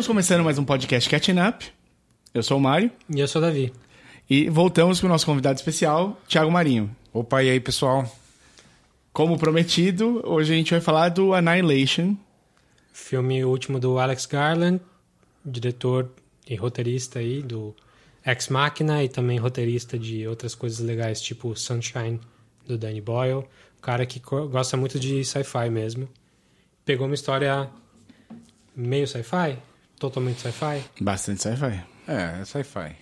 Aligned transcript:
Estamos 0.00 0.16
começando 0.16 0.42
mais 0.42 0.56
um 0.56 0.64
podcast 0.64 1.10
Catching 1.10 1.38
Up. 1.46 1.70
Eu 2.32 2.42
sou 2.42 2.56
o 2.56 2.60
Mário 2.60 2.90
E 3.14 3.20
eu 3.20 3.28
sou 3.28 3.42
o 3.42 3.44
Davi. 3.44 3.70
e 4.30 4.48
voltamos 4.48 4.98
com 4.98 5.06
o 5.06 5.10
nosso 5.10 5.26
convidado 5.26 5.58
especial, 5.58 6.18
Thiago 6.26 6.50
Marinho. 6.50 6.96
Opa, 7.12 7.42
e 7.42 7.50
aí, 7.50 7.60
pessoal? 7.60 8.10
Como 9.12 9.36
prometido, 9.36 10.22
hoje 10.24 10.54
a 10.54 10.56
gente 10.56 10.70
vai 10.70 10.80
falar 10.80 11.10
do 11.10 11.34
Annihilation. 11.34 12.16
Filme 12.94 13.44
último 13.44 13.78
do 13.78 13.98
Alex 13.98 14.24
Garland, 14.24 14.80
diretor 15.44 16.10
e 16.48 16.56
roteirista 16.56 17.18
aí 17.18 17.42
do 17.42 17.76
Ex 18.24 18.48
Machina 18.48 19.04
e 19.04 19.08
também 19.08 19.36
roteirista 19.36 19.98
de 19.98 20.26
outras 20.26 20.54
coisas 20.54 20.80
legais, 20.80 21.20
tipo 21.20 21.54
Sunshine, 21.54 22.18
do 22.66 22.78
Danny 22.78 23.02
Boyle. 23.02 23.40
Um 23.76 23.82
cara 23.82 24.06
que 24.06 24.18
gosta 24.18 24.78
muito 24.78 24.98
de 24.98 25.22
sci-fi 25.26 25.68
mesmo. 25.68 26.08
Pegou 26.86 27.06
uma 27.06 27.14
história 27.14 27.68
meio 28.74 29.06
sci-fi, 29.06 29.58
totalmente 30.00 30.40
sci-fi. 30.40 30.82
Bastante 31.00 31.42
sci-fi. 31.42 31.80
É, 32.08 32.40
é 32.40 32.44
sci-fi. 32.44 32.96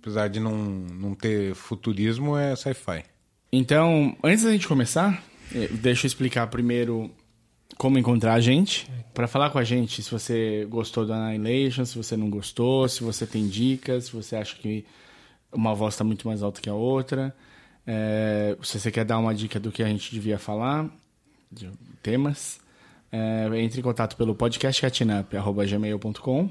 Apesar 0.00 0.28
de 0.28 0.40
não, 0.40 0.56
não 0.56 1.14
ter 1.14 1.54
futurismo, 1.54 2.36
é 2.36 2.56
sci-fi. 2.56 3.04
Então, 3.52 4.16
antes 4.24 4.42
da 4.44 4.50
gente 4.50 4.66
começar, 4.66 5.22
eh, 5.54 5.68
deixa 5.70 6.06
eu 6.06 6.08
explicar 6.08 6.46
primeiro 6.48 7.10
como 7.78 7.98
encontrar 7.98 8.34
a 8.34 8.40
gente. 8.40 8.90
Para 9.12 9.28
falar 9.28 9.50
com 9.50 9.58
a 9.58 9.64
gente, 9.64 10.02
se 10.02 10.10
você 10.10 10.66
gostou 10.68 11.06
do 11.06 11.12
Annihilation, 11.12 11.84
se 11.84 11.96
você 11.96 12.16
não 12.16 12.28
gostou, 12.28 12.88
se 12.88 13.04
você 13.04 13.26
tem 13.26 13.46
dicas, 13.46 14.06
se 14.06 14.12
você 14.12 14.36
acha 14.36 14.56
que 14.56 14.84
uma 15.52 15.74
voz 15.74 15.94
está 15.94 16.02
muito 16.02 16.26
mais 16.26 16.42
alta 16.42 16.60
que 16.60 16.68
a 16.68 16.74
outra. 16.74 17.34
eh, 17.86 18.56
se 18.62 18.78
você 18.80 18.90
quer 18.90 19.04
dar 19.04 19.18
uma 19.18 19.34
dica 19.34 19.60
do 19.60 19.70
que 19.70 19.82
a 19.82 19.88
gente 19.88 20.10
devia 20.10 20.38
falar, 20.38 20.88
de 21.52 21.70
temas, 22.02 22.58
eh, 23.14 23.48
entre 23.60 23.80
em 23.80 23.82
contato 23.82 24.16
pelo 24.16 24.34
podcastcatchingup.gmail.com 24.34 26.50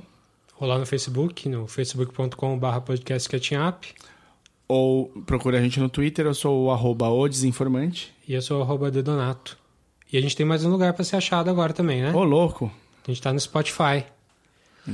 Ou 0.59 0.67
lá 0.67 0.77
no 0.77 0.85
Facebook, 0.85 1.49
no 1.49 1.67
facebook.com.br 1.67 2.79
podcastcatchingup. 2.85 3.85
ou 4.67 5.07
procura 5.25 5.57
a 5.57 5.61
gente 5.61 5.79
no 5.79 5.89
Twitter, 5.89 6.25
eu 6.25 6.33
sou 6.33 6.65
o 6.65 6.71
arroba 6.71 7.09
o 7.09 7.27
desinformante. 7.27 8.13
E 8.27 8.33
eu 8.33 8.41
sou 8.41 8.59
o 8.59 8.63
arroba 8.63 8.89
Dedonato. 8.91 9.57
E 10.11 10.17
a 10.17 10.21
gente 10.21 10.35
tem 10.35 10.45
mais 10.45 10.63
um 10.63 10.69
lugar 10.69 10.93
para 10.93 11.03
ser 11.03 11.15
achado 11.17 11.49
agora 11.49 11.73
também, 11.73 12.01
né? 12.01 12.13
Ô, 12.13 12.23
louco! 12.23 12.71
A 13.07 13.11
gente 13.11 13.21
tá 13.21 13.33
no 13.33 13.39
Spotify. 13.39 14.05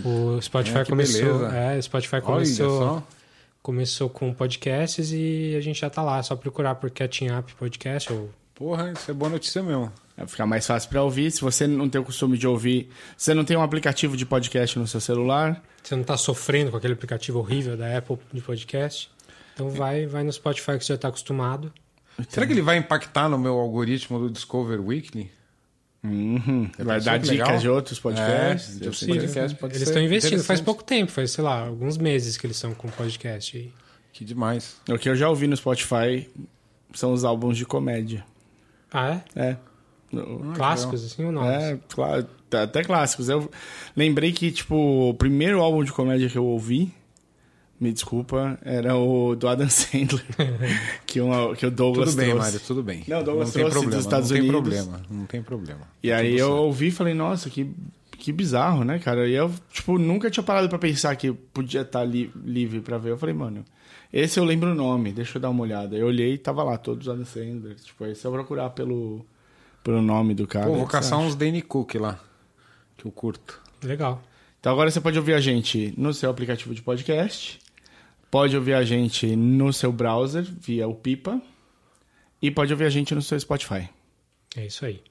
O 0.05 0.39
Spotify 0.41 0.79
É, 0.79 0.85
começou. 0.85 1.39
beleza. 1.39 1.55
É, 1.55 1.77
o 1.77 1.83
Spotify 1.83 2.15
Olha 2.15 2.21
começou, 2.23 2.79
só. 2.79 3.03
começou 3.61 4.09
com 4.09 4.33
podcasts 4.33 5.11
e 5.11 5.55
a 5.57 5.61
gente 5.61 5.79
já 5.81 5.89
tá 5.89 6.01
lá. 6.01 6.19
É 6.19 6.23
só 6.23 6.35
procurar 6.35 6.75
por 6.75 6.89
Catching 6.89 7.29
Up 7.31 7.53
Podcast 7.55 8.11
ou. 8.13 8.29
Porra, 8.55 8.91
isso 8.91 9.09
é 9.11 9.13
boa 9.13 9.29
notícia 9.29 9.61
mesmo. 9.63 9.91
Vai 10.19 10.27
ficar 10.27 10.45
mais 10.45 10.67
fácil 10.67 10.89
para 10.89 11.01
ouvir. 11.01 11.31
Se 11.31 11.41
você 11.41 11.65
não 11.65 11.87
tem 11.87 12.01
o 12.01 12.03
costume 12.03 12.37
de 12.37 12.45
ouvir, 12.45 12.89
se 13.15 13.25
você 13.25 13.33
não 13.33 13.45
tem 13.45 13.55
um 13.55 13.61
aplicativo 13.61 14.17
de 14.17 14.25
podcast 14.25 14.77
no 14.77 14.85
seu 14.85 14.99
celular, 14.99 15.63
Você 15.81 15.95
não 15.95 16.03
tá 16.03 16.17
sofrendo 16.17 16.71
com 16.71 16.77
aquele 16.77 16.93
aplicativo 16.93 17.39
horrível 17.39 17.77
da 17.77 17.97
Apple 17.97 18.17
de 18.33 18.41
podcast. 18.41 19.09
Então 19.53 19.69
vai, 19.69 20.05
vai 20.05 20.23
no 20.23 20.31
Spotify 20.31 20.77
que 20.77 20.83
você 20.83 20.93
já 20.93 20.97
tá 20.97 21.07
acostumado. 21.07 21.73
Será 22.27 22.45
que 22.45 22.51
ele 22.51 22.61
vai 22.61 22.77
impactar 22.77 23.29
no 23.29 23.39
meu 23.39 23.57
algoritmo 23.57 24.19
do 24.19 24.29
Discover 24.29 24.81
Weekly? 24.81 25.31
uhum, 26.03 26.69
vai 26.77 27.01
dar 27.01 27.17
dicas 27.17 27.29
legal? 27.29 27.57
de 27.57 27.69
outros 27.69 27.99
podcasts. 27.99 28.75
É, 28.75 28.79
de 28.79 28.85
podcasts. 28.89 29.53
pode 29.53 29.73
eles 29.73 29.87
ser 29.87 29.91
estão 29.91 30.03
investindo. 30.03 30.43
Faz 30.43 30.59
pouco 30.59 30.83
tempo, 30.83 31.11
faz, 31.11 31.31
sei 31.31 31.43
lá, 31.43 31.65
alguns 31.67 31.97
meses 31.97 32.35
que 32.35 32.45
eles 32.45 32.57
estão 32.57 32.73
com 32.73 32.89
podcast. 32.89 33.55
aí. 33.55 33.71
Que 34.11 34.25
demais. 34.25 34.77
O 34.89 34.97
que 34.97 35.07
eu 35.07 35.15
já 35.15 35.29
ouvi 35.29 35.47
no 35.47 35.55
Spotify 35.55 36.29
são 36.93 37.13
os 37.13 37.23
álbuns 37.23 37.57
de 37.57 37.65
comédia. 37.65 38.25
Ah, 38.91 39.21
é? 39.35 39.41
É. 39.51 39.57
No- 40.11 40.53
Clássicos, 40.53 41.05
assim 41.05 41.25
ou 41.25 41.31
novos? 41.31 41.49
É, 41.49 41.79
claro, 41.89 42.25
tá- 42.49 42.63
até 42.63 42.83
clássicos. 42.83 43.29
Eu 43.29 43.49
lembrei 43.95 44.31
que, 44.31 44.51
tipo, 44.51 44.75
o 45.09 45.13
primeiro 45.13 45.61
álbum 45.61 45.83
de 45.83 45.91
comédia 45.91 46.27
que 46.29 46.37
eu 46.37 46.45
ouvi, 46.45 46.91
me 47.79 47.93
desculpa, 47.93 48.57
era 48.63 48.95
o 48.97 49.35
do 49.35 49.47
Adam 49.47 49.69
Sandler, 49.69 50.25
que, 51.05 51.21
o 51.21 51.55
que 51.55 51.65
o 51.65 51.71
Douglas 51.71 52.09
Tudo 52.09 52.17
bem, 52.17 52.29
trouxe. 52.31 52.45
Mário, 52.51 52.59
tudo 52.67 52.83
bem. 52.83 53.03
Não, 53.07 53.23
Douglas 53.23 53.47
não 53.47 53.53
tem 53.53 53.61
trouxe 53.61 53.71
problema, 53.79 53.95
dos 53.95 54.05
Estados 54.05 54.29
não 54.31 54.37
Unidos. 54.37 54.53
tem 54.53 54.61
problema, 54.61 55.01
não 55.09 55.25
tem 55.25 55.41
problema. 55.43 55.81
E 56.03 56.11
aí 56.11 56.37
eu 56.37 56.51
ouvi 56.51 56.87
e 56.87 56.91
falei, 56.91 57.13
nossa, 57.13 57.49
que, 57.49 57.71
que 58.11 58.33
bizarro, 58.33 58.83
né, 58.83 58.99
cara? 58.99 59.27
E 59.27 59.33
eu, 59.33 59.49
tipo, 59.71 59.97
nunca 59.97 60.29
tinha 60.29 60.43
parado 60.43 60.67
pra 60.67 60.77
pensar 60.79 61.15
que 61.15 61.31
podia 61.31 61.81
estar 61.81 62.03
li 62.03 62.29
livre 62.43 62.81
pra 62.81 62.97
ver. 62.97 63.11
Eu 63.11 63.17
falei, 63.17 63.33
mano, 63.35 63.63
esse 64.11 64.37
eu 64.39 64.43
lembro 64.43 64.71
o 64.71 64.75
nome, 64.75 65.13
deixa 65.13 65.37
eu 65.37 65.41
dar 65.41 65.49
uma 65.51 65.61
olhada. 65.63 65.95
Eu 65.95 66.07
olhei 66.07 66.33
e 66.33 66.37
tava 66.37 66.63
lá, 66.63 66.77
todos 66.77 67.07
os 67.07 67.13
Adam 67.13 67.23
Sandler. 67.25 67.75
Tipo, 67.75 68.03
aí 68.03 68.13
se 68.15 68.25
eu 68.25 68.31
procurar 68.33 68.71
pelo, 68.71 69.25
pelo 69.89 70.03
nome 70.03 70.35
do 70.35 70.45
cara... 70.45 70.67
Pô, 70.67 70.75
vou 70.75 70.85
caçar 70.85 71.17
uns 71.17 71.33
Danny 71.33 71.63
Cook 71.63 71.95
lá, 71.95 72.19
que 72.95 73.07
eu 73.07 73.11
curto. 73.11 73.59
Legal. 73.81 74.21
Então 74.59 74.71
agora 74.71 74.91
você 74.91 75.01
pode 75.01 75.17
ouvir 75.17 75.33
a 75.33 75.41
gente 75.41 75.91
no 75.97 76.13
seu 76.13 76.29
aplicativo 76.29 76.75
de 76.75 76.81
podcast, 76.83 77.59
pode 78.29 78.55
ouvir 78.55 78.75
a 78.75 78.83
gente 78.83 79.35
no 79.35 79.73
seu 79.73 79.91
browser, 79.91 80.43
via 80.43 80.87
o 80.87 80.93
Pipa, 80.93 81.41
e 82.39 82.51
pode 82.51 82.71
ouvir 82.71 82.85
a 82.85 82.89
gente 82.91 83.15
no 83.15 83.21
seu 83.23 83.39
Spotify. 83.39 83.89
É 84.55 84.67
isso 84.67 84.85
aí. 84.85 85.01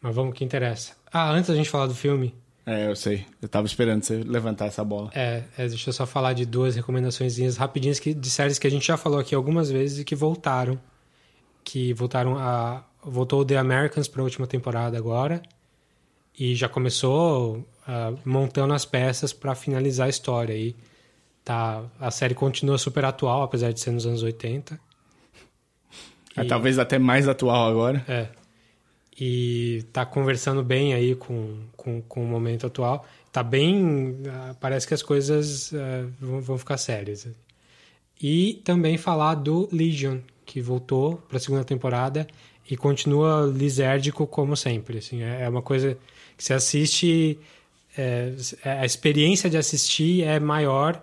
Mas 0.00 0.14
vamos 0.14 0.32
que 0.32 0.42
interessa. 0.42 0.94
Ah, 1.12 1.30
antes 1.30 1.50
da 1.50 1.54
gente 1.54 1.68
falar 1.68 1.86
do 1.86 1.94
filme, 1.94 2.34
É, 2.64 2.88
eu 2.88 2.96
sei. 2.96 3.26
Eu 3.42 3.50
tava 3.50 3.66
esperando 3.66 4.02
você 4.02 4.22
levantar 4.22 4.64
essa 4.64 4.82
bola. 4.82 5.10
É, 5.14 5.42
é, 5.58 5.68
deixa 5.68 5.90
eu 5.90 5.92
só 5.92 6.06
falar 6.06 6.32
de 6.32 6.46
duas 6.46 6.74
recomendações 6.74 7.36
rapidinhas 7.58 8.00
que, 8.00 8.14
de 8.14 8.30
séries 8.30 8.58
que 8.58 8.66
a 8.66 8.70
gente 8.70 8.86
já 8.86 8.96
falou 8.96 9.18
aqui 9.18 9.34
algumas 9.34 9.70
vezes 9.70 9.98
e 9.98 10.04
que 10.04 10.14
voltaram. 10.14 10.80
Que 11.64 11.92
voltaram 11.94 12.36
a. 12.38 12.84
Voltou 13.02 13.44
The 13.44 13.56
Americans 13.56 14.08
para 14.08 14.20
a 14.22 14.24
última 14.24 14.46
temporada 14.46 14.96
agora. 14.96 15.42
E 16.38 16.54
já 16.54 16.68
começou 16.68 17.66
ah, 17.86 18.12
montando 18.24 18.72
as 18.74 18.84
peças 18.84 19.32
para 19.32 19.54
finalizar 19.54 20.06
a 20.06 20.10
história 20.10 20.54
aí. 20.54 20.74
Tá, 21.44 21.84
a 22.00 22.10
série 22.10 22.34
continua 22.34 22.78
super 22.78 23.04
atual, 23.04 23.42
apesar 23.42 23.72
de 23.72 23.78
ser 23.80 23.90
nos 23.90 24.06
anos 24.06 24.22
80. 24.22 24.80
É, 26.36 26.42
E- 26.42 26.46
talvez 26.46 26.78
até 26.78 26.98
mais 26.98 27.28
atual 27.28 27.68
agora. 27.68 28.04
É. 28.08 28.28
E 29.20 29.84
tá 29.92 30.04
conversando 30.04 30.62
bem 30.64 30.92
aí 30.94 31.14
com, 31.14 31.60
com, 31.76 32.00
com 32.02 32.24
o 32.24 32.26
momento 32.26 32.66
atual. 32.66 33.06
Tá 33.30 33.42
bem. 33.42 34.16
ah, 34.28 34.54
Parece 34.60 34.88
que 34.88 34.94
as 34.94 35.02
coisas 35.02 35.72
ah, 35.74 36.08
vão, 36.20 36.40
vão 36.40 36.58
ficar 36.58 36.78
sérias. 36.78 37.28
E 38.20 38.62
também 38.64 38.96
falar 38.96 39.34
do 39.34 39.68
Legion, 39.70 40.18
que 40.44 40.60
voltou 40.60 41.16
pra 41.28 41.38
segunda 41.38 41.64
temporada 41.64 42.26
e 42.68 42.76
continua 42.76 43.50
lisérdico 43.54 44.26
como 44.26 44.56
sempre. 44.56 44.98
Assim, 44.98 45.22
é 45.22 45.42
é 45.42 45.48
uma 45.48 45.62
coisa 45.62 45.96
que 46.36 46.44
você 46.44 46.54
assiste. 46.54 47.38
é, 47.96 48.32
a 48.64 48.84
experiência 48.84 49.48
de 49.48 49.56
assistir 49.56 50.22
é 50.24 50.40
maior 50.40 51.00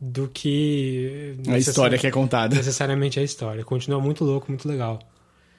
do 0.00 0.28
que. 0.28 1.36
A 1.48 1.58
história 1.58 1.98
que 1.98 2.06
é 2.06 2.10
contada. 2.10 2.56
Necessariamente 2.56 3.20
a 3.20 3.22
história. 3.22 3.64
Continua 3.64 4.00
muito 4.00 4.24
louco, 4.24 4.46
muito 4.48 4.68
legal. 4.68 4.98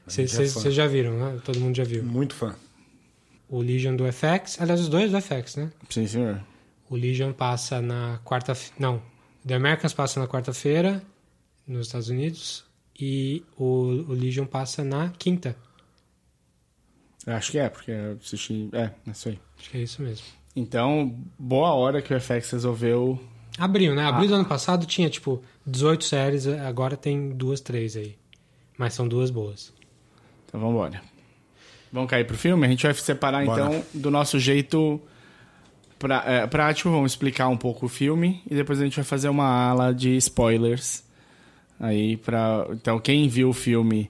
Vocês 0.06 0.66
é 0.66 0.72
já 0.72 0.88
viram, 0.88 1.14
né? 1.14 1.40
Todo 1.44 1.60
mundo 1.60 1.76
já 1.76 1.84
viu. 1.84 2.04
Muito 2.04 2.34
fã. 2.34 2.56
O 3.48 3.60
Legion 3.62 3.96
do 3.96 4.06
FX, 4.12 4.60
aliás, 4.60 4.80
os 4.80 4.90
dois 4.90 5.12
do 5.12 5.22
FX, 5.22 5.58
né? 5.58 5.72
Sim, 5.90 6.08
senhor. 6.08 6.42
O 6.90 6.96
Legion 6.96 7.34
passa 7.34 7.82
na 7.82 8.20
quarta... 8.24 8.58
Não, 8.80 9.02
The 9.46 9.56
Americans 9.56 9.94
passa 9.94 10.20
na 10.20 10.28
quarta-feira 10.28 11.04
nos 11.68 11.88
Estados 11.88 12.10
Unidos 12.10 12.66
e 13.02 13.44
o, 13.58 13.66
o 14.10 14.14
Legion 14.14 14.46
passa 14.46 14.84
na 14.84 15.10
quinta. 15.10 15.56
Acho 17.26 17.52
que 17.52 17.60
é, 17.60 17.68
porque 17.68 17.92
eu 17.92 18.18
assisti. 18.22 18.70
É, 18.72 18.92
é 19.08 19.12
isso 19.12 19.30
aí. 19.30 19.40
Acho 19.60 19.70
que 19.70 19.78
é 19.78 19.82
isso 19.82 20.02
mesmo. 20.02 20.26
Então, 20.56 21.16
boa 21.38 21.74
hora 21.74 22.02
que 22.02 22.14
o 22.14 22.20
FX 22.20 22.52
resolveu. 22.52 23.20
Abril, 23.58 23.96
né? 23.96 24.06
Abril 24.06 24.30
do 24.30 24.36
ano 24.36 24.46
passado 24.46 24.86
tinha, 24.86 25.10
tipo, 25.10 25.42
18 25.66 26.04
séries, 26.04 26.48
agora 26.48 26.96
tem 26.96 27.30
duas, 27.30 27.60
três 27.60 27.96
aí. 27.96 28.16
Mas 28.78 28.94
são 28.94 29.08
duas 29.08 29.30
boas. 29.30 29.74
Então 30.46 30.60
vamos 30.60 30.76
embora. 30.76 31.02
Vamos 31.92 32.10
cair 32.10 32.26
pro 32.26 32.38
filme? 32.38 32.66
A 32.66 32.70
gente 32.70 32.84
vai 32.84 32.94
separar 32.94 33.46
Bora. 33.46 33.66
então 33.66 33.84
do 33.94 34.10
nosso 34.10 34.40
jeito 34.40 35.02
pra, 36.00 36.24
é, 36.26 36.48
prático, 36.48 36.90
vamos 36.90 37.12
explicar 37.12 37.48
um 37.50 37.58
pouco 37.58 37.86
o 37.86 37.90
filme 37.90 38.42
e 38.50 38.56
depois 38.56 38.80
a 38.80 38.84
gente 38.84 38.96
vai 38.96 39.04
fazer 39.04 39.30
uma 39.30 39.46
ala 39.70 39.94
de 39.94 40.16
spoilers. 40.18 41.04
Aí 41.82 42.16
para 42.16 42.68
então 42.72 43.00
quem 43.00 43.28
viu 43.28 43.50
o 43.50 43.54
filme 43.54 44.10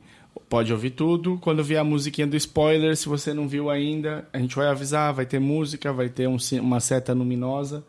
pode 0.50 0.74
ouvir 0.74 0.90
tudo. 0.90 1.40
Quando 1.40 1.64
vier 1.64 1.80
a 1.80 1.84
musiquinha 1.86 2.28
do 2.28 2.36
spoiler, 2.36 2.98
se 2.98 3.08
você 3.08 3.34
não 3.34 3.48
viu 3.48 3.70
ainda, 3.70 4.28
a 4.34 4.38
gente 4.38 4.54
vai 4.58 4.68
avisar, 4.68 5.14
vai 5.14 5.26
ter 5.26 5.40
música, 5.40 5.94
vai 5.94 6.10
ter 6.10 6.28
um 6.28 6.36
uma 6.60 6.82
seta 6.82 7.14
luminosa 7.14 7.82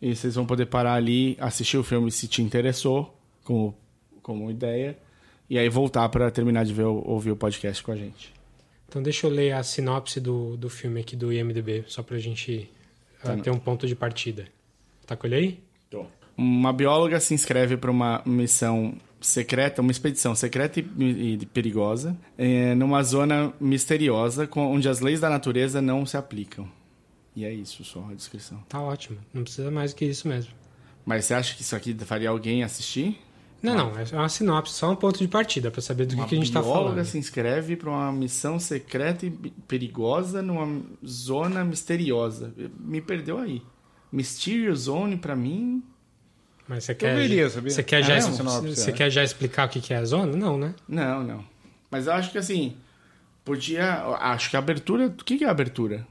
e 0.00 0.14
vocês 0.14 0.34
vão 0.34 0.44
poder 0.44 0.66
parar 0.66 0.92
ali, 0.92 1.34
assistir 1.40 1.78
o 1.78 1.82
filme 1.82 2.10
se 2.10 2.28
te 2.28 2.42
interessou, 2.42 3.18
como 3.42 3.74
como 4.22 4.50
ideia. 4.50 4.98
E 5.48 5.58
aí 5.58 5.68
voltar 5.70 6.06
para 6.10 6.30
terminar 6.30 6.64
de 6.64 6.74
ver, 6.74 6.84
ouvir 6.84 7.30
o 7.30 7.36
podcast 7.36 7.82
com 7.82 7.92
a 7.92 7.96
gente. 7.96 8.32
Então 8.88 9.02
deixa 9.02 9.26
eu 9.26 9.30
ler 9.30 9.52
a 9.52 9.62
sinopse 9.62 10.20
do, 10.20 10.56
do 10.56 10.68
filme 10.68 11.00
aqui 11.00 11.16
do 11.16 11.32
IMDB, 11.32 11.84
só 11.86 12.02
pra 12.02 12.18
gente 12.18 12.70
uh, 13.24 13.40
ter 13.42 13.50
um 13.50 13.58
ponto 13.58 13.86
de 13.86 13.96
partida. 13.96 14.46
Tá 15.06 15.16
com 15.16 15.26
ele 15.26 15.34
aí? 15.34 15.60
Tô. 15.90 16.06
Uma 16.36 16.72
bióloga 16.72 17.20
se 17.20 17.32
inscreve 17.32 17.76
para 17.76 17.90
uma 17.90 18.22
missão 18.26 18.94
secreta, 19.20 19.80
uma 19.80 19.90
expedição 19.90 20.34
secreta 20.34 20.80
e, 20.80 20.84
e 21.40 21.46
perigosa, 21.46 22.16
é, 22.36 22.74
numa 22.74 23.02
zona 23.02 23.52
misteriosa 23.60 24.46
com, 24.46 24.72
onde 24.72 24.88
as 24.88 25.00
leis 25.00 25.20
da 25.20 25.30
natureza 25.30 25.80
não 25.80 26.04
se 26.04 26.16
aplicam. 26.16 26.68
E 27.34 27.44
é 27.44 27.52
isso 27.52 27.82
só 27.84 28.06
a 28.10 28.14
descrição. 28.14 28.58
Tá 28.68 28.80
ótimo. 28.80 29.18
Não 29.32 29.42
precisa 29.42 29.70
mais 29.70 29.92
que 29.92 30.04
isso 30.04 30.28
mesmo. 30.28 30.52
Mas 31.06 31.24
você 31.24 31.34
acha 31.34 31.54
que 31.54 31.62
isso 31.62 31.74
aqui 31.74 31.94
faria 32.04 32.30
alguém 32.30 32.62
assistir? 32.62 33.18
Não, 33.62 33.74
não. 33.74 33.92
É 33.98 34.16
uma 34.16 34.28
sinopse, 34.28 34.74
só 34.74 34.90
um 34.92 34.96
ponto 34.96 35.18
de 35.18 35.26
partida 35.26 35.70
para 35.70 35.80
saber 35.80 36.06
do 36.06 36.16
que, 36.16 36.24
que 36.26 36.34
a 36.34 36.38
gente 36.38 36.52
tá 36.52 36.60
falando. 36.60 36.76
Uma 36.76 36.82
bióloga 36.82 37.04
se 37.04 37.16
inscreve 37.16 37.76
para 37.76 37.90
uma 37.90 38.12
missão 38.12 38.58
secreta 38.58 39.24
e 39.24 39.30
perigosa 39.30 40.42
numa 40.42 40.82
zona 41.04 41.64
misteriosa. 41.64 42.52
Me 42.78 43.00
perdeu 43.00 43.38
aí. 43.38 43.62
Mysterious 44.12 44.80
Zone, 44.80 45.16
para 45.16 45.34
mim... 45.34 45.82
Mas 46.66 46.84
você 46.84 46.94
quer? 46.94 47.28
Você 47.62 47.82
quer, 47.82 48.00
É 48.00 48.02
já, 48.02 48.14
mesmo? 48.14 48.34
você 48.62 48.90
é. 48.90 48.92
quer 48.92 49.10
já 49.10 49.22
explicar 49.22 49.66
o 49.66 49.70
que 49.70 49.92
é 49.92 49.96
a 49.98 50.04
zona? 50.04 50.34
Não, 50.36 50.56
né? 50.56 50.74
Não, 50.88 51.22
não. 51.22 51.44
Mas 51.90 52.06
eu 52.06 52.12
acho 52.14 52.30
que 52.32 52.38
assim, 52.38 52.76
podia. 53.44 54.02
Acho 54.18 54.48
que 54.50 54.56
a 54.56 54.58
abertura. 54.60 55.06
O 55.08 55.12
que 55.12 55.44
é 55.44 55.46
a 55.46 55.50
abertura 55.50 56.06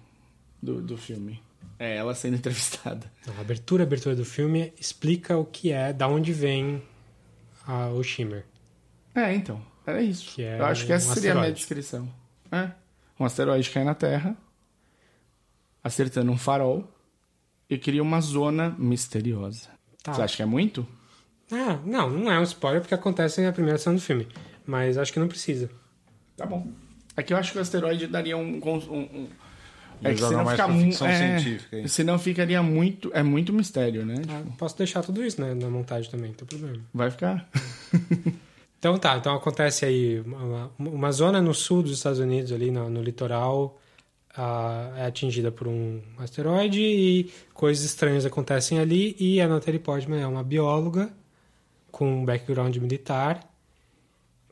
do, 0.62 0.80
do 0.82 0.96
filme? 0.98 1.42
É 1.80 1.96
ela 1.98 2.14
sendo 2.14 2.36
entrevistada. 2.38 3.12
Não, 3.26 3.36
a 3.38 3.42
abertura, 3.42 3.84
a 3.84 3.86
abertura 3.88 4.16
do 4.16 4.24
filme 4.24 4.72
explica 4.80 5.36
o 5.38 5.44
que 5.44 5.72
é, 5.72 5.92
da 5.92 6.08
onde 6.08 6.32
vem 6.32 6.82
a- 7.66 7.88
o 7.90 8.04
Shimmer. 8.04 8.46
É, 9.16 9.34
então. 9.34 9.60
Era 9.86 10.02
isso. 10.02 10.40
É 10.40 10.60
eu 10.60 10.66
acho 10.66 10.86
que 10.86 10.94
essa 10.94 11.10
um 11.12 11.14
seria 11.14 11.32
a 11.32 11.36
minha 11.36 11.48
asteroide. 11.52 11.60
descrição. 11.60 12.10
É. 12.52 12.72
Um 13.20 13.26
asteroide 13.26 13.70
cai 13.70 13.84
na 13.84 13.94
Terra, 13.96 14.38
acertando 15.84 16.32
um 16.32 16.38
farol 16.38 16.88
e 17.70 17.78
cria 17.78 18.02
uma 18.02 18.22
zona 18.22 18.70
misteriosa. 18.78 19.70
Tá. 20.04 20.14
Você 20.14 20.22
acha 20.22 20.36
que 20.36 20.42
é 20.44 20.46
muito? 20.46 20.86
Ah, 21.52 21.80
não, 21.86 22.10
não 22.10 22.32
é 22.32 22.38
um 22.40 22.44
spoiler 22.44 22.82
porque 22.82 22.94
acontece 22.94 23.42
na 23.42 23.52
primeira 23.52 23.78
cena 23.80 23.96
do 23.96 24.02
filme. 24.02 24.28
Mas 24.66 24.98
acho 24.98 25.12
que 25.14 25.20
não 25.20 25.28
precisa. 25.28 25.70
Tá 26.38 26.46
bom. 26.46 26.68
É 27.16 27.24
que 27.24 27.34
eu 27.34 27.38
acho 27.38 27.52
que 27.54 27.58
o 27.58 27.62
asteroide 27.62 28.08
daria 28.08 28.36
um. 28.38 28.60
um, 28.64 28.98
um... 28.98 29.28
É 30.04 30.14
que 30.14 30.20
senão 30.20 30.44
fica 30.46 30.56
pra 30.56 30.68
mu- 30.68 30.82
ficção 30.82 31.08
é, 31.08 31.40
científica. 31.40 31.88
Senão 31.88 32.20
ficaria 32.20 32.62
muito. 32.62 33.10
É 33.14 33.24
muito 33.24 33.54
mistério, 33.54 34.06
né? 34.06 34.16
Ah, 34.30 34.42
posso 34.58 34.78
deixar 34.78 35.02
tudo 35.04 35.24
isso 35.24 35.40
né, 35.40 35.54
na 35.54 35.70
montagem 35.70 36.10
também, 36.12 36.30
não 36.30 36.36
tem 36.36 36.48
problema. 36.48 36.84
Vai 36.94 37.10
ficar. 37.12 37.48
Então 38.80 38.98
tá, 38.98 39.16
então 39.16 39.34
acontece 39.34 39.86
aí 39.86 40.20
uma, 40.26 40.70
uma 40.78 41.10
zona 41.14 41.42
no 41.42 41.54
sul 41.54 41.82
dos 41.84 41.94
Estados 41.94 42.20
Unidos, 42.20 42.52
ali 42.52 42.70
no, 42.70 42.90
no 42.90 43.02
litoral, 43.02 43.80
é 44.97 45.06
atingida 45.06 45.51
por 45.51 45.68
um 45.68 46.01
asteroide 46.18 46.81
e 46.81 47.31
coisas 47.53 47.83
estranhas 47.85 48.25
acontecem 48.25 48.80
ali 48.80 49.15
e 49.19 49.39
a 49.39 49.47
Natalie 49.47 49.80
Portman 49.80 50.21
é 50.21 50.27
uma 50.27 50.44
bióloga 50.44 51.13
com 51.91 52.21
um 52.21 52.25
background 52.25 52.75
militar 52.77 53.47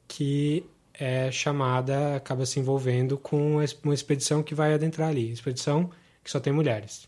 que 0.08 0.64
é 0.94 1.32
chamada, 1.32 2.16
acaba 2.16 2.46
se 2.46 2.60
envolvendo 2.60 3.18
com 3.18 3.56
uma 3.84 3.94
expedição 3.94 4.44
que 4.44 4.54
vai 4.54 4.74
adentrar 4.74 5.10
ali. 5.10 5.32
Expedição 5.32 5.90
que 6.24 6.30
só 6.30 6.40
tem 6.40 6.54
mulheres, 6.54 7.08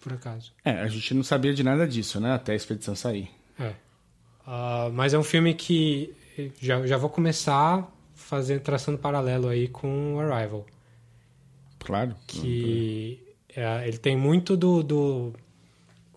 por 0.00 0.12
acaso. 0.12 0.52
É, 0.62 0.72
a 0.72 0.88
gente 0.88 1.14
não 1.14 1.22
sabia 1.22 1.54
de 1.54 1.62
nada 1.62 1.88
disso, 1.88 2.20
né? 2.20 2.32
Até 2.32 2.52
a 2.52 2.56
expedição 2.56 2.94
sair. 2.94 3.30
É. 3.58 3.72
Ah, 4.46 4.90
mas 4.92 5.14
é 5.14 5.18
um 5.18 5.22
filme 5.22 5.54
que 5.54 6.14
já, 6.60 6.86
já 6.86 6.96
vou 6.96 7.08
começar 7.08 7.90
fazendo, 8.14 8.60
traçando 8.60 8.98
paralelo 8.98 9.48
aí 9.48 9.68
com 9.68 10.16
o 10.16 10.20
Arrival. 10.20 10.66
Claro. 11.80 12.14
Que 12.26 13.20
é, 13.56 13.86
ele 13.88 13.98
tem 13.98 14.16
muito 14.16 14.56
do, 14.56 14.82
do 14.82 15.32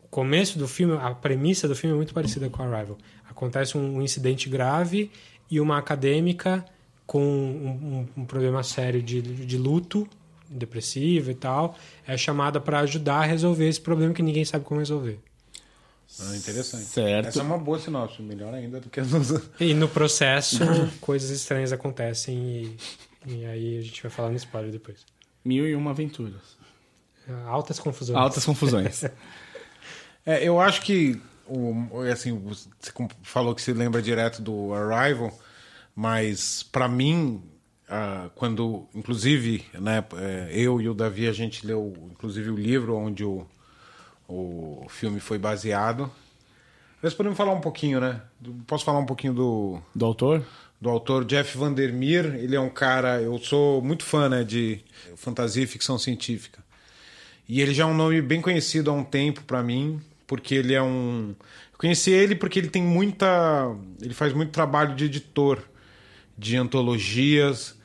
o 0.03 0.07
começo 0.09 0.59
do 0.59 0.67
filme, 0.67 0.95
a 1.01 1.11
premissa 1.15 1.67
do 1.67 1.75
filme 1.75 1.93
é 1.93 1.97
muito 1.97 2.13
parecida 2.13 2.49
com 2.49 2.61
o 2.61 2.65
Arrival. 2.71 2.97
Acontece 3.29 3.77
um, 3.77 4.01
incidente 4.01 4.47
grave 4.49 5.09
e 5.49 5.59
uma 5.59 5.77
acadêmica 5.77 6.63
com 7.07 7.21
um, 7.23 8.07
um- 8.17 8.21
um 8.21 8.25
problema 8.25 8.61
sério 8.63 9.01
de, 9.01 9.21
de 9.21 9.57
luto, 9.57 10.07
depressivo 10.49 11.31
e 11.31 11.35
tal, 11.35 11.75
é 12.07 12.15
chamada 12.15 12.59
para 12.61 12.79
ajudar 12.81 13.21
a 13.21 13.25
resolver 13.25 13.67
esse 13.67 13.81
problema 13.81 14.13
que 14.13 14.21
ninguém 14.21 14.45
sabe 14.45 14.63
como 14.65 14.79
resolver. 14.79 15.17
Ah, 16.19 16.35
interessante. 16.37 16.83
Certo. 16.83 17.27
Essa 17.29 17.39
é 17.39 17.43
uma 17.43 17.57
boa 17.57 17.79
sinopse, 17.79 18.21
melhor 18.21 18.53
ainda 18.53 18.79
do 18.79 18.87
que 18.89 18.99
as 18.99 19.11
outras. 19.11 19.49
E 19.59 19.73
no 19.73 19.87
processo, 19.89 20.59
coisas 21.01 21.31
estranhas 21.31 21.73
acontecem 21.73 22.37
e, 22.37 22.77
e 23.33 23.45
aí 23.45 23.77
a 23.79 23.81
gente 23.81 23.99
vai 24.03 24.11
falar 24.11 24.29
no 24.29 24.35
spoiler 24.35 24.71
depois. 24.71 24.99
Mil 25.43 25.67
e 25.67 25.75
uma 25.75 25.91
aventuras. 25.91 26.57
Altas 27.45 27.79
confusões. 27.79 28.17
Altas 28.17 28.45
confusões. 28.45 29.03
É, 30.25 30.41
eu 30.41 30.57
acho 30.57 30.83
que 30.83 31.21
o, 31.45 31.99
assim, 32.09 32.39
você 32.39 32.65
falou 33.23 33.53
que 33.53 33.61
se 33.61 33.73
lembra 33.73 34.01
direto 34.01 34.41
do 34.41 34.73
Arrival, 34.73 35.37
mas 35.93 36.63
para 36.63 36.87
mim, 36.87 37.43
ah, 37.89 38.29
quando, 38.35 38.87
inclusive, 38.95 39.65
né, 39.73 40.03
é, 40.15 40.49
eu 40.53 40.79
e 40.79 40.87
o 40.87 40.93
Davi 40.93 41.27
a 41.27 41.33
gente 41.33 41.67
leu, 41.67 41.93
inclusive 42.11 42.49
o 42.49 42.55
livro 42.55 42.95
onde 42.95 43.25
o, 43.25 43.45
o 44.27 44.85
filme 44.89 45.19
foi 45.19 45.37
baseado. 45.37 46.09
Nós 47.01 47.13
podemos 47.13 47.37
falar 47.37 47.51
um 47.51 47.59
pouquinho, 47.59 47.99
né? 47.99 48.21
Posso 48.65 48.85
falar 48.85 48.99
um 48.99 49.05
pouquinho 49.05 49.33
do, 49.33 49.81
Do 49.93 50.05
autor? 50.05 50.45
Do 50.83 50.89
autor 50.89 51.23
Jeff 51.23 51.57
Vandermeer. 51.57 52.35
Ele 52.35 52.57
é 52.57 52.59
um 52.59 52.69
cara, 52.69 53.21
eu 53.21 53.39
sou 53.39 53.81
muito 53.81 54.03
fã 54.03 54.27
né, 54.27 54.43
de 54.43 54.81
fantasia 55.15 55.63
e 55.63 55.65
ficção 55.67 55.97
científica. 55.97 56.61
E 57.47 57.61
ele 57.61 57.73
já 57.73 57.83
é 57.83 57.85
um 57.85 57.93
nome 57.93 58.21
bem 58.21 58.41
conhecido 58.41 58.91
há 58.91 58.93
um 58.93 59.03
tempo 59.03 59.43
para 59.45 59.63
mim, 59.63 60.01
porque 60.27 60.53
ele 60.53 60.73
é 60.73 60.83
um. 60.83 61.33
Eu 61.71 61.77
conheci 61.77 62.11
ele 62.11 62.35
porque 62.35 62.59
ele 62.59 62.67
tem 62.67 62.83
muita. 62.83 63.73
Ele 64.01 64.13
faz 64.13 64.33
muito 64.33 64.51
trabalho 64.51 64.93
de 64.93 65.05
editor 65.05 65.59
de 66.37 66.57
antologias. 66.57 67.81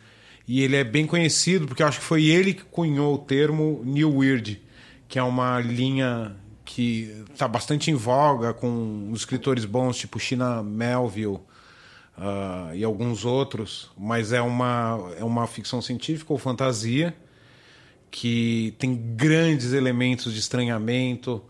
E 0.46 0.62
ele 0.62 0.76
é 0.76 0.82
bem 0.82 1.06
conhecido 1.06 1.68
porque 1.68 1.82
eu 1.82 1.86
acho 1.86 2.00
que 2.00 2.04
foi 2.04 2.24
ele 2.24 2.54
que 2.54 2.64
cunhou 2.64 3.14
o 3.14 3.18
termo 3.18 3.82
New 3.84 4.16
Weird, 4.16 4.60
que 5.06 5.18
é 5.18 5.22
uma 5.22 5.60
linha 5.60 6.34
que 6.64 7.24
está 7.30 7.46
bastante 7.46 7.90
em 7.90 7.94
voga 7.94 8.54
com 8.54 9.12
escritores 9.14 9.66
bons, 9.66 9.98
tipo 9.98 10.18
China 10.18 10.62
Melville 10.62 11.40
ah, 12.18 12.70
e 12.74 12.82
alguns 12.84 13.24
outros, 13.24 13.90
mas 13.96 14.32
é 14.32 14.40
uma, 14.40 15.12
é 15.18 15.24
uma 15.24 15.46
ficção 15.46 15.80
científica 15.80 16.32
ou 16.32 16.38
fantasia 16.38 17.14
que 18.10 18.74
tem 18.78 18.94
grandes 19.16 19.72
elementos 19.72 20.32
de 20.32 20.40
estranhamento. 20.40 21.42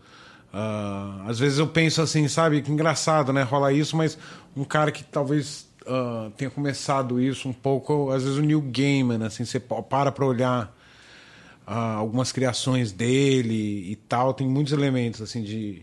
Ah, 0.53 1.23
às 1.27 1.39
vezes 1.39 1.57
eu 1.59 1.67
penso 1.67 2.01
assim, 2.01 2.27
sabe, 2.27 2.61
que 2.61 2.71
engraçado, 2.71 3.31
né? 3.33 3.43
Rola 3.43 3.71
isso, 3.71 3.95
mas 3.95 4.17
um 4.55 4.63
cara 4.63 4.91
que 4.91 5.03
talvez 5.03 5.67
ah, 5.87 6.29
tenha 6.37 6.49
começado 6.51 7.19
isso 7.21 7.47
um 7.47 7.53
pouco, 7.53 8.11
às 8.11 8.23
vezes 8.23 8.37
o 8.37 8.41
Neil 8.41 8.61
Gaiman, 8.61 9.23
assim, 9.25 9.45
você 9.45 9.59
pa- 9.59 9.81
para 9.81 10.11
para 10.11 10.25
olhar 10.25 10.75
ah, 11.65 11.93
algumas 11.95 12.31
criações 12.31 12.91
dele 12.91 13.91
e 13.91 13.95
tal, 13.95 14.33
tem 14.33 14.47
muitos 14.47 14.73
elementos 14.73 15.21
assim 15.21 15.41
de, 15.43 15.81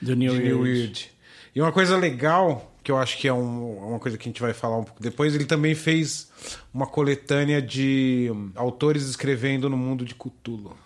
Do 0.00 0.14
New 0.16 0.32
de 0.34 0.42
New. 0.42 0.60
Weird. 0.62 1.10
E 1.54 1.60
uma 1.60 1.70
coisa 1.72 1.96
legal, 1.96 2.73
que 2.84 2.92
eu 2.92 2.98
acho 2.98 3.16
que 3.18 3.26
é 3.26 3.32
um- 3.32 3.88
uma 3.88 3.98
coisa 3.98 4.16
que 4.18 4.28
a 4.28 4.30
gente 4.30 4.40
vai 4.42 4.52
falar 4.52 4.76
um 4.78 4.84
pouco 4.84 5.02
depois, 5.02 5.34
ele 5.34 5.46
também 5.46 5.74
fez 5.74 6.30
uma 6.72 6.86
coletânea 6.86 7.60
de 7.62 8.30
hum, 8.32 8.50
autores 8.54 9.04
escrevendo 9.08 9.68
no 9.70 9.76
mundo 9.76 10.04
de 10.04 10.14
Cthulhu. 10.14 10.76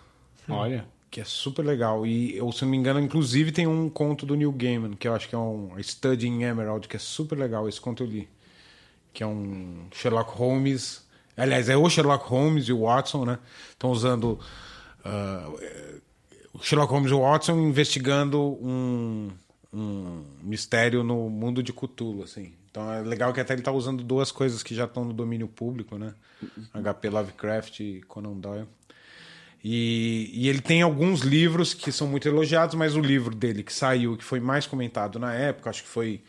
Olha. 0.47 0.85
Que 1.11 1.19
é 1.21 1.25
super 1.25 1.63
legal. 1.65 2.05
E, 2.05 2.37
eu, 2.37 2.51
se 2.51 2.63
não 2.63 2.69
me 2.71 2.77
engano, 2.77 2.99
inclusive 2.99 3.51
tem 3.51 3.67
um 3.67 3.89
conto 3.89 4.25
do 4.25 4.35
Neil 4.35 4.51
Gaiman, 4.51 4.93
que 4.93 5.07
eu 5.07 5.13
acho 5.13 5.27
que 5.27 5.35
é 5.35 5.37
um 5.37 5.71
Studying 5.81 6.43
Emerald, 6.43 6.87
que 6.87 6.95
é 6.95 6.99
super 6.99 7.37
legal. 7.37 7.67
Esse 7.67 7.81
conto 7.81 8.03
eu 8.03 8.07
li. 8.07 8.29
Que 9.11 9.23
é 9.23 9.27
um 9.27 9.87
Sherlock 9.91 10.31
Holmes. 10.37 11.03
Aliás, 11.35 11.67
é 11.67 11.75
o 11.75 11.89
Sherlock 11.89 12.25
Holmes 12.29 12.65
e 12.67 12.73
o 12.73 12.81
Watson, 12.81 13.25
né? 13.25 13.39
Estão 13.71 13.89
usando. 13.91 14.39
o 16.53 16.59
Sherlock 16.63 16.91
Holmes 16.91 17.11
e 17.11 17.13
o 17.13 17.21
Watson 17.21 17.57
investigando 17.59 18.39
um, 18.63 19.29
um 19.71 20.23
mistério 20.41 21.03
no 21.03 21.29
mundo 21.29 21.61
de 21.61 21.71
Cthulhu, 21.71 22.23
assim. 22.23 22.53
Então 22.71 22.91
é 22.91 23.01
legal 23.01 23.33
que 23.33 23.39
até 23.39 23.53
ele 23.53 23.61
tá 23.61 23.71
usando 23.71 24.03
duas 24.03 24.31
coisas 24.31 24.63
que 24.63 24.75
já 24.75 24.85
estão 24.85 25.03
no 25.05 25.13
domínio 25.13 25.47
público, 25.47 25.97
né? 25.97 26.13
HP 26.73 27.09
Lovecraft 27.09 27.79
e 27.79 28.01
Conan 28.07 28.33
Doyle. 28.33 28.67
E, 29.63 30.29
e 30.33 30.47
ele 30.47 30.61
tem 30.61 30.81
alguns 30.81 31.21
livros 31.21 31.73
que 31.73 31.91
são 31.91 32.07
muito 32.07 32.27
elogiados, 32.27 32.75
mas 32.75 32.95
o 32.95 33.01
livro 33.01 33.35
dele 33.35 33.61
que 33.61 33.73
saiu, 33.73 34.15
que 34.15 34.23
foi 34.23 34.39
mais 34.39 34.65
comentado 34.65 35.19
na 35.19 35.33
época, 35.33 35.69
acho 35.69 35.83
que 35.83 35.89
foi 35.89 36.21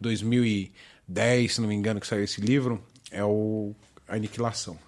2010, 0.00 1.54
se 1.54 1.60
não 1.60 1.68
me 1.68 1.74
engano, 1.74 2.00
que 2.00 2.06
saiu 2.06 2.22
esse 2.22 2.40
livro, 2.40 2.82
é 3.10 3.24
o 3.24 3.74
Aniquilação, 4.06 4.78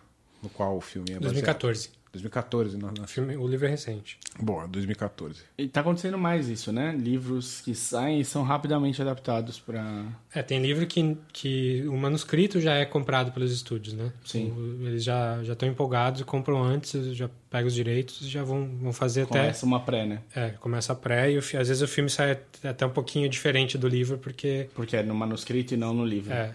no 0.40 0.48
qual 0.48 0.76
o 0.76 0.80
filme 0.80 1.10
é 1.10 1.14
baseado. 1.14 1.32
2014. 1.32 1.97
2014, 2.12 2.76
na, 2.76 2.92
na... 2.92 3.04
O, 3.04 3.06
filme, 3.06 3.36
o 3.36 3.46
livro 3.46 3.66
é 3.66 3.70
recente. 3.70 4.18
Boa, 4.40 4.66
2014. 4.66 5.40
E 5.56 5.68
tá 5.68 5.80
acontecendo 5.80 6.16
mais 6.18 6.48
isso, 6.48 6.72
né? 6.72 6.94
Livros 6.96 7.60
que 7.60 7.74
saem 7.74 8.20
e 8.20 8.24
são 8.24 8.42
rapidamente 8.42 9.00
adaptados 9.02 9.58
pra. 9.58 10.04
É, 10.34 10.42
tem 10.42 10.60
livro 10.62 10.86
que, 10.86 11.16
que 11.32 11.84
o 11.88 11.96
manuscrito 11.96 12.60
já 12.60 12.74
é 12.74 12.84
comprado 12.84 13.32
pelos 13.32 13.52
estúdios, 13.52 13.94
né? 13.94 14.12
Sim. 14.24 14.50
O- 14.50 14.86
Eles 14.86 15.04
já 15.04 15.42
já 15.44 15.52
estão 15.52 15.68
empolgados, 15.68 16.22
compram 16.22 16.62
antes, 16.62 17.14
já 17.16 17.28
pegam 17.50 17.68
os 17.68 17.74
direitos 17.74 18.20
e 18.22 18.28
já 18.28 18.42
vão, 18.42 18.66
vão 18.80 18.92
fazer 18.92 19.26
Começa 19.26 19.64
uma 19.66 19.80
pré, 19.80 20.06
né? 20.06 20.20
até... 20.30 20.46
É, 20.46 20.50
começa 20.50 20.92
a 20.92 20.96
pré 20.96 21.30
e 21.32 21.36
o 21.36 21.38
às 21.38 21.68
vezes 21.68 21.80
o 21.82 21.88
filme 21.88 22.10
sai 22.10 22.38
até 22.64 22.84
um 22.86 22.90
pouquinho 22.90 23.28
diferente 23.28 23.76
do 23.78 23.88
livro, 23.88 24.18
porque... 24.18 24.68
Porque 24.74 24.96
é 24.96 25.02
no 25.02 25.14
manuscrito 25.14 25.74
e 25.74 25.76
não 25.76 25.92
no 25.94 26.04
livro. 26.04 26.32
É, 26.32 26.52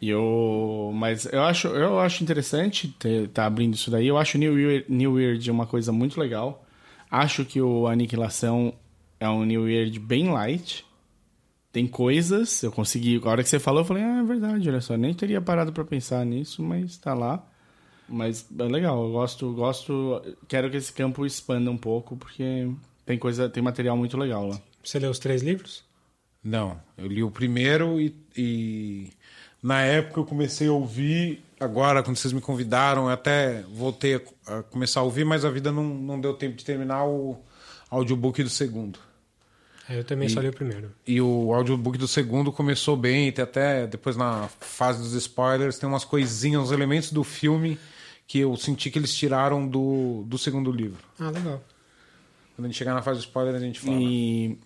E 0.00 0.08
eu, 0.08 0.90
mas 0.94 1.26
eu 1.26 1.42
acho, 1.42 1.68
eu 1.68 2.00
acho 2.00 2.22
interessante 2.22 2.88
ter, 2.98 3.28
tá 3.28 3.46
abrindo 3.46 3.74
isso 3.74 3.90
daí. 3.90 4.06
Eu 4.06 4.18
acho 4.18 4.38
New 4.38 4.54
Weird, 4.54 4.86
New 4.88 5.14
Weird 5.14 5.50
uma 5.50 5.66
coisa 5.66 5.92
muito 5.92 6.18
legal. 6.18 6.64
Acho 7.10 7.44
que 7.44 7.60
o 7.60 7.86
Aniquilação 7.86 8.74
é 9.18 9.28
um 9.28 9.44
New 9.44 9.64
Weird 9.64 9.98
bem 9.98 10.30
light. 10.30 10.84
Tem 11.72 11.86
coisas, 11.86 12.62
eu 12.62 12.72
consegui. 12.72 13.20
A 13.22 13.28
hora 13.28 13.42
que 13.42 13.48
você 13.48 13.58
falou, 13.58 13.82
eu 13.82 13.84
falei, 13.84 14.02
ah, 14.02 14.20
é 14.20 14.24
verdade, 14.24 14.68
olha 14.68 14.80
só. 14.80 14.96
Nem 14.96 15.14
teria 15.14 15.40
parado 15.40 15.72
pra 15.72 15.84
pensar 15.84 16.24
nisso, 16.24 16.62
mas 16.62 16.96
tá 16.96 17.14
lá. 17.14 17.46
Mas 18.08 18.46
é 18.58 18.64
legal, 18.64 19.04
eu 19.04 19.12
gosto, 19.12 19.52
gosto. 19.52 20.20
Quero 20.48 20.68
que 20.68 20.76
esse 20.76 20.92
campo 20.92 21.24
expanda 21.24 21.70
um 21.70 21.78
pouco, 21.78 22.16
porque 22.16 22.68
tem 23.06 23.18
coisa, 23.18 23.48
tem 23.48 23.62
material 23.62 23.96
muito 23.96 24.16
legal 24.16 24.48
lá. 24.48 24.60
você 24.82 24.98
leu 24.98 25.10
os 25.10 25.18
três 25.18 25.42
livros? 25.42 25.84
Não, 26.42 26.80
eu 26.96 27.06
li 27.06 27.22
o 27.22 27.30
primeiro 27.30 28.00
e, 28.00 28.14
e 28.36 29.10
na 29.62 29.82
época 29.82 30.20
eu 30.20 30.24
comecei 30.24 30.68
a 30.68 30.72
ouvir. 30.72 31.42
Agora, 31.58 32.02
quando 32.02 32.16
vocês 32.16 32.32
me 32.32 32.40
convidaram, 32.40 33.04
eu 33.04 33.10
até 33.10 33.62
voltei 33.62 34.22
a, 34.46 34.62
começar 34.62 35.00
a 35.00 35.02
ouvir, 35.02 35.24
mas 35.24 35.44
a 35.44 35.50
vida 35.50 35.70
não, 35.70 35.84
não 35.84 36.20
deu 36.20 36.32
tempo 36.34 36.56
de 36.56 36.64
terminar 36.64 37.04
o 37.04 37.38
audiobook 37.90 38.42
do 38.42 38.48
segundo. 38.48 38.98
É, 39.88 39.98
eu 39.98 40.04
também 40.04 40.28
só 40.28 40.40
li 40.40 40.48
o 40.48 40.52
primeiro. 40.52 40.92
E 41.06 41.20
o 41.20 41.52
audiobook 41.52 41.98
do 41.98 42.08
segundo 42.08 42.52
começou 42.52 42.96
bem, 42.96 43.30
tem 43.32 43.42
até 43.42 43.86
depois 43.86 44.16
na 44.16 44.48
fase 44.60 45.02
dos 45.02 45.12
spoilers, 45.14 45.78
tem 45.78 45.88
umas 45.88 46.04
coisinhas, 46.04 46.62
uns 46.62 46.70
elementos 46.70 47.12
do 47.12 47.24
filme 47.24 47.78
que 48.26 48.38
eu 48.38 48.56
senti 48.56 48.90
que 48.90 48.98
eles 48.98 49.12
tiraram 49.12 49.66
do, 49.66 50.22
do 50.26 50.38
segundo 50.38 50.70
livro. 50.70 51.02
Ah, 51.18 51.30
legal. 51.30 51.60
Quando 52.54 52.66
a 52.66 52.68
gente 52.68 52.78
chegar 52.78 52.94
na 52.94 53.02
fase 53.02 53.18
dos 53.18 53.26
spoilers, 53.26 53.56
a 53.56 53.66
gente 53.66 53.80
fala. 53.80 53.96
E. 54.00 54.56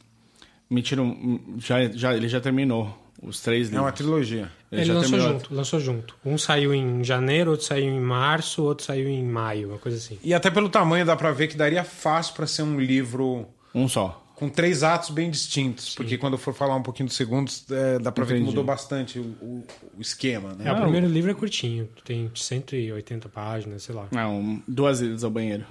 Me 0.68 0.82
tiram. 0.82 1.40
Já, 1.56 1.88
já, 1.88 2.14
ele 2.14 2.28
já 2.28 2.40
terminou 2.40 3.03
os 3.22 3.40
três 3.40 3.68
É 3.68 3.72
uma 3.72 3.90
livros. 3.90 3.94
trilogia. 3.94 4.50
Ele, 4.70 4.84
já 4.84 4.94
lançou 4.94 5.10
terminou- 5.10 5.32
junto, 5.40 5.54
lançou 5.54 5.80
junto. 5.80 6.16
Um 6.24 6.36
saiu 6.36 6.74
em 6.74 7.02
janeiro, 7.04 7.52
outro 7.52 7.64
saiu 7.66 7.84
em 7.86 8.00
março, 8.00 8.62
outro 8.62 8.84
saiu 8.84 9.08
em 9.08 9.24
maio, 9.24 9.68
uma 9.70 9.78
coisa 9.78 9.96
assim. 9.98 10.18
E 10.22 10.34
até 10.34 10.50
pelo 10.50 10.68
tamanho 10.68 11.06
dá 11.06 11.14
pra 11.16 11.30
ver 11.32 11.48
que 11.48 11.56
daria 11.56 11.84
fácil 11.84 12.34
pra 12.34 12.46
ser 12.46 12.62
um 12.62 12.78
livro 12.80 13.46
Um 13.74 13.86
só. 13.88 14.20
com 14.34 14.48
três 14.48 14.82
atos 14.82 15.10
bem 15.10 15.30
distintos. 15.30 15.94
Porque 15.94 16.18
quando 16.18 16.32
eu 16.34 16.38
for 16.38 16.52
falar 16.52 16.74
um 16.74 16.82
pouquinho 16.82 17.06
dos 17.06 17.16
segundos, 17.16 17.64
é, 17.70 18.00
dá 18.00 18.10
pra 18.10 18.24
ver 18.24 18.30
que 18.34 18.40
Entendi. 18.40 18.50
mudou 18.50 18.64
bastante 18.64 19.18
o, 19.20 19.22
o- 19.40 19.64
o 19.96 20.00
esquema. 20.00 20.56
É, 20.58 20.64
Né? 20.64 20.72
o 20.72 20.74
Não. 20.74 20.82
primeiro 20.82 21.06
livro 21.06 21.30
é 21.30 21.34
curtinho, 21.34 21.88
tem 22.04 22.28
180 22.34 23.28
páginas, 23.28 23.84
sei 23.84 23.94
lá. 23.94 24.08
Não, 24.10 24.60
duas 24.66 25.00
idas 25.00 25.22
ao 25.22 25.30
banheiro. 25.30 25.64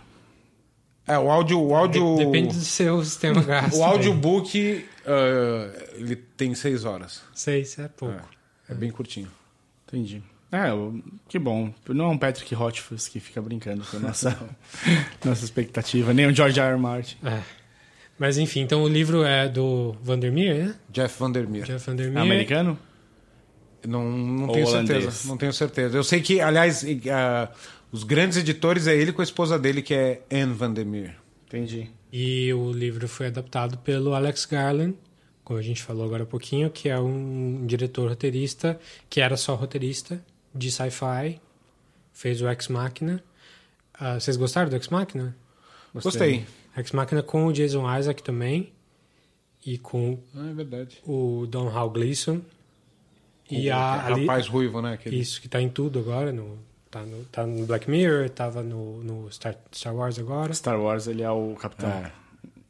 É, 1.08 1.18
o 1.18 1.30
áudio. 1.30 1.62
O 1.62 1.76
áudio 1.76 2.16
Depende 2.18 2.56
do 2.56 2.64
seu 2.64 3.04
sistema 3.04 3.42
gráfico. 3.44 3.78
O 3.78 3.84
audiobook 3.84 4.86
uh, 5.06 5.96
ele 5.96 6.16
tem 6.16 6.56
seis 6.56 6.86
horas. 6.86 7.22
Seis, 7.34 7.78
é 7.78 7.88
pouco. 7.88 8.16
É, 8.70 8.72
é 8.72 8.76
bem 8.76 8.90
curtinho. 8.92 9.30
Entendi. 9.88 10.24
É, 10.52 10.70
que 11.28 11.40
bom. 11.40 11.74
Não 11.90 12.06
é 12.06 12.08
um 12.10 12.18
Patrick 12.18 12.54
Rothfuss 12.54 13.08
que 13.08 13.20
fica 13.20 13.42
brincando 13.42 13.84
com 13.86 13.98
a 13.98 14.00
nossa, 14.00 14.38
nossa 15.26 15.44
expectativa, 15.44 16.14
nem 16.14 16.28
o 16.28 16.32
George 16.36 16.60
R. 16.60 16.70
R. 16.74 16.78
Martin. 16.80 17.18
É. 17.26 17.42
Mas 18.20 18.38
enfim, 18.38 18.62
então 18.62 18.84
o 18.84 18.88
livro 18.88 19.24
é 19.24 19.50
do 19.50 19.96
Vandermeer, 20.04 20.68
né? 20.68 20.76
Jeff 20.90 21.20
Vandermeer. 21.20 21.66
Jeff 21.66 21.84
É 21.90 21.92
Vandermeer. 21.92 22.22
americano? 22.22 22.78
Não, 23.88 24.04
não 24.10 24.48
Ou 24.48 24.54
tenho 24.54 24.68
holandês. 24.68 25.04
certeza. 25.04 25.28
Não 25.28 25.38
tenho 25.38 25.54
certeza. 25.54 25.98
Eu 25.98 26.04
sei 26.04 26.22
que, 26.22 26.40
aliás, 26.40 26.86
ah, 27.12 27.50
os 27.94 28.04
grandes 28.04 28.38
editores 28.38 28.88
é 28.88 28.96
ele 28.98 29.14
com 29.14 29.22
a 29.22 29.24
esposa 29.24 29.58
dele, 29.58 29.82
que 29.82 29.94
é 29.94 30.22
Anne 30.30 30.54
Vandermeer. 30.54 31.16
Entendi. 31.48 31.90
E 32.12 32.52
o 32.54 32.72
livro 32.72 33.08
foi 33.08 33.28
adaptado 33.28 33.78
pelo 33.78 34.14
Alex 34.14 34.46
Garland, 34.46 34.96
como 35.44 35.58
a 35.60 35.62
gente 35.62 35.82
falou 35.82 36.04
agora 36.06 36.24
há 36.24 36.26
pouquinho, 36.26 36.70
que 36.70 36.90
é 36.90 37.00
um 37.00 37.66
diretor 37.66 38.10
roteirista, 38.10 38.80
que 39.10 39.22
era 39.22 39.38
só 39.38 39.56
roteirista 39.56 40.22
de 40.54 40.72
sci-fi, 40.72 41.40
fez 42.12 42.42
o 42.42 42.50
Ex 42.50 42.68
Machina. 42.68 43.24
Ah, 43.94 44.20
vocês 44.20 44.36
gostaram 44.38 44.70
do 44.70 44.76
Ex 44.76 44.88
Machina? 44.90 45.36
Gostei. 45.94 46.46
Ex 46.76 46.92
Machina 46.92 47.22
com 47.24 47.46
o 47.46 47.54
Jason 47.54 47.86
Isaac 47.98 48.22
também, 48.24 48.72
e 49.66 49.78
com 49.78 50.18
Ah, 50.36 50.50
é 50.50 50.54
verdade. 50.54 50.98
o 51.06 51.46
Don 51.48 51.70
Hal 51.70 51.90
Gleason. 51.90 52.42
E 53.50 53.70
o 53.70 53.74
a, 53.74 54.06
ali- 54.08 54.22
rapaz 54.22 54.48
ruivo, 54.48 54.82
né? 54.82 54.94
Aquele... 54.94 55.20
Isso, 55.20 55.40
que 55.42 55.48
tá 55.48 55.62
em 55.62 55.70
tudo 55.70 56.00
agora. 56.00 56.32
No, 56.32 56.58
tá, 56.94 57.02
no, 57.02 57.26
tá 57.26 57.46
no 57.46 57.66
Black 57.66 57.90
Mirror, 57.90 58.30
tava 58.30 58.62
no, 58.62 59.04
no 59.04 59.32
Star, 59.32 59.56
Star 59.74 59.96
Wars 59.96 60.20
agora. 60.20 60.54
Star 60.54 60.80
Wars, 60.80 61.08
ele 61.08 61.24
é 61.24 61.32
o 61.32 61.56
capitão. 61.56 61.90
É, 61.90 62.12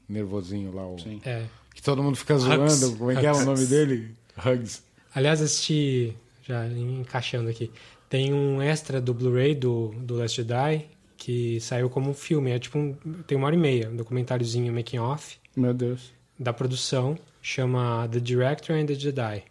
nervosinho 0.08 0.74
lá. 0.74 0.88
O... 0.88 0.98
Sim. 0.98 1.22
É. 1.26 1.44
Que 1.76 1.82
todo 1.82 2.02
mundo 2.02 2.16
fica 2.16 2.38
zoando. 2.38 2.64
Hugs. 2.64 2.98
Como 2.98 3.12
é 3.12 3.16
que 3.20 3.26
é 3.26 3.32
o 3.32 3.44
nome 3.44 3.66
dele? 3.66 4.16
Hugs. 4.38 4.84
Aliás, 5.14 5.42
assisti, 5.42 6.16
já 6.44 6.66
encaixando 6.68 7.50
aqui, 7.50 7.70
tem 8.10 8.34
um 8.34 8.62
extra 8.62 9.02
do 9.02 9.14
Blu-ray 9.14 9.54
do, 9.54 9.90
do 9.98 10.16
Last 10.16 10.38
Jedi 10.38 10.88
que 11.18 11.60
saiu 11.60 11.90
como 11.90 12.10
um 12.10 12.14
filme. 12.14 12.52
É 12.52 12.60
tipo 12.60 12.78
um, 12.78 12.94
tem 13.28 13.38
uma 13.38 13.48
hora 13.48 13.56
e 13.56 13.60
meia, 13.60 13.90
um 13.90 13.96
documentáriozinho 13.96 14.74
making 14.74 15.00
off 15.00 15.38
Meu 15.56 15.74
Deus. 15.74 16.12
da 16.40 16.52
produção, 16.54 17.18
chama 17.42 18.08
The 18.12 18.20
Director 18.20 18.76
and 18.76 18.86
the 18.86 18.96
Jedi. 18.96 19.44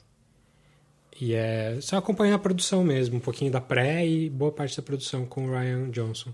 E 1.21 1.35
é 1.35 1.79
só 1.81 1.97
acompanhando 1.97 2.37
a 2.37 2.39
produção 2.39 2.83
mesmo, 2.83 3.17
um 3.17 3.21
pouquinho 3.21 3.51
da 3.51 3.61
pré 3.61 4.07
e 4.07 4.31
boa 4.31 4.51
parte 4.51 4.77
da 4.77 4.83
produção 4.83 5.27
com 5.27 5.47
o 5.47 5.51
Ryan 5.51 5.91
Johnson. 5.91 6.33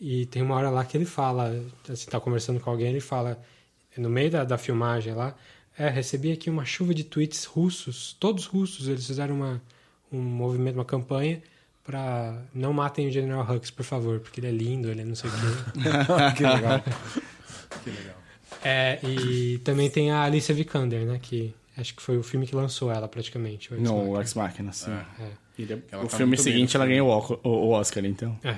E 0.00 0.26
tem 0.26 0.42
uma 0.42 0.54
hora 0.56 0.70
lá 0.70 0.84
que 0.84 0.96
ele 0.96 1.04
fala, 1.04 1.54
assim, 1.88 2.10
tá 2.10 2.20
conversando 2.20 2.60
com 2.60 2.70
alguém, 2.70 2.88
ele 2.88 3.00
fala, 3.00 3.40
no 3.96 4.10
meio 4.10 4.30
da, 4.30 4.44
da 4.44 4.58
filmagem 4.58 5.14
lá, 5.14 5.34
é, 5.78 5.88
recebi 5.88 6.32
aqui 6.32 6.50
uma 6.50 6.64
chuva 6.64 6.92
de 6.92 7.04
tweets 7.04 7.44
russos, 7.44 8.16
todos 8.18 8.46
russos, 8.46 8.88
eles 8.88 9.06
fizeram 9.06 9.36
uma, 9.36 9.62
um 10.12 10.20
movimento, 10.20 10.76
uma 10.76 10.84
campanha 10.84 11.42
para 11.84 12.42
não 12.54 12.72
matem 12.72 13.08
o 13.08 13.12
General 13.12 13.46
Hux, 13.48 13.70
por 13.70 13.84
favor, 13.84 14.20
porque 14.20 14.40
ele 14.40 14.46
é 14.46 14.50
lindo, 14.50 14.90
ele 14.90 15.02
é 15.02 15.04
não 15.04 15.14
sei 15.14 15.30
o 15.30 15.32
quê. 15.32 15.38
que 16.36 16.42
legal. 16.42 16.82
É, 18.62 18.98
e 19.02 19.58
também 19.58 19.90
tem 19.90 20.10
a 20.10 20.22
Alicia 20.22 20.54
Vikander, 20.54 21.04
né, 21.04 21.18
que 21.20 21.54
acho 21.76 21.94
que 21.94 22.02
foi 22.02 22.16
o 22.16 22.22
filme 22.22 22.46
que 22.46 22.54
lançou 22.54 22.90
ela 22.90 23.08
praticamente. 23.08 23.72
o 23.72 23.76
Ex 23.76 23.82
Machina. 23.82 24.02
o 24.10 24.20
Ex 24.20 24.34
Machina, 24.34 24.72
sim. 24.72 24.90
É. 24.92 25.30
Ele- 25.58 25.84
Ela 25.90 26.04
o 26.04 26.08
tá 26.08 26.16
filme 26.16 26.36
seguinte, 26.36 26.76
ela 26.76 26.86
ganhou 26.86 27.40
o, 27.44 27.70
Oscar, 27.70 28.04
então. 28.04 28.38
É. 28.42 28.56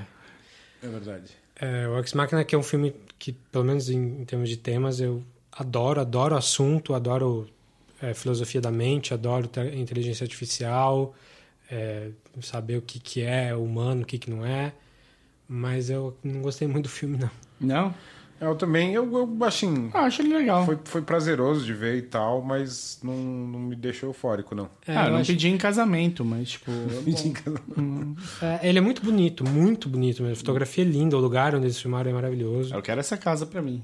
É 0.82 0.88
verdade. 0.88 1.32
É, 1.58 1.88
o 1.88 1.98
Ex 1.98 2.12
Machina, 2.12 2.44
que 2.44 2.54
é 2.54 2.58
um 2.58 2.62
filme 2.62 2.94
que, 3.18 3.32
pelo 3.32 3.64
menos 3.64 3.88
em, 3.90 4.20
em 4.20 4.24
termos 4.24 4.48
de 4.48 4.56
temas, 4.56 5.00
eu 5.00 5.22
adoro, 5.52 6.00
adoro 6.00 6.34
o 6.34 6.38
assunto, 6.38 6.94
adoro 6.94 7.48
é, 8.02 8.12
filosofia 8.14 8.60
da 8.60 8.70
mente, 8.70 9.14
adoro 9.14 9.46
te- 9.46 9.60
inteligência 9.76 10.24
artificial, 10.24 11.14
é, 11.70 12.10
saber 12.42 12.76
o 12.76 12.82
que, 12.82 12.98
que 13.00 13.22
é 13.22 13.54
humano, 13.54 14.02
o 14.02 14.04
que, 14.04 14.18
que 14.18 14.30
não 14.30 14.44
é. 14.44 14.72
Mas 15.48 15.88
eu 15.90 16.16
não 16.24 16.42
gostei 16.42 16.66
muito 16.68 16.84
do 16.86 16.90
filme, 16.90 17.16
não. 17.18 17.30
Não? 17.60 17.94
Eu 18.40 18.54
também, 18.54 18.92
eu, 18.92 19.10
eu 19.16 19.44
assim, 19.44 19.90
Ah, 19.94 20.02
acho 20.02 20.20
ele 20.22 20.34
legal. 20.36 20.64
foi, 20.66 20.78
foi 20.84 21.00
prazeroso 21.02 21.64
de 21.64 21.72
ver 21.72 21.96
e 21.96 22.02
tal, 22.02 22.42
mas 22.42 22.98
não, 23.02 23.14
não 23.14 23.58
me 23.60 23.74
deixou 23.74 24.10
eufórico, 24.10 24.54
não. 24.54 24.68
É, 24.86 24.96
ah, 24.96 25.06
eu 25.06 25.12
não 25.12 25.18
acho- 25.20 25.32
pedi 25.32 25.48
em 25.48 25.56
casamento, 25.56 26.24
mas, 26.24 26.50
tipo... 26.50 26.70
é, 28.42 28.68
ele 28.68 28.78
é 28.78 28.80
muito 28.80 29.02
bonito, 29.02 29.44
muito 29.48 29.88
bonito 29.88 30.22
mesmo. 30.22 30.34
A 30.34 30.36
fotografia 30.36 30.84
é 30.84 30.86
linda, 30.86 31.16
o 31.16 31.20
lugar 31.20 31.54
onde 31.54 31.66
eles 31.66 31.80
filmaram 31.80 32.10
é 32.10 32.14
maravilhoso. 32.14 32.74
eu 32.74 32.82
quero 32.82 33.00
essa 33.00 33.16
casa 33.16 33.46
pra 33.46 33.62
mim. 33.62 33.82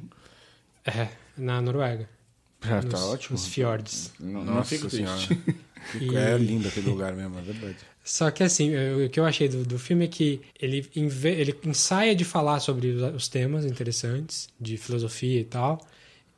É, 0.85 1.09
na 1.37 1.61
Noruega. 1.61 2.09
Ah, 2.65 2.77
nos, 2.81 2.93
tá 2.93 3.07
ótimo. 3.07 3.33
Nos 3.37 3.49
fiordes. 3.49 4.13
Não, 4.21 4.45
não 4.45 4.55
Nossa 4.55 4.77
fico 4.77 4.89
Senhora. 4.89 5.17
triste. 5.17 5.43
E- 6.01 6.15
É 6.17 6.39
lindo 6.39 6.69
aquele 6.69 6.89
lugar 6.91 7.13
mesmo, 7.13 7.37
é 7.37 7.43
verdade. 7.43 7.77
Só 8.05 8.31
que 8.31 8.43
assim, 8.43 8.71
eu- 8.71 9.07
o 9.07 9.09
que 9.09 9.21
eu 9.21 9.25
achei 9.25 9.49
do, 9.49 9.65
do 9.65 9.79
filme 9.79 10.05
é 10.05 10.09
que 10.09 10.41
ele, 10.61 10.89
ele 10.95 11.55
ensaia 11.65 12.15
de 12.17 12.25
falar 12.25 12.59
sobre 12.61 12.89
os, 12.89 13.15
os 13.15 13.29
temas 13.29 13.65
interessantes, 13.65 14.49
de 14.61 14.77
filosofia 14.77 15.41
e 15.41 15.45
tal. 15.45 15.81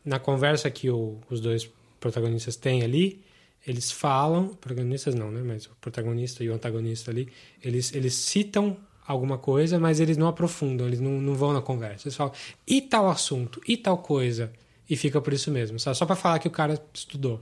Na 0.04 0.18
conversa 0.18 0.70
que 0.70 0.90
o- 0.90 1.18
os 1.30 1.40
dois 1.40 1.68
protagonistas 1.98 2.54
têm 2.56 2.82
ali, 2.82 3.22
eles 3.66 3.90
falam, 3.90 4.48
protagonistas 4.48 5.14
não, 5.14 5.30
né? 5.30 5.40
Mas 5.42 5.64
o 5.64 5.70
protagonista 5.80 6.44
e 6.44 6.50
o 6.50 6.54
antagonista 6.54 7.10
ali, 7.10 7.28
eles, 7.62 7.94
eles 7.94 8.14
citam 8.14 8.76
alguma 9.06 9.38
coisa, 9.38 9.78
mas 9.78 10.00
eles 10.00 10.18
não 10.18 10.26
aprofundam, 10.28 10.86
eles 10.86 11.00
não, 11.00 11.12
não 11.12 11.34
vão 11.34 11.52
na 11.54 11.62
conversa. 11.62 12.06
Eles 12.08 12.16
falam, 12.16 12.34
e 12.66 12.82
tal 12.82 13.08
assunto, 13.08 13.60
e 13.66 13.76
tal 13.78 13.96
coisa, 13.98 14.52
e 14.88 14.96
fica 14.96 15.18
por 15.18 15.32
isso 15.32 15.50
mesmo, 15.50 15.78
sabe? 15.80 15.96
Só 15.96 16.04
pra 16.04 16.14
falar 16.14 16.38
que 16.38 16.48
o 16.48 16.50
cara 16.50 16.78
estudou. 16.92 17.40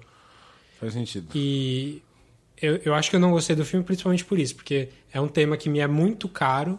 Faz 0.78 0.92
sentido. 0.92 1.26
E 1.34 2.00
eu, 2.62 2.76
eu 2.84 2.94
acho 2.94 3.10
que 3.10 3.16
eu 3.16 3.20
não 3.20 3.30
gostei 3.32 3.54
do 3.56 3.64
filme 3.64 3.84
principalmente 3.84 4.24
por 4.24 4.38
isso, 4.38 4.54
porque 4.56 4.88
é 5.12 5.20
um 5.20 5.28
tema 5.28 5.56
que 5.56 5.68
me 5.68 5.80
é 5.80 5.86
muito 5.86 6.28
caro 6.28 6.78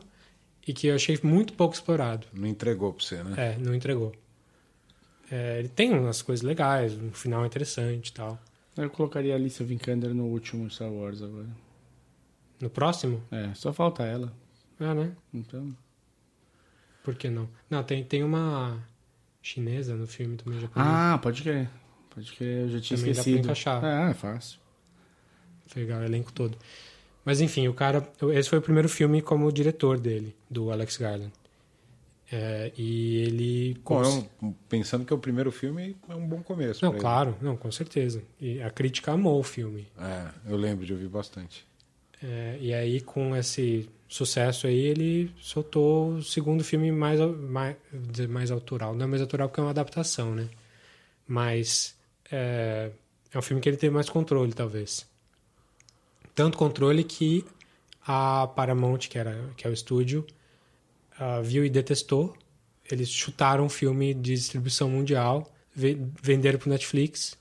e 0.68 0.74
que 0.74 0.88
eu 0.88 0.96
achei 0.96 1.20
muito 1.22 1.54
pouco 1.54 1.76
explorado. 1.76 2.26
Não 2.34 2.48
entregou 2.48 2.94
pra 2.94 3.04
você, 3.06 3.22
né? 3.24 3.34
É, 3.38 3.58
não 3.58 3.76
entregou. 3.76 4.14
É, 5.30 5.60
ele 5.60 5.68
tem 5.68 5.92
umas 5.94 6.22
coisas 6.22 6.44
legais, 6.44 6.94
um 6.94 7.12
final 7.12 7.46
interessante 7.46 8.08
e 8.10 8.14
tal. 8.14 8.40
Eu 8.78 8.90
colocaria 8.90 9.34
a 9.34 9.36
Alicia 9.36 9.66
Vikander 9.66 10.14
no 10.14 10.24
último 10.26 10.70
Star 10.70 10.90
Wars 10.92 11.22
agora. 11.22 11.48
No 12.60 12.70
próximo? 12.70 13.22
É, 13.30 13.54
só 13.54 13.74
falta 13.74 14.04
ela. 14.04 14.34
Ah, 14.80 14.94
né? 14.96 15.12
Então. 15.34 15.76
Por 17.04 17.16
que 17.16 17.30
não? 17.30 17.50
Não, 17.70 17.84
tem, 17.84 18.04
tem 18.04 18.24
uma 18.24 18.82
chinesa 19.42 19.96
no 19.96 20.08
filme 20.08 20.38
também 20.38 20.60
japonês. 20.60 20.90
Ah, 20.90 21.20
pode 21.22 21.42
crer. 21.44 21.70
Pode 22.10 22.32
crer, 22.34 22.62
eu 22.64 22.70
já 22.70 22.80
tinha 22.80 22.98
Também 22.98 23.14
dá 23.14 23.22
pra 23.22 23.30
esquecido. 23.32 23.46
encaixar. 23.46 23.84
É, 23.84 24.12
é 24.12 24.14
fácil. 24.14 24.60
Legal, 25.76 26.02
o 26.02 26.04
elenco 26.04 26.32
todo. 26.32 26.58
Mas 27.26 27.40
enfim, 27.42 27.68
o 27.68 27.74
cara. 27.74 28.08
Esse 28.34 28.50
foi 28.50 28.60
o 28.60 28.62
primeiro 28.62 28.90
filme 28.90 29.22
como 29.22 29.52
diretor 29.52 30.00
dele, 30.00 30.36
do 30.50 30.72
Alex 30.72 30.98
Garland. 30.98 31.32
É, 32.32 32.72
e 32.78 33.18
ele. 33.18 33.74
Bom, 33.76 33.82
cons- 34.04 34.26
é 34.42 34.46
um- 34.46 34.54
pensando 34.68 35.06
que 35.06 35.14
é 35.14 35.16
o 35.16 35.20
primeiro 35.20 35.52
filme, 35.52 35.96
é 36.10 36.16
um 36.16 36.28
bom 36.28 36.42
começo. 36.42 36.84
Não, 36.84 36.92
pra 36.92 36.98
ele. 36.98 37.02
claro, 37.02 37.38
não, 37.42 37.56
com 37.56 37.72
certeza. 37.72 38.22
E 38.42 38.62
a 38.62 38.70
crítica 38.72 39.12
amou 39.12 39.40
o 39.40 39.44
filme. 39.44 39.88
É, 40.00 40.28
eu 40.50 40.58
lembro 40.58 40.86
de 40.86 40.94
ouvir 40.94 41.08
bastante. 41.08 41.66
É, 42.22 42.58
e 42.60 42.74
aí, 42.74 43.02
com 43.02 43.36
esse 43.36 43.88
sucesso 44.08 44.66
aí, 44.68 44.80
ele 44.80 45.32
soltou 45.40 46.14
o 46.16 46.24
segundo 46.24 46.64
filme 46.64 46.92
mais, 46.92 47.20
mais, 47.20 47.76
mais 48.30 48.50
autoral. 48.52 48.96
Não 48.96 49.04
é 49.06 49.08
mais 49.08 49.22
autoral 49.22 49.48
porque 49.50 49.60
é 49.60 49.64
uma 49.64 49.70
adaptação, 49.72 50.34
né? 50.34 50.48
Mas 51.28 51.96
é, 52.32 52.92
é 53.34 53.38
um 53.38 53.42
filme 53.42 53.62
que 53.62 53.70
ele 53.70 53.78
teve 53.78 53.94
mais 53.94 54.10
controle, 54.10 54.54
talvez. 54.54 55.06
Tanto 56.36 56.58
controle 56.58 57.04
que 57.04 57.46
a 58.06 58.48
Paramount, 58.48 59.00
que, 59.00 59.18
era, 59.18 59.50
que 59.56 59.66
é 59.66 59.70
o 59.70 59.74
estúdio, 59.74 60.26
ah, 61.18 61.42
viu 61.42 61.64
e 61.64 61.70
detestou. 61.70 62.36
Eles 62.90 63.10
chutaram 63.10 63.66
o 63.66 63.70
filme 63.70 64.14
de 64.14 64.34
distribuição 64.36 64.90
mundial, 64.90 65.52
ve- 65.76 65.98
venderam 66.22 66.60
para 66.60 66.70
Netflix. 66.70 67.38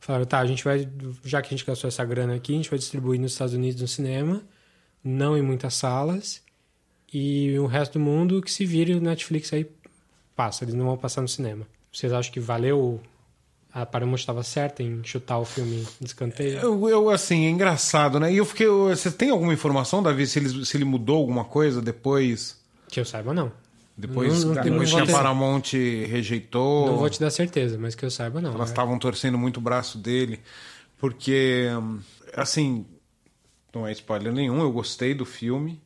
Falaram, 0.00 0.24
tá, 0.24 0.38
a 0.40 0.46
gente 0.46 0.64
vai, 0.64 0.88
já 1.24 1.42
que 1.42 1.48
a 1.48 1.56
gente 1.56 1.66
gastou 1.66 1.88
essa 1.88 2.04
grana 2.04 2.34
aqui, 2.34 2.54
a 2.54 2.56
gente 2.56 2.70
vai 2.70 2.78
distribuir 2.78 3.20
nos 3.20 3.32
Estados 3.32 3.54
Unidos 3.54 3.80
no 3.82 3.86
cinema, 3.88 4.42
não 5.04 5.36
em 5.36 5.42
muitas 5.42 5.74
salas, 5.74 6.42
e 7.12 7.58
o 7.58 7.66
resto 7.66 7.98
do 7.98 8.00
mundo 8.00 8.40
que 8.40 8.50
se 8.50 8.64
vire 8.64 8.94
o 8.94 9.00
Netflix 9.00 9.52
aí 9.52 9.70
passa, 10.34 10.64
eles 10.64 10.74
não 10.74 10.86
vão 10.86 10.96
passar 10.96 11.20
no 11.20 11.28
cinema. 11.28 11.66
Vocês 11.92 12.12
acham 12.12 12.32
que 12.32 12.40
valeu? 12.40 13.00
A 13.72 13.86
Paramount 13.86 14.16
estava 14.18 14.42
certa 14.42 14.82
em 14.82 15.00
chutar 15.04 15.38
o 15.38 15.44
filme 15.44 15.86
de 16.00 16.06
escanteio? 16.06 16.58
Eu, 16.58 16.88
eu, 16.88 17.08
assim, 17.10 17.46
é 17.46 17.50
engraçado, 17.50 18.18
né? 18.18 18.32
E 18.32 18.36
eu 18.38 18.44
fiquei. 18.44 18.66
eu- 18.66 18.88
Você 18.88 19.10
tem 19.12 19.30
alguma 19.30 19.52
informação, 19.54 20.02
Davi, 20.02 20.26
se 20.26 20.38
ele, 20.40 20.64
se 20.66 20.76
ele 20.76 20.84
mudou 20.84 21.16
alguma 21.18 21.44
coisa 21.44 21.80
depois? 21.80 22.58
Que 22.88 22.98
eu 22.98 23.04
saiba, 23.04 23.32
não. 23.32 23.52
Depois, 23.96 24.44
Não, 24.44 24.54
não 24.54 24.62
tem- 24.62 24.72
depois 24.72 24.90
não 24.90 24.96
que 24.98 25.02
a 25.02 25.06
ter- 25.06 25.12
Paramount 25.12 25.62
rejeitou. 26.08 26.86
Não 26.86 26.96
vou 26.96 27.08
te 27.10 27.20
dar 27.20 27.30
certeza, 27.30 27.78
mas 27.78 27.94
que 27.94 28.04
eu 28.04 28.10
saiba, 28.10 28.40
não. 28.40 28.54
Elas 28.54 28.70
É. 28.70 28.72
estavam 28.72 28.98
torcendo 28.98 29.36
muito 29.38 29.58
o 29.58 29.60
braço 29.60 29.98
dele. 29.98 30.40
Porque, 30.98 31.66
assim, 32.34 32.84
não 33.74 33.86
é 33.86 33.92
spoiler 33.92 34.32
nenhum, 34.32 34.60
eu 34.62 34.72
gostei 34.72 35.14
do 35.14 35.24
filme. 35.24 35.80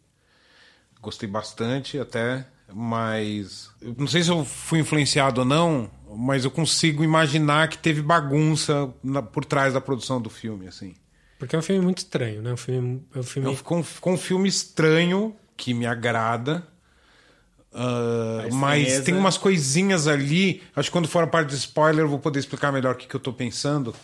Gostei 1.03 1.29
bastante 1.29 1.99
até, 1.99 2.47
mas. 2.75 3.71
não 3.97 4.07
sei 4.07 4.23
se 4.23 4.31
eu 4.31 4.45
fui 4.45 4.81
influenciado 4.81 5.41
ou 5.43 5.47
não, 5.47 5.91
mas 6.17 6.45
eu 6.45 6.51
consigo 6.51 7.05
imaginar 7.05 7.69
que 7.69 7.79
teve 7.79 8.03
bagunça 8.03 8.93
na- 9.03 9.23
por 9.23 9.45
trás 9.45 9.73
da 9.75 9.81
produção 9.81 10.21
do 10.21 10.29
filme, 10.29 10.67
assim. 10.67 10.95
Porque 11.39 11.55
é 11.55 11.59
um 11.59 11.63
filme 11.63 11.83
muito 11.85 11.99
estranho, 11.99 12.43
né? 12.43 12.53
Um 12.53 12.57
filme, 12.57 13.03
é 13.15 13.19
um 13.19 13.23
filme 13.23 13.49
Então 13.49 13.57
ficou, 13.57 13.79
um- 13.79 13.83
ficou 13.83 14.13
um 14.13 14.19
filme 14.19 14.49
estranho, 14.49 15.35
que 15.57 15.73
me 15.75 15.87
agrada. 15.87 16.67
A 17.73 18.49
mas 18.55 19.01
tem 19.01 19.15
umas 19.15 19.37
coisinhas 19.37 20.07
ali. 20.07 20.63
Acho 20.77 20.89
que 20.89 20.93
quando 20.93 21.09
for 21.09 21.25
a 21.25 21.27
parte 21.27 21.49
de 21.51 21.57
spoiler, 21.57 22.05
eu 22.05 22.09
vou 22.09 22.19
poder 22.21 22.39
explicar 22.39 22.73
melhor 22.73 22.95
o 22.95 22.99
que, 22.99 23.07
que 23.09 23.15
eu 23.17 23.21
tô 23.21 23.33
pensando. 23.33 23.95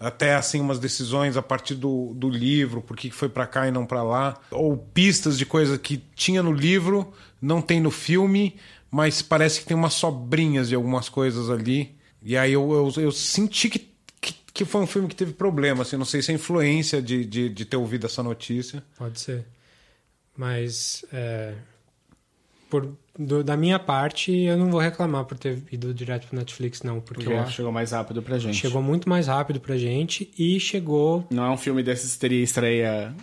Até 0.00 0.34
assim, 0.34 0.60
umas 0.60 0.78
decisões 0.78 1.36
a 1.36 1.42
partir 1.42 1.74
do, 1.74 2.12
do 2.14 2.28
livro, 2.28 2.80
por 2.80 2.96
que 2.96 3.10
foi 3.10 3.28
pra 3.28 3.46
cá 3.46 3.68
e 3.68 3.70
não 3.70 3.84
pra 3.86 4.02
lá. 4.02 4.36
Ou 4.50 4.76
pistas 4.76 5.36
de 5.38 5.44
coisa 5.46 5.78
que 5.78 5.98
tinha 6.14 6.42
no 6.42 6.52
livro, 6.52 7.12
não 7.40 7.60
tem 7.62 7.80
no 7.80 7.90
filme, 7.90 8.56
mas 8.90 9.22
parece 9.22 9.60
que 9.60 9.66
tem 9.66 9.76
umas 9.76 9.94
sobrinhas 9.94 10.68
de 10.68 10.74
algumas 10.74 11.08
coisas 11.08 11.48
ali. 11.50 11.94
E 12.22 12.36
aí 12.36 12.52
eu, 12.52 12.70
eu, 12.96 13.02
eu 13.04 13.12
senti 13.12 13.68
que, 13.70 13.78
que, 14.20 14.34
que 14.52 14.64
foi 14.64 14.80
um 14.82 14.86
filme 14.86 15.08
que 15.08 15.14
teve 15.16 15.32
problema. 15.32 15.82
Assim, 15.82 15.96
não 15.96 16.04
sei 16.04 16.20
se 16.22 16.30
é 16.32 16.34
influência 16.34 17.00
de, 17.00 17.24
de, 17.24 17.48
de 17.48 17.64
ter 17.64 17.76
ouvido 17.76 18.06
essa 18.06 18.22
notícia. 18.22 18.82
Pode 18.98 19.18
ser. 19.20 19.46
Mas, 20.36 21.04
é, 21.12 21.54
por, 22.68 22.96
do- 23.18 23.42
da 23.44 23.56
minha 23.56 23.78
parte, 23.78 24.32
eu 24.32 24.56
não 24.56 24.70
vou 24.70 24.80
reclamar 24.80 25.24
por 25.24 25.36
ter 25.38 25.62
ido 25.72 25.92
direto 25.92 26.26
pro 26.28 26.36
Netflix, 26.36 26.82
não. 26.82 27.00
Porque 27.00 27.24
Porque 27.24 27.34
acho 27.38 27.52
chegou 27.56 27.72
mais 27.72 27.90
rápido 27.92 28.22
pra 28.22 28.38
gente. 28.38 28.56
chegou 28.56 28.82
muito 28.82 29.08
mais 29.08 29.26
rápido 29.26 29.60
pra 29.60 29.76
gente 29.76 30.30
e 30.38 30.58
chegou 30.60 31.26
Não 31.30 31.44
é 31.44 31.50
um 31.50 31.56
filme 31.58 31.82
desses 31.82 32.14
que 32.14 32.20
teria 32.20 32.42
estreia. 32.42 33.14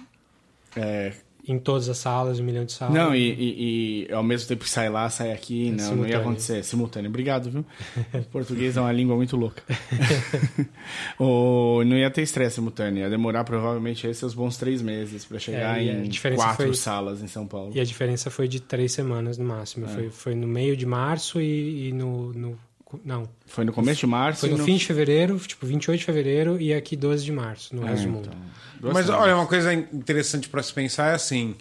é, 0.76 1.14
em 1.48 1.58
todas 1.58 1.88
as 1.88 1.98
salas, 1.98 2.40
um 2.40 2.44
milhão 2.44 2.66
de 2.66 2.74
salas. 2.74 2.94
Não, 2.94 3.16
e, 3.16 3.20
e- 3.32 4.08
e 4.10 4.14
ao 4.14 4.22
mesmo 4.24 4.48
tempo 4.48 4.64
que 4.66 4.70
sai 4.70 4.90
lá, 4.90 5.10
sai 5.10 5.32
aqui. 5.32 5.70
não, 5.70 5.78
não 5.78 5.84
simultâneo. 5.86 6.10
ia 6.14 6.20
acontecer. 6.20 6.64
Simultâneo. 6.64 7.10
Obrigado, 7.10 7.50
viu? 7.50 7.66
O 8.14 8.24
português 8.26 8.76
é 8.78 8.82
uma 8.82 8.92
língua 8.92 9.16
muito 9.16 9.38
louca. 9.38 9.64
o, 11.20 11.84
não 11.86 11.98
ia 11.98 12.10
ter 12.12 12.22
estreia 12.22 12.50
simultânea. 12.50 13.02
Ia 13.04 13.10
demorar 13.10 13.44
provavelmente 13.44 14.06
esses 14.06 14.18
seus 14.18 14.34
bons 14.34 14.58
três 14.58 14.82
meses 14.82 15.26
pra 15.26 15.40
chegar 15.40 15.80
É, 15.80 15.84
em 16.04 16.12
quatro 16.36 16.66
foi- 16.68 16.76
salas 16.76 17.22
em 17.22 17.28
São 17.28 17.46
Paulo. 17.48 17.72
E 17.76 17.80
a 17.80 17.84
diferença 17.84 18.30
foi 18.30 18.48
de 18.48 18.60
três 18.60 18.92
semanas 18.92 19.38
no 19.38 19.46
máximo. 19.46 19.86
É. 19.86 19.90
Foi, 19.90 20.10
foi 20.10 20.36
no 20.36 20.48
meio 20.48 20.76
de 20.76 20.86
março 20.86 21.40
e, 21.42 21.90
e 21.90 21.92
no, 21.94 22.34
no- 22.34 22.60
Não. 23.04 23.28
Foi 23.46 23.66
no 23.66 23.74
começo 23.74 24.00
de 24.02 24.08
março. 24.08 24.42
Foi 24.42 24.50
e 24.50 24.52
no 24.54 24.64
fim 24.64 24.78
de 24.78 24.86
fevereiro, 24.86 25.38
tipo 25.40 25.66
28 25.66 26.00
de 26.00 26.06
fevereiro 26.06 26.62
e 26.62 26.74
aqui 26.74 26.96
12 26.96 27.24
de 27.26 27.32
março, 27.32 27.76
no 27.76 27.84
É, 27.86 27.90
resto 27.90 28.06
do 28.06 28.12
mundo. 28.14 28.28
então, 28.30 28.42
duas 28.80 28.94
Mas 28.94 29.06
semanas. 29.06 29.26
olha, 29.28 29.36
uma 29.36 29.48
coisa 29.48 29.74
interessante 29.74 30.48
para 30.50 30.64
se 30.64 30.74
pensar 30.74 31.12
é 31.12 31.16
assim. 31.16 31.56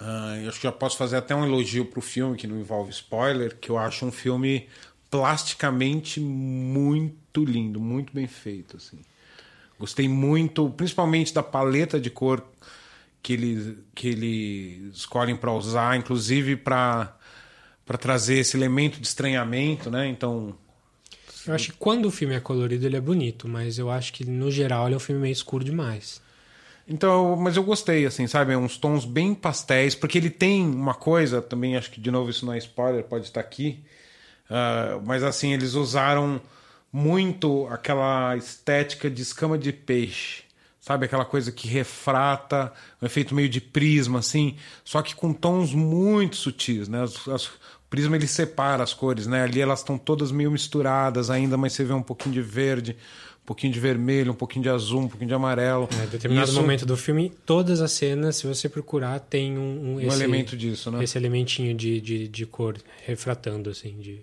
ah, 0.00 0.38
eu 0.42 0.48
acho 0.48 0.58
que 0.58 0.64
já 0.64 0.72
posso 0.72 0.96
fazer 0.96 1.16
até 1.16 1.34
um 1.34 1.44
elogio 1.44 1.84
pro 1.84 2.00
filme 2.00 2.36
que 2.36 2.46
não 2.46 2.58
envolve 2.58 2.90
spoiler, 2.90 3.56
que 3.60 3.70
eu 3.70 3.78
acho 3.78 4.04
um 4.06 4.10
filme 4.12 4.66
plasticamente 5.10 6.18
muito 6.20 7.44
lindo, 7.44 7.78
muito 7.78 8.12
bem 8.12 8.26
feito, 8.26 8.76
assim. 8.76 8.98
Gostei 9.78 10.08
muito, 10.08 10.68
principalmente 10.70 11.32
da 11.34 11.42
paleta 11.42 12.00
de 12.00 12.10
cor 12.10 12.42
que 13.22 13.34
eles 13.34 13.76
que 13.94 14.08
eles 14.08 14.96
escolhem 14.96 15.36
para 15.36 15.52
usar, 15.52 15.96
inclusive 15.96 16.56
para 16.56 17.14
para 17.90 17.98
trazer 17.98 18.38
esse 18.38 18.56
elemento 18.56 19.00
de 19.00 19.06
estranhamento, 19.08 19.90
né? 19.90 20.06
Então, 20.06 20.54
Eu 21.44 21.54
acho 21.54 21.72
que 21.72 21.76
quando 21.76 22.06
o 22.06 22.10
filme 22.12 22.36
é 22.36 22.38
colorido, 22.38 22.86
ele 22.86 22.96
é 22.96 23.00
bonito, 23.00 23.48
mas 23.48 23.78
eu 23.80 23.90
acho 23.90 24.12
que 24.12 24.24
no 24.24 24.48
geral 24.48 24.86
ele 24.86 24.94
é 24.94 24.96
um 24.96 25.00
filme 25.00 25.20
meio 25.20 25.32
escuro 25.32 25.64
demais. 25.64 26.22
Então, 26.86 27.34
mas 27.34 27.56
eu 27.56 27.64
gostei, 27.64 28.06
assim, 28.06 28.28
sabe? 28.28 28.54
Uns 28.54 28.76
tons 28.76 29.04
bem 29.04 29.34
pastéis, 29.34 29.96
porque 29.96 30.18
ele 30.18 30.30
tem 30.30 30.64
uma 30.64 30.94
coisa, 30.94 31.42
também 31.42 31.76
acho 31.76 31.90
que 31.90 32.00
de 32.00 32.12
novo 32.12 32.30
isso 32.30 32.46
não 32.46 32.52
é 32.52 32.58
spoiler, 32.58 33.02
pode 33.02 33.24
estar 33.24 33.40
aqui. 33.40 33.80
ah, 34.48 35.00
mas 35.04 35.24
assim, 35.24 35.52
eles 35.52 35.74
usaram 35.74 36.40
muito 36.92 37.66
aquela 37.72 38.36
estética 38.36 39.10
de 39.10 39.20
escama 39.20 39.58
de 39.58 39.72
peixe. 39.72 40.44
Sabe 40.80 41.04
aquela 41.04 41.26
coisa 41.26 41.52
que 41.52 41.68
refrata, 41.68 42.72
um 43.02 43.06
efeito 43.06 43.34
meio 43.34 43.48
de 43.50 43.60
prisma, 43.60 44.20
assim, 44.20 44.56
só 44.82 45.02
que 45.02 45.14
com 45.14 45.32
tons 45.32 45.74
muito 45.74 46.36
sutis, 46.36 46.88
né? 46.88 47.02
As- 47.02 47.28
as- 47.28 47.50
prisma 47.90 48.16
ele 48.16 48.26
separa 48.28 48.82
as 48.82 48.94
cores, 48.94 49.26
né? 49.26 49.42
Ali 49.42 49.60
elas 49.60 49.80
estão 49.80 49.98
todas 49.98 50.30
meio 50.32 50.50
misturadas 50.50 51.28
ainda, 51.28 51.56
mas 51.56 51.72
você 51.74 51.84
vê 51.84 51.92
um 51.92 52.02
pouquinho 52.02 52.32
de 52.32 52.40
verde, 52.40 52.96
um 53.42 53.46
pouquinho 53.46 53.72
de 53.72 53.80
vermelho, 53.80 54.30
um 54.30 54.34
pouquinho 54.34 54.62
de 54.62 54.68
azul, 54.68 55.00
um 55.00 55.08
pouquinho 55.08 55.26
de 55.28 55.34
amarelo. 55.34 55.88
É, 56.00 56.04
em 56.04 56.08
determinado 56.08 56.48
Isso- 56.50 56.60
momento 56.60 56.86
do 56.86 56.96
filme, 56.96 57.32
todas 57.44 57.80
as 57.80 57.90
cenas, 57.90 58.36
se 58.36 58.46
você 58.46 58.68
procurar, 58.68 59.18
tem 59.18 59.58
um, 59.58 59.96
um 59.96 60.00
elemento 60.00 60.56
disso, 60.56 60.90
né? 60.90 61.02
esse 61.02 61.18
elementinho 61.18 61.74
de, 61.74 62.00
de, 62.00 62.28
de 62.28 62.46
cor 62.46 62.76
refratando, 63.04 63.68
assim, 63.68 63.98
de 63.98 64.20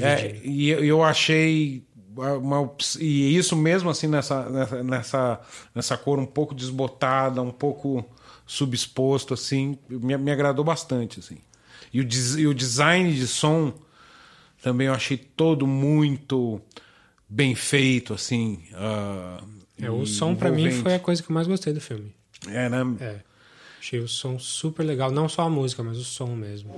É, 0.00 0.16
dividindo. 0.28 0.46
e 0.46 0.68
eu- 0.70 1.02
achei 1.02 1.82
uma, 2.16 2.70
e 3.00 3.36
isso 3.36 3.56
mesmo 3.56 3.88
assim 3.90 4.06
nessa, 4.06 4.48
nessa 4.50 4.82
nessa 4.82 5.40
nessa 5.74 5.96
cor 5.96 6.18
um 6.18 6.26
pouco 6.26 6.54
desbotada, 6.54 7.40
um 7.40 7.50
pouco 7.52 8.04
subexposto 8.46 9.32
assim, 9.34 9.78
me, 9.88 10.16
me 10.18 10.30
agradou 10.30 10.64
bastante 10.64 11.20
assim. 11.20 11.38
E 11.92 12.00
o, 12.00 12.08
e 12.38 12.46
o 12.46 12.54
design 12.54 13.12
de 13.12 13.26
som 13.26 13.72
também 14.62 14.86
eu 14.86 14.94
achei 14.94 15.16
todo 15.16 15.66
muito 15.66 16.60
bem 17.28 17.54
feito 17.54 18.14
assim. 18.14 18.62
ah, 18.74 19.42
É, 19.80 19.90
o 19.90 20.04
som 20.06 20.34
pra 20.34 20.50
mim 20.50 20.70
foi 20.70 20.94
a 20.94 20.98
coisa 21.00 21.22
que 21.22 21.30
eu 21.30 21.34
mais 21.34 21.46
gostei 21.46 21.72
do 21.72 21.80
filme. 21.80 22.14
É, 22.48 22.68
né? 22.68 22.82
É. 23.00 23.20
Achei 23.80 23.98
o 23.98 24.08
som 24.08 24.38
super 24.38 24.82
legal, 24.82 25.10
não 25.10 25.28
só 25.28 25.42
a 25.42 25.50
música, 25.50 25.82
mas 25.82 25.96
o 25.96 26.04
som 26.04 26.34
mesmo. 26.36 26.70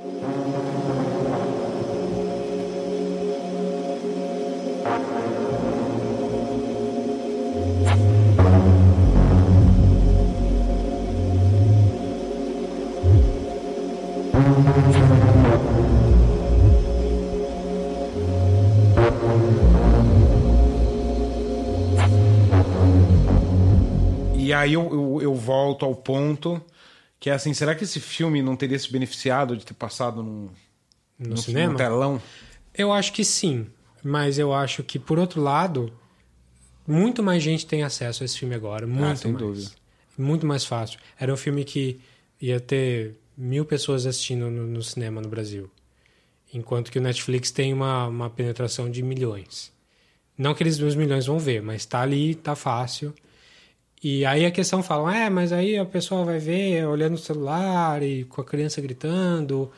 Aí 24.52 24.72
eu, 24.74 24.82
eu, 24.92 25.22
eu 25.22 25.34
volto 25.34 25.84
ao 25.84 25.94
ponto 25.94 26.60
que 27.20 27.30
é 27.30 27.32
assim, 27.34 27.54
será 27.54 27.74
que 27.74 27.84
esse 27.84 28.00
filme 28.00 28.42
não 28.42 28.56
teria 28.56 28.78
se 28.78 28.90
beneficiado 28.90 29.56
de 29.56 29.64
ter 29.64 29.74
passado 29.74 30.22
num, 30.22 30.50
No, 31.18 31.36
cinema? 31.36 31.72
num 31.72 31.78
telão? 31.78 32.22
Eu 32.74 32.92
acho 32.92 33.12
que 33.12 33.24
sim, 33.24 33.66
mas 34.02 34.38
eu 34.38 34.52
acho 34.52 34.82
que, 34.82 34.98
por 34.98 35.18
outro 35.18 35.40
lado, 35.40 35.92
muito 36.86 37.22
mais 37.22 37.42
gente 37.42 37.64
tem 37.66 37.82
acesso 37.84 38.22
a 38.22 38.26
esse 38.26 38.38
filme 38.38 38.54
agora. 38.54 38.86
Muito 38.86 39.04
Ah, 39.04 39.14
sem 39.16 39.30
mais. 39.32 39.44
dúvida. 39.44 39.70
Muito 40.18 40.44
mais 40.46 40.64
fácil. 40.64 40.98
Era 41.18 41.32
um 41.32 41.36
filme 41.36 41.64
que 41.64 42.00
ia 42.40 42.58
ter 42.58 43.14
mil 43.36 43.64
pessoas 43.64 44.04
assistindo 44.04 44.50
no, 44.50 44.66
no 44.66 44.82
cinema 44.82 45.20
no 45.20 45.28
Brasil. 45.28 45.70
Enquanto 46.52 46.90
que 46.90 46.98
o 46.98 47.02
Netflix 47.02 47.50
tem 47.50 47.72
uma, 47.72 48.08
uma 48.08 48.28
penetração 48.28 48.90
de 48.90 49.02
milhões. 49.02 49.72
Não 50.36 50.54
que 50.54 50.62
eles 50.62 50.78
os 50.80 50.94
milhões 50.96 51.26
vão 51.26 51.38
ver, 51.38 51.62
mas 51.62 51.86
tá 51.86 52.00
ali, 52.00 52.34
tá 52.34 52.54
fácil. 52.56 53.14
E 54.02 54.24
aí 54.26 54.44
a 54.44 54.50
questão 54.50 54.82
fala, 54.82 55.16
é, 55.16 55.30
mas 55.30 55.52
aí 55.52 55.78
a 55.78 55.84
pessoa 55.84 56.24
vai 56.24 56.38
ver 56.38 56.84
olhando 56.86 57.14
o 57.14 57.18
celular 57.18 58.02
e 58.02 58.24
com 58.24 58.40
a 58.40 58.44
criança 58.44 58.80
gritando. 58.80 59.70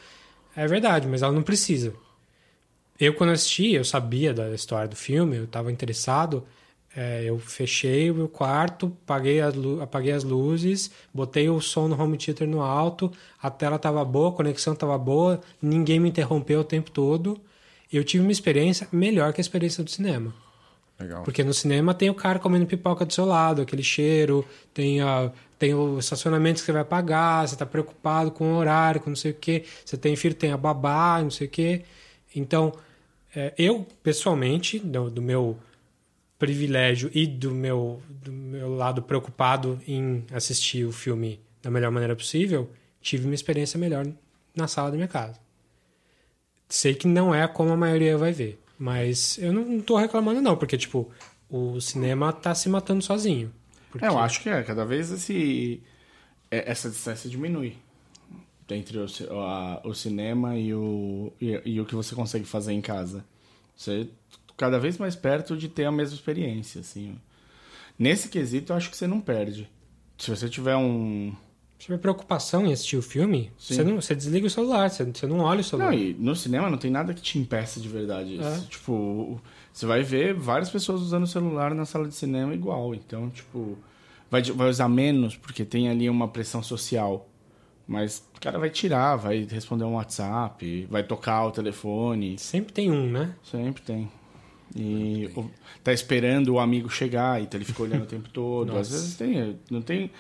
É 0.56 0.66
verdade, 0.66 1.06
mas 1.08 1.22
ela 1.22 1.32
não 1.32 1.42
precisa. 1.42 1.94
Eu, 2.98 3.14
quando 3.14 3.30
assisti, 3.30 3.72
eu 3.74 3.84
sabia 3.84 4.32
da 4.32 4.50
história 4.54 4.88
do 4.88 4.96
filme, 4.96 5.36
eu 5.36 5.44
estava 5.44 5.70
interessado. 5.72 6.46
é, 6.96 7.24
eu 7.24 7.38
fechei 7.38 8.10
o 8.10 8.14
meu 8.14 8.28
quarto, 8.28 8.86
apaguei 9.04 9.40
as, 9.40 9.54
apaguei 9.82 10.12
as 10.12 10.22
luzes, 10.24 10.90
botei 11.12 11.48
o 11.48 11.60
som 11.60 11.88
no 11.88 12.00
home 12.00 12.16
theater 12.16 12.46
no 12.46 12.62
alto, 12.62 13.10
a 13.42 13.50
tela 13.50 13.76
estava 13.76 14.04
boa, 14.04 14.30
a 14.30 14.32
conexão 14.32 14.74
estava 14.74 14.96
boa, 14.98 15.40
ninguém 15.60 15.98
me 16.00 16.08
interrompeu 16.08 16.60
o 16.60 16.64
tempo 16.64 16.90
todo. 16.90 17.40
Eu 17.92 18.04
tive 18.04 18.22
uma 18.24 18.32
experiência 18.32 18.88
melhor 18.92 19.32
que 19.32 19.40
a 19.40 19.42
experiência 19.42 19.82
do 19.84 19.90
cinema. 19.90 20.34
Legal. 20.98 21.24
Porque 21.24 21.42
no 21.42 21.52
cinema 21.52 21.92
tem 21.92 22.08
o 22.08 22.14
cara 22.14 22.38
comendo 22.38 22.66
pipoca 22.66 23.04
do 23.04 23.12
seu 23.12 23.24
lado, 23.24 23.62
aquele 23.62 23.82
cheiro, 23.82 24.46
tem, 24.72 25.00
a, 25.00 25.30
tem 25.58 25.74
o 25.74 25.98
estacionamento 25.98 26.60
que 26.60 26.66
você 26.66 26.72
vai 26.72 26.84
pagar, 26.84 27.46
você 27.46 27.54
está 27.54 27.66
preocupado 27.66 28.30
com 28.30 28.52
o 28.52 28.56
horário, 28.56 29.00
com 29.00 29.10
não 29.10 29.16
sei 29.16 29.32
o 29.32 29.34
quê, 29.34 29.64
você 29.84 29.96
tem 29.96 30.14
filho, 30.14 30.34
tem 30.34 30.52
a 30.52 30.56
babá, 30.56 31.20
não 31.22 31.30
sei 31.30 31.46
o 31.46 31.50
quê. 31.50 31.82
Então, 32.34 32.72
é, 33.34 33.52
eu, 33.58 33.86
pessoalmente, 34.02 34.78
do, 34.78 35.10
do 35.10 35.20
meu 35.20 35.58
privilégio 36.38 37.10
e 37.14 37.26
do 37.26 37.50
meu, 37.50 38.02
do 38.08 38.32
meu 38.32 38.74
lado 38.74 39.02
preocupado 39.02 39.80
em 39.86 40.24
assistir 40.32 40.84
o 40.84 40.92
filme 40.92 41.40
da 41.62 41.70
melhor 41.70 41.90
maneira 41.90 42.14
possível, 42.14 42.70
tive 43.00 43.24
uma 43.24 43.34
experiência 43.34 43.78
melhor 43.78 44.06
na 44.54 44.68
sala 44.68 44.90
da 44.90 44.96
minha 44.96 45.08
casa. 45.08 45.40
Sei 46.68 46.94
que 46.94 47.06
não 47.06 47.34
é 47.34 47.46
como 47.48 47.70
a 47.70 47.76
maioria 47.76 48.16
vai 48.16 48.32
ver, 48.32 48.58
mas 48.78 49.38
eu 49.38 49.52
não, 49.52 49.80
tô 49.80 49.96
reclamando 49.96 50.40
não, 50.42 50.56
porque 50.56 50.76
tipo, 50.76 51.10
o 51.48 51.80
cinema 51.80 52.32
tá 52.32 52.54
se 52.54 52.68
matando 52.68 53.02
sozinho. 53.02 53.52
Porque- 53.90 54.04
É, 54.04 54.08
eu 54.08 54.18
acho 54.18 54.40
que 54.42 54.48
é. 54.48 54.62
Cada 54.62 54.84
vez 54.84 55.10
esse, 55.10 55.80
é, 56.50 56.70
essa 56.70 56.88
distância 56.90 57.28
diminui 57.30 57.76
entre 58.70 58.98
o, 58.98 59.06
a- 59.40 59.80
o 59.84 59.94
cinema 59.94 60.56
e 60.58 60.74
o, 60.74 61.32
e, 61.40 61.60
e 61.64 61.80
o 61.80 61.84
que 61.84 61.94
você 61.94 62.14
consegue 62.14 62.44
fazer 62.44 62.72
em 62.72 62.80
casa. 62.80 63.24
Você 63.76 64.08
cada 64.56 64.78
vez 64.78 64.98
mais 64.98 65.14
perto 65.16 65.56
de 65.56 65.68
ter 65.68 65.84
a 65.84 65.92
mesma 65.92 66.14
experiência, 66.14 66.80
assim. 66.80 67.16
Nesse 67.98 68.28
quesito, 68.28 68.72
eu 68.72 68.76
acho 68.76 68.90
que 68.90 68.96
você 68.96 69.06
não 69.06 69.20
perde. 69.20 69.68
Se 70.18 70.30
você 70.30 70.48
tiver 70.48 70.76
um... 70.76 71.34
Se 71.84 71.88
tiver 71.88 71.98
preocupação 71.98 72.64
em 72.64 72.72
assistir 72.72 72.96
o 72.96 73.02
filme, 73.02 73.52
Sim. 73.58 73.74
você, 73.74 73.84
não, 73.84 74.00
você 74.00 74.14
desliga 74.14 74.46
o 74.46 74.50
celular, 74.50 74.88
você, 74.88 75.04
você 75.04 75.26
não 75.26 75.40
olha 75.40 75.60
o 75.60 75.64
celular. 75.64 75.92
Não, 75.92 75.98
e 75.98 76.14
no 76.14 76.34
cinema 76.34 76.70
não 76.70 76.78
tem 76.78 76.90
nada 76.90 77.12
que 77.12 77.20
te 77.20 77.38
impeça 77.38 77.78
de 77.78 77.86
verdade. 77.90 78.40
É. 78.40 78.58
Tipo, 78.70 79.38
você 79.70 79.84
vai 79.84 80.02
ver 80.02 80.32
várias 80.32 80.70
pessoas 80.70 81.02
usando 81.02 81.24
o 81.24 81.26
celular 81.26 81.74
na 81.74 81.84
sala 81.84 82.08
de 82.08 82.14
cinema 82.14 82.54
igual. 82.54 82.94
Então, 82.94 83.28
tipo, 83.28 83.76
vai, 84.30 84.40
de- 84.40 84.52
vai 84.52 84.70
usar 84.70 84.88
menos 84.88 85.36
porque 85.36 85.62
tem 85.62 85.90
ali 85.90 86.08
uma 86.08 86.26
pressão 86.26 86.62
social. 86.62 87.28
Mas 87.86 88.26
o 88.34 88.40
cara 88.40 88.58
vai 88.58 88.70
tirar, 88.70 89.16
vai 89.16 89.44
responder 89.44 89.84
um 89.84 89.96
WhatsApp, 89.96 90.88
vai 90.90 91.02
tocar 91.02 91.44
o 91.44 91.50
telefone. 91.50 92.38
Sempre 92.38 92.72
tem 92.72 92.90
um, 92.90 93.10
né? 93.10 93.34
Sempre 93.42 93.82
tem. 93.82 94.10
E 94.74 95.30
o- 95.36 95.50
tá 95.82 95.92
esperando 95.92 96.48
o 96.54 96.58
amigo 96.58 96.88
chegar, 96.88 97.42
então 97.42 97.58
ele 97.58 97.66
fica 97.66 97.82
olhando 97.82 98.04
o 98.04 98.06
tempo 98.06 98.30
todo. 98.30 98.72
Às 98.78 98.88
vezes 98.90 99.16
tem, 99.16 99.58
não 99.70 99.82
tem. 99.82 100.10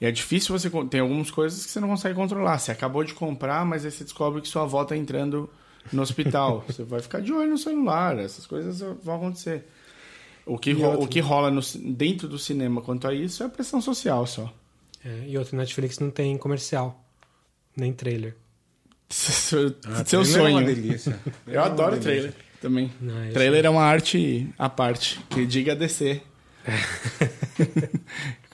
E 0.00 0.06
é 0.06 0.10
difícil 0.10 0.56
você. 0.58 0.68
Tem 0.90 1.00
algumas 1.00 1.30
coisas 1.30 1.64
que 1.64 1.70
você 1.72 1.80
não 1.80 1.88
consegue 1.88 2.14
controlar. 2.14 2.58
Você 2.58 2.70
acabou 2.70 3.02
de 3.02 3.14
comprar, 3.14 3.64
mas 3.64 3.84
aí 3.84 3.90
você 3.90 4.04
descobre 4.04 4.42
que 4.42 4.48
sua 4.48 4.62
avó 4.62 4.84
tá 4.84 4.96
entrando 4.96 5.48
no 5.92 6.02
hospital. 6.02 6.64
você 6.68 6.82
vai 6.84 7.00
ficar 7.00 7.20
de 7.20 7.32
olho 7.32 7.50
no 7.52 7.58
celular, 7.58 8.18
essas 8.18 8.46
coisas 8.46 8.80
vão 9.02 9.16
acontecer. 9.16 9.66
O 10.44 10.58
que, 10.58 10.72
ro- 10.72 10.84
outra- 10.90 11.04
o 11.04 11.08
que 11.08 11.18
rola 11.20 11.50
no 11.50 11.60
dentro 11.82 12.28
do 12.28 12.38
cinema 12.38 12.80
quanto 12.82 13.08
a 13.08 13.14
isso 13.14 13.42
é 13.42 13.46
a 13.46 13.48
pressão 13.48 13.80
social 13.80 14.26
só. 14.26 14.52
É, 15.04 15.24
e 15.28 15.38
outro 15.38 15.56
Netflix 15.56 15.98
não 15.98 16.10
tem 16.10 16.36
comercial, 16.36 17.02
nem 17.76 17.92
trailer. 17.92 18.36
Seu, 19.08 19.74
Ah, 19.86 20.04
seu 20.04 20.22
trailer 20.22 20.36
É 20.38 20.50
uma 20.50 20.60
sonho. 20.62 20.66
delícia. 20.66 21.20
Eu 21.46 21.62
adoro 21.62 21.98
trailer 21.98 22.34
também. 22.60 22.92
Não, 23.00 23.24
esse- 23.24 23.32
trailer 23.34 23.64
é 23.64 23.70
uma 23.70 23.82
arte 23.82 24.48
à 24.58 24.68
parte, 24.68 25.20
que 25.30 25.46
diga 25.46 25.74
DC. 25.74 26.20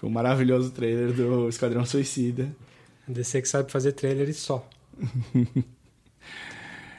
O 0.03 0.11
maravilhoso 0.11 0.73
trailer 0.73 1.13
do 1.13 1.49
Esquadrão 1.49 1.87
Suicida. 1.87 2.55
DC 3.07 3.43
que 3.43 3.49
sabe 3.49 3.71
fazer 3.71 3.93
trailer 3.93 4.29
e 4.29 4.35
só. 4.35 4.67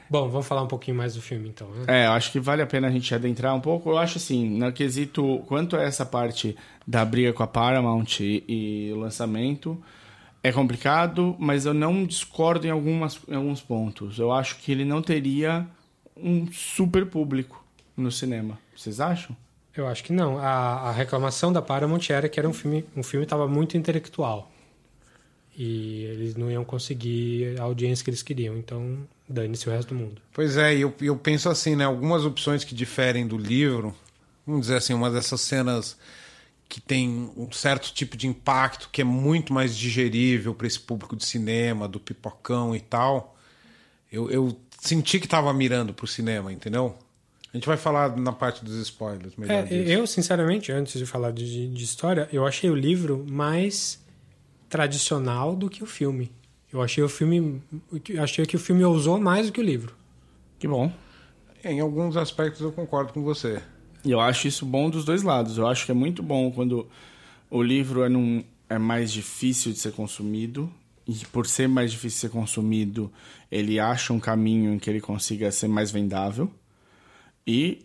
Bom, 0.08 0.28
vamos 0.28 0.46
falar 0.46 0.62
um 0.62 0.68
pouquinho 0.68 0.96
mais 0.96 1.14
do 1.14 1.22
filme 1.22 1.48
então, 1.48 1.68
né? 1.70 1.84
É, 1.88 2.06
eu 2.06 2.12
acho 2.12 2.30
que 2.30 2.38
vale 2.38 2.62
a 2.62 2.66
pena 2.66 2.88
a 2.88 2.90
gente 2.90 3.14
adentrar 3.14 3.54
um 3.54 3.60
pouco. 3.60 3.90
Eu 3.90 3.98
acho 3.98 4.18
assim, 4.18 4.48
no 4.48 4.72
quesito, 4.72 5.42
quanto 5.46 5.76
a 5.76 5.82
essa 5.82 6.04
parte 6.04 6.56
da 6.86 7.04
briga 7.04 7.32
com 7.32 7.42
a 7.42 7.46
Paramount 7.46 8.20
e, 8.20 8.44
e 8.46 8.92
o 8.92 8.96
lançamento, 8.96 9.82
é 10.42 10.52
complicado, 10.52 11.34
mas 11.38 11.64
eu 11.64 11.72
não 11.72 12.04
discordo 12.04 12.66
em, 12.66 12.70
algumas, 12.70 13.18
em 13.26 13.34
alguns 13.34 13.62
pontos. 13.62 14.18
Eu 14.18 14.30
acho 14.30 14.58
que 14.58 14.70
ele 14.70 14.84
não 14.84 15.00
teria 15.00 15.66
um 16.16 16.46
super 16.52 17.06
público 17.06 17.64
no 17.96 18.10
cinema. 18.10 18.58
Vocês 18.76 19.00
acham? 19.00 19.34
Eu 19.76 19.86
acho 19.86 20.04
que 20.04 20.12
não. 20.12 20.38
A, 20.38 20.88
a 20.88 20.92
reclamação 20.92 21.52
da 21.52 21.60
Paramount 21.60 22.10
era 22.10 22.28
que 22.28 22.38
era 22.38 22.48
um 22.48 22.52
filme, 22.52 22.84
um 22.96 23.02
filme 23.02 23.24
estava 23.24 23.48
muito 23.48 23.76
intelectual. 23.76 24.50
E 25.56 26.04
eles 26.04 26.34
não 26.34 26.50
iam 26.50 26.64
conseguir 26.64 27.60
a 27.60 27.64
audiência 27.64 28.04
que 28.04 28.10
eles 28.10 28.22
queriam, 28.22 28.56
então 28.56 29.06
dane-se 29.28 29.68
o 29.68 29.72
resto 29.72 29.94
do 29.94 29.94
mundo. 29.94 30.20
Pois 30.32 30.56
é, 30.56 30.74
eu, 30.74 30.92
eu 31.00 31.16
penso 31.16 31.48
assim, 31.48 31.76
né? 31.76 31.84
Algumas 31.84 32.24
opções 32.24 32.64
que 32.64 32.74
diferem 32.74 33.26
do 33.26 33.36
livro, 33.36 33.94
vamos 34.46 34.62
dizer 34.62 34.76
assim, 34.78 34.94
uma 34.94 35.10
dessas 35.10 35.40
cenas 35.40 35.96
que 36.68 36.80
tem 36.80 37.30
um 37.36 37.52
certo 37.52 37.92
tipo 37.92 38.16
de 38.16 38.26
impacto 38.26 38.88
que 38.90 39.00
é 39.00 39.04
muito 39.04 39.52
mais 39.52 39.76
digerível 39.76 40.54
para 40.54 40.66
esse 40.66 40.80
público 40.80 41.14
de 41.14 41.24
cinema, 41.24 41.86
do 41.86 42.00
pipocão 42.00 42.74
e 42.74 42.80
tal. 42.80 43.36
Eu, 44.10 44.30
eu 44.30 44.56
senti 44.80 45.20
que 45.20 45.26
estava 45.26 45.52
mirando 45.52 45.94
pro 45.94 46.06
cinema, 46.06 46.52
entendeu? 46.52 46.96
A 47.54 47.56
gente 47.56 47.68
vai 47.68 47.76
falar 47.76 48.16
na 48.16 48.32
parte 48.32 48.64
dos 48.64 48.74
spoilers 48.80 49.36
melhor 49.36 49.54
É, 49.54 49.62
disso. 49.62 49.88
eu, 49.88 50.06
sinceramente, 50.08 50.72
antes 50.72 50.98
de 50.98 51.06
falar 51.06 51.30
de, 51.30 51.68
de 51.68 51.84
história, 51.84 52.28
eu 52.32 52.44
achei 52.44 52.68
o 52.68 52.74
livro 52.74 53.24
mais 53.30 54.04
tradicional 54.68 55.54
do 55.54 55.70
que 55.70 55.80
o 55.82 55.86
filme. 55.86 56.32
Eu 56.72 56.82
achei 56.82 57.02
o 57.04 57.08
filme. 57.08 57.62
Achei 58.20 58.44
que 58.44 58.56
o 58.56 58.58
filme 58.58 58.82
ousou 58.84 59.20
mais 59.20 59.46
do 59.46 59.52
que 59.52 59.60
o 59.60 59.62
livro. 59.64 59.94
Que 60.58 60.66
bom. 60.66 60.92
Em 61.62 61.78
alguns 61.78 62.16
aspectos 62.16 62.60
eu 62.60 62.72
concordo 62.72 63.12
com 63.12 63.22
você. 63.22 63.62
E 64.04 64.10
eu 64.10 64.18
acho 64.20 64.48
isso 64.48 64.66
bom 64.66 64.90
dos 64.90 65.04
dois 65.04 65.22
lados. 65.22 65.56
Eu 65.56 65.68
acho 65.68 65.86
que 65.86 65.92
é 65.92 65.94
muito 65.94 66.24
bom 66.24 66.50
quando 66.50 66.88
o 67.48 67.62
livro 67.62 68.02
é, 68.02 68.08
num, 68.08 68.42
é 68.68 68.78
mais 68.78 69.12
difícil 69.12 69.70
de 69.72 69.78
ser 69.78 69.92
consumido. 69.92 70.68
E 71.06 71.14
por 71.26 71.46
ser 71.46 71.68
mais 71.68 71.92
difícil 71.92 72.16
de 72.16 72.20
ser 72.22 72.30
consumido, 72.30 73.12
ele 73.48 73.78
acha 73.78 74.12
um 74.12 74.18
caminho 74.18 74.74
em 74.74 74.78
que 74.80 74.90
ele 74.90 75.00
consiga 75.00 75.52
ser 75.52 75.68
mais 75.68 75.92
vendável. 75.92 76.50
E 77.46 77.82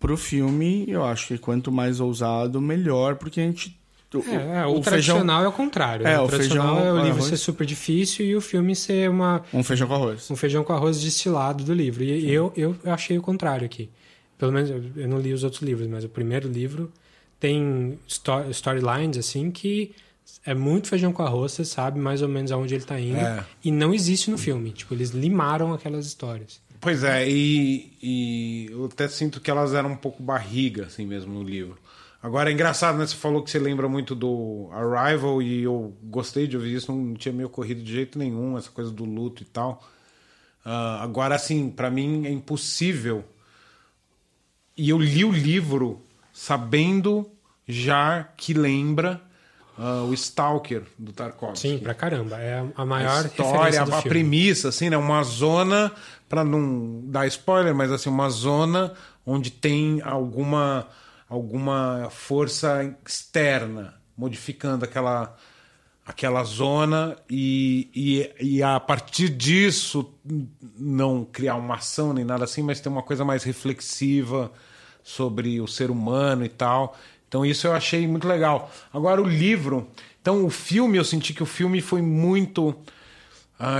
pro 0.00 0.16
filme, 0.16 0.84
eu 0.88 1.04
acho 1.04 1.28
que 1.28 1.38
quanto 1.38 1.70
mais 1.70 2.00
ousado, 2.00 2.60
melhor, 2.60 3.16
porque 3.16 3.40
a 3.40 3.44
gente. 3.44 3.78
O, 4.14 4.18
É, 4.28 4.58
é, 4.62 4.66
o, 4.66 4.78
tradicional 4.80 5.42
é 5.42 5.48
o 5.48 5.52
contrário. 5.52 6.06
É, 6.06 6.10
né? 6.14 6.20
o 6.20 6.24
o 6.24 6.28
tradicional 6.28 6.74
feijão 6.76 6.86
é 6.88 6.92
o 6.92 6.96
livro 7.04 7.18
arroz. 7.20 7.26
ser 7.30 7.36
super 7.38 7.66
difícil 7.66 8.26
e 8.26 8.36
o 8.36 8.40
filme 8.42 8.76
ser 8.76 9.08
uma, 9.08 9.42
Um 9.54 9.62
feijão 9.62 9.88
com 9.88 9.94
arroz. 9.94 10.30
um 10.30 10.36
feijão 10.36 10.62
com 10.64 10.72
arroz 10.74 11.00
destilado 11.00 11.64
do 11.64 11.72
livro. 11.72 12.04
E 12.04 12.30
eu, 12.30 12.52
eu 12.54 12.76
achei 12.84 13.16
o 13.16 13.22
contrário 13.22 13.64
aqui. 13.64 13.88
Pelo 14.36 14.52
menos 14.52 14.68
eu- 14.68 15.08
não 15.08 15.18
li 15.18 15.32
os 15.32 15.44
outros 15.44 15.62
livros, 15.62 15.86
mas 15.88 16.04
o 16.04 16.10
primeiro 16.10 16.46
livro 16.48 16.92
tem 17.40 17.98
sto- 18.06 18.44
storylines 18.50 19.16
assim 19.16 19.50
que 19.50 19.92
é 20.44 20.52
muito 20.54 20.88
feijão 20.88 21.10
com 21.12 21.22
arroz, 21.22 21.52
você 21.52 21.64
sabe 21.64 21.98
mais 21.98 22.20
ou 22.22 22.28
menos 22.28 22.52
aonde 22.52 22.74
ele 22.74 22.84
tá 22.84 22.98
indo. 23.00 23.16
É. 23.18 23.42
E 23.64 23.70
não 23.70 23.94
existe 23.94 24.30
no 24.30 24.36
filme. 24.36 24.72
Tipo, 24.72 24.92
eles 24.94 25.10
limaram 25.10 25.72
aquelas 25.72 26.04
histórias. 26.06 26.60
Pois 26.82 27.04
é, 27.04 27.30
e, 27.30 27.96
e 28.02 28.66
eu 28.68 28.86
até 28.86 29.06
sinto 29.06 29.40
que 29.40 29.48
elas 29.48 29.72
eram 29.72 29.92
um 29.92 29.96
pouco 29.96 30.20
barriga, 30.20 30.86
assim 30.86 31.06
mesmo, 31.06 31.32
no 31.32 31.44
livro. 31.44 31.78
Agora 32.20 32.50
é 32.50 32.52
engraçado, 32.52 32.98
né? 32.98 33.06
Você 33.06 33.14
falou 33.14 33.40
que 33.44 33.52
você 33.52 33.60
lembra 33.60 33.88
muito 33.88 34.16
do 34.16 34.68
Arrival 34.72 35.40
e 35.40 35.62
eu 35.62 35.96
gostei 36.02 36.48
de 36.48 36.56
ouvir 36.56 36.74
isso, 36.74 36.92
não 36.92 37.14
tinha 37.14 37.32
me 37.32 37.44
ocorrido 37.44 37.80
de 37.84 37.92
jeito 37.92 38.18
nenhum, 38.18 38.58
essa 38.58 38.68
coisa 38.68 38.90
do 38.90 39.04
luto 39.04 39.42
e 39.42 39.46
tal. 39.46 39.88
Ah, 40.64 41.00
agora, 41.04 41.36
assim, 41.36 41.70
pra 41.70 41.88
mim 41.88 42.26
é 42.26 42.30
impossível. 42.32 43.24
E 44.76 44.90
eu 44.90 44.98
li 44.98 45.24
o 45.24 45.30
livro 45.30 46.02
sabendo 46.32 47.30
já 47.68 48.24
que 48.36 48.54
lembra 48.54 49.22
ah, 49.78 50.02
o 50.02 50.12
Stalker 50.14 50.82
do 50.98 51.12
Tarkovsky. 51.12 51.68
Sim, 51.68 51.78
pra 51.78 51.94
caramba. 51.94 52.38
É 52.38 52.64
a 52.74 52.84
maior 52.84 53.24
a 53.24 53.26
história, 53.26 53.82
a, 53.82 53.98
a 53.98 54.02
premissa, 54.02 54.68
assim, 54.68 54.90
né? 54.90 54.96
Uma 54.96 55.22
zona, 55.22 55.92
para 56.28 56.44
não 56.44 57.00
dar 57.04 57.26
spoiler, 57.26 57.74
mas 57.74 57.90
assim, 57.90 58.10
uma 58.10 58.28
zona 58.28 58.94
onde 59.24 59.50
tem 59.50 60.00
alguma, 60.02 60.86
alguma 61.28 62.08
força 62.10 62.94
externa 63.06 63.94
modificando 64.16 64.84
aquela, 64.84 65.36
aquela 66.04 66.44
zona 66.44 67.16
e, 67.28 67.88
e, 67.94 68.56
e 68.56 68.62
a 68.62 68.78
partir 68.78 69.28
disso 69.28 70.12
não 70.78 71.24
criar 71.24 71.56
uma 71.56 71.76
ação 71.76 72.12
nem 72.12 72.24
nada 72.24 72.44
assim, 72.44 72.62
mas 72.62 72.80
ter 72.80 72.88
uma 72.88 73.02
coisa 73.02 73.24
mais 73.24 73.42
reflexiva 73.42 74.52
sobre 75.02 75.60
o 75.60 75.66
ser 75.66 75.90
humano 75.90 76.44
e 76.44 76.48
tal. 76.48 76.96
Então 77.32 77.46
isso 77.46 77.66
eu 77.66 77.72
achei 77.72 78.06
muito 78.06 78.28
legal. 78.28 78.70
Agora 78.92 79.18
o 79.22 79.26
livro, 79.26 79.88
então 80.20 80.44
o 80.44 80.50
filme 80.50 80.98
eu 80.98 81.04
senti 81.04 81.32
que 81.32 81.42
o 81.42 81.46
filme 81.46 81.80
foi 81.80 82.02
muito 82.02 82.74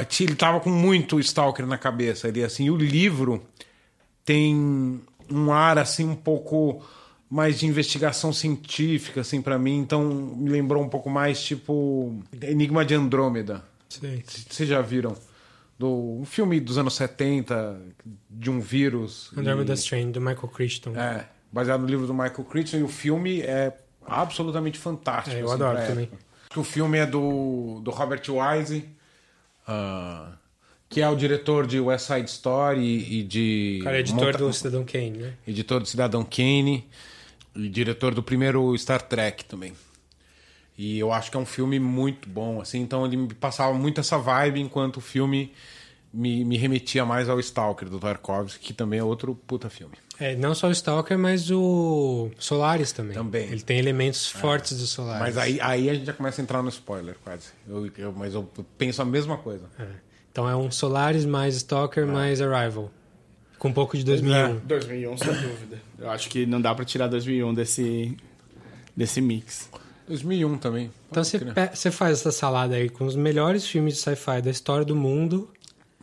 tinha- 0.08 0.26
ele 0.30 0.36
tava 0.36 0.58
com 0.58 0.70
muito 0.70 1.20
Stalker 1.20 1.66
na 1.66 1.76
cabeça, 1.76 2.28
ele 2.28 2.42
assim, 2.42 2.70
o 2.70 2.76
livro 2.78 3.42
tem 4.24 5.00
um 5.30 5.52
ar 5.52 5.76
assim 5.78 6.04
um 6.08 6.14
pouco 6.14 6.82
mais 7.28 7.58
de 7.60 7.66
investigação 7.66 8.32
científica 8.32 9.20
assim 9.20 9.42
para 9.42 9.58
mim, 9.58 9.78
então 9.80 10.02
me 10.02 10.48
lembrou 10.48 10.82
um 10.82 10.88
pouco 10.88 11.10
mais 11.10 11.42
tipo 11.42 12.14
Enigma 12.40 12.86
de 12.86 12.94
Andrômeda. 12.94 13.62
Vocês 14.48 14.66
já 14.66 14.80
viram? 14.80 15.14
Do, 15.78 16.20
um 16.20 16.24
filme 16.24 16.58
dos 16.58 16.78
anos 16.78 16.94
70 16.94 17.78
de 18.30 18.50
um 18.50 18.60
vírus. 18.60 19.30
Andromeda 19.36 19.72
e- 19.72 19.76
Strain, 19.76 20.10
do 20.10 20.20
Michael 20.22 20.48
Crichton. 20.48 20.94
é, 20.96 21.26
baseado 21.52 21.80
no 21.82 21.86
livro 21.86 22.06
do 22.06 22.14
Michael 22.14 22.44
Crichton 22.44 22.78
e 22.78 22.82
o 22.82 22.88
filme 22.88 23.40
é 23.42 23.76
absolutamente 24.06 24.78
fantástico. 24.78 25.36
É, 25.36 25.42
eu 25.42 25.46
assim, 25.46 25.54
adoro 25.54 25.86
também. 25.86 26.10
o 26.56 26.64
filme 26.64 26.98
é 26.98 27.06
do, 27.06 27.80
do 27.84 27.90
Robert 27.90 28.22
Wise, 28.28 28.88
ah, 29.66 30.32
que 30.88 31.00
é 31.00 31.08
o 31.08 31.14
diretor 31.16 31.66
de 31.66 31.78
West 31.80 32.06
Side 32.06 32.28
Story 32.28 33.18
e 33.18 33.22
de 33.22 33.80
cara 33.82 33.96
é 33.96 34.00
editor 34.00 34.24
Monta- 34.26 34.38
do 34.38 34.52
Cidadão 34.52 34.84
Kane, 34.84 35.10
né? 35.10 35.34
editor 35.46 35.80
do 35.80 35.86
Cidadão 35.86 36.24
Kane 36.24 36.88
e 37.54 37.68
diretor 37.68 38.14
do 38.14 38.22
primeiro 38.22 38.76
Star 38.78 39.02
Trek 39.02 39.44
também. 39.44 39.72
E 40.76 40.98
eu 40.98 41.12
acho 41.12 41.30
que 41.30 41.36
é 41.36 41.40
um 41.40 41.46
filme 41.46 41.78
muito 41.78 42.28
bom, 42.28 42.60
assim, 42.60 42.80
então 42.80 43.04
ele 43.04 43.16
me 43.16 43.34
passava 43.34 43.74
muito 43.74 44.00
essa 44.00 44.16
vibe 44.18 44.58
enquanto 44.60 44.96
o 44.96 45.00
filme 45.00 45.52
me, 46.12 46.44
me 46.44 46.56
remetia 46.56 47.04
mais 47.04 47.28
ao 47.28 47.38
Stalker 47.38 47.88
do 47.88 48.00
Tarkovsky, 48.00 48.58
que 48.58 48.72
também 48.74 48.98
é 48.98 49.04
outro 49.04 49.34
puta 49.34 49.68
filme. 49.70 49.94
É, 50.22 50.36
não 50.36 50.54
só 50.54 50.68
o 50.68 50.70
Stalker, 50.70 51.18
mas 51.18 51.50
o 51.50 52.30
Solaris 52.38 52.92
também. 52.92 53.14
Também. 53.14 53.48
Ele 53.50 53.60
tem 53.62 53.78
elementos 53.78 54.28
fortes 54.28 54.78
do 54.78 54.86
Solaris. 54.86 55.20
Mas 55.20 55.36
aí, 55.38 55.58
aí 55.60 55.90
a 55.90 55.94
gente 55.94 56.06
já 56.06 56.12
começa 56.12 56.40
a 56.40 56.42
entrar 56.42 56.62
no 56.62 56.68
spoiler, 56.68 57.16
quase. 57.24 57.48
Eu, 57.68 57.90
eu- 57.98 58.12
mas 58.12 58.34
eu 58.34 58.48
penso 58.78 59.02
a 59.02 59.04
mesma 59.04 59.36
coisa. 59.36 59.64
É. 59.78 59.86
Então 60.30 60.48
é 60.48 60.54
um 60.56 60.70
Solaris 60.70 61.24
mais 61.24 61.56
Stalker 61.56 62.06
mais 62.06 62.40
Arrival. 62.40 62.90
Com 63.58 63.68
um 63.68 63.72
pouco 63.72 63.96
de 63.96 64.04
2001. 64.04 64.60
2001, 64.66 65.16
sem 65.18 65.32
dúvida. 65.32 65.80
Eu 65.98 66.10
acho 66.10 66.28
que 66.28 66.46
não 66.46 66.60
dá 66.60 66.74
pra 66.74 66.84
tirar 66.84 67.06
2001 67.08 67.52
desse, 67.54 68.16
desse 68.96 69.20
mix. 69.20 69.68
2001 70.08 70.58
também. 70.58 70.90
Então 71.10 71.22
você 71.24 71.90
faz 71.90 72.18
essa 72.20 72.32
salada 72.32 72.74
aí 72.74 72.88
com 72.88 73.04
os 73.04 73.14
melhores 73.14 73.66
filmes 73.66 73.94
de 73.94 74.00
sci-fi 74.00 74.42
da 74.42 74.50
história 74.50 74.84
do 74.84 74.96
mundo. 74.96 75.48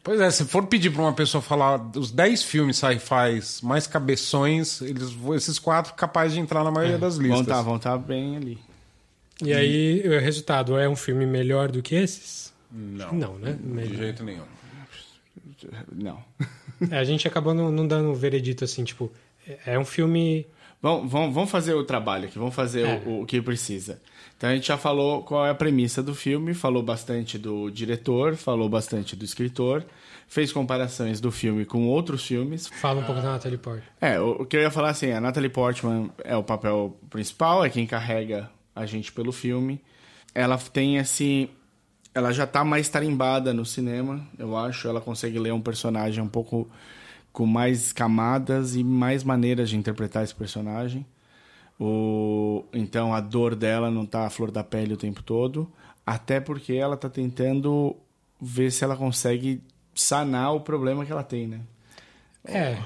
Pois 0.04 0.20
é, 0.22 0.32
se 0.32 0.46
for 0.46 0.66
pedir 0.68 0.92
pra 0.92 1.02
uma 1.02 1.14
pessoa 1.14 1.42
falar 1.42 1.80
os 1.96 2.10
10 2.12 2.44
filmes 2.44 2.78
sci-fi 2.78 3.40
mais 3.62 3.86
cabeções, 3.86 4.82
eles, 4.82 5.10
esses 5.36 5.60
quatro 5.60 5.94
capazes 5.94 6.34
de 6.34 6.40
entrar 6.40 6.64
na 6.64 6.72
maioria 6.72 6.98
das 6.98 7.18
Vão 7.18 7.26
listas. 7.28 7.48
tá, 7.48 7.62
vão 7.62 7.78
tá 7.78 7.98
bem 7.98 8.38
ali. 8.38 8.58
E 9.44 9.54
aí 9.54 10.02
o 10.06 10.20
resultado 10.20 10.78
é 10.78 10.88
um 10.88 10.96
filme 10.96 11.26
melhor 11.26 11.70
do 11.72 11.82
que 11.82 11.96
esses? 11.96 12.52
Não, 12.72 13.14
Não, 13.14 13.38
né? 13.40 13.54
de 13.54 13.68
Melhor. 13.68 13.96
jeito 13.98 14.24
nenhum. 14.24 14.44
Não. 15.94 16.24
É, 16.90 16.98
a 16.98 17.04
gente 17.04 17.28
acabou 17.28 17.54
não, 17.54 17.72
não 17.72 17.86
dando 17.88 18.10
um 18.10 18.14
veredito 18.14 18.64
assim, 18.64 18.84
tipo, 18.84 19.12
é- 19.48 19.74
é 19.74 19.80
um 19.80 19.84
filme. 19.86 20.48
Vamos, 20.82 21.12
vamos, 21.12 21.34
vamos 21.36 21.50
fazer 21.52 21.74
o 21.74 21.84
trabalho 21.84 22.26
aqui, 22.26 22.38
vamos 22.40 22.56
fazer 22.56 22.86
É. 22.88 23.02
o, 23.06 23.22
o 23.22 23.26
que 23.26 23.42
precisa. 23.42 24.02
Então 24.39 24.49
a 24.49 24.56
gente 24.56 24.69
já 24.69 24.78
falou 24.78 25.21
qual 25.21 25.45
é 25.45 25.49
a 25.49 25.54
premissa 25.54 26.02
do 26.02 26.15
filme, 26.15 26.54
falou 26.54 26.82
bastante 26.82 27.38
do 27.38 27.69
diretor, 27.69 28.38
falou 28.38 28.69
bastante 28.69 29.13
do 29.13 29.25
escritor, 29.25 29.84
fez 30.30 30.54
comparações 30.54 31.19
do 31.19 31.30
filme 31.30 31.65
com 31.65 31.86
outros 31.88 32.25
filmes. 32.25 32.67
Fala 32.67 33.02
um 33.02 33.04
pouco 33.04 33.21
da 33.21 33.34
Natalie 33.34 33.58
Portman. 33.58 33.84
É, 33.99 34.17
o, 34.17 34.43
o 34.43 34.45
que 34.45 34.56
eu 34.56 34.62
ia 34.62 34.71
falar 34.71 34.91
assim, 34.91 35.12
a 35.12 35.19
Natalie 35.19 35.49
Portman 35.49 36.10
é 36.23 36.38
o 36.38 36.43
papel 36.43 36.97
principal, 37.10 37.65
é 37.65 37.69
quem 37.69 37.86
carrega 37.86 38.49
a 38.73 38.86
gente 38.86 39.12
pelo 39.12 39.34
filme. 39.34 39.82
Ela 40.34 40.58
tem 40.58 40.95
esse. 40.95 41.49
Ela 42.15 42.32
já 42.32 42.47
tá 42.47 42.63
mais 42.63 42.88
tarimbada 42.88 43.54
no 43.54 43.65
cinema, 43.65 44.25
eu 44.38 44.56
acho. 44.56 44.88
Ela 44.88 45.02
consegue 45.02 45.38
ler 45.38 45.52
um 45.52 45.60
personagem 45.60 46.23
um 46.23 46.30
pouco 46.30 46.71
com 47.34 47.45
mais 47.45 47.91
camadas 47.91 48.73
e 48.73 48.86
mais 48.86 49.21
maneiras 49.21 49.69
de 49.69 49.75
interpretar 49.75 50.23
esse 50.23 50.34
personagem. 50.34 51.06
O, 51.80 52.65
então 52.74 53.13
a 53.13 53.22
dor 53.22 53.56
dela 53.56 53.89
não 53.89 54.06
tá 54.06 54.26
à 54.26 54.30
flor 54.30 54.52
da 54.52 54.63
pele 54.63 54.94
o 54.94 54.98
tempo 54.98 55.24
todo, 55.24 55.72
até 56.06 56.39
porque 56.39 56.74
ela 56.74 56.98
tá 56.98 57.10
tentando 57.10 57.96
ver 58.42 58.72
se 58.72 58.84
ela 58.84 58.98
consegue 58.98 59.62
sanar 59.96 60.54
o 60.54 60.60
problema 60.62 61.06
que 61.06 61.12
ela 61.12 61.24
tem, 61.24 61.48
né? 61.48 61.62
É, 62.44 62.78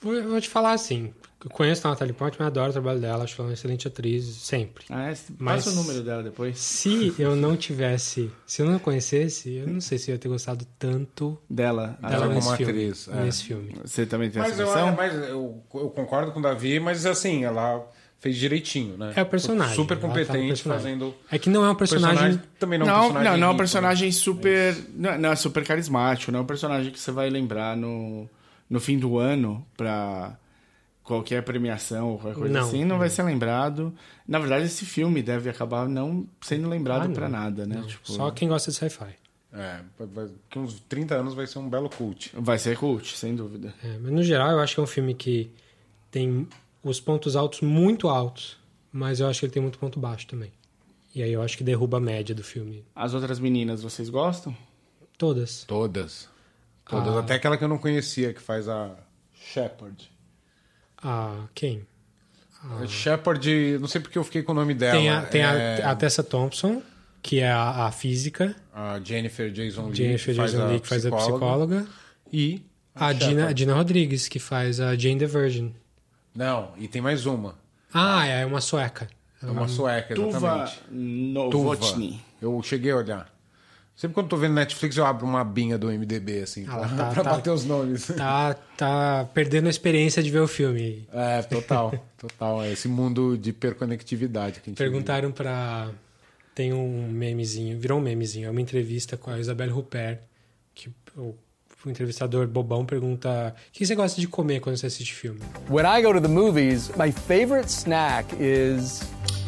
vou, 0.00 0.14
eu 0.14 0.28
vou 0.28 0.40
te 0.40 0.48
falar 0.48 0.72
assim. 0.72 1.12
Eu 1.44 1.50
conheço 1.50 1.84
a 1.86 1.90
Natalie 1.90 2.12
Portman, 2.12 2.46
adoro 2.46 2.70
o 2.70 2.72
trabalho 2.72 3.00
dela, 3.00 3.24
acho 3.24 3.34
ela 3.40 3.48
uma 3.48 3.52
excelente 3.54 3.88
atriz, 3.88 4.24
sempre. 4.26 4.84
Ah, 4.88 5.10
é? 5.10 5.14
Mas- 5.38 5.64
Passa 5.64 5.70
o 5.70 5.82
número 5.82 6.02
dela 6.04 6.22
depois. 6.22 6.56
Se 6.58 7.12
eu 7.18 7.34
não 7.34 7.56
tivesse, 7.56 8.30
se 8.46 8.62
eu 8.62 8.66
não 8.66 8.76
a 8.76 8.78
conhecesse, 8.78 9.54
eu 9.54 9.66
não 9.66 9.80
sei 9.80 9.98
se 9.98 10.10
eu 10.10 10.14
ia 10.14 10.18
ter 10.20 10.28
gostado 10.28 10.64
tanto 10.78 11.36
Dela. 11.50 11.98
Dela 12.00 12.28
como 12.28 12.40
filme. 12.56 12.62
atriz, 12.72 13.08
é. 13.08 13.24
Nesse 13.24 13.42
filme. 13.44 13.74
Você 13.84 14.06
também 14.06 14.30
tem 14.30 14.40
Mas, 14.40 14.52
essa 14.52 14.62
eu, 14.62 14.66
noção? 14.66 14.94
mas 14.94 15.14
eu, 15.14 15.62
eu 15.74 15.90
concordo 15.90 16.30
com 16.30 16.38
o 16.38 16.42
Davi, 16.42 16.78
mas 16.78 17.04
assim, 17.04 17.44
ela 17.44 17.84
fez 18.22 18.36
direitinho, 18.36 18.96
né? 18.96 19.12
É 19.16 19.20
o 19.22 19.26
personagem. 19.26 19.74
Super 19.74 19.98
competente 19.98 20.46
personagem. 20.46 20.64
fazendo. 20.98 21.14
É 21.30 21.38
que 21.38 21.50
não 21.50 21.64
é 21.64 21.70
um 21.70 21.74
personagem. 21.74 22.40
também 22.58 22.78
não, 22.78 22.86
Não, 22.86 22.92
é 22.94 22.96
um 22.96 23.00
não, 23.00 23.08
personagem. 23.12 23.40
não, 23.40 23.46
é 23.46 23.48
um 23.48 23.50
rico, 23.50 23.58
personagem 23.58 24.12
super. 24.12 24.76
Não, 24.94 25.18
não, 25.18 25.32
é 25.32 25.36
super 25.36 25.64
carismático, 25.66 26.30
não 26.32 26.38
é 26.38 26.42
um 26.42 26.46
personagem 26.46 26.92
que 26.92 27.00
você 27.00 27.10
vai 27.10 27.28
lembrar 27.28 27.76
no, 27.76 28.26
no 28.70 28.78
fim 28.80 28.96
do 28.98 29.18
ano 29.18 29.66
pra 29.76 30.36
qualquer 31.02 31.42
premiação 31.42 32.10
ou 32.10 32.18
qualquer 32.18 32.38
coisa 32.38 32.54
Não. 32.54 32.60
assim, 32.68 32.84
não 32.84 32.96
vai 32.96 33.10
ser 33.10 33.24
lembrado. 33.24 33.92
Na 34.26 34.38
verdade, 34.38 34.66
esse 34.66 34.86
filme 34.86 35.20
deve 35.20 35.50
acabar 35.50 35.88
não 35.88 36.24
sendo 36.40 36.68
lembrado 36.68 37.02
Ah, 37.02 37.08
não. 37.08 37.14
pra 37.14 37.28
nada, 37.28 37.66
né? 37.66 37.74
Não, 37.74 37.86
Tipo, 37.88 38.12
Só 38.12 38.30
quem 38.30 38.46
gosta 38.48 38.70
de 38.70 38.76
sci-fi. 38.76 39.16
É, 39.52 39.80
daqui 40.14 40.58
uns 40.60 40.80
30 40.88 41.16
anos 41.16 41.34
vai 41.34 41.46
ser 41.46 41.58
um 41.58 41.68
belo 41.68 41.90
cult. 41.90 42.30
Vai 42.34 42.56
ser 42.58 42.76
cult, 42.78 43.14
sem 43.18 43.34
dúvida. 43.34 43.74
É, 43.84 43.98
mas 44.00 44.12
no 44.12 44.22
geral, 44.22 44.52
eu 44.52 44.60
acho 44.60 44.74
que 44.74 44.80
é 44.80 44.82
um 44.84 44.86
filme 44.86 45.12
que 45.12 45.50
tem 46.10 46.46
os 46.82 47.00
pontos 47.00 47.36
altos 47.36 47.60
muito 47.60 48.08
altos, 48.08 48.56
mas 48.92 49.20
eu 49.20 49.28
acho 49.28 49.40
que 49.40 49.46
ele 49.46 49.52
tem 49.52 49.62
muito 49.62 49.78
ponto 49.78 49.98
baixo 50.00 50.26
também. 50.26 50.52
E 51.14 51.22
aí 51.22 51.32
eu 51.32 51.42
acho 51.42 51.56
que 51.58 51.64
derruba 51.64 51.98
a 51.98 52.00
média 52.00 52.34
do 52.34 52.42
filme. 52.42 52.84
As 52.94 53.12
outras 53.14 53.38
meninas, 53.38 53.82
vocês 53.82 54.08
gostam? 54.08 54.56
Todas. 55.18 55.64
Todas. 55.64 56.28
Todas. 56.88 57.14
Ah. 57.14 57.20
Até 57.20 57.34
aquela 57.34 57.56
que 57.56 57.64
eu 57.64 57.68
não 57.68 57.78
conhecia, 57.78 58.32
que 58.32 58.40
faz 58.40 58.68
a 58.68 58.96
Shepard. 59.34 60.10
Ah, 61.02 61.46
quem? 61.54 61.86
A 62.80 62.86
Shepard, 62.86 63.78
não 63.80 63.88
sei 63.88 64.00
porque 64.00 64.16
eu 64.16 64.24
fiquei 64.24 64.42
com 64.42 64.52
o 64.52 64.54
nome 64.54 64.72
dela. 64.72 64.98
Tem, 64.98 65.10
a, 65.10 65.22
tem 65.22 65.40
é 65.42 65.82
a, 65.82 65.90
a 65.90 65.96
Tessa 65.96 66.22
Thompson, 66.22 66.82
que 67.20 67.40
é 67.40 67.50
a, 67.50 67.86
a 67.86 67.92
física. 67.92 68.54
a 68.72 69.00
Jennifer 69.02 69.50
Jason 69.50 69.86
Leigh, 69.86 69.96
Jennifer 69.96 70.34
que 70.34 70.40
faz 70.40 70.52
Jason 70.52 70.64
a 70.64 70.66
Leigh, 70.68 70.80
que 70.80 70.88
faz 70.88 71.06
a 71.06 71.16
psicóloga. 71.16 71.86
E 72.32 72.62
A 72.94 73.12
Dina, 73.12 73.48
a. 73.48 73.52
Dina 73.52 73.74
Rodrigues, 73.74 74.28
que 74.28 74.38
faz 74.38 74.80
a 74.80 74.96
Jane 74.96 75.18
the 75.18 75.26
Virgin. 75.26 75.74
Não, 76.34 76.72
e 76.78 76.88
tem 76.88 77.02
mais 77.02 77.26
uma. 77.26 77.54
Ah, 77.92 78.26
é 78.26 78.44
uma 78.46 78.60
sueca. 78.60 79.08
É 79.42 79.46
uma 79.46 79.66
sueca, 79.68 80.14
Tuva 80.14 80.28
exatamente. 80.36 80.80
Novotny. 80.90 82.20
Eu 82.40 82.62
cheguei 82.62 82.92
a 82.92 82.96
olhar. 82.96 83.32
Sempre 83.94 84.14
quando 84.14 84.26
eu 84.26 84.30
tô 84.30 84.36
vendo 84.38 84.54
Netflix, 84.54 84.96
eu 84.96 85.04
abro 85.04 85.26
uma 85.26 85.40
abinha 85.42 85.76
do 85.76 85.88
MDB, 85.88 86.40
assim, 86.42 86.64
Ah, 86.68 86.78
pra, 86.78 86.88
tá, 86.88 87.10
pra 87.12 87.24
tá. 87.24 87.30
bater 87.32 87.50
os 87.50 87.64
nomes. 87.64 88.06
Tá, 88.06 88.54
tá 88.76 89.28
perdendo 89.34 89.66
a 89.66 89.70
experiência 89.70 90.22
de 90.22 90.30
ver 90.30 90.40
o 90.40 90.48
filme. 90.48 91.06
É, 91.12 91.42
total, 91.42 91.92
total. 92.16 92.62
É 92.62 92.72
esse 92.72 92.88
mundo 92.88 93.36
de 93.36 93.50
hiperconectividade 93.50 94.60
que 94.60 94.70
a 94.70 94.72
gente 94.72 94.78
Perguntaram 94.78 95.30
pra. 95.30 95.90
Tem 96.54 96.72
um 96.72 97.08
memezinho, 97.08 97.78
virou 97.78 97.98
um 97.98 98.02
memezinho, 98.02 98.46
é 98.46 98.50
uma 98.50 98.60
entrevista 98.60 99.16
com 99.16 99.30
a 99.30 99.38
Isabelle 99.38 99.72
Huppert, 99.72 100.20
que 100.74 100.90
o, 101.16 101.34
o 101.84 101.90
entrevistador 101.90 102.46
bobão 102.46 102.84
pergunta: 102.84 103.54
o 103.68 103.72
que 103.72 103.84
você 103.86 103.94
gosta 103.94 104.20
de 104.20 104.28
comer 104.28 104.60
quando 104.60 104.76
você 104.76 104.86
assiste 104.86 105.14
filme? 105.14 105.40
When 105.68 105.84
I 105.86 106.02
go 106.02 106.12
to 106.12 106.20
the 106.20 106.28
movies, 106.28 106.90
my 106.96 107.10
favorite 107.12 107.70
snack 107.70 108.34
is 108.40 109.02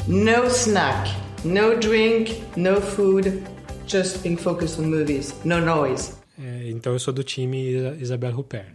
No 0.07 0.47
snack, 0.49 1.11
no 1.45 1.79
drink, 1.79 2.43
no 2.57 2.81
food, 2.81 3.43
just 3.87 4.23
being 4.23 4.37
focused 4.37 4.79
on 4.79 4.87
movies, 4.91 5.35
no 5.45 5.61
noise. 5.61 6.13
É, 6.39 6.69
então 6.69 6.93
eu 6.93 6.99
sou 6.99 7.15
do 7.15 7.23
time 7.25 7.71
Isa- 7.71 7.97
Isabelle 8.01 8.35
Huppert. 8.35 8.73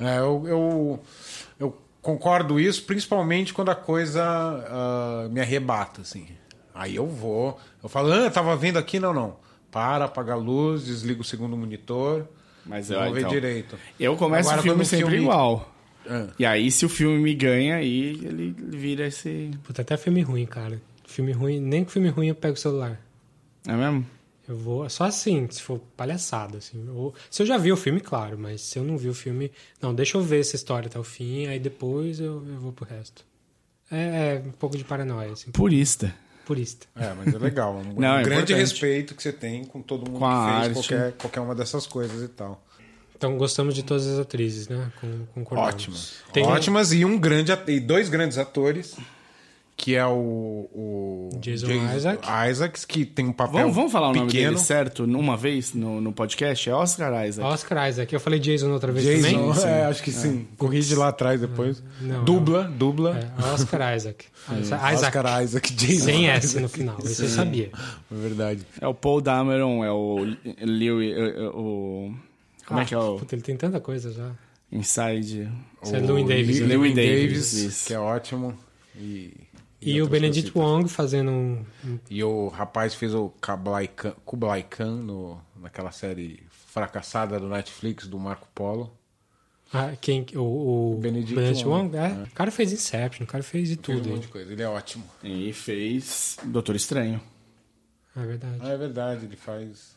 É, 0.00 0.18
eu, 0.18 0.44
eu, 0.46 1.00
eu 1.58 1.78
concordo 2.00 2.58
isso, 2.58 2.84
principalmente 2.84 3.52
quando 3.52 3.70
a 3.70 3.74
coisa 3.74 4.22
ah, 4.24 5.28
me 5.30 5.40
arrebata, 5.40 6.00
assim. 6.00 6.26
Aí 6.74 6.96
eu 6.96 7.06
vou. 7.06 7.58
Eu 7.82 7.88
falo, 7.88 8.12
ah, 8.12 8.30
tava 8.30 8.56
vendo 8.56 8.78
aqui, 8.78 8.98
não, 8.98 9.12
não. 9.12 9.36
Para, 9.70 10.06
apaga 10.06 10.32
a 10.32 10.36
luz, 10.36 10.86
desliga 10.86 11.20
o 11.20 11.24
segundo 11.24 11.56
monitor. 11.56 12.26
Mas 12.66 12.88
Vamos 12.88 13.06
eu, 13.08 13.12
ver 13.14 13.20
então, 13.20 13.30
direito. 13.32 13.78
eu 14.00 14.16
começo 14.16 14.48
Agora, 14.48 14.60
o 14.60 14.62
filme 14.64 14.84
sempre 14.84 15.06
filme- 15.06 15.22
igual. 15.24 15.70
Ah. 16.08 16.28
E 16.38 16.44
aí, 16.46 16.70
se 16.70 16.84
o 16.84 16.88
filme 16.88 17.18
me 17.18 17.34
ganha, 17.34 17.76
aí 17.76 18.10
ele 18.22 18.54
vira 18.58 19.06
esse. 19.06 19.50
Puta, 19.62 19.82
até 19.82 19.96
filme 19.96 20.20
ruim, 20.22 20.46
cara. 20.46 20.80
Filme 21.06 21.32
ruim, 21.32 21.60
nem 21.60 21.84
com 21.84 21.90
filme 21.90 22.08
ruim 22.08 22.28
eu 22.28 22.34
pego 22.34 22.54
o 22.54 22.58
celular. 22.58 23.00
É 23.66 23.72
mesmo? 23.72 24.06
Eu 24.46 24.56
vou, 24.58 24.88
só 24.90 25.04
assim, 25.04 25.48
se 25.50 25.62
for 25.62 25.78
palhaçada, 25.96 26.58
assim. 26.58 26.86
Ou- 26.90 27.14
se 27.30 27.40
eu 27.42 27.46
já 27.46 27.56
vi 27.56 27.72
o 27.72 27.76
filme, 27.76 28.00
claro, 28.00 28.36
mas 28.38 28.60
se 28.60 28.78
eu 28.78 28.84
não 28.84 28.98
vi 28.98 29.08
o 29.08 29.14
filme, 29.14 29.50
não, 29.80 29.94
deixa 29.94 30.18
eu 30.18 30.22
ver 30.22 30.40
essa 30.40 30.54
história 30.56 30.86
até 30.86 30.98
o 30.98 31.04
fim, 31.04 31.46
aí 31.46 31.58
depois 31.58 32.20
eu, 32.20 32.44
eu 32.46 32.58
vou 32.60 32.70
pro 32.72 32.84
resto. 32.86 33.24
É, 33.90 34.42
é 34.42 34.42
um 34.46 34.50
pouco 34.52 34.76
de 34.76 34.84
paranoia, 34.84 35.32
assim, 35.32 35.50
Purista. 35.50 36.14
Purista. 36.44 36.86
É, 36.96 37.12
mas 37.14 37.34
é 37.34 37.38
legal. 37.38 37.74
Um 37.76 37.94
Não, 38.00 38.16
é 38.18 38.22
grande 38.22 38.52
importante. 38.52 38.54
respeito 38.54 39.14
que 39.14 39.22
você 39.22 39.32
tem 39.32 39.64
com 39.64 39.80
todo 39.82 40.08
mundo 40.10 40.20
Com 40.20 40.28
que 40.28 40.44
fez 40.44 40.56
arte. 40.56 40.72
qualquer, 40.74 41.12
qualquer 41.12 41.40
uma 41.40 41.54
dessas 41.54 41.86
coisas 41.86 42.22
e 42.22 42.28
tal. 42.28 42.62
Então 43.16 43.38
gostamos 43.38 43.74
de 43.74 43.82
todas 43.82 44.06
as 44.06 44.18
atrizes, 44.18 44.68
né? 44.68 44.90
Com, 45.00 45.26
concordamos. 45.34 45.74
Ótimas. 45.74 46.14
Tem- 46.32 46.44
Ótimas 46.44 46.92
e 46.92 47.04
um 47.04 47.18
grande 47.18 47.52
e 47.68 47.80
dois 47.80 48.08
grandes 48.08 48.36
atores, 48.38 48.96
que 49.76 49.96
é 49.96 50.06
o, 50.06 50.68
o 50.72 51.28
Jason 51.40 51.66
Isaac. 51.96 52.26
Isaacs, 52.50 52.84
que 52.84 53.04
tem 53.04 53.26
um 53.26 53.32
papel 53.32 53.60
Vamos, 53.62 53.74
vamos 53.74 53.92
falar 53.92 54.10
o 54.10 54.14
nome 54.14 54.26
pequeno. 54.30 54.52
dele 54.52 54.64
certo 54.64 55.06
numa 55.06 55.36
vez 55.36 55.74
no, 55.74 56.00
no 56.00 56.12
podcast? 56.12 56.70
É 56.70 56.74
Oscar 56.74 57.26
Isaac. 57.26 57.48
Oscar 57.52 57.88
Isaac, 57.90 58.12
eu 58.14 58.20
falei 58.20 58.38
Jason 58.38 58.70
outra 58.70 58.92
vez 58.92 59.04
Jason, 59.04 59.52
também. 59.52 59.70
é, 59.72 59.84
acho 59.86 60.02
que 60.02 60.12
sim. 60.12 60.46
Corrige 60.56 60.94
lá 60.94 61.08
atrás 61.08 61.40
depois. 61.40 61.82
Não, 62.00 62.24
dubla, 62.24 62.64
dubla. 62.64 63.18
É, 63.18 63.52
Oscar 63.52 63.94
Isaac. 63.96 64.26
Isaac. 64.60 64.94
Oscar 64.94 65.42
Isaac, 65.42 65.72
Jason. 65.74 66.04
Sem 66.04 66.28
S 66.28 66.60
no 66.60 66.68
final, 66.68 66.96
isso 67.02 67.24
eu 67.24 67.28
sabia. 67.28 67.70
É 67.74 68.14
verdade. 68.14 68.64
É 68.80 68.86
o 68.86 68.94
Paul 68.94 69.20
Dameron, 69.20 69.84
é 69.84 69.90
o 69.90 70.18
Lewis. 70.62 71.14
O, 71.52 72.12
como 72.66 72.80
é 72.80 72.84
que 72.84 72.94
é 72.94 72.98
o. 72.98 73.18
Puta, 73.18 73.34
ele 73.34 73.42
tem 73.42 73.56
tanta 73.56 73.80
coisa 73.80 74.12
já. 74.12 74.30
Inside. 74.70 75.48
Isso 75.82 75.94
é 75.96 76.00
Louis 76.00 76.26
Davis. 76.26 76.60
Louis 76.60 76.94
Davis, 76.94 77.20
Davis, 77.20 77.52
isso. 77.52 77.86
que 77.88 77.94
é 77.94 77.98
ótimo. 77.98 78.54
E, 78.96 79.32
E 79.84 80.00
o 80.00 80.04
outras 80.04 80.20
Benedict 80.20 80.50
cositas. 80.52 80.72
Wong 80.78 80.88
fazendo 80.88 81.30
um. 81.30 81.64
um- 81.84 81.98
E 82.10 82.22
o 82.24 82.48
rapaz 82.48 82.94
fez 82.94 83.14
o 83.14 83.30
Kublai 83.40 83.88
Khan, 83.88 84.14
Kublai 84.24 84.62
Khan 84.62 84.96
no, 85.02 85.40
naquela 85.60 85.90
série 85.92 86.42
fracassada 86.50 87.38
do 87.38 87.48
Netflix 87.48 88.06
do 88.06 88.18
Marco 88.18 88.48
Polo. 88.54 88.92
ah, 89.72 89.92
quem, 90.00 90.24
o, 90.34 90.94
o 90.94 90.98
Benedict 91.00 91.34
Benedict 91.34 91.66
Wong. 91.66 91.96
Wong. 91.96 91.96
É, 91.96 92.24
O 92.24 92.30
cara 92.34 92.50
fez 92.50 92.72
Inception, 92.72 93.24
o 93.24 93.26
cara 93.28 93.42
fez 93.44 93.68
de 93.68 93.74
Fez 93.76 93.84
tudo. 93.86 94.06
um 94.06 94.08
hein? 94.08 94.14
monte 94.16 94.22
de 94.26 94.28
coisa. 94.28 94.52
Ele 94.52 94.62
é 94.62 94.68
ótimo. 94.68 95.04
E 95.22 95.52
fez 95.52 96.36
Doutor 96.44 96.74
Estranho. 96.76 97.20
É 98.16 98.24
verdade. 98.24 98.58
Ah, 98.60 98.68
é 98.70 98.76
verdade, 98.76 99.24
ele 99.26 99.36
faz. 99.36 99.94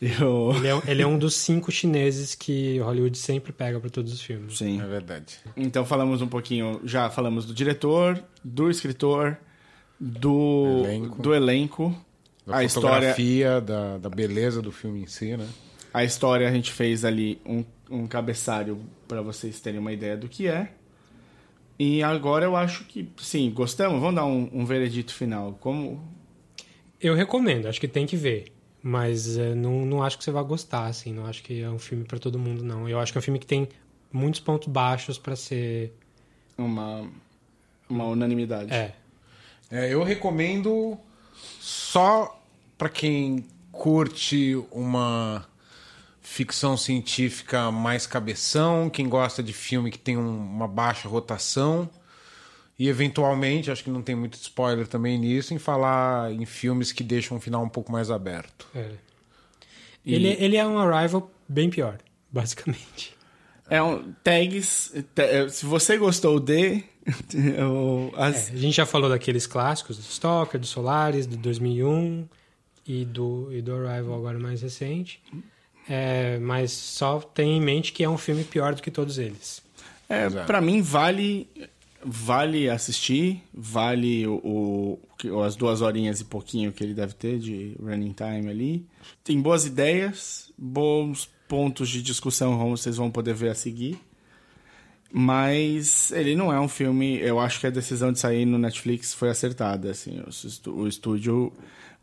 Eu... 0.00 0.52
Ele 0.56 0.68
é, 0.68 0.82
ele 0.90 1.02
é 1.02 1.06
um 1.06 1.18
dos 1.18 1.34
cinco 1.34 1.70
chineses 1.70 2.34
que 2.34 2.78
Hollywood 2.78 3.18
sempre 3.18 3.52
pega 3.52 3.78
pra 3.78 3.90
todos 3.90 4.12
os 4.12 4.22
filmes. 4.22 4.56
Sim. 4.56 4.80
É 4.80 4.86
verdade. 4.86 5.38
Então 5.56 5.84
falamos 5.84 6.22
um 6.22 6.28
pouquinho. 6.28 6.80
Já 6.84 7.10
falamos 7.10 7.44
do 7.44 7.52
diretor, 7.52 8.22
do 8.42 8.70
escritor, 8.70 9.36
do 9.98 10.82
Elenco. 10.84 11.22
do 11.22 11.34
elenco. 11.34 12.06
Da 12.46 12.56
a 12.56 12.64
história, 12.64 12.90
fotografia, 12.90 13.60
da, 13.60 13.98
da 13.98 14.08
beleza 14.08 14.62
do 14.62 14.72
filme 14.72 15.02
em 15.02 15.06
si, 15.06 15.36
né? 15.36 15.46
a 15.92 16.04
história 16.04 16.48
a 16.48 16.52
gente 16.52 16.72
fez 16.72 17.04
ali 17.04 17.40
um, 17.44 17.64
um 17.90 18.06
cabeçalho 18.06 18.80
para 19.06 19.20
vocês 19.20 19.60
terem 19.60 19.80
uma 19.80 19.92
ideia 19.92 20.16
do 20.16 20.28
que 20.28 20.46
é. 20.46 20.72
E 21.78 22.02
agora 22.02 22.44
eu 22.44 22.56
acho 22.56 22.84
que 22.84 23.08
sim, 23.18 23.50
gostamos. 23.50 24.00
Vamos 24.00 24.14
dar 24.14 24.26
um, 24.26 24.48
um 24.52 24.64
veredito 24.64 25.14
final. 25.14 25.56
Como 25.60 26.02
Eu 27.00 27.14
recomendo, 27.14 27.66
acho 27.66 27.80
que 27.80 27.88
tem 27.88 28.06
que 28.06 28.16
ver. 28.16 28.52
Mas 28.82 29.36
é, 29.36 29.54
não, 29.54 29.84
não 29.84 30.02
acho 30.02 30.16
que 30.16 30.24
você 30.24 30.30
vai 30.30 30.42
gostar, 30.44 30.86
assim. 30.86 31.12
Não 31.12 31.26
acho 31.26 31.42
que 31.42 31.60
é 31.62 31.68
um 31.68 31.78
filme 31.78 32.04
pra 32.04 32.18
todo 32.18 32.38
mundo, 32.38 32.62
não. 32.62 32.88
Eu 32.88 32.98
acho 32.98 33.12
que 33.12 33.18
é 33.18 33.20
um 33.20 33.22
filme 33.22 33.38
que 33.38 33.46
tem 33.46 33.68
muitos 34.12 34.40
pontos 34.40 34.68
baixos 34.68 35.18
pra 35.18 35.36
ser. 35.36 35.94
uma 36.56 37.08
uma 37.88 38.04
unanimidade. 38.04 38.72
É. 38.72 38.94
É, 39.70 39.92
eu 39.92 40.02
recomendo 40.04 40.96
só 41.60 42.40
pra 42.78 42.88
quem 42.88 43.44
curte 43.72 44.56
uma 44.70 45.44
ficção 46.22 46.76
científica 46.76 47.70
mais 47.72 48.06
cabeção, 48.06 48.88
quem 48.88 49.08
gosta 49.08 49.42
de 49.42 49.52
filme 49.52 49.90
que 49.90 49.98
tem 49.98 50.16
um- 50.16 50.38
uma 50.38 50.68
baixa 50.68 51.08
rotação 51.08 51.90
e 52.82 52.88
eventualmente, 52.88 53.70
acho 53.70 53.84
que 53.84 53.90
não 53.90 54.00
tem 54.00 54.14
muito 54.14 54.34
spoiler 54.34 54.86
também 54.88 55.18
nisso, 55.18 55.52
em 55.52 55.58
falar 55.58 56.32
em 56.32 56.46
filmes 56.46 56.92
que 56.92 57.04
deixam 57.04 57.36
um 57.36 57.40
final 57.40 57.62
um 57.62 57.68
pouco 57.68 57.92
mais 57.92 58.10
aberto. 58.10 58.66
é. 58.74 58.88
Ele, 60.06 60.28
ele 60.40 60.56
é 60.56 60.66
um 60.66 60.78
Arrival 60.78 61.30
bem 61.46 61.68
pior, 61.68 61.98
basicamente. 62.32 63.14
É 63.68 63.82
um 63.82 64.12
tags. 64.24 64.92
ta- 65.14 65.48
se 65.50 65.66
você 65.66 65.98
gostou 65.98 66.40
de 66.40 66.82
as- 68.16 68.48
É, 68.50 68.52
a 68.54 68.56
gente 68.56 68.74
já 68.76 68.86
falou 68.86 69.10
daqueles 69.10 69.46
clássicos, 69.46 69.98
do 69.98 70.02
Stalker, 70.02 70.58
do 70.58 70.66
Solaris, 70.66 71.26
do 71.26 71.36
2001 71.36 72.26
e 72.86 73.04
do, 73.04 73.48
e 73.52 73.60
do 73.60 73.74
Arrival 73.74 74.14
agora 74.16 74.38
mais 74.38 74.62
recente. 74.62 75.22
É, 75.88 76.38
mas 76.38 76.72
só 76.72 77.20
tem 77.20 77.58
em 77.58 77.60
mente 77.60 77.92
que 77.92 78.02
é 78.02 78.08
um 78.08 78.18
filme 78.18 78.42
pior 78.44 78.74
do 78.74 78.82
que 78.82 78.90
todos 78.90 79.18
eles. 79.18 79.62
É, 80.08 80.28
para 80.30 80.60
mim 80.60 80.80
vale 80.82 81.46
vale 82.04 82.68
assistir, 82.70 83.42
vale 83.52 84.26
o, 84.26 84.34
o- 84.42 84.98
o- 85.28 85.42
as 85.42 85.54
duas 85.56 85.80
horinhas 85.82 86.20
e 86.20 86.24
pouquinho 86.24 86.72
que 86.72 86.82
ele 86.82 86.94
deve 86.94 87.14
ter 87.14 87.38
de 87.38 87.76
running 87.82 88.12
time 88.14 88.48
ali. 88.50 88.86
Tem 89.22 89.40
boas 89.40 89.66
ideias, 89.66 90.52
bons 90.56 91.28
pontos 91.48 91.88
de 91.88 92.02
discussão, 92.02 92.56
como 92.58 92.76
vocês 92.76 92.96
vão 92.96 93.10
poder 93.10 93.34
ver 93.34 93.50
a 93.50 93.54
seguir. 93.54 93.98
Mas 95.12 96.12
ele 96.12 96.36
não 96.36 96.52
é 96.52 96.60
um 96.60 96.68
filme. 96.68 97.18
Eu 97.18 97.40
acho 97.40 97.58
que 97.58 97.66
a 97.66 97.70
decisão 97.70 98.12
de 98.12 98.18
sair 98.20 98.44
no 98.46 98.58
Netflix 98.58 99.12
foi 99.12 99.28
acertada. 99.28 99.90
Assim, 99.90 100.20
o, 100.20 100.70
o 100.70 100.86
estúdio 100.86 101.52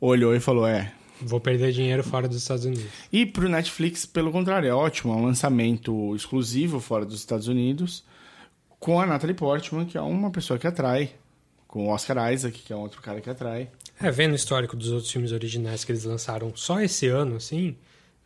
olhou 0.02 0.36
e 0.36 0.40
falou: 0.42 0.68
é, 0.68 0.92
Vou 1.22 1.40
perder 1.40 1.72
dinheiro 1.72 2.04
fora 2.04 2.28
dos 2.28 2.38
Estados 2.38 2.66
Unidos. 2.66 2.86
e 3.12 3.26
pro 3.26 3.48
Netflix, 3.48 4.06
pelo 4.06 4.32
contrário, 4.32 4.68
é 4.68 4.74
ótimo. 4.74 5.14
É 5.14 5.16
um 5.16 5.24
lançamento 5.26 6.14
exclusivo 6.16 6.80
fora 6.82 7.06
dos 7.06 7.16
Estados 7.20 7.48
Unidos, 7.48 8.04
com 8.80 9.00
a 9.00 9.06
Natalie 9.06 9.36
Portman, 9.36 9.86
que 9.86 9.98
é 9.98 10.02
uma 10.02 10.32
pessoa 10.32 10.60
que 10.60 10.68
atrai, 10.68 11.12
com 11.68 11.88
o 11.88 11.90
Oscar 11.90 12.32
Isaac, 12.32 12.60
que 12.60 12.72
é 12.72 12.76
outro 12.76 13.02
cara 13.02 13.22
que 13.22 13.30
atrai. 13.30 13.70
É, 14.00 14.12
vendo 14.12 14.34
o 14.34 14.36
histórico 14.36 14.76
dos 14.76 14.92
outros 14.92 15.12
filmes 15.12 15.32
originais 15.32 15.84
que 15.84 15.92
eles 15.92 16.04
lançaram 16.04 16.56
só 16.56 16.80
esse 16.80 17.08
ano, 17.08 17.36
assim, 17.36 17.76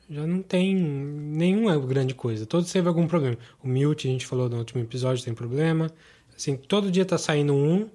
já 0.09 0.27
não 0.27 0.41
tem 0.41 0.75
nenhuma 0.75 1.77
grande 1.79 2.13
coisa. 2.13 2.45
Todos 2.45 2.71
teve 2.71 2.87
algum 2.87 3.07
problema. 3.07 3.37
O 3.63 3.67
Mute, 3.67 4.07
a 4.07 4.11
gente 4.11 4.25
falou 4.27 4.49
no 4.49 4.57
último 4.57 4.81
episódio, 4.81 5.23
tem 5.23 5.33
problema. 5.33 5.89
Assim, 6.35 6.55
todo 6.55 6.91
dia 6.91 7.05
tá 7.05 7.17
saindo 7.17 7.53
um 7.55 7.89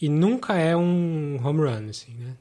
e 0.00 0.08
nunca 0.08 0.54
é 0.54 0.76
um 0.76 1.40
home 1.44 1.60
run, 1.60 1.88
assim, 1.88 2.12
né? 2.14 2.34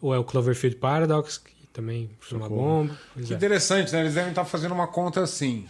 Ou 0.00 0.14
é 0.14 0.18
o 0.18 0.24
Cloverfield 0.24 0.76
Paradox, 0.76 1.38
que 1.38 1.66
também 1.72 2.10
foi 2.18 2.38
uma 2.38 2.48
bomba. 2.48 2.98
Que 3.14 3.32
é. 3.32 3.36
interessante, 3.36 3.92
né? 3.92 4.00
Eles 4.00 4.14
devem 4.14 4.30
estar 4.30 4.44
fazendo 4.44 4.72
uma 4.72 4.88
conta 4.88 5.20
assim. 5.22 5.66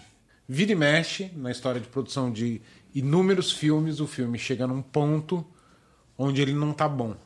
Vira 0.48 0.72
e 0.72 0.74
mexe 0.74 1.30
na 1.36 1.50
história 1.50 1.80
de 1.80 1.88
produção 1.88 2.32
de 2.32 2.62
inúmeros 2.98 3.52
filmes, 3.52 4.00
o 4.00 4.06
filme 4.06 4.38
chega 4.38 4.66
num 4.66 4.82
ponto 4.82 5.46
onde 6.16 6.42
ele 6.42 6.52
não 6.52 6.72
tá 6.72 6.88
bom. 6.88 7.16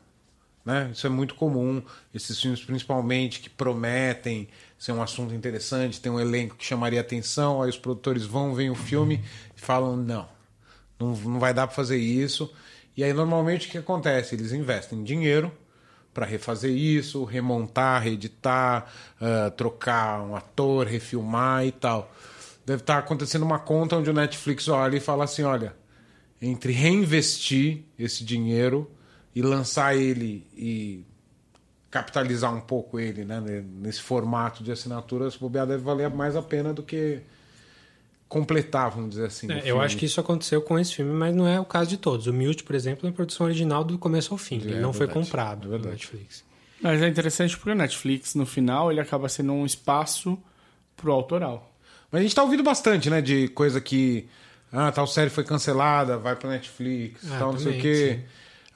Né? 0.65 0.91
Isso 0.93 1.07
é 1.07 1.11
muito 1.11 1.35
comum. 1.35 1.83
Esses 2.15 2.41
filmes, 2.41 2.63
principalmente, 2.63 3.41
que 3.41 3.51
prometem 3.51 4.49
ser 4.79 4.93
um 4.93 5.03
assunto 5.03 5.35
interessante, 5.35 6.01
tem 6.01 6.13
um 6.13 6.21
elenco 6.21 6.57
que 6.57 6.65
chamaria 6.65 7.01
atenção, 7.01 7.63
aí 7.63 7.71
os 7.71 7.79
produtores 7.79 8.25
vão, 8.25 8.55
veem 8.55 8.71
o 8.71 8.75
filme 8.75 9.25
e 9.57 9.61
falam: 9.61 9.97
não, 9.97 10.29
não, 10.99 11.15
não 11.17 11.41
vai 11.41 11.53
dar 11.53 11.67
para 11.67 11.75
fazer 11.75 11.97
isso. 11.97 12.53
E 12.97 13.03
aí, 13.03 13.13
normalmente, 13.13 13.69
o 13.69 13.71
que 13.71 13.79
acontece? 13.79 14.35
Eles 14.35 14.53
investem 14.53 15.03
dinheiro 15.03 15.51
para 16.13 16.27
refazer 16.27 16.71
isso, 16.71 17.25
remontar, 17.25 18.03
reeditar, 18.03 18.87
ah, 19.21 19.51
trocar 19.57 20.21
um 20.23 20.37
ator, 20.37 20.87
refilmar 20.87 21.67
e 21.67 21.73
tal. 21.73 22.13
Deve 22.65 22.83
estar 22.83 22.99
acontecendo 22.99 23.43
uma 23.43 23.59
conta 23.59 23.97
onde 23.97 24.09
o 24.09 24.13
Netflix 24.13 24.69
olha 24.69 24.97
e 24.97 25.01
fala 25.01 25.25
assim: 25.25 25.43
olha, 25.43 25.75
entre 26.41 26.73
reinvestir 26.73 27.83
esse 27.99 28.25
dinheiro 28.25 28.91
e 29.35 29.43
lançar 29.43 29.97
ele 29.97 30.47
e 30.57 31.05
capitalizar 31.91 32.55
um 32.55 32.61
pouco 32.61 32.99
ele, 32.99 33.25
né, 33.25 33.41
nesse 33.81 34.01
formato 34.01 34.63
de 34.65 34.73
assinatura, 34.73 35.31
se 35.31 35.39
bobear 35.39 35.67
deve 35.67 35.83
valer 35.83 36.09
mais 36.09 36.35
a 36.37 36.43
pena 36.43 36.73
do 36.73 36.83
que 36.83 37.21
completar, 38.29 38.91
vamos 38.91 39.11
dizer 39.11 39.27
assim. 39.27 39.47
o 39.49 39.53
É, 39.53 39.59
eu 39.59 39.63
filme. 39.65 39.85
acho 39.85 39.97
que 39.99 40.07
isso 40.07 40.19
aconteceu 40.21 40.63
com 40.63 40.79
esse 40.79 40.95
filme, 40.95 41.13
mas 41.13 41.35
não 41.35 41.47
é 41.47 41.61
o 41.61 41.65
caso 41.67 41.91
de 41.91 41.99
todos. 41.99 42.27
O 42.27 42.33
Mute, 42.33 42.65
por 42.65 42.75
exemplo, 42.75 43.07
é 43.07 43.11
uma 43.11 43.15
produção 43.15 43.45
original 43.47 43.85
do 43.85 43.99
começo 43.99 44.33
ao 44.33 44.39
fim. 44.39 44.57
ele 44.57 44.81
não 44.81 44.93
foi 44.93 45.05
É 45.05 45.07
verdade, 45.09 45.27
comprado 45.27 45.63
é 45.63 45.65
no 45.65 45.71
verdade. 45.71 45.93
Netflix. 45.97 46.45
Mas 46.81 47.03
é 47.03 47.09
interessante 47.09 47.57
porque 47.57 47.71
o 47.71 47.75
Netflix, 47.75 48.35
no 48.35 48.47
final, 48.47 48.91
ele 48.91 49.01
acaba 49.01 49.29
sendo 49.29 49.53
um 49.53 49.67
espaço 49.67 50.39
pro 50.97 51.13
autoral. 51.13 51.72
Mas 52.13 52.21
a 52.21 52.23
gente 52.23 52.35
tá 52.35 52.43
ouvindo 52.43 52.63
bastante, 52.63 53.09
né? 53.09 53.23
De 53.23 53.49
coisa 53.49 53.81
que. 53.81 54.29
Ah, 54.71 54.93
tal 54.93 55.07
série 55.07 55.31
foi 55.31 55.45
cancelada, 55.45 56.17
vai 56.19 56.37
pra 56.37 56.49
Netflix, 56.49 57.21
Ah, 57.31 57.39
tal 57.39 57.53
não 57.53 57.59
sei 57.59 57.79
o 57.79 57.81
quê. 57.81 58.21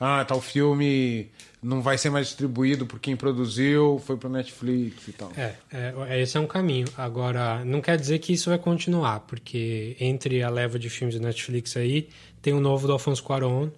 Ah, 0.00 0.24
tal 0.26 0.40
filme 0.40 1.30
não 1.62 1.80
vai 1.80 1.96
ser 1.98 2.10
mais 2.10 2.28
distribuído 2.28 2.86
por 2.86 3.00
quem 3.00 3.16
produziu, 3.16 4.00
foi 4.04 4.16
pro 4.16 4.28
Netflix 4.28 5.08
e 5.08 5.12
tal. 5.12 5.32
É, 5.36 5.54
é, 5.72 6.20
esse 6.22 6.36
é 6.36 6.40
um 6.40 6.46
caminho. 6.46 6.86
Agora, 6.96 7.64
não 7.64 7.80
quer 7.80 7.98
dizer 7.98 8.18
que 8.18 8.32
isso 8.32 8.50
vai 8.50 8.58
continuar, 8.58 9.20
porque 9.20 9.96
entre 9.98 10.42
a 10.42 10.50
leva 10.50 10.78
de 10.78 10.88
filmes 10.90 11.16
do 11.16 11.22
Netflix 11.22 11.76
aí, 11.76 12.08
tem 12.42 12.52
o 12.52 12.60
novo 12.60 12.86
do 12.86 12.92
Alfonso 12.92 13.22
Cuarón, 13.22 13.70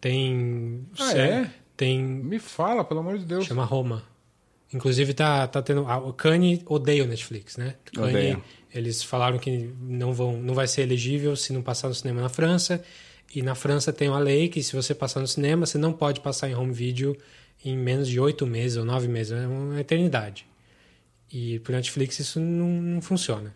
tem... 0.00 0.86
Ah, 0.98 1.16
é? 1.16 1.50
Tem... 1.76 2.02
Me 2.02 2.38
fala, 2.38 2.84
pelo 2.84 3.00
amor 3.00 3.18
de 3.18 3.24
Deus. 3.24 3.46
Chama 3.46 3.64
Roma. 3.64 4.02
Inclusive, 4.72 5.14
tá, 5.14 5.46
tá 5.46 5.62
tendo... 5.62 5.82
O 5.82 6.12
Kanye 6.12 6.62
odeia 6.66 7.04
o 7.04 7.06
Netflix, 7.06 7.56
né? 7.56 7.74
Kanye, 7.94 8.08
Odeia. 8.10 8.40
eles 8.74 9.02
falaram 9.02 9.38
que 9.38 9.70
não, 9.80 10.12
vão, 10.12 10.36
não 10.38 10.54
vai 10.54 10.66
ser 10.66 10.82
elegível 10.82 11.36
se 11.36 11.52
não 11.52 11.62
passar 11.62 11.88
no 11.88 11.94
cinema 11.94 12.20
na 12.20 12.28
França. 12.28 12.82
E 13.34 13.42
na 13.42 13.54
França 13.54 13.92
tem 13.92 14.08
uma 14.08 14.18
lei 14.18 14.48
que 14.48 14.62
se 14.62 14.74
você 14.74 14.94
passar 14.94 15.20
no 15.20 15.26
cinema, 15.28 15.66
você 15.66 15.78
não 15.78 15.92
pode 15.92 16.20
passar 16.20 16.48
em 16.50 16.54
home 16.54 16.72
video 16.72 17.16
em 17.64 17.76
menos 17.76 18.08
de 18.08 18.18
oito 18.20 18.46
meses 18.46 18.76
ou 18.76 18.84
nove 18.84 19.08
meses. 19.08 19.32
É 19.32 19.46
uma 19.46 19.80
eternidade. 19.80 20.46
E 21.32 21.58
pro 21.60 21.72
Netflix 21.72 22.18
isso 22.18 22.38
não, 22.40 22.68
não 22.68 23.00
funciona. 23.00 23.54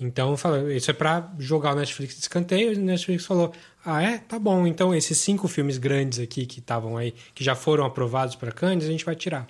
Então, 0.00 0.36
fala- 0.36 0.72
isso 0.74 0.90
é 0.90 0.94
para 0.94 1.32
jogar 1.38 1.72
o 1.74 1.76
Netflix 1.78 2.14
de 2.14 2.20
escanteio. 2.22 2.72
E 2.72 2.76
o 2.76 2.80
Netflix 2.80 3.24
falou: 3.26 3.52
Ah, 3.84 4.02
é? 4.02 4.18
Tá 4.18 4.38
bom. 4.38 4.66
Então, 4.66 4.94
esses 4.94 5.18
cinco 5.18 5.46
filmes 5.46 5.78
grandes 5.78 6.18
aqui 6.18 6.46
que 6.46 6.58
estavam 6.60 6.96
aí, 6.96 7.12
que 7.34 7.44
já 7.44 7.54
foram 7.54 7.84
aprovados 7.84 8.34
para 8.34 8.50
Cannes, 8.50 8.84
a 8.84 8.88
gente 8.90 9.04
vai 9.04 9.14
tirar. 9.14 9.46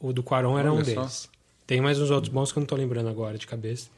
O 0.00 0.12
do 0.12 0.22
Quaron 0.22 0.58
era 0.58 0.72
um 0.72 0.84
só. 0.84 0.84
deles. 0.84 1.30
Tem 1.66 1.80
mais 1.80 2.00
uns 2.00 2.10
outros 2.10 2.32
bons 2.32 2.52
que 2.52 2.58
eu 2.58 2.60
não 2.60 2.66
tô 2.66 2.76
lembrando 2.76 3.08
agora 3.08 3.36
de 3.36 3.46
cabeça. 3.46 3.90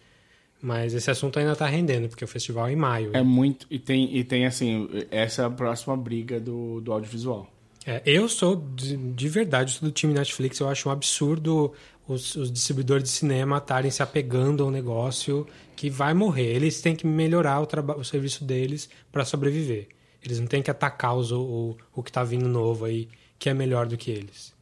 Mas 0.63 0.93
esse 0.93 1.11
assunto 1.11 1.39
ainda 1.39 1.57
tá 1.57 1.67
rendendo, 1.67 2.09
porque 2.09 2.25
o 2.25 2.29
festival 2.29 2.69
é 2.69 2.73
em 2.73 2.77
maio. 2.77 3.11
É 3.15 3.23
muito. 3.23 3.67
E 3.71 3.79
tem, 3.79 4.15
e 4.15 4.23
tem 4.23 4.45
assim, 4.45 4.89
essa 5.11 5.43
é 5.43 5.45
a 5.47 5.51
próxima 5.51 5.97
briga 5.97 6.39
do, 6.39 6.81
do 6.81 6.93
audiovisual. 6.93 7.51
É, 7.87 8.03
eu 8.05 8.29
sou, 8.29 8.57
de, 8.57 8.97
de 8.97 9.29
verdade, 9.29 9.73
sou 9.73 9.89
do 9.89 9.93
time 9.93 10.13
Netflix. 10.13 10.61
Eu 10.61 10.69
acho 10.69 10.89
um 10.89 10.93
absurdo 10.93 11.73
os, 12.07 12.35
os 12.35 12.53
distribuidores 12.53 13.05
de 13.05 13.11
cinema 13.11 13.59
estarem 13.59 13.91
se 13.91 14.03
apegando 14.03 14.65
ao 14.65 14.71
negócio 14.71 15.47
que 15.77 15.89
vai 15.89 16.13
morrer. 16.13 16.55
Eles 16.55 16.81
têm 16.81 16.95
que 16.95 17.07
melhorar 17.07 17.61
o, 17.61 17.67
o 17.99 18.05
serviço 18.05 18.45
deles 18.45 18.89
para 19.13 19.25
sobreviver. 19.25 19.89
Eles 20.23 20.41
não 20.41 20.47
têm 20.47 20.63
que 20.63 20.71
atacar 20.71 21.17
os, 21.17 21.33
o, 21.33 21.77
o 21.95 22.03
que 22.03 22.13
tá 22.13 22.23
vindo 22.23 22.49
novo 22.49 22.85
aí, 22.85 23.09
que 23.39 23.49
é 23.49 23.55
melhor 23.55 23.87
do 23.87 23.97
que 23.97 24.11
eles. 24.11 24.53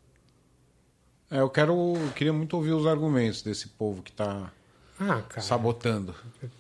É, 1.31 1.41
eu 1.41 1.51
quero, 1.51 1.73
eu 1.97 2.11
queria 2.15 2.33
muito 2.33 2.55
ouvir 2.57 2.73
os 2.73 2.87
argumentos 2.87 3.43
desse 3.43 3.69
povo 3.69 4.03
que 4.03 4.13
tá 4.13 4.51
Ah, 4.99 5.23
sabotando. 5.41 6.15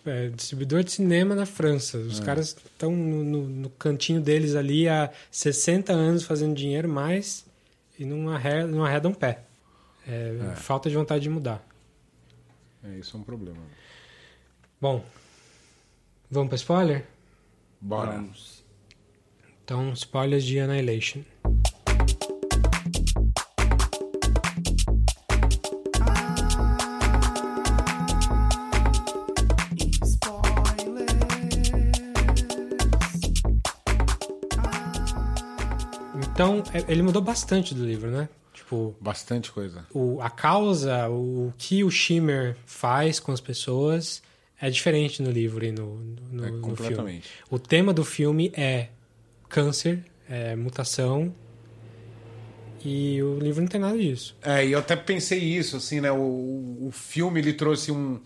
É, 0.06 0.28
distribuidor 0.28 0.84
de 0.84 0.92
cinema 0.92 1.34
na 1.34 1.46
França. 1.46 1.98
Os 1.98 2.20
caras 2.20 2.48
estão 2.64 2.94
no, 2.94 3.24
no- 3.24 3.48
no 3.48 3.70
cantinho 3.70 4.20
deles 4.20 4.54
ali 4.54 4.88
há 4.88 5.10
60 5.30 5.92
anos 5.92 6.22
fazendo 6.24 6.54
dinheiro, 6.54 6.88
mas 6.88 7.44
e 7.98 8.04
não, 8.04 8.28
arre, 8.30 8.64
não 8.64 8.84
arredam 8.84 9.12
pé. 9.12 9.40
É, 10.06 10.54
Falta 10.56 10.88
de 10.88 10.94
vontade 10.96 11.22
de 11.22 11.28
mudar. 11.30 11.66
É, 12.84 12.96
isso 12.98 13.16
é 13.16 13.20
um 13.20 13.24
problema. 13.24 13.58
Bom, 14.80 15.04
vamos 16.30 16.48
para 16.48 16.56
spoiler? 16.56 17.04
Bora. 17.80 18.12
Vamos. 18.12 18.62
Então, 19.64 19.92
spoilers 19.92 20.44
de 20.44 20.58
Annihilation. 20.60 21.22
Então, 36.38 36.62
é- 36.72 36.84
ele 36.86 37.02
mudou 37.02 37.20
bastante 37.20 37.74
do 37.74 37.84
livro, 37.84 38.12
né? 38.12 38.28
Tipo, 38.54 38.94
Bastante 39.00 39.50
coisa. 39.50 39.84
o, 39.92 40.20
a 40.20 40.30
causa, 40.30 41.08
o, 41.08 41.52
que 41.58 41.82
o 41.82 41.90
Shimmer 41.90 42.56
faz 42.64 43.18
com 43.18 43.32
as 43.32 43.40
pessoas 43.40 44.22
é 44.60 44.70
diferente 44.70 45.20
no 45.20 45.32
livro 45.32 45.64
e 45.64 45.72
no, 45.72 45.96
no, 46.30 46.44
É, 46.44 46.46
no 46.46 46.52
filme. 46.52 46.60
completamente. 46.60 47.28
O 47.50 47.58
tema 47.58 47.92
do 47.92 48.04
filme 48.04 48.52
é 48.56 48.86
câncer, 49.48 50.04
é 50.28 50.54
mutação, 50.54 51.34
e 52.84 53.20
o 53.20 53.40
livro 53.40 53.60
não 53.60 53.68
tem 53.68 53.80
nada 53.80 53.98
disso. 53.98 54.36
É, 54.40 54.64
e 54.64 54.70
eu 54.70 54.78
até 54.78 54.94
pensei 54.94 55.40
isso, 55.40 55.76
assim, 55.78 56.00
né? 56.00 56.12
O, 56.12 56.86
o 56.86 56.90
filme 56.92 57.40
ele 57.40 57.52
trouxe 57.52 57.90
um 57.90 58.20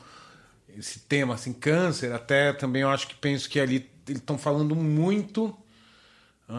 esse 0.77 0.99
tema, 1.01 1.33
assim, 1.35 1.55
câncer. 1.55 2.13
Até 2.13 2.53
também 2.53 2.83
eu 2.83 2.91
acho 2.91 3.09
que 3.09 3.15
penso 3.15 3.49
que 3.49 3.59
ali 3.59 3.91
eles 4.07 4.21
estão 4.21 4.37
falando 4.37 4.77
muito, 4.77 5.57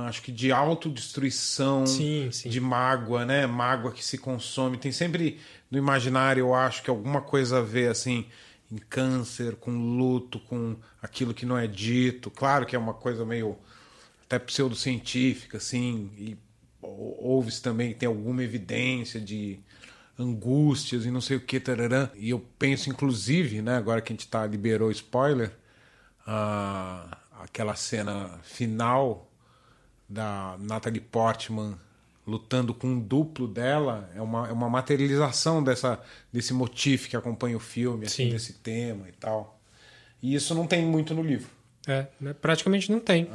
acho 0.07 0.21
que 0.21 0.31
de 0.31 0.51
autodestruição, 0.51 1.85
Sim, 1.85 2.29
sim. 2.31 2.49
de 2.49 2.59
mágoa, 2.59 3.25
né? 3.25 3.45
Mágoa 3.45 3.91
que 3.91 4.03
se 4.03 4.17
consome. 4.17 4.77
Tem 4.77 4.91
sempre 4.91 5.39
no 5.69 5.77
imaginário, 5.77 6.41
eu 6.41 6.53
acho 6.53 6.83
que 6.83 6.89
alguma 6.89 7.21
coisa 7.21 7.59
a 7.59 7.61
ver, 7.61 7.89
assim, 7.89 8.25
em 8.71 8.77
câncer, 8.77 9.55
com 9.55 9.71
luto, 9.71 10.39
com 10.39 10.75
aquilo 11.01 11.33
que 11.33 11.45
não 11.45 11.57
é 11.57 11.67
dito. 11.67 12.31
Claro 12.31 12.65
que 12.65 12.75
é 12.75 12.79
uma 12.79 12.93
coisa 12.93 13.25
meio 13.25 13.57
até 14.25 14.39
pseudocientífica, 14.39 15.57
assim, 15.57 16.11
e 16.17 16.37
ou- 16.81 17.17
ouve-se 17.23 17.61
também 17.61 17.93
que 17.93 17.99
tem 17.99 18.07
alguma 18.07 18.43
evidência 18.43 19.19
de 19.19 19.59
angústias 20.17 21.05
e 21.05 21.11
não 21.11 21.21
sei 21.21 21.37
o 21.37 21.41
que, 21.41 21.59
tararã. 21.59 22.09
E 22.15 22.29
eu 22.29 22.39
penso, 22.59 22.89
inclusive, 22.89 23.61
né, 23.61 23.75
agora 23.77 24.01
que 24.01 24.13
a 24.13 24.15
gente 24.15 24.27
tá, 24.27 24.45
liberou 24.45 24.91
spoiler, 24.91 25.51
ah, 26.25 27.17
aquela 27.41 27.75
cena 27.75 28.39
final 28.43 29.29
da 30.13 30.55
Natalie 30.59 31.01
Portman 31.01 31.75
lutando 32.25 32.73
com 32.73 32.87
um 32.87 32.99
duplo 32.99 33.47
dela 33.47 34.09
é 34.15 34.21
uma, 34.21 34.47
é 34.47 34.51
uma 34.51 34.69
materialização 34.69 35.61
dessa, 35.61 35.99
desse 36.31 36.53
motif 36.53 37.09
que 37.09 37.17
acompanha 37.17 37.57
o 37.57 37.59
filme, 37.59 38.05
assim, 38.05 38.25
Sim. 38.25 38.29
desse 38.29 38.53
tema 38.53 39.09
e 39.09 39.11
tal. 39.11 39.59
E 40.21 40.33
isso 40.33 40.55
não 40.55 40.65
tem 40.65 40.85
muito 40.85 41.13
no 41.13 41.21
livro. 41.21 41.49
É, 41.85 42.07
né, 42.21 42.33
praticamente 42.33 42.89
não 42.89 42.99
tem. 42.99 43.27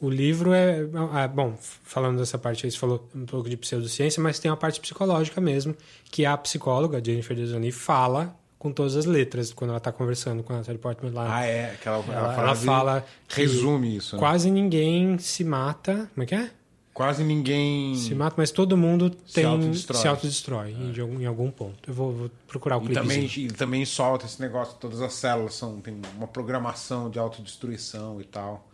O 0.00 0.10
livro 0.10 0.52
é, 0.52 0.80
é. 0.80 1.28
Bom, 1.28 1.56
falando 1.60 2.18
dessa 2.18 2.36
parte 2.36 2.66
aí, 2.66 2.72
você 2.72 2.76
falou 2.78 3.08
um 3.14 3.24
pouco 3.24 3.48
de 3.48 3.56
pseudociência, 3.56 4.20
mas 4.20 4.40
tem 4.40 4.50
uma 4.50 4.56
parte 4.56 4.80
psicológica 4.80 5.40
mesmo, 5.40 5.76
que 6.10 6.26
a 6.26 6.36
psicóloga, 6.36 7.02
Jennifer 7.04 7.36
Dezzoni, 7.36 7.70
fala 7.70 8.36
com 8.64 8.72
todas 8.72 8.96
as 8.96 9.04
letras 9.04 9.52
quando 9.52 9.70
ela 9.70 9.78
está 9.78 9.92
conversando 9.92 10.42
com 10.42 10.54
a 10.54 10.56
Natalie 10.56 10.78
Portman 10.80 11.12
lá. 11.12 11.36
Ah, 11.36 11.44
é. 11.44 11.72
Aquela 11.74 11.98
Ela, 12.08 12.34
ela 12.34 12.54
fala 12.56 13.04
resume 13.28 13.94
isso. 13.96 14.16
né? 14.16 14.20
Quase 14.20 14.50
ninguém 14.50 15.18
se 15.18 15.44
mata. 15.44 16.08
Como 16.14 16.22
é 16.22 16.26
que 16.26 16.34
é? 16.34 16.50
Quase 16.94 17.22
ninguém. 17.22 17.94
Se 17.96 18.14
mata, 18.14 18.36
mas 18.38 18.50
todo 18.50 18.74
mundo 18.76 19.10
tem 19.10 19.44
autodestrói. 19.44 20.00
se 20.00 20.08
autodestrói 20.08 20.70
em, 20.70 20.98
algum, 20.98 21.20
em 21.20 21.26
algum 21.26 21.50
ponto. 21.50 21.76
Eu 21.86 21.92
vou, 21.92 22.12
vou 22.12 22.30
procurar 22.48 22.78
o 22.78 22.80
E 22.80 22.86
clipe. 22.86 23.00
também, 23.00 23.30
e 23.36 23.48
também 23.48 23.84
solta 23.84 24.24
esse 24.24 24.40
negócio, 24.40 24.76
todas 24.80 25.02
as 25.02 25.12
células 25.12 25.54
são, 25.54 25.78
tem 25.80 26.00
uma 26.16 26.26
programação 26.26 27.10
de 27.10 27.18
autodestruição 27.18 28.18
e 28.20 28.24
tal. 28.24 28.66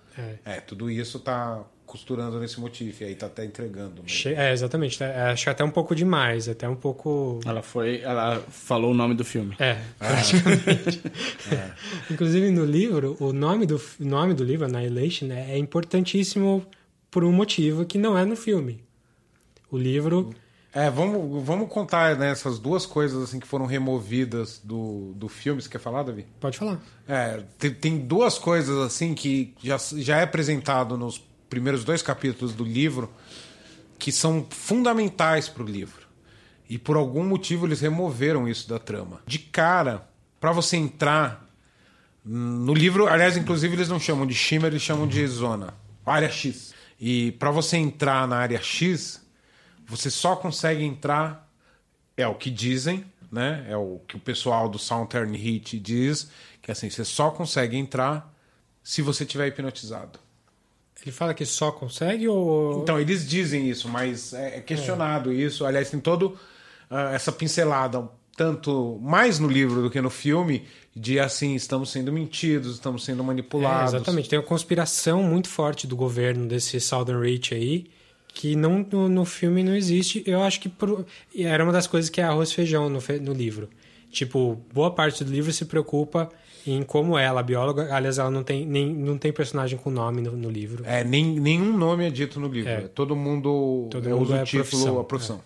É. 0.44 0.60
tudo 0.60 0.90
isso 0.90 1.18
tá 1.18 1.62
costurando 1.90 2.38
nesse 2.38 2.60
motivo, 2.60 2.96
e 3.02 3.06
aí 3.06 3.14
tá 3.16 3.26
até 3.26 3.44
entregando. 3.44 4.02
Che- 4.06 4.32
É, 4.34 4.52
exatamente. 4.52 5.02
É, 5.02 5.22
acho 5.32 5.42
que 5.44 5.50
até 5.50 5.64
um 5.64 5.70
pouco 5.70 5.92
demais, 5.94 6.48
até 6.48 6.68
um 6.68 6.76
pouco. 6.76 7.40
Ela 7.44 7.62
foi. 7.62 8.00
Ela 8.00 8.40
falou 8.48 8.92
o 8.92 8.94
nome 8.94 9.14
do 9.14 9.24
filme. 9.24 9.56
É, 9.58 9.76
praticamente. 9.98 11.02
Inclusive 12.10 12.50
no 12.50 12.64
livro, 12.64 13.16
o 13.18 13.32
nome 13.32 13.66
do, 13.66 13.80
nome 13.98 14.34
do 14.34 14.44
livro, 14.44 14.66
Annihilation, 14.66 15.26
é, 15.32 15.52
é 15.52 15.58
importantíssimo 15.58 16.64
por 17.10 17.24
um 17.24 17.32
motivo 17.32 17.84
que 17.84 17.98
não 17.98 18.16
é 18.16 18.24
no 18.24 18.36
filme. 18.36 18.82
O 19.70 19.76
livro. 19.76 20.30
É, 20.72 20.88
vamos, 20.88 21.44
vamos 21.44 21.68
contar 21.68 22.16
né, 22.16 22.30
essas 22.30 22.60
duas 22.60 22.86
coisas 22.86 23.20
assim 23.24 23.40
que 23.40 23.46
foram 23.46 23.66
removidas 23.66 24.60
do, 24.62 25.12
do 25.16 25.28
filme. 25.28 25.60
Você 25.60 25.68
quer 25.68 25.80
falar, 25.80 26.04
Davi? 26.04 26.24
Pode 26.38 26.56
falar. 26.58 26.80
É, 27.08 27.42
tem, 27.58 27.70
tem 27.74 27.98
duas 27.98 28.38
coisas 28.38 28.78
assim 28.78 29.12
que 29.12 29.52
já, 29.60 29.76
já 29.96 30.18
é 30.18 30.22
apresentado 30.22 30.96
nos 30.96 31.20
primeiros 31.50 31.84
dois 31.84 32.00
capítulos 32.00 32.54
do 32.54 32.64
livro 32.64 33.12
que 33.98 34.10
são 34.10 34.46
fundamentais 34.48 35.48
para 35.48 35.62
o 35.62 35.66
livro. 35.66 36.08
E 36.68 36.78
por 36.78 36.96
algum 36.96 37.24
motivo 37.24 37.66
eles 37.66 37.80
removeram 37.80 38.48
isso 38.48 38.66
da 38.68 38.78
trama. 38.78 39.20
De 39.26 39.38
cara, 39.38 40.08
para 40.40 40.52
você 40.52 40.76
entrar 40.76 41.46
no 42.24 42.72
livro, 42.72 43.06
aliás, 43.08 43.36
inclusive 43.36 43.74
eles 43.74 43.88
não 43.88 44.00
chamam 44.00 44.26
de 44.26 44.34
Shimmer, 44.34 44.70
eles 44.70 44.82
chamam 44.82 45.06
de 45.06 45.26
zona, 45.26 45.74
área 46.06 46.30
X. 46.30 46.72
E 46.98 47.32
para 47.32 47.50
você 47.50 47.76
entrar 47.76 48.26
na 48.28 48.36
área 48.36 48.60
X, 48.62 49.20
você 49.86 50.10
só 50.10 50.36
consegue 50.36 50.84
entrar 50.84 51.50
é 52.16 52.26
o 52.26 52.34
que 52.34 52.50
dizem, 52.50 53.04
né? 53.30 53.66
É 53.68 53.76
o 53.76 54.00
que 54.06 54.16
o 54.16 54.20
pessoal 54.20 54.68
do 54.68 54.78
Southern 54.78 55.34
Heat 55.34 55.78
diz, 55.78 56.30
que 56.60 56.70
assim, 56.70 56.90
você 56.90 57.04
só 57.04 57.30
consegue 57.30 57.76
entrar 57.76 58.32
se 58.82 59.02
você 59.02 59.24
tiver 59.24 59.48
hipnotizado. 59.48 60.18
Ele 61.02 61.12
fala 61.12 61.32
que 61.32 61.46
só 61.46 61.70
consegue 61.72 62.28
ou. 62.28 62.82
Então, 62.82 63.00
eles 63.00 63.26
dizem 63.28 63.68
isso, 63.70 63.88
mas 63.88 64.32
é 64.34 64.58
é 64.58 64.60
questionado 64.60 65.32
isso. 65.32 65.64
Aliás, 65.64 65.88
tem 65.90 65.98
todo 66.00 66.36
ah, 66.90 67.12
essa 67.14 67.32
pincelada, 67.32 68.06
tanto 68.36 68.98
mais 69.02 69.38
no 69.38 69.48
livro 69.48 69.80
do 69.82 69.90
que 69.90 70.00
no 70.00 70.10
filme, 70.10 70.64
de 70.94 71.18
assim, 71.18 71.54
estamos 71.54 71.90
sendo 71.90 72.12
mentidos, 72.12 72.74
estamos 72.74 73.04
sendo 73.04 73.22
É, 73.22 73.26
manipulados. 73.26 73.94
exatamente. 73.94 74.28
Tem 74.28 74.38
uma 74.38 74.44
conspiração 74.44 75.22
muito 75.22 75.48
forte 75.48 75.86
do 75.86 75.96
governo 75.96 76.46
desse 76.46 76.78
Southern 76.80 77.22
Reach 77.24 77.54
aí, 77.54 77.86
que 78.34 78.54
não, 78.54 78.86
no, 78.92 79.08
no 79.08 79.24
filme 79.24 79.62
não 79.62 79.74
existe. 79.74 80.22
Eu 80.26 80.42
acho 80.42 80.60
que 80.60 80.68
pro- 80.68 81.06
era 81.34 81.64
uma 81.64 81.72
das 81.72 81.86
coisas 81.86 82.10
que 82.10 82.20
é 82.20 82.24
arroz 82.24 82.50
e 82.50 82.54
feijão 82.54 82.88
no, 82.90 83.00
no 83.22 83.32
livro. 83.32 83.68
Tipo, 84.10 84.60
boa 84.74 84.90
parte 84.90 85.22
do 85.24 85.30
livro 85.32 85.52
se 85.52 85.64
preocupa 85.64 86.28
em 86.66 86.82
como 86.82 87.18
ela, 87.18 87.40
a 87.40 87.42
bióloga, 87.42 87.94
aliás, 87.94 88.18
ela 88.18 88.30
não 88.30 88.42
tem, 88.42 88.66
nem, 88.66 88.92
não 88.92 89.16
tem 89.18 89.32
personagem 89.32 89.78
com 89.78 89.90
nome 89.90 90.20
no, 90.20 90.32
no 90.32 90.50
livro. 90.50 90.84
É, 90.86 91.02
nem, 91.04 91.24
nenhum 91.38 91.76
nome 91.76 92.06
é 92.06 92.10
dito 92.10 92.38
no 92.38 92.48
livro. 92.48 92.70
É. 92.70 92.74
É. 92.74 92.80
Todo 92.88 93.16
mundo 93.16 93.88
Todo 93.90 94.08
é, 94.08 94.12
mundo 94.12 94.22
usa 94.22 94.36
é 94.38 94.42
o 94.42 94.44
título, 94.44 94.64
profissão, 94.64 95.00
a 95.00 95.04
profissão. 95.04 95.40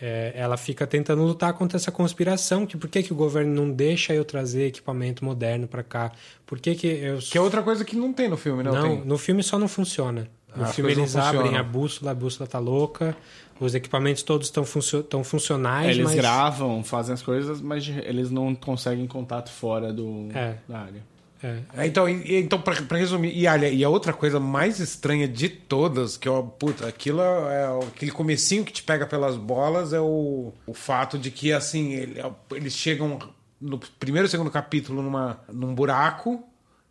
É, 0.00 0.32
ela 0.34 0.56
fica 0.56 0.84
tentando 0.84 1.22
lutar 1.22 1.52
contra 1.52 1.76
essa 1.76 1.92
conspiração, 1.92 2.66
que 2.66 2.76
por 2.76 2.90
que, 2.90 3.04
que 3.04 3.12
o 3.12 3.16
governo 3.16 3.54
não 3.54 3.70
deixa 3.70 4.12
eu 4.12 4.24
trazer 4.24 4.66
equipamento 4.66 5.24
moderno 5.24 5.68
pra 5.68 5.84
cá? 5.84 6.10
Por 6.44 6.58
que 6.58 6.74
que 6.74 6.88
eu... 6.88 7.18
Que 7.18 7.38
é 7.38 7.40
outra 7.40 7.62
coisa 7.62 7.84
que 7.84 7.94
não 7.94 8.12
tem 8.12 8.28
no 8.28 8.36
filme, 8.36 8.64
não, 8.64 8.72
Não, 8.72 8.82
tem? 8.82 9.04
no 9.04 9.16
filme 9.16 9.44
só 9.44 9.58
não 9.58 9.68
funciona. 9.68 10.28
No 10.56 10.64
As 10.64 10.74
filme 10.74 10.90
eles 10.92 11.16
abrem 11.16 11.56
a 11.56 11.62
bússola, 11.62 12.10
a 12.10 12.14
bússola 12.14 12.48
tá 12.48 12.58
louca, 12.58 13.16
os 13.64 13.74
equipamentos 13.74 14.22
todos 14.22 14.48
estão 14.48 14.64
funcio 14.64 15.02
tão 15.02 15.22
funcionais, 15.24 15.90
Eles 15.90 16.04
mas... 16.04 16.14
gravam, 16.14 16.82
fazem 16.84 17.14
as 17.14 17.22
coisas, 17.22 17.60
mas 17.60 17.86
eles 17.88 18.30
não 18.30 18.54
conseguem 18.54 19.06
contato 19.06 19.50
fora 19.50 19.92
do, 19.92 20.28
É. 20.34 20.56
da 20.68 20.78
área. 20.80 21.12
É, 21.42 21.58
É, 21.76 21.86
Então, 21.88 22.08
e- 22.08 22.36
então 22.36 22.60
pra, 22.60 22.80
pra 22.82 22.98
resumir, 22.98 23.36
e 23.36 23.46
olha, 23.48 23.68
e 23.68 23.82
a 23.82 23.88
outra 23.88 24.12
coisa 24.12 24.38
mais 24.38 24.78
estranha 24.78 25.26
de 25.26 25.48
todas, 25.48 26.16
que 26.16 26.28
eu, 26.28 26.42
puta, 26.58 26.86
aquilo 26.86 27.20
é, 27.20 27.62
é 27.64 27.86
aquele 27.88 28.12
comecinho 28.12 28.64
que 28.64 28.72
te 28.72 28.82
pega 28.84 29.06
pelas 29.06 29.36
bolas, 29.36 29.92
é 29.92 30.00
o, 30.00 30.52
o 30.66 30.72
fato 30.74 31.18
de 31.18 31.30
que, 31.32 31.52
assim, 31.52 31.94
ele- 31.94 32.20
eles 32.52 32.74
chegam 32.74 33.18
no 33.60 33.78
primeiro 33.98 34.26
e 34.26 34.30
segundo 34.30 34.50
capítulo 34.50 35.02
numa, 35.02 35.40
num 35.52 35.74
buraco, 35.74 36.44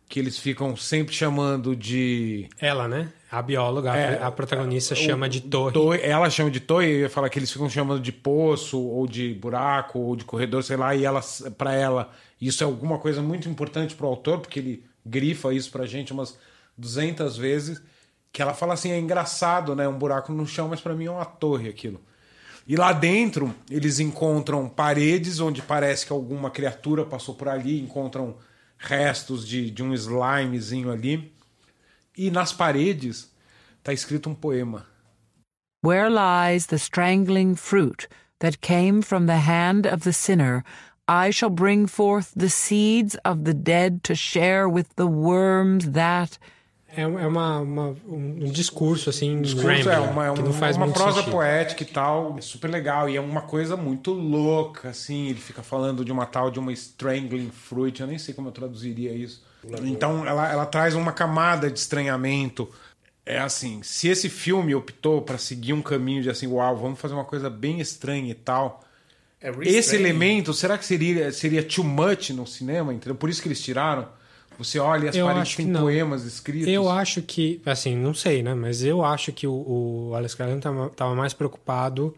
que 0.08 0.18
eles 0.20 0.38
ficam 0.38 0.76
sempre 0.76 1.14
chamando 1.14 1.74
de... 1.74 2.46
Ela, 2.60 2.86
né? 2.86 3.08
A 3.32 3.40
bióloga, 3.40 3.92
a- 3.92 3.96
É, 3.96 4.22
a 4.22 4.30
protagonista 4.30 4.92
o- 4.92 4.96
chama 4.96 5.26
de 5.26 5.40
torre. 5.40 5.72
Torre- 5.72 6.00
Ela 6.02 6.28
chama 6.28 6.50
de 6.50 6.60
torre, 6.60 6.86
eu 6.92 7.00
ia 7.00 7.08
falar 7.08 7.30
que 7.30 7.38
eles 7.38 7.50
ficam 7.50 7.68
chamando 7.70 7.98
de 8.02 8.12
poço, 8.12 8.78
ou 8.78 9.06
de 9.06 9.32
buraco, 9.32 9.98
ou 9.98 10.14
de 10.14 10.22
corredor, 10.24 10.62
sei 10.62 10.76
lá, 10.76 10.94
e 10.94 11.04
ela, 11.06 11.22
para 11.56 11.72
ela, 11.72 12.10
isso 12.38 12.62
é 12.62 12.66
alguma 12.66 12.98
coisa 12.98 13.22
muito 13.22 13.48
importante 13.48 13.94
pro 13.94 14.06
autor, 14.06 14.38
porque 14.40 14.58
ele 14.58 14.84
grifa 15.04 15.52
isso 15.54 15.70
pra 15.70 15.86
gente 15.86 16.12
umas 16.12 16.36
200 16.76 17.36
vezes, 17.38 17.82
que 18.30 18.42
ela 18.42 18.52
fala 18.52 18.74
assim, 18.74 18.90
é 18.90 18.98
engraçado, 18.98 19.74
né, 19.74 19.88
um 19.88 19.98
buraco 19.98 20.30
no 20.30 20.46
chão, 20.46 20.68
mas 20.68 20.80
pra 20.82 20.94
mim 20.94 21.06
é 21.06 21.10
uma 21.10 21.24
torre 21.24 21.70
aquilo. 21.70 22.00
E 22.68 22.76
lá 22.76 22.92
dentro, 22.92 23.54
eles 23.70 23.98
encontram 23.98 24.68
paredes 24.68 25.40
onde 25.40 25.62
parece 25.62 26.04
que 26.06 26.12
alguma 26.12 26.50
criatura 26.50 27.04
passou 27.04 27.34
por 27.34 27.48
ali, 27.48 27.80
encontram 27.80 28.36
restos 28.78 29.48
de, 29.48 29.70
de 29.70 29.82
um 29.82 29.94
slimezinho 29.94 30.90
ali. 30.92 31.31
E 32.16 32.30
nas 32.30 32.52
paredes 32.52 33.30
tá 33.82 33.92
escrito 33.92 34.28
um 34.28 34.34
poema. 34.34 34.86
Where 35.84 36.08
lies 36.10 36.66
the 36.66 36.76
strangling 36.76 37.54
fruit 37.56 38.08
that 38.38 38.58
came 38.60 39.02
from 39.02 39.26
the 39.26 39.38
hand 39.38 39.86
of 39.86 40.04
the 40.04 40.12
sinner, 40.12 40.62
I 41.08 41.32
shall 41.32 41.50
bring 41.50 41.86
forth 41.88 42.32
the 42.36 42.48
seeds 42.48 43.16
of 43.24 43.42
the 43.44 43.54
dead 43.54 44.00
to 44.04 44.14
share 44.14 44.68
with 44.68 44.86
the 44.96 45.06
worms 45.06 45.90
that. 45.92 46.38
É, 46.94 47.00
é 47.02 47.06
uma, 47.06 47.58
uma- 47.60 47.96
um, 48.06 48.44
um 48.44 48.50
discurso, 48.52 49.08
assim, 49.08 49.40
Discurso 49.40 49.66
rambling, 49.88 49.88
é 49.90 49.98
uma, 49.98 50.26
é 50.28 50.32
que 50.34 50.40
não 50.40 50.50
uma, 50.50 50.58
faz 50.58 50.76
uma 50.76 50.92
prosa 50.92 51.16
sentido. 51.20 51.32
poética 51.32 51.82
e 51.82 51.86
tal, 51.86 52.36
é 52.38 52.40
super 52.42 52.70
legal. 52.70 53.08
E 53.08 53.16
é 53.16 53.20
uma 53.20 53.40
coisa 53.40 53.76
muito 53.78 54.12
louca, 54.12 54.90
assim. 54.90 55.28
Ele 55.28 55.40
fica 55.40 55.62
falando 55.62 56.04
de 56.04 56.12
uma 56.12 56.26
tal 56.26 56.50
de 56.50 56.58
uma 56.60 56.70
strangling 56.72 57.50
fruit, 57.50 57.98
eu 58.00 58.06
nem 58.06 58.18
sei 58.18 58.34
como 58.34 58.48
eu 58.48 58.52
traduziria 58.52 59.12
isso. 59.12 59.42
Então 59.84 60.26
ela, 60.26 60.50
ela 60.50 60.66
traz 60.66 60.94
uma 60.94 61.12
camada 61.12 61.70
de 61.70 61.78
estranhamento. 61.78 62.68
É 63.24 63.38
assim, 63.38 63.82
se 63.82 64.08
esse 64.08 64.28
filme 64.28 64.74
optou 64.74 65.22
para 65.22 65.38
seguir 65.38 65.72
um 65.72 65.82
caminho 65.82 66.22
de 66.22 66.30
assim, 66.30 66.46
uau, 66.46 66.76
vamos 66.76 66.98
fazer 66.98 67.14
uma 67.14 67.24
coisa 67.24 67.48
bem 67.48 67.80
estranha 67.80 68.30
e 68.30 68.34
tal. 68.34 68.82
Esse 69.62 69.96
elemento, 69.96 70.54
será 70.54 70.78
que 70.78 70.84
seria, 70.84 71.32
seria 71.32 71.62
too 71.62 71.84
much 71.84 72.30
no 72.30 72.46
cinema? 72.46 72.92
Entendeu? 72.92 73.14
Por 73.14 73.28
isso 73.28 73.42
que 73.42 73.48
eles 73.48 73.60
tiraram. 73.60 74.08
Você 74.58 74.78
olha 74.78 75.06
e 75.06 75.08
as 75.08 75.16
Eu 75.16 75.26
paredes 75.26 75.56
têm 75.56 75.72
poemas 75.72 76.24
escritos. 76.24 76.68
Eu 76.68 76.88
acho 76.88 77.22
que, 77.22 77.60
assim, 77.64 77.96
não 77.96 78.14
sei, 78.14 78.42
né? 78.42 78.54
Mas 78.54 78.82
eu 78.84 79.04
acho 79.04 79.32
que 79.32 79.46
o, 79.46 80.10
o 80.10 80.14
Alex 80.14 80.34
Garland 80.34 80.60
tava, 80.60 80.90
tava 80.90 81.14
mais 81.14 81.32
preocupado 81.32 82.14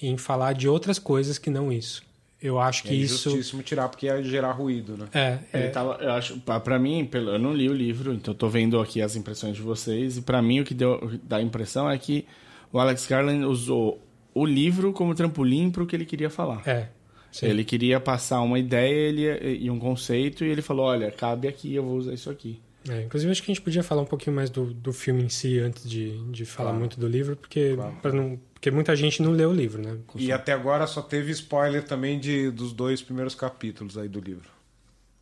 em 0.00 0.16
falar 0.16 0.52
de 0.54 0.68
outras 0.68 0.98
coisas 0.98 1.38
que 1.38 1.50
não 1.50 1.72
isso. 1.72 2.02
Eu 2.42 2.60
acho 2.60 2.82
que 2.82 2.90
é 2.90 2.94
isso. 2.94 3.30
justíssimo 3.30 3.62
tirar, 3.62 3.88
porque 3.88 4.06
ia 4.06 4.22
gerar 4.22 4.52
ruído, 4.52 4.96
né? 4.96 5.06
É, 5.12 5.38
Ele 5.56 5.64
é, 5.64 5.68
tava, 5.68 5.94
eu 6.02 6.12
acho, 6.12 6.38
pra, 6.40 6.60
pra 6.60 6.78
mim, 6.78 7.04
pelo, 7.06 7.30
eu 7.30 7.38
não 7.38 7.54
li 7.54 7.68
o 7.68 7.72
livro, 7.72 8.12
então 8.12 8.34
eu 8.34 8.38
tô 8.38 8.48
vendo 8.48 8.78
aqui 8.78 9.00
as 9.00 9.16
impressões 9.16 9.56
de 9.56 9.62
vocês, 9.62 10.18
e 10.18 10.22
pra 10.22 10.42
mim 10.42 10.60
o 10.60 10.64
que 10.64 10.74
deu 10.74 11.18
da 11.22 11.40
impressão 11.40 11.90
é 11.90 11.96
que 11.96 12.26
o 12.72 12.78
Alex 12.78 13.06
Garland 13.06 13.44
usou 13.46 14.02
o 14.34 14.44
livro 14.44 14.92
como 14.92 15.14
trampolim 15.14 15.70
pro 15.70 15.86
que 15.86 15.96
ele 15.96 16.04
queria 16.04 16.30
falar. 16.30 16.62
é. 16.66 16.88
Sim. 17.32 17.46
Ele 17.46 17.64
queria 17.64 18.00
passar 18.00 18.40
uma 18.40 18.58
ideia 18.58 18.94
ele, 18.94 19.58
e 19.58 19.70
um 19.70 19.78
conceito, 19.78 20.42
e 20.42 20.48
ele 20.48 20.62
falou: 20.62 20.86
olha, 20.86 21.10
cabe 21.10 21.46
aqui, 21.46 21.74
eu 21.74 21.82
vou 21.84 21.96
usar 21.98 22.14
isso 22.14 22.30
aqui. 22.30 22.62
É, 22.88 23.02
inclusive, 23.02 23.30
acho 23.30 23.42
que 23.42 23.50
a 23.50 23.54
gente 23.54 23.62
podia 23.62 23.82
falar 23.82 24.00
um 24.00 24.06
pouquinho 24.06 24.34
mais 24.34 24.48
do, 24.48 24.72
do 24.72 24.90
filme 24.90 25.22
em 25.22 25.28
si 25.28 25.58
antes 25.58 25.86
de, 25.88 26.16
de 26.30 26.46
falar 26.46 26.72
muito 26.72 26.98
do 26.98 27.06
livro, 27.06 27.36
porque, 27.36 27.76
pra 28.00 28.10
não, 28.12 28.38
porque 28.56 28.70
muita 28.70 28.96
gente 28.96 29.20
não 29.22 29.32
leu 29.32 29.50
o 29.50 29.52
livro, 29.52 29.82
né? 29.82 29.98
E 30.14 30.32
até 30.32 30.54
agora 30.54 30.86
só 30.86 31.02
teve 31.02 31.30
spoiler 31.30 31.84
também 31.84 32.18
de, 32.18 32.50
dos 32.50 32.72
dois 32.72 33.02
primeiros 33.02 33.34
capítulos 33.34 33.98
aí 33.98 34.08
do 34.08 34.18
livro. 34.18 34.48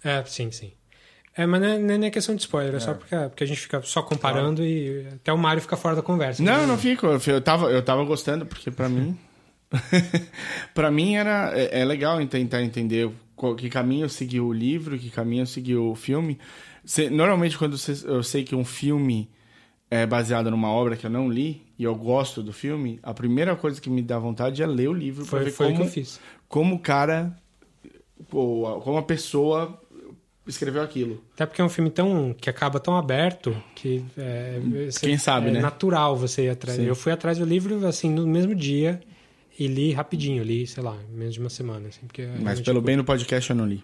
É, 0.04 0.24
sim, 0.24 0.52
sim. 0.52 0.70
É, 1.36 1.44
mas 1.44 1.60
não 1.60 1.68
é, 1.68 1.78
não 1.78 1.94
é 1.94 1.98
nem 1.98 2.10
questão 2.12 2.36
de 2.36 2.42
spoiler, 2.42 2.76
é, 2.76 2.78
só 2.78 2.94
porque, 2.94 3.16
porque 3.16 3.42
a 3.42 3.46
gente 3.46 3.60
fica 3.60 3.82
só 3.82 4.02
comparando 4.02 4.64
e 4.64 5.08
até 5.14 5.32
o 5.32 5.36
Mário 5.36 5.60
fica 5.60 5.76
fora 5.76 5.96
da 5.96 6.02
conversa. 6.02 6.40
Não, 6.40 6.60
né? 6.60 6.66
não 6.66 6.78
fico. 6.78 7.06
Eu, 7.06 7.40
tava, 7.40 7.72
eu 7.72 7.82
tava 7.82 8.04
gostando, 8.04 8.46
porque 8.46 8.70
pra 8.70 8.88
mim. 8.88 9.18
pra 10.72 10.92
mim 10.92 11.16
era, 11.16 11.50
é, 11.58 11.80
é 11.80 11.84
legal 11.84 12.24
tentar 12.28 12.62
entender 12.62 13.10
qual, 13.34 13.56
que 13.56 13.68
caminho 13.68 14.08
seguiu 14.08 14.46
o 14.46 14.52
livro, 14.52 14.96
que 14.96 15.10
caminho 15.10 15.44
seguiu 15.44 15.90
o 15.90 15.96
filme. 15.96 16.38
Cê- 16.84 17.10
normalmente, 17.10 17.58
quando 17.58 17.76
cê- 17.76 18.06
eu 18.06 18.22
sei 18.22 18.44
que 18.44 18.54
um 18.54 18.64
filme 18.64 19.28
é 19.94 20.06
baseado 20.06 20.50
numa 20.50 20.68
obra 20.70 20.96
que 20.96 21.06
eu 21.06 21.10
não 21.10 21.28
li 21.28 21.62
e 21.78 21.84
eu 21.84 21.94
gosto 21.94 22.42
do 22.42 22.52
filme, 22.52 22.98
a 23.02 23.12
primeira 23.14 23.54
coisa 23.56 23.80
que 23.80 23.90
me 23.90 24.02
dá 24.02 24.18
vontade 24.18 24.62
é 24.62 24.66
ler 24.66 24.88
o 24.88 24.92
livro 24.92 25.24
Foi, 25.24 25.44
ver 25.44 25.50
foi 25.50 25.66
o 25.66 25.68
que 25.70 25.74
como, 25.76 25.88
eu 25.88 25.92
fiz. 25.92 26.20
como 26.48 26.74
o 26.76 26.78
cara, 26.78 27.36
ou 28.32 28.66
a- 28.66 28.80
como 28.80 28.98
a 28.98 29.02
pessoa 29.02 29.80
escreveu 30.46 30.82
aquilo. 30.82 31.22
Até 31.34 31.46
porque 31.46 31.60
é 31.60 31.64
um 31.64 31.68
filme 31.68 31.90
tão 31.90 32.34
que 32.38 32.50
acaba 32.50 32.78
tão 32.78 32.96
aberto 32.96 33.56
que 33.74 34.04
é, 34.16 34.60
você- 34.90 35.06
Quem 35.06 35.16
sabe, 35.18 35.48
é 35.48 35.52
né? 35.52 35.60
natural 35.60 36.16
você 36.16 36.44
ir 36.44 36.50
atrás. 36.50 36.78
Sim. 36.78 36.84
Eu 36.86 36.94
fui 36.94 37.12
atrás 37.12 37.38
do 37.38 37.44
livro 37.44 37.86
assim 37.86 38.10
no 38.10 38.26
mesmo 38.26 38.54
dia 38.54 39.00
e 39.58 39.66
li 39.66 39.92
rapidinho, 39.92 40.42
li, 40.42 40.66
sei 40.66 40.82
lá, 40.82 40.96
menos 41.10 41.34
de 41.34 41.40
uma 41.40 41.50
semana, 41.50 41.88
assim, 41.88 42.06
porque 42.06 42.22
é 42.22 42.34
Mas 42.40 42.60
pelo 42.60 42.80
bem 42.82 42.96
do 42.96 43.04
podcast 43.04 43.48
eu 43.50 43.56
não 43.56 43.66
li. 43.66 43.82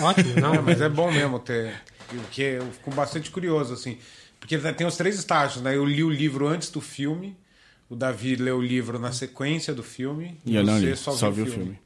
ótimo, 0.00 0.34
não, 0.40 0.54
É, 0.54 0.60
mas 0.60 0.80
é 0.80 0.88
bom 0.88 1.10
mesmo 1.10 1.38
ter. 1.38 1.74
Porque 2.08 2.42
eu 2.42 2.66
fico 2.72 2.90
bastante 2.90 3.30
curioso, 3.30 3.72
assim. 3.74 3.96
Porque 4.42 4.58
tem 4.58 4.84
os 4.84 4.96
três 4.96 5.16
estágios, 5.16 5.62
né? 5.62 5.76
Eu 5.76 5.84
li 5.84 6.02
o 6.02 6.10
livro 6.10 6.48
antes 6.48 6.68
do 6.68 6.80
filme, 6.80 7.36
o 7.88 7.94
Davi 7.94 8.34
leu 8.34 8.56
o 8.58 8.60
livro 8.62 8.98
na 8.98 9.12
sequência 9.12 9.72
do 9.72 9.84
filme, 9.84 10.36
E 10.44 10.56
eu 10.56 10.64
não 10.64 10.80
você 10.80 10.86
li, 10.90 10.96
só, 10.96 11.30
vi 11.30 11.42
o 11.42 11.46
filme. 11.46 11.78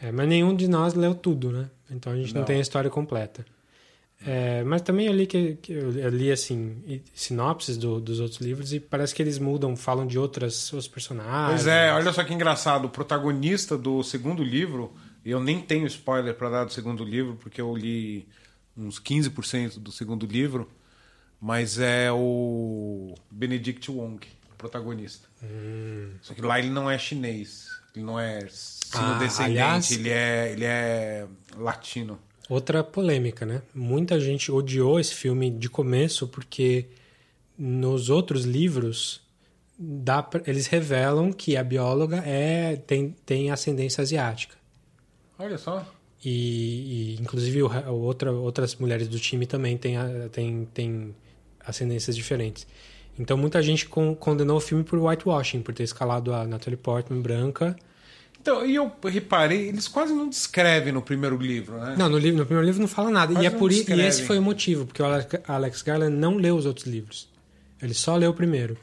É, 0.00 0.12
mas 0.12 0.28
nenhum 0.28 0.54
de 0.54 0.68
nós 0.68 0.94
leu 0.94 1.12
tudo, 1.12 1.50
né? 1.50 1.68
Então 1.90 2.12
a 2.12 2.16
gente 2.16 2.32
não, 2.32 2.42
Não. 2.42 2.46
tem 2.46 2.58
a 2.58 2.60
história 2.60 2.88
completa. 2.88 3.44
É, 4.24 4.62
mas 4.62 4.80
também 4.82 5.06
eu 5.06 5.12
li 5.12 5.26
que, 5.26 5.56
que 5.56 5.72
eu, 5.72 5.90
li 6.10 6.30
assim 6.30 6.76
e- 6.86 7.02
sinopses 7.14 7.76
do- 7.76 8.00
dos 8.00 8.20
outros 8.20 8.40
livros 8.40 8.72
e 8.72 8.78
parece 8.78 9.12
que 9.14 9.20
eles 9.20 9.38
mudam, 9.38 9.74
falam 9.76 10.06
de 10.06 10.18
outras 10.18 10.72
os 10.72 10.86
personagens. 10.86 11.48
Pois 11.62 11.66
é, 11.66 11.92
olha 11.92 12.12
só 12.12 12.22
que 12.22 12.32
engraçado. 12.32 12.84
O 12.84 12.88
protagonista 12.90 13.76
do 13.76 14.02
segundo 14.04 14.42
livro, 14.44 14.92
e 15.24 15.30
eu 15.30 15.40
nem 15.40 15.60
tenho 15.60 15.86
spoiler 15.86 16.34
para 16.34 16.48
dar 16.50 16.64
do 16.64 16.72
segundo 16.72 17.02
livro, 17.04 17.36
porque 17.40 17.60
eu 17.60 17.76
li 17.76 18.26
uns 18.76 19.00
15% 19.00 19.78
do 19.80 19.90
segundo 19.90 20.26
livro, 20.26 20.68
mas 21.40 21.78
é 21.78 22.10
o 22.12 23.14
Benedict 23.30 23.90
Wong, 23.90 24.26
o 24.52 24.54
protagonista. 24.56 25.28
Hum. 25.42 26.10
Só 26.20 26.34
que 26.34 26.42
lá 26.42 26.58
ele 26.58 26.70
não 26.70 26.90
é 26.90 26.98
chinês, 26.98 27.68
ele 27.94 28.04
não 28.04 28.18
é 28.18 28.38
Ah, 28.44 28.48
sino-descendente, 28.48 29.42
aliás- 29.52 29.90
ele, 29.92 30.08
é, 30.10 30.52
ele 30.52 30.64
é 30.64 31.26
latino. 31.56 32.18
Outra 32.48 32.82
polêmica, 32.82 33.44
né? 33.44 33.60
Muita 33.74 34.18
gente 34.18 34.50
odiou 34.50 34.98
esse 34.98 35.14
filme 35.14 35.50
de 35.50 35.68
começo 35.68 36.26
porque 36.26 36.86
nos 37.58 38.08
outros 38.08 38.44
livros 38.44 39.20
dá 39.78 40.26
eles 40.46 40.66
revelam 40.66 41.32
que 41.32 41.56
a 41.56 41.62
bióloga 41.62 42.16
é 42.24 42.76
tem, 42.76 43.14
tem 43.26 43.50
ascendência 43.50 44.00
asiática. 44.02 44.56
Olha 45.38 45.58
só. 45.58 45.86
E, 46.24 47.14
e, 47.16 47.20
inclusive 47.20 47.62
o, 47.62 47.70
outra, 47.92 48.32
outras 48.32 48.74
mulheres 48.76 49.06
do 49.08 49.20
time 49.20 49.46
também 49.46 49.76
têm 49.76 49.94
têm 50.32 50.64
têm 50.74 51.14
ascendências 51.68 52.16
diferentes. 52.16 52.66
Então 53.18 53.36
muita 53.36 53.60
gente 53.62 53.86
con- 53.88 54.14
condenou 54.14 54.56
o 54.56 54.60
filme 54.60 54.82
por 54.84 54.98
whitewashing, 54.98 55.60
por 55.60 55.74
ter 55.74 55.82
escalado 55.82 56.32
a 56.32 56.46
Natalie 56.46 56.76
Portman 56.76 57.20
branca. 57.20 57.76
Então, 58.40 58.64
e 58.64 58.76
eu 58.76 58.90
reparei, 59.04 59.68
eles 59.68 59.88
quase 59.88 60.12
não 60.14 60.28
descrevem 60.28 60.92
no 60.92 61.02
primeiro 61.02 61.36
livro, 61.36 61.76
né? 61.78 61.96
Não, 61.98 62.08
no, 62.08 62.16
livro, 62.16 62.38
no 62.38 62.46
primeiro 62.46 62.64
livro 62.66 62.80
não 62.80 62.88
fala 62.88 63.10
nada. 63.10 63.32
Quase 63.32 63.44
E, 63.44 63.46
é 63.48 63.50
por, 63.50 63.72
i- 63.72 63.84
e 63.88 64.00
esse 64.00 64.22
foi 64.22 64.38
o 64.38 64.42
motivo, 64.42 64.86
porque 64.86 65.02
o 65.02 65.06
Alex- 65.48 65.82
Garland 65.82 66.16
não 66.16 66.36
leu 66.36 66.56
os 66.56 66.64
outros 66.64 66.86
livros. 66.86 67.28
Ele 67.82 67.92
só 67.94 68.16
leu 68.16 68.30
o 68.30 68.34
primeiro. 68.34 68.76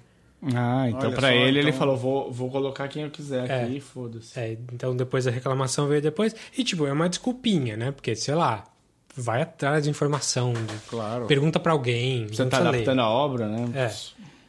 Ah, 0.53 0.87
então 0.89 1.11
só, 1.19 1.27
ele 1.31 1.57
ele 1.59 1.69
então- 1.69 1.79
falou, 1.79 1.97
vou, 1.97 2.31
vou 2.31 2.51
colocar 2.51 2.87
quem 2.89 3.03
eu 3.03 3.09
quiser 3.09 3.49
É. 3.49 3.63
aqui, 3.63 3.79
foda-se. 3.79 4.37
É, 4.37 4.57
então 4.73 4.95
depois 4.95 5.25
a 5.25 5.31
reclamação 5.31 5.87
veio 5.87 6.01
depois. 6.01 6.35
E, 6.55 6.63
tipo, 6.63 6.85
é 6.85 6.91
uma 6.91 7.07
desculpinha, 7.09 7.75
né? 7.77 7.91
Porque, 7.91 8.13
sei 8.15 8.35
lá, 8.35 8.65
vai 9.15 9.41
atrás 9.41 9.83
de 9.83 9.89
informação, 9.89 10.53
de- 10.53 10.61
Claro. 10.89 11.25
pergunta 11.25 11.59
pra 11.59 11.71
alguém. 11.71 12.27
Você 12.27 12.45
tá 12.45 12.57
adaptando 12.59 12.99
a 13.01 13.09
obra, 13.09 13.47
né? 13.47 13.69
É. 13.73 13.89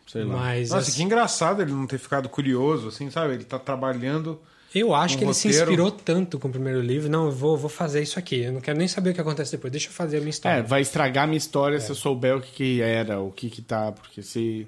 Sei 0.06 0.22
lá. 0.24 0.36
Mas 0.36 0.70
Nossa, 0.70 0.88
assim, 0.88 0.98
que 0.98 1.02
engraçado 1.02 1.62
ele 1.62 1.72
não 1.72 1.86
ter 1.86 1.98
ficado 1.98 2.28
curioso, 2.28 2.88
assim, 2.88 3.10
sabe? 3.10 3.34
Ele 3.34 3.44
tá 3.44 3.58
trabalhando. 3.58 4.40
eu 4.74 4.94
acho 4.94 5.14
um 5.14 5.18
que 5.18 5.24
ele 5.24 5.34
se 5.34 5.48
roteiro. 5.48 5.70
inspirou 5.72 5.90
tanto 5.90 6.38
com 6.38 6.48
o 6.48 6.50
primeiro 6.50 6.80
livro. 6.80 7.08
Não, 7.10 7.26
eu 7.26 7.32
vou, 7.32 7.56
vou 7.56 7.68
fazer 7.70 8.02
isso 8.02 8.18
aqui. 8.18 8.42
Eu 8.42 8.52
não 8.52 8.60
quero 8.60 8.78
nem 8.78 8.86
saber 8.86 9.10
o 9.10 9.14
que 9.14 9.20
acontece 9.20 9.52
depois. 9.52 9.70
Deixa 9.70 9.88
eu 9.88 9.92
fazer 9.92 10.18
a 10.18 10.20
minha 10.20 10.28
É, 10.28 10.30
história. 10.30 10.62
vai 10.62 10.80
estragar 10.82 11.24
a 11.24 11.26
minha 11.26 11.38
história 11.38 11.80
se 11.80 11.90
eu 11.90 11.94
souber 11.96 12.36
o 12.36 12.40
que, 12.40 12.52
que 12.52 12.80
era, 12.82 13.20
o 13.20 13.30
que 13.32 13.48
que 13.50 13.62
tá, 13.62 13.90
porque 13.92 14.22
se... 14.22 14.66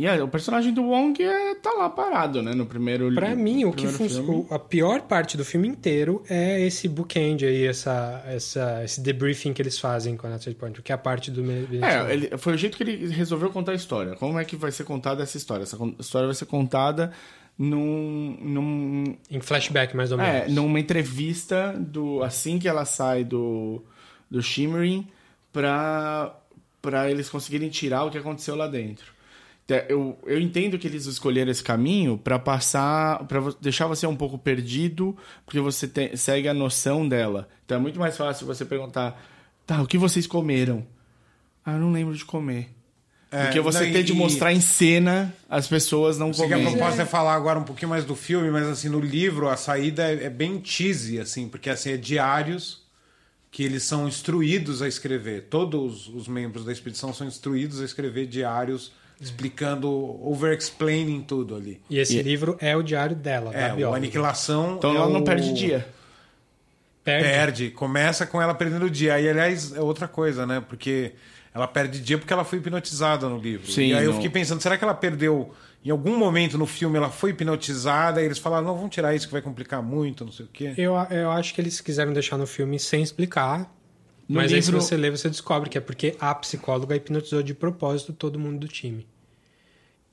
E 0.00 0.06
é, 0.06 0.22
o 0.22 0.28
personagem 0.28 0.72
do 0.72 0.84
Wong 0.84 1.20
é, 1.20 1.56
tá 1.56 1.72
lá 1.72 1.90
parado, 1.90 2.40
né, 2.40 2.54
no 2.54 2.64
primeiro 2.64 3.12
Pra 3.12 3.34
mim, 3.34 3.64
o 3.64 3.72
que 3.72 3.88
filme. 3.88 4.46
A 4.48 4.56
pior 4.56 5.02
parte 5.02 5.36
do 5.36 5.44
filme 5.44 5.66
inteiro 5.66 6.22
é 6.30 6.64
esse 6.64 6.86
bookend 6.86 7.44
aí, 7.44 7.66
essa, 7.66 8.22
essa, 8.28 8.84
esse 8.84 9.00
debriefing 9.00 9.52
que 9.52 9.60
eles 9.60 9.76
fazem 9.76 10.16
com 10.16 10.28
a 10.28 10.30
Natalie 10.30 10.54
Portman, 10.54 10.82
que 10.84 10.92
é 10.92 10.94
a 10.94 10.98
parte 10.98 11.32
do. 11.32 11.42
É, 11.50 12.12
ele, 12.12 12.38
foi 12.38 12.54
o 12.54 12.56
jeito 12.56 12.76
que 12.76 12.84
ele 12.84 13.08
resolveu 13.08 13.50
contar 13.50 13.72
a 13.72 13.74
história. 13.74 14.14
Como 14.14 14.38
é 14.38 14.44
que 14.44 14.54
vai 14.54 14.70
ser 14.70 14.84
contada 14.84 15.24
essa 15.24 15.36
história? 15.36 15.64
Essa 15.64 15.76
história 15.98 16.28
vai 16.28 16.34
ser 16.36 16.46
contada 16.46 17.12
num... 17.58 18.38
num 18.40 19.16
Em 19.28 19.40
flashback, 19.40 19.96
mais 19.96 20.12
ou 20.12 20.20
é, 20.20 20.42
menos. 20.42 20.54
numa 20.54 20.78
entrevista 20.78 21.74
do 21.76 22.22
assim 22.22 22.60
que 22.60 22.68
ela 22.68 22.84
sai 22.84 23.24
do, 23.24 23.82
do 24.30 24.40
Shimmering 24.40 25.08
pra, 25.52 26.38
pra 26.80 27.10
eles 27.10 27.28
conseguirem 27.28 27.68
tirar 27.68 28.04
o 28.04 28.12
que 28.12 28.18
aconteceu 28.18 28.54
lá 28.54 28.68
dentro. 28.68 29.17
Eu, 29.88 30.18
eu 30.24 30.40
entendo 30.40 30.78
que 30.78 30.86
eles 30.86 31.04
escolheram 31.04 31.50
esse 31.50 31.62
caminho 31.62 32.16
pra 32.16 32.38
passar, 32.38 33.24
para 33.24 33.40
deixar 33.60 33.86
você 33.86 34.06
um 34.06 34.16
pouco 34.16 34.38
perdido, 34.38 35.14
porque 35.44 35.60
você 35.60 35.86
te- 35.86 36.16
segue 36.16 36.48
a 36.48 36.54
noção 36.54 37.06
dela. 37.06 37.48
Então 37.66 37.76
é 37.76 37.80
muito 37.80 38.00
mais 38.00 38.16
fácil 38.16 38.46
você 38.46 38.64
perguntar, 38.64 39.22
tá, 39.66 39.82
o 39.82 39.86
que 39.86 39.98
vocês 39.98 40.26
comeram? 40.26 40.86
Ah, 41.64 41.74
eu 41.74 41.80
não 41.80 41.92
lembro 41.92 42.14
de 42.14 42.24
comer. 42.24 42.70
É, 43.30 43.44
Porque 43.44 43.60
você 43.60 43.84
não, 43.84 43.92
tem 43.92 44.02
de 44.02 44.14
mostrar 44.14 44.54
em 44.54 44.60
cena 44.60 45.34
as 45.50 45.68
pessoas 45.68 46.16
não 46.16 46.32
Sei 46.32 46.48
que 46.48 46.54
a 46.54 46.60
proposta 46.60 47.02
é 47.02 47.04
falar 47.04 47.34
agora 47.34 47.58
um 47.58 47.64
pouquinho 47.64 47.90
mais 47.90 48.06
do 48.06 48.16
filme, 48.16 48.50
mas 48.50 48.66
assim, 48.66 48.88
no 48.88 49.00
livro 49.00 49.50
a 49.50 49.56
saída 49.56 50.10
é, 50.10 50.24
é 50.24 50.30
bem 50.30 50.62
cheesy, 50.64 51.20
assim, 51.20 51.46
porque 51.46 51.68
assim, 51.68 51.90
é 51.90 51.96
diários 51.98 52.86
que 53.50 53.62
eles 53.62 53.82
são 53.82 54.08
instruídos 54.08 54.80
a 54.80 54.88
escrever. 54.88 55.48
Todos 55.50 56.08
os 56.08 56.26
membros 56.26 56.64
da 56.64 56.72
expedição 56.72 57.12
são 57.12 57.26
instruídos 57.26 57.82
a 57.82 57.84
escrever 57.84 58.26
diários 58.26 58.92
explicando, 59.20 59.88
over-explaining 60.22 61.22
tudo 61.22 61.54
ali. 61.56 61.80
E 61.90 61.98
esse 61.98 62.16
E- 62.18 62.22
livro 62.22 62.56
é 62.60 62.76
o 62.76 62.82
diário 62.82 63.16
dela, 63.16 63.50
É, 63.54 63.74
da. 63.74 63.88
Aniquilação. 63.94 64.76
Então 64.78 64.92
é 64.92 64.96
ela 64.96 65.08
não 65.08 65.20
o- 65.20 65.24
perde 65.24 65.52
dia. 65.52 65.86
Perde. 67.04 67.24
Perde. 67.28 67.70
Começa 67.70 68.26
com 68.26 68.40
ela 68.40 68.54
perdendo 68.54 68.86
o 68.86 68.90
dia. 68.90 69.18
E, 69.20 69.28
aliás, 69.28 69.72
é 69.74 69.80
outra 69.80 70.06
coisa, 70.06 70.46
né? 70.46 70.62
Porque 70.68 71.12
ela 71.54 71.66
perde 71.66 72.00
dia 72.00 72.18
porque 72.18 72.32
ela 72.32 72.44
foi 72.44 72.58
hipnotizada 72.58 73.28
no 73.28 73.38
livro. 73.38 73.70
Sim, 73.70 73.88
e 73.88 73.94
aí 73.94 74.04
eu 74.04 74.08
não- 74.10 74.14
fiquei 74.14 74.30
pensando, 74.30 74.60
será 74.60 74.76
que 74.76 74.84
ela 74.84 74.94
perdeu... 74.94 75.52
Em 75.84 75.90
algum 75.90 76.18
momento 76.18 76.58
no 76.58 76.66
filme 76.66 76.98
ela 76.98 77.08
foi 77.08 77.30
hipnotizada 77.30 78.20
e 78.20 78.24
eles 78.24 78.36
falaram, 78.36 78.66
não, 78.66 78.74
vamos 78.74 78.90
tirar 78.90 79.14
isso 79.14 79.26
que 79.26 79.32
vai 79.32 79.40
complicar 79.40 79.80
muito, 79.80 80.24
não 80.24 80.32
sei 80.32 80.44
o 80.44 80.48
quê. 80.52 80.74
Eu, 80.76 80.94
eu 81.10 81.30
acho 81.30 81.54
que 81.54 81.60
eles 81.60 81.80
quiseram 81.80 82.12
deixar 82.12 82.36
no 82.36 82.46
filme 82.48 82.78
sem 82.80 83.00
explicar. 83.00 83.72
No 84.28 84.36
mas 84.36 84.52
aí 84.52 84.60
se 84.62 84.70
livro- 84.70 84.80
você 84.82 84.96
lê, 84.96 85.10
você 85.10 85.28
descobre 85.30 85.70
que 85.70 85.78
é 85.78 85.80
porque 85.80 86.14
a 86.20 86.34
psicóloga 86.34 86.94
hipnotizou 86.94 87.42
de 87.42 87.54
propósito 87.54 88.12
todo 88.12 88.38
mundo 88.38 88.58
do 88.60 88.68
time. 88.68 89.06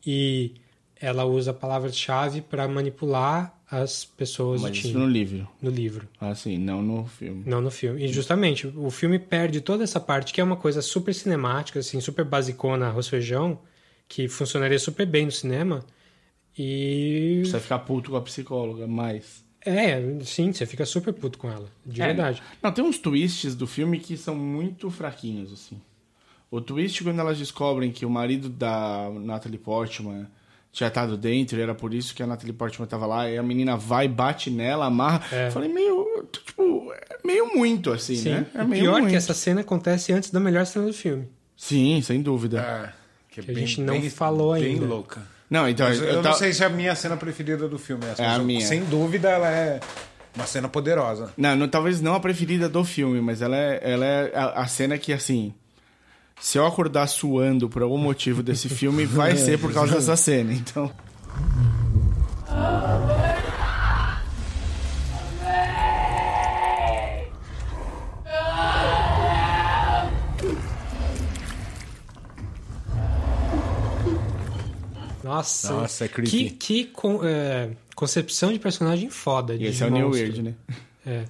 E 0.06 0.54
ela 1.00 1.26
usa 1.26 1.54
palavras-chave 1.54 2.42
para 2.42 2.68
manipular 2.68 3.54
as 3.70 4.06
pessoas 4.06 4.62
Mas 4.62 4.72
do 4.72 4.78
isso 4.78 4.88
time 4.90 5.00
no 5.02 5.08
livro. 5.10 5.48
no 5.62 5.70
livro. 5.70 6.08
Ah, 6.22 6.34
sim, 6.36 6.58
não 6.58 6.82
no 6.82 7.06
filme. 7.08 7.44
Não 7.46 7.60
no 7.62 7.72
filme. 7.72 8.04
E 8.06 8.08
justamente, 8.08 8.68
o 8.68 8.90
filme 8.92 9.18
perde 9.20 9.60
toda 9.60 9.84
essa 9.84 10.00
parte 10.00 10.32
que 10.34 10.40
é 10.40 10.44
uma 10.44 10.56
coisa 10.56 10.82
super 10.82 11.14
cinemática, 11.14 11.80
assim, 11.80 12.00
super 12.00 12.24
basicona, 12.24 12.88
arroz 12.88 13.08
feijão, 13.08 13.60
que 14.08 14.28
funcionaria 14.28 14.78
super 14.80 15.06
bem 15.06 15.26
no 15.26 15.32
cinema. 15.32 15.84
E. 16.58 17.42
Você 17.44 17.52
vai 17.54 17.62
ficar 17.62 17.80
puto 17.80 18.12
com 18.12 18.18
a 18.18 18.22
psicóloga, 18.22 18.88
mas. 18.88 19.44
É, 19.66 20.00
sim, 20.24 20.54
você 20.54 20.66
fica 20.66 20.86
super 20.86 21.12
puto 21.14 21.38
com 21.40 21.50
ela. 21.50 21.68
De 21.86 22.02
É, 22.02 22.08
verdade. 22.08 22.42
Não, 22.62 22.72
tem 22.72 22.84
uns 22.84 22.98
twists 23.00 23.56
do 23.56 23.66
filme 23.66 24.00
que 24.00 24.16
são 24.16 24.36
muito 24.36 24.90
fraquinhos, 24.92 25.52
assim. 25.52 25.82
O 26.52 26.62
twist 26.62 27.04
quando 27.04 27.20
elas 27.20 27.38
descobrem 27.38 27.92
que 27.92 28.06
o 28.06 28.10
marido 28.10 28.48
da 28.48 29.10
Natalie 29.14 29.58
Portman 29.58 30.28
tinha 30.72 30.88
estado 30.88 31.18
dentro 31.18 31.58
e 31.58 31.62
era 31.62 31.74
por 31.74 31.94
isso 31.94 32.14
que 32.14 32.22
a 32.22 32.28
Natalie 32.28 32.54
Portman 32.54 32.86
tava 32.86 33.06
lá, 33.06 33.30
e 33.30 33.38
a 33.38 33.44
menina 33.44 33.76
vai, 33.76 34.08
bate 34.08 34.52
nela, 34.52 34.86
amarra. 34.86 35.24
É. 35.36 35.50
Falei, 35.50 35.72
meio. 35.74 36.28
Tipo, 36.32 36.94
é 36.94 37.18
meio 37.26 37.56
muito, 37.56 37.92
assim, 37.92 38.16
Sim. 38.16 38.30
né? 38.32 38.46
É 38.54 38.62
o 38.64 38.68
meio 38.68 38.84
pior 38.84 39.00
muito. 39.00 39.10
que 39.10 39.16
essa 39.16 39.34
cena 39.34 39.62
acontece 39.62 40.14
antes 40.14 40.30
da 40.30 40.40
melhor 40.40 40.66
cena 40.66 40.86
do 40.86 40.94
filme. 40.94 41.28
Sim, 41.58 42.02
sem 42.02 42.22
dúvida. 42.22 42.60
É, 42.60 42.94
que, 43.32 43.40
é 43.40 43.44
Que 43.44 43.52
a 43.52 43.54
gente 43.54 43.82
não 43.82 44.02
falou 44.10 44.54
bem 44.54 44.76
ainda. 44.76 44.86
louca. 44.86 45.35
Não, 45.50 45.68
então. 45.70 45.88
Mas 45.88 46.00
eu, 46.00 46.06
eu 46.06 46.16
não 46.16 46.22
tava- 46.24 46.36
sei 46.38 46.52
se 46.54 46.64
é 46.64 46.66
a 46.66 46.70
minha 46.70 46.96
cena 46.96 47.16
preferida 47.18 47.68
do 47.68 47.78
filme 47.78 48.04
essa. 48.06 48.22
É 48.22 48.28
a 48.28 48.38
eu- 48.38 48.44
minha. 48.44 48.66
Sem 48.66 48.84
dúvida 48.86 49.30
ela 49.30 49.48
é 49.50 49.80
uma 50.36 50.46
cena 50.48 50.68
poderosa. 50.68 51.32
Não, 51.38 51.56
não, 51.56 51.68
talvez 51.68 52.02
não 52.02 52.16
a 52.16 52.20
preferida 52.20 52.68
do 52.68 52.84
filme, 52.84 53.22
mas 53.22 53.42
ela 53.42 53.56
é, 53.56 53.80
ela 53.84 54.06
é 54.06 54.32
a, 54.36 54.62
a 54.62 54.68
cena 54.68 54.98
que, 54.98 55.14
assim. 55.14 55.54
Se 56.42 56.58
eu 56.58 56.66
acordar 56.66 57.08
suando 57.08 57.70
por 57.70 57.82
algum 57.82 57.98
motivo 57.98 58.44
desse 58.44 58.68
filme, 58.68 59.06
vai 59.06 59.36
ser 59.38 59.58
por 59.60 59.72
causa 59.74 59.94
dessa 59.96 60.16
cena. 60.18 60.52
Então. 60.52 60.92
Nossa, 75.36 75.74
Nossa, 75.74 76.06
é 76.06 76.08
creepy. 76.08 76.30
que, 76.32 76.50
que 76.52 76.86
con- 76.86 77.22
é, 77.24 77.72
concepção 77.96 78.52
de 78.54 78.60
personagem 78.60 79.10
foda. 79.10 79.58
De 79.58 79.66
esse 79.66 79.84
é 79.84 79.88
o 79.88 79.90
New. 79.90 80.10
Weird, 80.10 80.42
né? 80.42 80.54
É. 81.06 81.26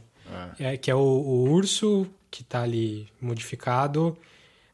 É, 0.59 0.77
que 0.77 0.89
é 0.91 0.95
o, 0.95 0.99
o 0.99 1.49
urso 1.49 2.07
que 2.31 2.43
tá 2.43 2.61
ali 2.63 3.07
modificado. 3.21 4.17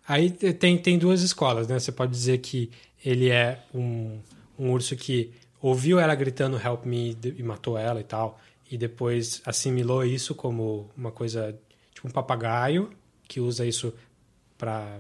Aí 0.07 0.29
te- 0.31 0.53
tem, 0.53 0.77
tem 0.77 0.97
duas 0.97 1.21
escolas, 1.21 1.67
né? 1.67 1.77
Você 1.79 1.91
pode 1.91 2.11
dizer 2.11 2.37
que 2.39 2.69
ele 3.03 3.29
é 3.29 3.63
um, 3.73 4.19
um 4.57 4.71
urso 4.71 4.95
que 4.95 5.31
ouviu 5.61 5.99
ela 5.99 6.15
gritando 6.15 6.57
help 6.57 6.85
me 6.85 7.17
e 7.23 7.43
matou 7.43 7.77
ela 7.77 7.99
e 7.99 8.03
tal. 8.03 8.39
E 8.71 8.77
depois 8.77 9.41
assimilou 9.45 10.03
isso 10.05 10.33
como 10.33 10.89
uma 10.97 11.11
coisa, 11.11 11.55
tipo 11.93 12.07
um 12.07 12.11
papagaio, 12.11 12.89
que 13.27 13.39
usa 13.39 13.65
isso 13.65 13.93
pra, 14.57 14.97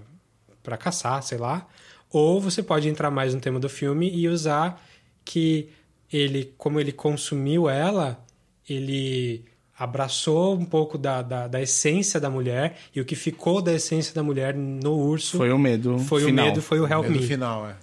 pra 0.61 0.77
caçar, 0.77 1.23
sei 1.23 1.37
lá. 1.37 1.67
Ou 2.11 2.39
você 2.41 2.61
pode 2.61 2.87
entrar 2.89 3.09
mais 3.11 3.33
no 3.33 3.39
tema 3.41 3.59
do 3.59 3.69
filme 3.69 4.09
e 4.13 4.27
usar 4.27 4.81
que 5.23 5.69
ele, 6.11 6.53
como 6.57 6.79
ele 6.79 6.91
consumiu 6.91 7.69
ela, 7.69 8.23
ele 8.67 9.43
abraçou 9.77 10.55
um 10.55 10.65
pouco 10.65 10.97
da, 10.97 11.21
da, 11.21 11.47
da 11.47 11.61
essência 11.61 12.19
da 12.19 12.29
mulher 12.29 12.77
e 12.95 13.01
o 13.01 13.05
que 13.05 13.15
ficou 13.15 13.61
da 13.61 13.73
essência 13.73 14.13
da 14.13 14.21
mulher 14.21 14.53
no 14.55 14.93
urso 14.95 15.37
Foi 15.37 15.51
o 15.51 15.57
medo. 15.57 15.97
foi 15.99 16.23
final. 16.25 16.45
o 16.45 16.49
medo, 16.49 16.61
foi 16.61 16.79
o 16.79 16.87
help 16.87 17.05
É 17.05 17.07
do 17.09 17.19
me. 17.19 17.25
final, 17.25 17.67
é. 17.67 17.75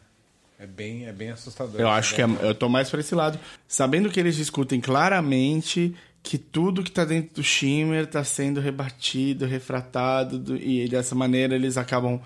É 0.61 0.67
bem, 0.67 1.07
é 1.07 1.13
bem 1.13 1.31
assustador. 1.31 1.81
Eu 1.81 1.89
acho 1.89 2.15
que 2.17 2.21
é, 2.23 2.27
eu 2.43 2.53
tô 2.55 2.69
mais 2.69 2.91
pra 2.91 2.99
esse 3.01 3.15
lado. 3.15 3.39
Sabendo 3.69 4.11
que 4.11 4.19
eles 4.19 4.35
discutem 4.37 4.81
claramente 4.81 5.95
que 6.23 6.37
tudo 6.37 6.83
que 6.83 6.91
tá 6.91 7.05
dentro 7.05 7.37
do 7.37 7.43
Shimmer 7.45 8.07
tá 8.07 8.23
sendo 8.25 8.61
rebatido, 8.61 9.47
refratado, 9.47 10.37
do- 10.39 10.57
e 10.57 10.89
dessa 10.89 11.15
maneira 11.15 11.55
eles 11.55 11.77
acabam 11.77 12.21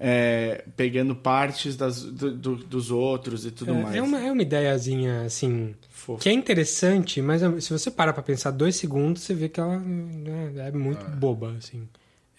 é, 0.00 0.64
pegando 0.76 1.14
partes 1.14 1.76
das, 1.76 2.02
do- 2.02 2.30
do- 2.36 2.56
dos 2.56 2.90
outros 2.90 3.44
e 3.44 3.50
tudo 3.50 3.74
mais. 3.74 3.94
É, 3.94 3.98
é 3.98 4.02
uma, 4.02 4.20
é 4.20 4.30
uma 4.32 4.42
ideiazinha, 4.42 5.22
assim, 5.22 5.74
Fofa. 5.90 6.22
que 6.22 6.28
é 6.28 6.32
interessante, 6.32 7.20
mas 7.20 7.42
é- 7.42 7.60
se 7.60 7.70
você 7.72 7.90
parar 7.90 8.12
pra 8.12 8.22
pensar 8.22 8.50
dois 8.52 8.76
segundos, 8.76 9.22
você 9.22 9.34
vê 9.34 9.48
que 9.48 9.58
ela 9.58 9.78
né, 9.78 10.52
é 10.68 10.70
muito 10.70 11.04
boba, 11.10 11.54
assim. 11.58 11.88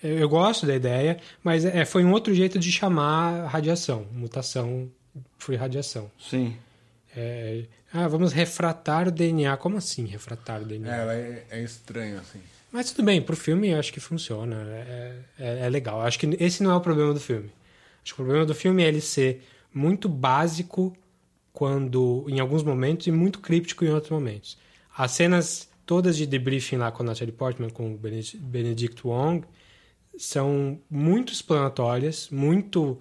Eu, 0.01 0.17
eu 0.19 0.29
gosto 0.29 0.65
da 0.65 0.75
ideia, 0.75 1.19
mas 1.43 1.65
é, 1.65 1.83
foi 1.83 2.05
um 2.05 2.11
outro 2.13 2.33
jeito 2.33 2.57
de 2.57 2.71
chamar 2.71 3.45
radiação. 3.47 4.05
Mutação 4.13 4.89
foi 5.37 5.55
radiação. 5.57 6.09
Sim. 6.17 6.55
É, 7.15 7.63
ah, 7.91 8.07
vamos 8.07 8.31
refratar 8.31 9.07
o 9.07 9.11
DNA. 9.11 9.57
Como 9.57 9.75
assim 9.77 10.05
refratar 10.05 10.61
o 10.61 10.65
DNA? 10.65 10.95
É, 10.95 11.01
ela 11.01 11.13
é, 11.15 11.45
é 11.49 11.61
estranho, 11.63 12.19
assim. 12.19 12.39
Mas 12.71 12.91
tudo 12.91 13.05
bem, 13.05 13.21
pro 13.21 13.35
filme 13.35 13.69
eu 13.69 13.79
acho 13.79 13.91
que 13.91 13.99
funciona. 13.99 14.55
É, 14.55 15.19
é, 15.39 15.59
é 15.65 15.69
legal. 15.69 15.99
Eu 15.99 16.05
Acho 16.05 16.19
que 16.19 16.37
esse 16.39 16.61
não 16.61 16.71
é 16.71 16.75
o 16.75 16.81
problema 16.81 17.13
do 17.13 17.19
filme. 17.19 17.51
Acho 18.03 18.15
que 18.15 18.21
o 18.21 18.25
problema 18.25 18.45
do 18.45 18.55
filme 18.55 18.83
é 18.83 18.87
ele 18.87 19.01
ser 19.01 19.43
muito 19.73 20.07
básico 20.07 20.95
quando 21.51 22.25
em 22.29 22.39
alguns 22.39 22.63
momentos 22.63 23.07
e 23.07 23.11
muito 23.11 23.39
críptico 23.39 23.83
em 23.83 23.89
outros 23.89 24.11
momentos. 24.11 24.57
As 24.95 25.11
cenas 25.11 25.69
todas 25.85 26.15
de 26.15 26.25
debriefing 26.25 26.77
lá 26.77 26.91
com 26.91 27.03
a 27.03 27.05
Natalie 27.07 27.33
Portman, 27.33 27.69
com 27.69 27.93
o 27.93 27.97
Benedict 27.97 29.05
Wong, 29.05 29.45
são 30.17 30.79
muito 30.89 31.33
explanatórias, 31.33 32.29
muito 32.29 32.99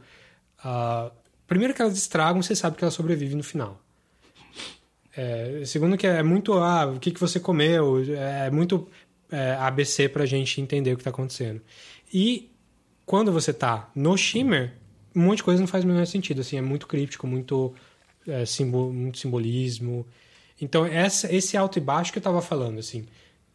ah, 0.64 1.10
Primeiro 1.48 1.72
que 1.72 1.80
elas 1.80 1.96
estragam, 1.96 2.42
você 2.42 2.54
sabe 2.54 2.76
que 2.76 2.84
ela 2.84 2.90
sobrevive 2.90 3.34
no 3.34 3.42
final. 3.42 3.80
É, 5.16 5.62
segundo 5.64 5.96
que 5.96 6.06
é 6.06 6.22
muito, 6.22 6.52
ah, 6.52 6.86
o 6.86 7.00
que, 7.00 7.10
que 7.10 7.18
você 7.18 7.40
comeu, 7.40 8.02
é 8.14 8.50
muito 8.50 8.86
é, 9.30 9.54
ABC 9.54 10.08
pra 10.08 10.26
gente 10.26 10.60
entender 10.60 10.92
o 10.92 10.96
que 10.96 11.04
tá 11.04 11.10
acontecendo. 11.10 11.60
E 12.12 12.50
quando 13.04 13.32
você 13.32 13.52
tá 13.52 13.90
no 13.94 14.16
Shimmer, 14.16 14.72
um 15.14 15.22
monte 15.22 15.38
de 15.38 15.44
coisa 15.44 15.60
não 15.60 15.66
faz 15.66 15.84
o 15.84 15.86
menor 15.86 16.06
sentido, 16.06 16.40
assim, 16.40 16.56
é 16.56 16.60
muito 16.60 16.86
críptico, 16.86 17.26
muito, 17.26 17.74
é, 18.26 18.44
muito 18.64 19.18
simbolismo. 19.18 20.06
Então, 20.60 20.84
essa, 20.84 21.32
esse 21.32 21.56
alto 21.56 21.78
e 21.78 21.80
baixo 21.80 22.12
que 22.12 22.18
eu 22.18 22.22
tava 22.22 22.42
falando, 22.42 22.78
assim, 22.78 23.06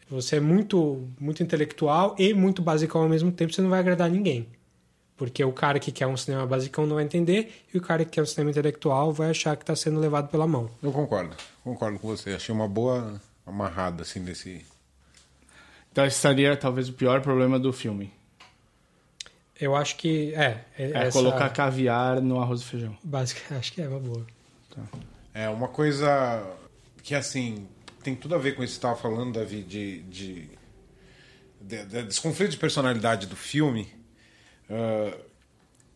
você 0.09 0.37
é 0.37 0.39
muito, 0.39 1.07
muito 1.19 1.43
intelectual 1.43 2.15
e 2.17 2.33
muito 2.33 2.61
basicão 2.61 3.01
ao 3.01 3.09
mesmo 3.09 3.31
tempo, 3.31 3.53
você 3.53 3.61
não 3.61 3.69
vai 3.69 3.79
agradar 3.79 4.09
ninguém. 4.09 4.47
Porque 5.15 5.43
o 5.43 5.53
cara 5.53 5.79
que 5.79 5.91
quer 5.91 6.07
um 6.07 6.17
cinema 6.17 6.45
basicão 6.45 6.85
não 6.85 6.95
vai 6.95 7.03
entender, 7.03 7.63
e 7.73 7.77
o 7.77 7.81
cara 7.81 8.03
que 8.03 8.11
quer 8.11 8.21
um 8.21 8.25
cinema 8.25 8.51
intelectual 8.51 9.13
vai 9.13 9.29
achar 9.29 9.55
que 9.55 9.63
está 9.63 9.75
sendo 9.75 9.99
levado 9.99 10.29
pela 10.29 10.47
mão. 10.47 10.69
Eu 10.81 10.91
concordo, 10.91 11.35
concordo 11.63 11.99
com 11.99 12.07
você. 12.07 12.31
Achei 12.31 12.53
uma 12.53 12.67
boa 12.67 13.21
amarrada, 13.45 14.01
assim, 14.01 14.23
desse... 14.23 14.65
Então 15.93 16.03
esse 16.07 16.17
seria 16.17 16.57
talvez 16.57 16.89
o 16.89 16.93
pior 16.93 17.21
problema 17.21 17.59
do 17.59 17.71
filme. 17.71 18.11
Eu 19.59 19.75
acho 19.75 19.95
que 19.95 20.33
é. 20.33 20.65
É 20.75 20.91
essa- 20.91 21.11
colocar 21.11 21.47
caviar 21.51 22.19
no 22.19 22.41
arroz 22.41 22.61
e 22.61 22.65
feijão. 22.65 22.97
Básica, 23.03 23.41
acho 23.55 23.71
que 23.71 23.79
é 23.81 23.87
uma 23.87 23.99
boa. 23.99 24.25
É 25.35 25.47
uma 25.49 25.67
coisa 25.67 26.43
que, 27.03 27.13
assim, 27.13 27.67
tem 28.03 28.15
tudo 28.15 28.33
a 28.33 28.39
ver 28.39 28.55
com 28.55 28.63
isso 28.63 28.73
que 28.73 28.81
você 28.81 28.87
estava 28.87 28.95
falando, 28.99 29.33
Davi, 29.33 29.61
de, 29.61 30.01
de, 30.01 30.49
de- 31.61 31.85
de- 31.85 32.03
desse 32.03 32.19
conflito 32.19 32.49
de 32.51 32.57
personalidade 32.57 33.27
do 33.27 33.35
filme. 33.35 33.87
Ah, 34.67 35.15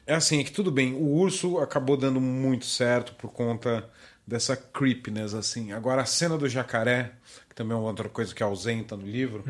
é 0.06 0.14
assim, 0.14 0.40
é 0.40 0.44
que 0.44 0.52
tudo 0.52 0.72
bem, 0.72 0.94
o 0.94 1.04
urso 1.16 1.58
acabou 1.58 1.98
dando 1.98 2.22
muito 2.22 2.66
certo 2.68 3.14
por 3.16 3.32
conta 3.34 3.90
dessa 4.28 4.56
creepiness, 4.56 5.34
assim. 5.34 5.72
Agora, 5.72 6.04
a 6.04 6.06
cena 6.06 6.38
do 6.38 6.48
jacaré, 6.48 7.14
também 7.58 7.76
é 7.76 7.80
uma 7.80 7.88
outra 7.90 8.08
coisa 8.08 8.34
que 8.36 8.44
ausenta 8.44 8.96
no 8.96 9.06
livro, 9.08 9.44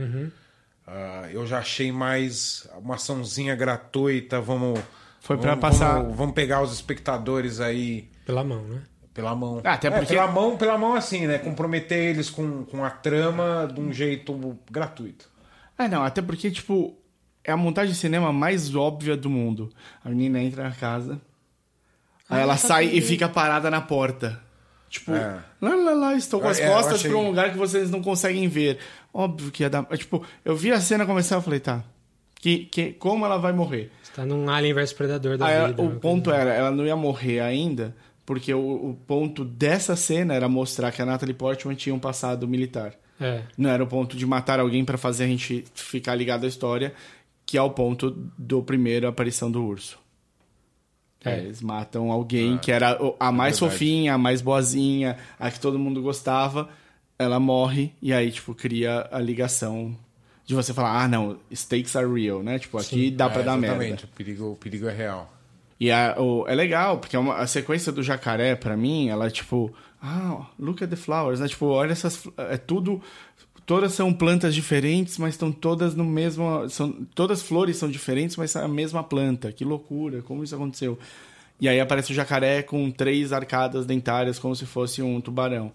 ah, 0.87 1.27
eu 1.31 1.45
já 1.45 1.59
achei 1.59 1.91
mais 1.91 2.65
uma 2.79 2.95
açãozinha 2.95 3.53
gratuita, 3.55 4.39
vamos... 4.39 4.79
Foi 5.19 5.35
pra 5.37 5.55
vamos- 5.55 5.61
passar- 5.61 6.01
Vamos, 6.01 6.15
vamos 6.15 6.33
pegar 6.35 6.61
os 6.61 6.71
espectadores 6.71 7.59
aí 7.59 8.09
Pela 8.25 8.45
mão, 8.45 8.63
né? 8.63 8.81
pela 9.13 9.35
mão. 9.35 9.59
Ah, 9.63 9.73
até 9.73 9.89
É, 9.89 9.91
porque- 9.91 10.13
pela 10.13 10.27
mão, 10.27 10.55
pela 10.55 10.77
mão 10.77 10.93
assim, 10.93 11.27
né? 11.27 11.37
Comprometer 11.39 11.97
eles 12.11 12.29
com, 12.29 12.63
com 12.63 12.85
a 12.85 12.89
trama 12.89 13.67
de 13.73 13.81
um 13.81 13.91
jeito 13.91 14.57
gratuito. 14.71 15.27
Ah, 15.77 15.87
não, 15.89 16.03
até 16.03 16.21
porque, 16.21 16.49
tipo, 16.51 16.95
é 17.43 17.51
a 17.51 17.57
montagem 17.57 17.91
de 17.93 17.97
cinema 17.99 18.31
mais 18.31 18.73
óbvia 18.75 19.17
do 19.17 19.29
mundo. 19.29 19.69
A 20.05 20.09
menina 20.09 20.39
entra 20.41 20.63
na 20.63 20.71
casa, 20.71 21.19
aí 22.29 22.41
ela 22.41 22.55
sai 22.57 22.85
e 22.85 23.01
fica 23.01 23.27
parada 23.27 23.69
na 23.71 23.81
porta. 23.81 24.39
Tipo, 24.89 25.11
É. 25.13 25.39
lá, 25.61 25.75
lá, 25.75 25.91
lá, 25.93 26.15
estou 26.15 26.39
com 26.39 26.47
as 26.47 26.59
É, 26.59 26.67
costas 26.69 26.95
achei- 26.95 27.09
pra 27.09 27.19
um 27.19 27.27
lugar 27.27 27.51
que 27.51 27.57
vocês 27.57 27.89
não 27.91 28.01
conseguem 28.01 28.47
ver. 28.47 28.77
Óbvio 29.13 29.51
que 29.51 29.63
ia 29.63 29.69
dar. 29.69 29.83
Tipo, 29.97 30.23
eu 30.45 30.55
vi 30.55 30.71
a 30.71 30.79
cena 30.79 31.05
começar 31.05 31.37
e 31.39 31.41
falei, 31.41 31.59
tá. 31.59 31.83
Que, 32.39 32.59
que, 32.65 32.93
como 32.93 33.25
ela 33.25 33.37
vai 33.37 33.51
morrer? 33.51 33.91
Você 34.03 34.11
tá 34.13 34.25
num 34.25 34.49
Alien 34.49 34.73
vs 34.73 34.93
Predador 34.93 35.37
da 35.37 35.45
Aí 35.47 35.55
ela- 35.55 35.67
vida. 35.69 35.81
o 35.81 35.99
ponto 35.99 36.31
era, 36.31 36.53
ela 36.53 36.71
não 36.71 36.85
ia 36.85 36.95
morrer 36.95 37.39
ainda, 37.39 37.95
porque 38.25 38.53
o, 38.53 38.59
o 38.91 38.93
ponto 39.07 39.43
dessa 39.43 39.95
cena 39.95 40.33
era 40.33 40.47
mostrar 40.47 40.91
que 40.91 41.01
a 41.01 41.05
Natalie 41.05 41.33
Portman 41.33 41.75
tinha 41.75 41.93
um 41.95 41.99
passado 41.99 42.47
militar. 42.47 42.93
É. 43.19 43.41
Não 43.57 43.69
era 43.69 43.83
o 43.83 43.87
ponto 43.87 44.15
de 44.15 44.25
matar 44.25 44.59
alguém 44.59 44.85
pra 44.85 44.97
fazer 44.97 45.23
a 45.23 45.27
gente 45.27 45.65
ficar 45.73 46.13
ligado 46.13 46.43
à 46.45 46.47
história, 46.47 46.93
que 47.45 47.57
é 47.57 47.61
o 47.61 47.71
ponto 47.71 48.11
do 48.37 48.61
primeiro 48.61 49.07
aparição 49.07 49.49
do 49.49 49.63
urso. 49.65 49.97
É. 51.25 51.39
Eles 51.39 51.61
matam 51.61 52.11
alguém 52.11 52.57
que 52.57 52.71
era 52.71 52.97
a 53.19 53.31
mais 53.31 53.59
verdade. 53.59 53.73
fofinha, 53.73 54.13
a 54.13 54.17
mais 54.17 54.41
boazinha, 54.41 55.17
a 55.39 55.49
que 55.51 55.59
todo 55.59 55.77
mundo 55.79 56.01
gostava. 56.01 56.69
Ela 57.19 57.39
morre 57.39 57.91
e 58.01 58.13
aí, 58.13 58.31
tipo, 58.31 58.53
cria 58.53 59.07
a 59.11 59.19
ligação 59.19 59.95
de 60.45 60.53
você 60.55 60.73
falar, 60.73 61.03
ah, 61.03 61.07
não, 61.07 61.37
stakes 61.53 61.95
are 61.95 62.07
real, 62.07 62.41
né? 62.43 62.59
Tipo, 62.59 62.77
aqui 62.77 63.11
dá 63.11 63.29
pra 63.29 63.41
É, 63.41 63.43
dar 63.45 63.57
merda. 63.57 63.75
exatamente, 63.83 64.05
O 64.05 64.07
perigo, 64.09 64.51
o 64.51 64.55
perigo 64.55 64.87
é 64.87 64.93
real. 64.93 65.33
E 65.79 65.91
a- 65.91 66.15
o- 66.17 66.45
é 66.47 66.55
legal, 66.55 66.99
porque 66.99 67.15
é 67.15 67.19
uma- 67.19 67.35
a 67.37 67.45
sequência 67.47 67.91
do 67.91 68.01
jacaré, 68.01 68.55
pra 68.55 68.77
mim, 68.77 69.09
ela 69.09 69.27
é 69.27 69.29
tipo, 69.29 69.73
ah, 70.01 70.45
look 70.59 70.83
at 70.83 70.89
the 70.89 70.95
flowers, 70.95 71.39
né? 71.39 71.47
Tipo, 71.47 71.65
olha 71.65 71.91
essas. 71.91 72.27
É 72.37 72.57
tudo. 72.57 73.01
Todas 73.67 73.91
são 73.91 74.13
plantas 74.13 74.55
diferentes, 74.55 75.17
mas 75.17 75.33
estão 75.33 75.51
todas 75.51 75.93
no 75.93 76.05
mesmo. 76.05 76.69
São, 76.69 77.05
todas 77.13 77.41
as 77.41 77.45
flores 77.45 77.75
são 77.75 77.91
diferentes, 77.91 78.37
mas 78.37 78.49
são 78.51 78.63
a 78.63 78.67
mesma 78.67 79.03
planta. 79.03 79.51
Que 79.51 79.65
loucura, 79.65 80.21
como 80.21 80.41
isso 80.41 80.55
aconteceu? 80.55 80.97
E 81.59 81.67
aí 81.67 81.77
aparece 81.77 82.13
o 82.13 82.15
jacaré 82.15 82.63
com 82.63 82.89
três 82.89 83.33
arcadas 83.33 83.85
dentárias, 83.85 84.39
como 84.39 84.55
se 84.55 84.65
fosse 84.65 85.01
um 85.01 85.19
tubarão. 85.19 85.73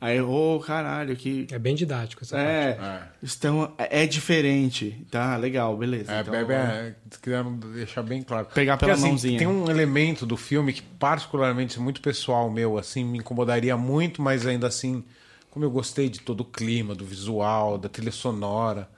Aí, 0.00 0.18
ô, 0.22 0.58
caralho, 0.64 1.14
que. 1.16 1.46
É 1.50 1.58
bem 1.58 1.74
didático 1.74 2.22
essa 2.24 2.34
parte. 2.34 2.48
É, 2.48 3.02
estão, 3.22 3.74
é 3.76 4.06
diferente. 4.06 5.04
Tá, 5.10 5.36
legal, 5.36 5.76
beleza. 5.76 6.10
É, 6.10 6.20
Então, 6.22 6.32
bebe, 6.32 6.54
é, 6.54 6.94
quiseram 7.20 7.56
deixar 7.56 8.02
bem 8.04 8.22
claro. 8.22 8.46
Pegar 8.54 8.78
pela 8.78 8.92
Porque, 8.92 9.02
assim, 9.02 9.08
mãozinha. 9.10 9.38
Tem 9.38 9.46
um 9.46 9.68
elemento 9.68 10.24
do 10.24 10.36
filme 10.38 10.72
que, 10.72 10.80
particularmente, 10.82 11.78
é 11.78 11.80
muito 11.82 12.00
pessoal 12.00 12.48
meu, 12.48 12.78
assim, 12.78 13.04
me 13.04 13.18
incomodaria 13.18 13.76
muito, 13.76 14.22
mas 14.22 14.46
ainda 14.46 14.68
assim, 14.68 15.04
como 15.50 15.64
eu 15.64 15.70
gostei 15.70 16.08
de 16.08 16.20
todo 16.20 16.40
o 16.40 16.44
clima, 16.44 16.94
do 16.94 17.04
visual, 17.04 17.78
da 17.78 17.88
trilha 17.88 18.12
sonora. 18.12 18.88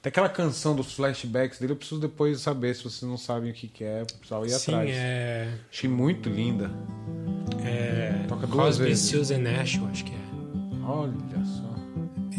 Até 0.00 0.08
aquela 0.08 0.28
canção 0.30 0.74
dos 0.74 0.92
flashbacks 0.94 1.58
dele, 1.58 1.72
eu 1.72 1.76
preciso 1.76 2.00
depois 2.00 2.40
saber, 2.40 2.74
se 2.74 2.82
vocês 2.82 3.02
não 3.02 3.18
sabem 3.18 3.50
o 3.50 3.54
que, 3.54 3.68
que 3.68 3.84
é, 3.84 4.02
o 4.02 4.18
pessoal 4.18 4.46
ir 4.46 4.50
Sim, 4.50 4.72
atrás. 4.72 4.90
é. 4.92 5.48
Achei 5.70 5.90
muito 5.90 6.28
linda. 6.30 6.70
é 7.64 8.24
Toca 8.28 8.46
duas 8.46 8.76
Crosby, 8.76 8.84
vezes. 8.84 9.04
Stills 9.06 9.32
and 9.34 9.38
Nash, 9.40 9.76
eu 9.76 9.86
acho 9.86 10.04
que 10.04 10.12
é. 10.12 10.86
Olha 10.86 11.12
só. 11.44 11.70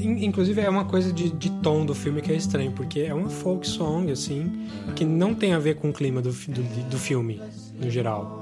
In- 0.02 0.26
Inclusive 0.26 0.60
é 0.60 0.70
uma 0.70 0.86
coisa 0.86 1.14
de, 1.14 1.30
de 1.30 1.50
tom 1.62 1.86
do 1.86 1.94
filme 1.94 2.22
que 2.22 2.32
é 2.32 2.36
estranho, 2.36 2.72
porque 2.72 3.02
é 3.02 3.14
uma 3.14 3.30
folk 3.30 3.68
song, 3.68 4.12
assim, 4.12 4.68
que 4.96 5.06
não 5.06 5.36
tem 5.36 5.54
a 5.54 5.60
ver 5.60 5.76
com 5.76 5.90
o 5.92 5.94
clima 5.94 6.22
do, 6.22 6.32
do, 6.32 6.90
do 6.90 6.98
filme, 6.98 7.40
no 7.76 7.90
geral. 7.92 8.41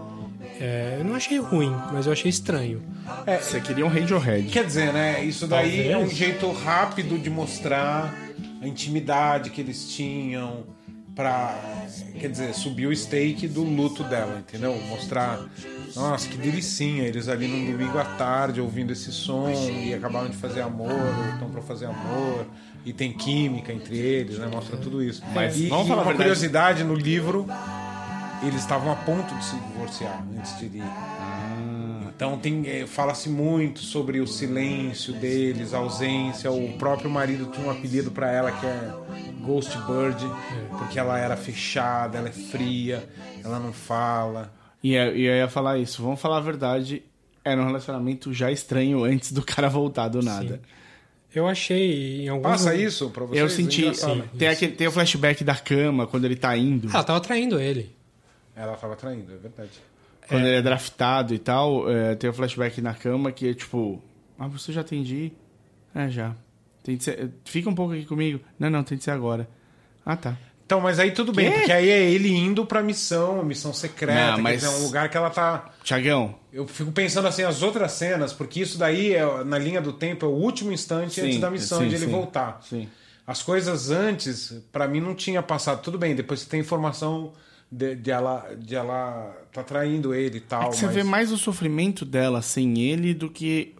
É, 0.59 0.97
eu 0.99 1.05
não 1.05 1.15
achei 1.15 1.39
ruim, 1.39 1.73
mas 1.91 2.05
eu 2.05 2.11
achei 2.11 2.29
estranho. 2.29 2.81
Você 3.41 3.61
queria 3.61 3.85
um 3.85 3.89
Radiohead. 3.89 4.49
Quer 4.49 4.65
dizer, 4.65 4.91
né? 4.91 5.23
Isso 5.23 5.47
daí 5.47 5.87
é 5.87 5.95
um 5.95 6.01
Talvez. 6.01 6.17
jeito 6.17 6.51
rápido 6.51 7.17
de 7.17 7.29
mostrar 7.29 8.13
a 8.61 8.67
intimidade 8.67 9.49
que 9.51 9.61
eles 9.61 9.89
tinham 9.89 10.65
pra, 11.15 11.57
quer 12.19 12.29
dizer, 12.29 12.53
subir 12.53 12.87
o 12.87 12.95
stake 12.95 13.47
do 13.47 13.63
luto 13.63 14.03
dela, 14.03 14.39
entendeu? 14.39 14.77
Mostrar, 14.87 15.39
nossa, 15.95 16.27
que 16.27 16.37
delicinha, 16.37 17.03
eles 17.03 17.27
ali 17.27 17.47
num 17.47 17.71
domingo 17.71 17.97
à 17.97 18.05
tarde 18.05 18.61
ouvindo 18.61 18.93
esse 18.93 19.11
som 19.11 19.49
e 19.49 19.93
acabaram 19.93 20.29
de 20.29 20.37
fazer 20.37 20.61
amor, 20.61 20.91
ou 20.91 21.33
estão 21.33 21.49
pra 21.49 21.61
fazer 21.61 21.85
amor, 21.87 22.45
e 22.85 22.93
tem 22.93 23.11
química 23.11 23.73
entre 23.73 23.97
eles, 23.97 24.37
né? 24.39 24.47
Mostra 24.47 24.77
tudo 24.77 25.03
isso. 25.03 25.21
Mas 25.33 25.57
e, 25.57 25.67
vamos 25.67 25.85
e 25.85 25.89
falar 25.89 26.01
a 26.01 26.05
uma 26.05 26.11
verdade. 26.11 26.17
curiosidade 26.17 26.83
no 26.85 26.95
livro, 26.95 27.45
eles 28.43 28.61
estavam 28.61 28.91
a 28.91 28.95
ponto 28.95 29.33
de 29.35 29.43
se 29.43 29.55
divorciar 29.55 30.23
antes 30.37 30.57
de 30.57 30.65
ir. 30.77 30.83
Então 32.19 32.37
tem, 32.37 32.67
eh, 32.67 32.85
fala-se 32.85 33.29
muito 33.29 33.79
sobre 33.79 34.19
o 34.19 34.27
silêncio 34.27 35.13
deles, 35.13 35.73
a 35.73 35.77
ausência. 35.77 36.51
O 36.51 36.73
próprio 36.77 37.09
marido 37.09 37.45
tinha 37.45 37.65
um 37.65 37.71
apelido 37.71 38.11
para 38.11 38.29
ela 38.29 38.51
que 38.51 38.65
é 38.65 38.91
Ghost 39.41 39.77
Bird, 39.87 40.29
porque 40.77 40.99
ela 40.99 41.17
era 41.17 41.37
fechada, 41.37 42.17
ela 42.17 42.27
é 42.27 42.31
fria, 42.31 43.07
ela 43.43 43.57
não 43.57 43.71
fala. 43.71 44.53
E 44.83 44.95
eu, 44.95 45.15
e 45.15 45.25
eu 45.25 45.35
ia 45.35 45.47
falar 45.47 45.77
isso. 45.77 46.01
Vamos 46.03 46.19
falar 46.19 46.37
a 46.37 46.41
verdade. 46.41 47.03
Era 47.43 47.61
um 47.61 47.65
relacionamento 47.65 48.33
já 48.33 48.51
estranho 48.51 49.03
antes 49.03 49.31
do 49.31 49.41
cara 49.41 49.69
voltar 49.69 50.09
do 50.09 50.21
nada. 50.21 50.61
Eu 51.33 51.47
achei 51.47 52.23
em 52.23 52.27
alguns. 52.27 52.43
Passa 52.43 52.75
isso 52.75 53.09
pra 53.11 53.23
vocês? 53.25 53.39
Eu 53.39 53.49
senti. 53.49 53.95
Sim. 53.95 54.23
Tem, 54.37 54.47
aquele, 54.47 54.73
tem 54.73 54.87
o 54.87 54.91
flashback 54.91 55.43
da 55.43 55.55
cama 55.55 56.07
quando 56.07 56.25
ele 56.25 56.35
tá 56.35 56.57
indo. 56.57 56.89
Ela 56.89 57.03
tava 57.03 57.19
traindo 57.21 57.59
ele. 57.59 57.97
Ela 58.61 58.75
tava 58.75 58.95
traindo, 58.95 59.31
é 59.33 59.37
verdade. 59.37 59.71
Quando 60.27 60.45
ele 60.45 60.57
é 60.57 60.61
draftado 60.61 61.33
e 61.33 61.39
tal. 61.39 61.89
é, 61.89 62.13
tem 62.15 62.29
o 62.29 62.33
flashback 62.33 62.81
na 62.81 62.93
cama 62.93 63.31
que 63.31 63.47
é 63.49 63.53
tipo. 63.53 64.01
Ah, 64.37 64.47
você 64.47 64.71
já 64.73 64.81
atendi? 64.81 65.31
É, 65.95 66.09
já. 66.09 66.35
Tem 66.83 66.97
de 66.97 67.03
ser, 67.03 67.31
fica 67.45 67.69
um 67.69 67.75
pouco 67.75 67.93
aqui 67.93 68.05
comigo. 68.05 68.39
Não, 68.59 68.69
não, 68.69 68.83
tem 68.83 68.97
de 68.97 69.03
ser 69.03 69.11
agora. 69.11 69.47
Ah, 70.05 70.15
tá. 70.15 70.37
Então, 70.65 70.79
mas 70.79 70.99
aí 70.99 71.11
tudo 71.11 71.33
bem, 71.33 71.49
Quê? 71.49 71.57
porque 71.57 71.71
aí 71.71 71.89
é 71.89 72.11
ele 72.11 72.29
indo 72.31 72.63
pra 72.63 72.83
missão, 72.83 73.43
missão 73.43 73.73
secreta, 73.73 74.33
Não, 74.33 74.43
mas- 74.43 74.63
é 74.63 74.69
um 74.69 74.83
lugar 74.83 75.09
que 75.09 75.17
ela 75.17 75.29
tá. 75.31 75.71
Tiagão, 75.83 76.35
Eu 76.53 76.67
fico 76.67 76.91
pensando 76.91 77.27
assim, 77.27 77.41
as 77.41 77.63
outras 77.63 77.93
cenas, 77.93 78.33
porque 78.33 78.59
isso 78.61 78.77
daí, 78.77 79.15
é, 79.15 79.43
na 79.43 79.57
linha 79.57 79.81
do 79.81 79.93
tempo, 79.93 80.25
é 80.27 80.29
o 80.29 80.31
último 80.31 80.71
instante 80.71 81.15
Sim, 81.15 81.21
antes 81.27 81.39
da 81.39 81.49
missão 81.49 81.79
sim, 81.79 81.87
de 81.89 81.95
ele 81.95 82.05
sim. 82.05 82.11
voltar. 82.11 82.59
Sim. 82.61 82.87
As 83.25 83.41
coisas 83.41 83.89
antes, 83.89 84.53
pra 84.71 84.87
mim, 84.87 84.99
não 85.01 85.15
tinha 85.15 85.41
passado. 85.41 85.81
Tudo 85.81 85.97
bem, 85.97 86.13
depois 86.15 86.41
você 86.41 86.49
tem 86.49 86.59
informação 86.59 87.33
de, 87.71 87.95
de 87.95 88.11
ela 88.11 88.47
de 88.57 88.75
ela 88.75 89.35
tá 89.51 89.63
traindo 89.63 90.13
ele 90.13 90.37
e 90.37 90.41
tal. 90.41 90.63
É 90.63 90.69
que 90.69 90.77
você 90.77 90.85
mas- 90.87 90.95
vê 90.95 91.03
mais 91.03 91.31
o 91.31 91.37
sofrimento 91.37 92.03
dela 92.05 92.41
sem 92.41 92.79
ele 92.79 93.13
do 93.13 93.29
que 93.29 93.75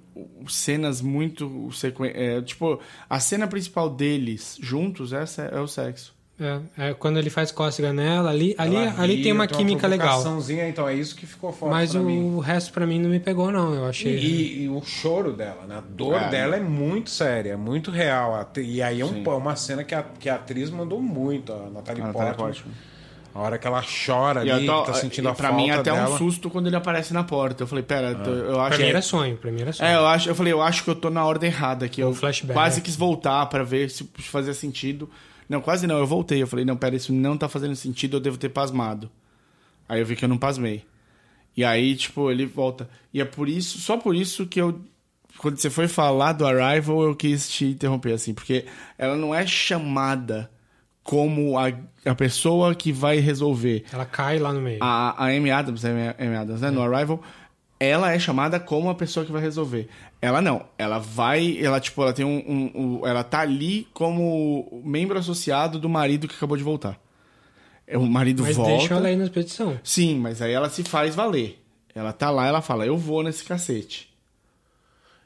cenas 0.48 1.02
muito 1.02 1.70
sequen... 1.72 2.12
é, 2.14 2.42
tipo 2.42 2.80
a 3.10 3.20
cena 3.20 3.48
principal 3.48 3.90
deles 3.90 4.58
juntos 4.62 5.14
essa 5.14 5.44
é 5.44 5.60
o 5.62 5.68
sexo 5.68 6.14
É, 6.40 6.60
é, 6.90 6.94
quando 6.94 7.20
ele 7.20 7.30
faz 7.30 7.52
cócega 7.52 7.92
nela, 7.94 8.30
ali, 8.30 8.54
ali, 8.58 8.76
Ela 8.76 9.02
ali 9.02 9.16
ri, 9.18 9.24
tem 9.24 9.32
uma 9.34 9.46
química 9.48 9.88
legal. 9.88 10.08
provocaçãozinha, 10.22 10.68
Então 10.70 10.88
é 10.88 10.94
isso 10.96 11.16
que 11.16 11.26
ficou 11.26 11.52
forte 11.52 11.72
Mas 11.72 11.92
pra 11.92 12.02
o 12.02 12.04
mim. 12.06 12.40
resto 12.42 12.72
pra 12.74 12.86
mim 12.88 12.98
não 13.00 13.10
me 13.10 13.20
pegou, 13.20 13.52
não. 13.52 13.74
Eu 13.74 13.86
achei. 13.86 14.18
E, 14.18 14.64
e 14.64 14.70
o 14.70 14.82
choro 14.82 15.34
dela, 15.34 15.66
né? 15.68 15.78
A 15.78 15.82
dor 15.82 16.16
É. 16.16 16.30
dela 16.30 16.56
é 16.56 16.62
muito 16.62 17.10
séria, 17.10 17.52
é 17.54 17.58
muito 17.58 17.92
real. 17.92 18.50
E 18.58 18.82
aí 18.82 19.02
é 19.02 19.06
um- 19.06 19.22
é 19.24 19.30
uma 19.36 19.56
cena 19.58 19.84
que 19.84 19.94
a, 19.94 20.02
que 20.04 20.30
a 20.30 20.36
atriz 20.36 20.70
mandou 20.70 21.02
muito, 21.02 21.52
a 21.52 21.70
Natalie 21.70 22.02
A 22.04 22.08
Natalie 22.08 22.14
Portman. 22.14 22.36
Portman. 22.36 22.74
A 23.40 23.44
hora 23.44 23.58
que 23.58 23.66
ela 23.66 23.82
chora 24.06 24.44
E 24.46 24.52
ali, 24.52 24.68
eu 24.68 24.74
tô- 24.74 24.84
tá 24.84 24.94
sentindo 24.96 25.28
e 25.28 25.32
a 25.32 25.34
pra 25.34 25.48
falta 25.50 25.64
mim 25.64 25.70
até 25.72 25.92
dela. 25.92 26.14
um 26.14 26.18
susto 26.18 26.50
quando 26.50 26.68
ele 26.68 26.76
aparece 26.76 27.14
na 27.14 27.24
porta. 27.24 27.64
Eu 27.64 27.68
falei, 27.68 27.84
pera, 27.84 28.14
tô- 28.16 28.30
eu 28.32 28.60
acho 28.60 28.70
Pra 28.70 28.78
mim 28.78 28.84
que 28.84 28.90
era 28.90 29.02
sonho, 29.02 29.38
pra 29.38 29.52
mim 29.52 29.62
era 29.62 29.72
sonho. 29.74 29.88
É, 29.90 29.96
eu 29.96 30.06
acho, 30.08 30.30
eu 30.30 30.36
falei, 30.36 30.52
eu 30.54 30.62
acho 30.62 30.84
que 30.84 30.90
eu 30.90 30.96
tô 30.96 31.10
na 31.10 31.26
ordem 31.26 31.50
errada 31.50 31.86
aqui. 31.86 32.02
Eu 32.02 32.10
Um 32.10 32.14
flashback. 32.14 32.54
quase 32.54 32.82
quis 32.82 32.96
voltar 32.98 33.46
pra 33.46 33.64
ver 33.64 33.90
se 33.90 34.04
fazia 34.20 34.54
sentido. 34.54 35.10
Não, 35.48 35.62
quase 35.62 35.88
não, 35.88 35.98
eu 35.98 36.06
voltei. 36.06 36.42
Eu 36.42 36.48
falei, 36.48 36.66
não, 36.66 36.76
pera, 36.76 36.96
isso 36.96 37.12
não 37.14 37.38
tá 37.38 37.48
fazendo 37.48 37.76
sentido, 37.76 38.18
eu 38.18 38.22
devo 38.22 38.38
ter 38.38 38.50
pasmado. 38.50 39.10
Aí 39.88 40.00
eu 40.02 40.06
vi 40.06 40.16
que 40.16 40.24
eu 40.26 40.30
não 40.30 40.38
pasmei. 40.38 40.84
E 41.58 41.64
aí, 41.66 41.96
tipo, 41.96 42.30
ele 42.30 42.46
volta. 42.46 42.90
E 43.14 43.20
é 43.22 43.26
por 43.26 43.50
isso, 43.50 43.80
só 43.80 43.98
por 43.98 44.16
isso 44.16 44.46
que 44.46 44.60
eu 44.62 44.80
quando 45.38 45.58
você 45.58 45.70
foi 45.70 45.88
falar 45.88 46.34
do 46.34 46.46
Arrival, 46.46 47.02
eu 47.04 47.16
quis 47.16 47.50
te 47.50 47.64
interromper 47.66 48.12
assim, 48.12 48.34
porque 48.34 48.66
ela 48.98 49.16
não 49.16 49.34
é 49.34 49.48
chamada 49.48 50.52
como 51.10 51.58
a, 51.58 51.72
a 52.06 52.14
pessoa 52.14 52.76
que 52.76 52.92
vai 52.92 53.18
resolver. 53.18 53.84
Ela 53.92 54.06
cai 54.06 54.38
lá 54.38 54.54
no 54.54 54.62
meio. 54.62 54.78
A, 54.80 55.24
a 55.26 55.30
Amy 55.30 55.50
Adams, 55.50 55.84
a 55.84 55.90
Amy- 55.90 56.14
Amy 56.20 56.36
Adams, 56.36 56.62
né? 56.62 56.70
No 56.70 56.84
Arrival, 56.84 57.20
ela 57.80 58.12
é 58.14 58.20
chamada 58.20 58.60
como 58.60 58.92
a 58.92 58.94
pessoa 58.94 59.26
que 59.26 59.32
vai 59.32 59.42
resolver. 59.42 59.90
Ela 60.22 60.40
não. 60.40 60.68
Ela 60.78 61.00
vai. 61.00 61.58
Ela, 61.60 61.80
tipo, 61.80 62.00
ela 62.04 62.14
tem 62.14 62.24
um. 62.24 62.38
um- 62.48 62.72
um- 63.02 63.08
ela 63.08 63.24
tá 63.24 63.40
ali 63.40 63.88
como 63.92 64.84
membro 64.86 65.18
associado 65.18 65.80
do 65.80 65.90
marido 65.90 66.28
que 66.28 66.36
acabou 66.36 66.56
de 66.56 66.64
voltar. 66.64 67.00
É, 67.88 67.98
O 67.98 68.04
marido 68.06 68.44
Mas 68.44 68.56
volta. 68.56 68.78
deixam 68.78 68.98
ela 68.98 69.08
aí 69.08 69.16
na 69.16 69.24
expedição. 69.24 69.80
Sim, 69.84 70.20
mas 70.20 70.44
aí 70.44 70.54
ela 70.54 70.70
se 70.70 70.84
faz 70.84 71.16
valer. 71.16 71.60
Ela 71.96 72.14
tá 72.14 72.30
lá, 72.30 72.46
ela 72.46 72.62
fala, 72.62 72.86
eu 72.86 72.96
vou 72.96 73.24
nesse 73.24 73.44
cacete. 73.44 74.14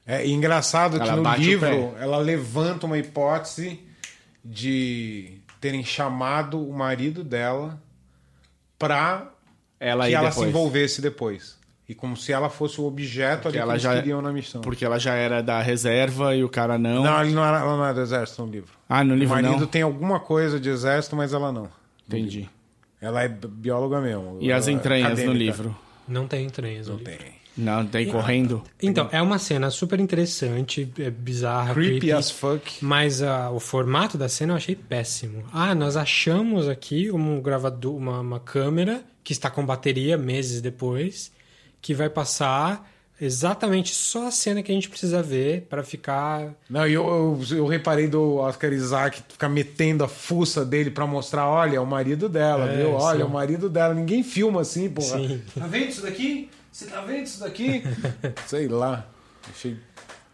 É 0.07 0.25
e 0.25 0.31
engraçado 0.31 0.97
que 0.97 1.03
Ela 1.05 1.17
no 1.17 1.23
bate 1.23 1.41
o 1.41 1.43
livro 1.43 1.93
ela 1.99 2.17
levanta 2.19 2.85
uma 2.85 2.97
hipótese 2.97 3.79
de 4.45 5.39
terem 5.63 5.81
chamado 5.85 6.61
o 6.61 6.73
marido 6.73 7.23
dela 7.23 7.81
pra 8.77 9.31
Ela 9.79 10.07
que 10.07 10.13
ela 10.13 10.27
depois. 10.29 10.43
se 10.45 10.49
envolvesse 10.49 11.01
depois. 11.01 11.57
E 11.87 11.95
como 11.95 12.17
se 12.17 12.33
ela 12.33 12.49
fosse 12.49 12.81
o 12.81 12.85
objeto 12.85 13.47
ali 13.47 13.53
que 13.57 13.61
ela 13.61 13.73
eles 13.73 13.83
já- 13.83 13.95
queriam 13.95 14.21
na 14.21 14.31
missão. 14.31 14.59
Porque 14.61 14.83
ela 14.83 14.99
já 14.99 15.13
era 15.13 15.41
da 15.41 15.61
reserva 15.61 16.35
e 16.35 16.43
o 16.43 16.49
cara 16.49 16.77
não. 16.77 17.01
Não, 17.03 17.21
ele 17.23 17.33
não 17.33 17.45
era, 17.45 17.59
ela 17.59 17.77
não 17.77 17.85
é 17.85 17.93
do 17.93 18.01
exército 18.01 18.45
no 18.45 18.51
livro. 18.51 18.73
Ah, 18.89 19.03
no 19.05 19.13
O 19.13 19.17
livro 19.17 19.35
marido 19.35 19.57
não? 19.61 19.67
tem 19.67 19.81
alguma 19.83 20.19
coisa 20.19 20.59
de 20.59 20.69
exército, 20.69 21.15
mas 21.15 21.33
ela 21.33 21.51
não. 21.51 21.69
Entendi. 22.07 22.49
Ela 23.01 23.23
é 23.23 23.27
bi- 23.29 23.47
bióloga 23.47 24.01
mesmo. 24.01 24.37
E 24.41 24.51
as 24.51 24.67
é 24.67 24.71
entranhas 24.71 25.07
no 25.07 25.13
acadêmica. 25.13 25.37
livro? 25.37 25.75
Não 26.07 26.27
tem 26.27 26.45
entranhas. 26.45 26.87
Não 26.87 26.95
ali. 26.95 27.03
tem. 27.05 27.17
Não, 27.57 27.85
tem 27.85 28.07
correndo. 28.07 28.63
Então, 28.81 29.07
é 29.11 29.21
uma 29.21 29.37
cena 29.37 29.69
super 29.69 29.99
interessante, 29.99 30.91
é 30.97 31.09
bizarra, 31.09 31.73
Creepy 31.73 31.99
creepy, 31.99 32.11
as 32.11 32.31
fuck. 32.31 32.77
mas 32.81 33.21
ah, 33.21 33.51
o 33.51 33.59
formato 33.59 34.17
da 34.17 34.27
cena 34.27 34.53
eu 34.53 34.57
achei 34.57 34.75
péssimo. 34.75 35.43
Ah, 35.53 35.75
nós 35.75 35.95
achamos 35.95 36.67
aqui 36.67 37.11
um 37.11 37.39
gravador, 37.41 37.95
uma, 37.95 38.19
uma 38.21 38.39
câmera 38.39 39.03
que 39.23 39.33
está 39.33 39.49
com 39.49 39.65
bateria 39.65 40.17
meses 40.17 40.61
depois, 40.61 41.31
que 41.81 41.93
vai 41.93 42.09
passar 42.09 42.89
exatamente 43.21 43.93
só 43.93 44.27
a 44.27 44.31
cena 44.31 44.61
que 44.61 44.71
a 44.71 44.75
gente 44.75 44.89
precisa 44.89 45.21
ver 45.21 45.67
para 45.69 45.83
ficar 45.83 46.53
Não, 46.69 46.85
e 46.87 46.93
eu, 46.93 47.39
eu, 47.49 47.57
eu 47.57 47.67
reparei 47.67 48.07
do 48.07 48.37
Oscar 48.37 48.73
Isaac 48.73 49.21
ficar 49.29 49.47
metendo 49.47 50.03
a 50.03 50.07
fuça 50.07 50.65
dele 50.65 50.89
pra 50.91 51.05
mostrar, 51.05 51.47
olha, 51.47 51.77
é 51.77 51.79
o 51.79 51.85
marido 51.85 52.27
dela, 52.27 52.65
É, 52.69 52.77
viu? 52.77 52.93
Olha, 52.93 53.17
sim. 53.17 53.21
é 53.21 53.25
o 53.25 53.29
marido 53.29 53.69
dela. 53.69 53.93
Ninguém 53.93 54.23
filma 54.23 54.61
assim, 54.61 54.89
porra. 54.89 55.19
Sim. 55.19 55.41
Tá 55.57 55.67
vendo 55.67 55.89
isso 55.89 56.01
daqui? 56.01 56.49
Você 56.73 56.87
tá 56.87 57.01
vendo 57.01 57.23
isso 57.23 57.39
daqui? 57.39 57.83
Sei 58.47 58.67
lá. 58.67 59.07
Achei... 59.47 59.77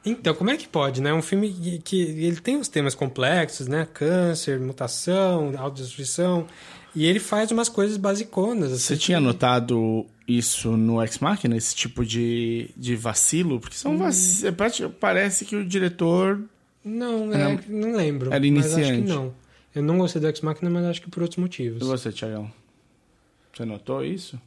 Então, 0.06 0.34
como 0.34 0.50
é 0.50 0.56
que 0.56 0.68
pode, 0.70 1.02
né? 1.02 1.14
Um 1.14 1.22
filme 1.22 1.52
que, 1.52 1.80
que 1.80 2.02
ele 2.26 2.38
tem 2.40 2.56
os 2.56 2.70
temas 2.70 2.96
complexos, 2.96 3.68
né? 3.68 3.86
Câncer, 3.94 4.58
mutação, 4.58 5.54
autodestruição, 5.58 6.48
e 6.96 7.06
ele 7.06 7.20
faz 7.20 7.52
umas 7.52 7.68
coisas 7.68 7.98
basiconas. 7.98 8.72
Você 8.72 8.94
assim, 8.94 9.02
tinha 9.04 9.18
que- 9.18 9.24
notado 9.26 10.06
isso 10.26 10.78
no 10.78 11.04
Ex 11.04 11.20
Machina, 11.20 11.58
esse 11.58 11.76
tipo 11.76 12.06
de, 12.06 12.70
de 12.78 12.96
vacilo? 12.96 13.60
Porque 13.60 13.76
são 13.76 13.98
vaci... 13.98 14.48
é 14.48 14.52
Parece 14.88 15.44
que 15.44 15.58
o 15.58 15.66
diretor. 15.66 16.42
Não, 16.86 17.34
é, 17.34 17.60
não 17.68 17.92
lembro. 17.94 18.32
Era 18.34 18.40
Mas 18.40 18.66
acho 18.68 18.80
iniciante. 18.80 19.02
que 19.04 19.10
não. 19.10 19.34
Eu 19.76 19.84
não 19.84 19.98
gostei 19.98 20.22
do 20.22 20.28
Ex 20.30 20.40
Machina, 20.40 20.70
mas 20.70 20.86
acho 20.86 21.02
que 21.02 21.10
por 21.10 21.22
outros 21.22 21.38
motivos. 21.38 21.82
E 21.82 21.86
você, 21.86 22.10
Tiagão? 22.14 22.50
Você 23.54 23.66
notou 23.66 24.04
isso? 24.06 24.40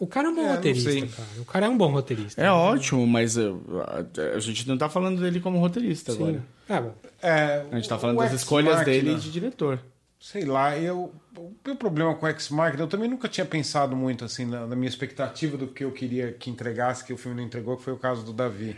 O 0.00 0.06
cara 0.06 0.28
é 0.28 0.30
um 0.30 0.34
bom 0.34 0.42
É, 0.46 0.54
roteirista, 0.56 0.90
cara. 0.90 1.28
O 1.38 1.44
cara 1.44 1.66
é 1.66 1.68
um 1.68 1.76
bom 1.76 1.90
roteirista. 1.92 2.42
É 2.42 2.50
ótimo, 2.50 3.06
mas 3.06 3.36
uh, 3.36 3.60
a, 3.86 4.36
a 4.36 4.40
gente 4.40 4.66
não 4.66 4.78
tá 4.78 4.88
falando 4.88 5.20
dele 5.20 5.40
como 5.40 5.58
roteirista 5.58 6.12
Sim. 6.12 6.22
agora. 6.22 6.42
Ah, 6.68 6.80
bom. 6.80 6.94
É, 7.22 7.66
A 7.70 7.76
gente 7.76 7.88
tá 7.88 7.98
falando 7.98 8.16
das 8.18 8.32
escolhas 8.32 8.82
dele 8.84 9.14
de 9.16 9.30
diretor. 9.30 9.78
Sei 10.18 10.44
lá, 10.44 10.76
eu, 10.78 11.12
o 11.36 11.52
meu 11.66 11.76
problema 11.76 12.14
com 12.14 12.24
o 12.24 12.28
Ex 12.28 12.48
Machina, 12.48 12.82
eu 12.82 12.86
também 12.88 13.08
nunca 13.10 13.28
tinha 13.28 13.44
pensado 13.44 13.94
muito 13.94 14.24
assim 14.24 14.44
na, 14.46 14.66
na 14.66 14.74
minha 14.76 14.88
expectativa 14.88 15.56
do 15.56 15.66
que 15.66 15.84
eu 15.84 15.92
queria 15.92 16.32
que 16.32 16.50
entregasse, 16.50 17.04
que 17.04 17.12
o 17.12 17.16
filme 17.18 17.36
não 17.36 17.44
entregou, 17.44 17.76
que 17.76 17.82
foi 17.82 17.92
o 17.92 17.98
caso 17.98 18.22
do 18.24 18.32
Davi. 18.32 18.76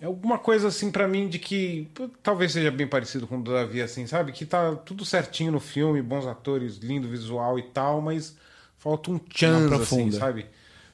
É 0.00 0.06
alguma 0.06 0.38
coisa 0.38 0.68
assim 0.68 0.92
pra 0.92 1.08
mim 1.08 1.28
de 1.28 1.40
que 1.40 1.88
talvez 2.22 2.52
seja 2.52 2.70
bem 2.70 2.86
parecido 2.86 3.26
com 3.26 3.38
o 3.38 3.42
do 3.42 3.52
Davi, 3.52 3.82
assim, 3.82 4.06
sabe? 4.06 4.30
Que 4.30 4.44
tá 4.46 4.76
tudo 4.76 5.04
certinho 5.04 5.50
no 5.50 5.58
filme, 5.60 6.00
bons 6.02 6.24
atores, 6.26 6.76
lindo 6.76 7.08
visual 7.08 7.58
e 7.58 7.62
tal, 7.62 8.00
mas 8.00 8.36
falta 8.78 9.10
um 9.10 9.20
chance, 9.30 9.74
assim, 9.74 10.10
sabe? 10.12 10.46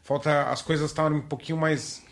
Falta 0.02 0.50
as 0.50 0.60
coisas 0.60 0.90
estarem 0.90 1.18
um 1.18 1.22
pouquinho 1.22 1.58
mais, 1.58 2.02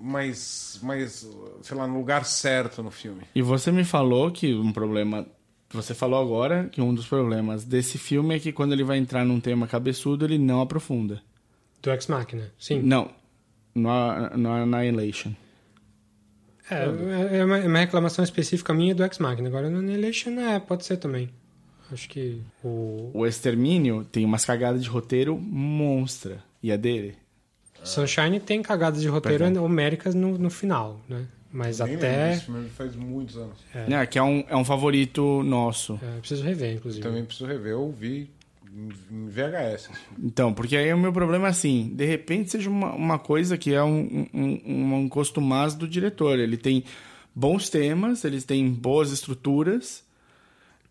mais, 0.00 0.78
mais, 0.82 1.26
sei 1.62 1.76
lá, 1.76 1.86
no 1.86 1.96
lugar 1.96 2.24
certo 2.24 2.82
no 2.82 2.90
filme. 2.90 3.22
E 3.34 3.42
você 3.42 3.70
me 3.70 3.84
falou 3.84 4.30
que 4.30 4.54
um 4.54 4.72
problema. 4.72 5.26
Você 5.70 5.94
falou 5.94 6.20
agora 6.20 6.68
que 6.70 6.80
um 6.80 6.94
dos 6.94 7.06
problemas 7.06 7.64
desse 7.64 7.98
filme 7.98 8.36
é 8.36 8.38
que 8.38 8.52
quando 8.52 8.72
ele 8.72 8.84
vai 8.84 8.98
entrar 8.98 9.24
num 9.24 9.40
tema 9.40 9.66
cabeçudo, 9.66 10.24
ele 10.24 10.38
não 10.38 10.60
aprofunda. 10.60 11.20
Do 11.82 11.90
Ex 11.90 12.06
Machina, 12.06 12.52
sim. 12.58 12.80
Não. 12.80 13.10
No, 13.74 13.90
no 14.36 14.52
Annihilation. 14.52 15.32
É, 16.70 16.84
é 17.38 17.44
uma, 17.44 17.58
é 17.58 17.66
uma 17.66 17.78
reclamação 17.78 18.22
específica 18.22 18.72
minha 18.72 18.94
do 18.94 19.02
Ex 19.04 19.18
Machina. 19.18 19.48
Agora 19.48 19.68
no 19.68 19.78
Annihilation, 19.78 20.38
é, 20.40 20.60
pode 20.60 20.84
ser 20.84 20.98
também. 20.98 21.28
Acho 21.92 22.08
que 22.08 22.40
o 22.62 23.10
O 23.12 23.26
Extermínio 23.26 24.04
tem 24.04 24.24
umas 24.24 24.44
cagadas 24.44 24.82
de 24.82 24.88
roteiro 24.88 25.36
monstra. 25.36 26.42
E 26.62 26.72
a 26.72 26.76
dele? 26.76 27.14
Sunshine 27.82 28.40
tem 28.40 28.62
cagadas 28.62 29.02
de 29.02 29.08
roteiro 29.08 29.62
homéricas 29.62 30.14
no, 30.14 30.38
no 30.38 30.48
final, 30.48 31.00
né? 31.08 31.26
Mas 31.52 31.78
Nem 31.78 31.94
até... 31.94 32.30
desse 32.30 32.46
filme, 32.46 32.68
faz 32.70 32.96
muitos 32.96 33.36
anos. 33.36 33.58
Né, 33.86 34.04
que 34.06 34.18
é 34.18 34.22
um, 34.22 34.44
é 34.48 34.56
um 34.56 34.64
favorito 34.64 35.42
nosso. 35.44 36.00
É, 36.02 36.18
preciso 36.18 36.42
rever, 36.42 36.74
inclusive. 36.74 37.00
Também 37.00 37.24
preciso 37.24 37.46
rever, 37.46 37.72
eu 37.72 37.92
vi 37.92 38.28
em 38.74 39.28
VHS. 39.28 39.88
Então, 40.18 40.52
porque 40.52 40.76
aí 40.76 40.92
o 40.92 40.98
meu 40.98 41.12
problema 41.12 41.46
é 41.46 41.50
assim, 41.50 41.92
de 41.94 42.04
repente 42.04 42.50
seja 42.50 42.68
uma, 42.68 42.92
uma 42.92 43.18
coisa 43.20 43.56
que 43.56 43.72
é 43.72 43.82
um, 43.84 44.26
um, 44.34 44.60
um, 44.64 44.94
um 44.96 45.08
costumaz 45.08 45.74
do 45.74 45.86
diretor. 45.86 46.40
Ele 46.40 46.56
tem 46.56 46.82
bons 47.32 47.70
temas, 47.70 48.24
eles 48.24 48.44
têm 48.44 48.68
boas 48.72 49.12
estruturas, 49.12 50.03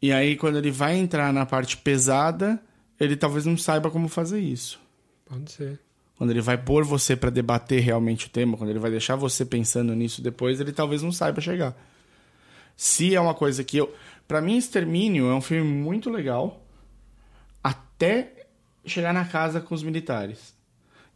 e 0.03 0.11
aí 0.11 0.35
quando 0.35 0.57
ele 0.57 0.69
vai 0.69 0.97
entrar 0.97 1.31
na 1.31 1.45
parte 1.45 1.77
pesada, 1.77 2.61
ele 2.99 3.15
talvez 3.15 3.45
não 3.45 3.57
saiba 3.57 3.89
como 3.89 4.09
fazer 4.09 4.41
isso. 4.41 4.77
Pode 5.25 5.49
ser. 5.49 5.79
Quando 6.17 6.31
ele 6.31 6.41
vai 6.41 6.57
pôr 6.57 6.83
você 6.83 7.15
para 7.15 7.29
debater 7.29 7.81
realmente 7.81 8.27
o 8.27 8.29
tema, 8.29 8.57
quando 8.57 8.69
ele 8.69 8.79
vai 8.79 8.91
deixar 8.91 9.15
você 9.15 9.45
pensando 9.45 9.95
nisso 9.95 10.21
depois, 10.21 10.59
ele 10.59 10.73
talvez 10.73 11.01
não 11.01 11.09
saiba 11.09 11.39
chegar. 11.39 11.73
Se 12.75 13.15
é 13.15 13.21
uma 13.21 13.33
coisa 13.33 13.63
que 13.63 13.77
eu. 13.77 13.95
Pra 14.27 14.41
mim, 14.41 14.57
Extermínio 14.57 15.29
é 15.29 15.35
um 15.35 15.39
filme 15.39 15.71
muito 15.71 16.09
legal 16.09 16.65
até 17.63 18.45
chegar 18.85 19.13
na 19.13 19.23
casa 19.23 19.61
com 19.61 19.73
os 19.73 19.83
militares. 19.83 20.53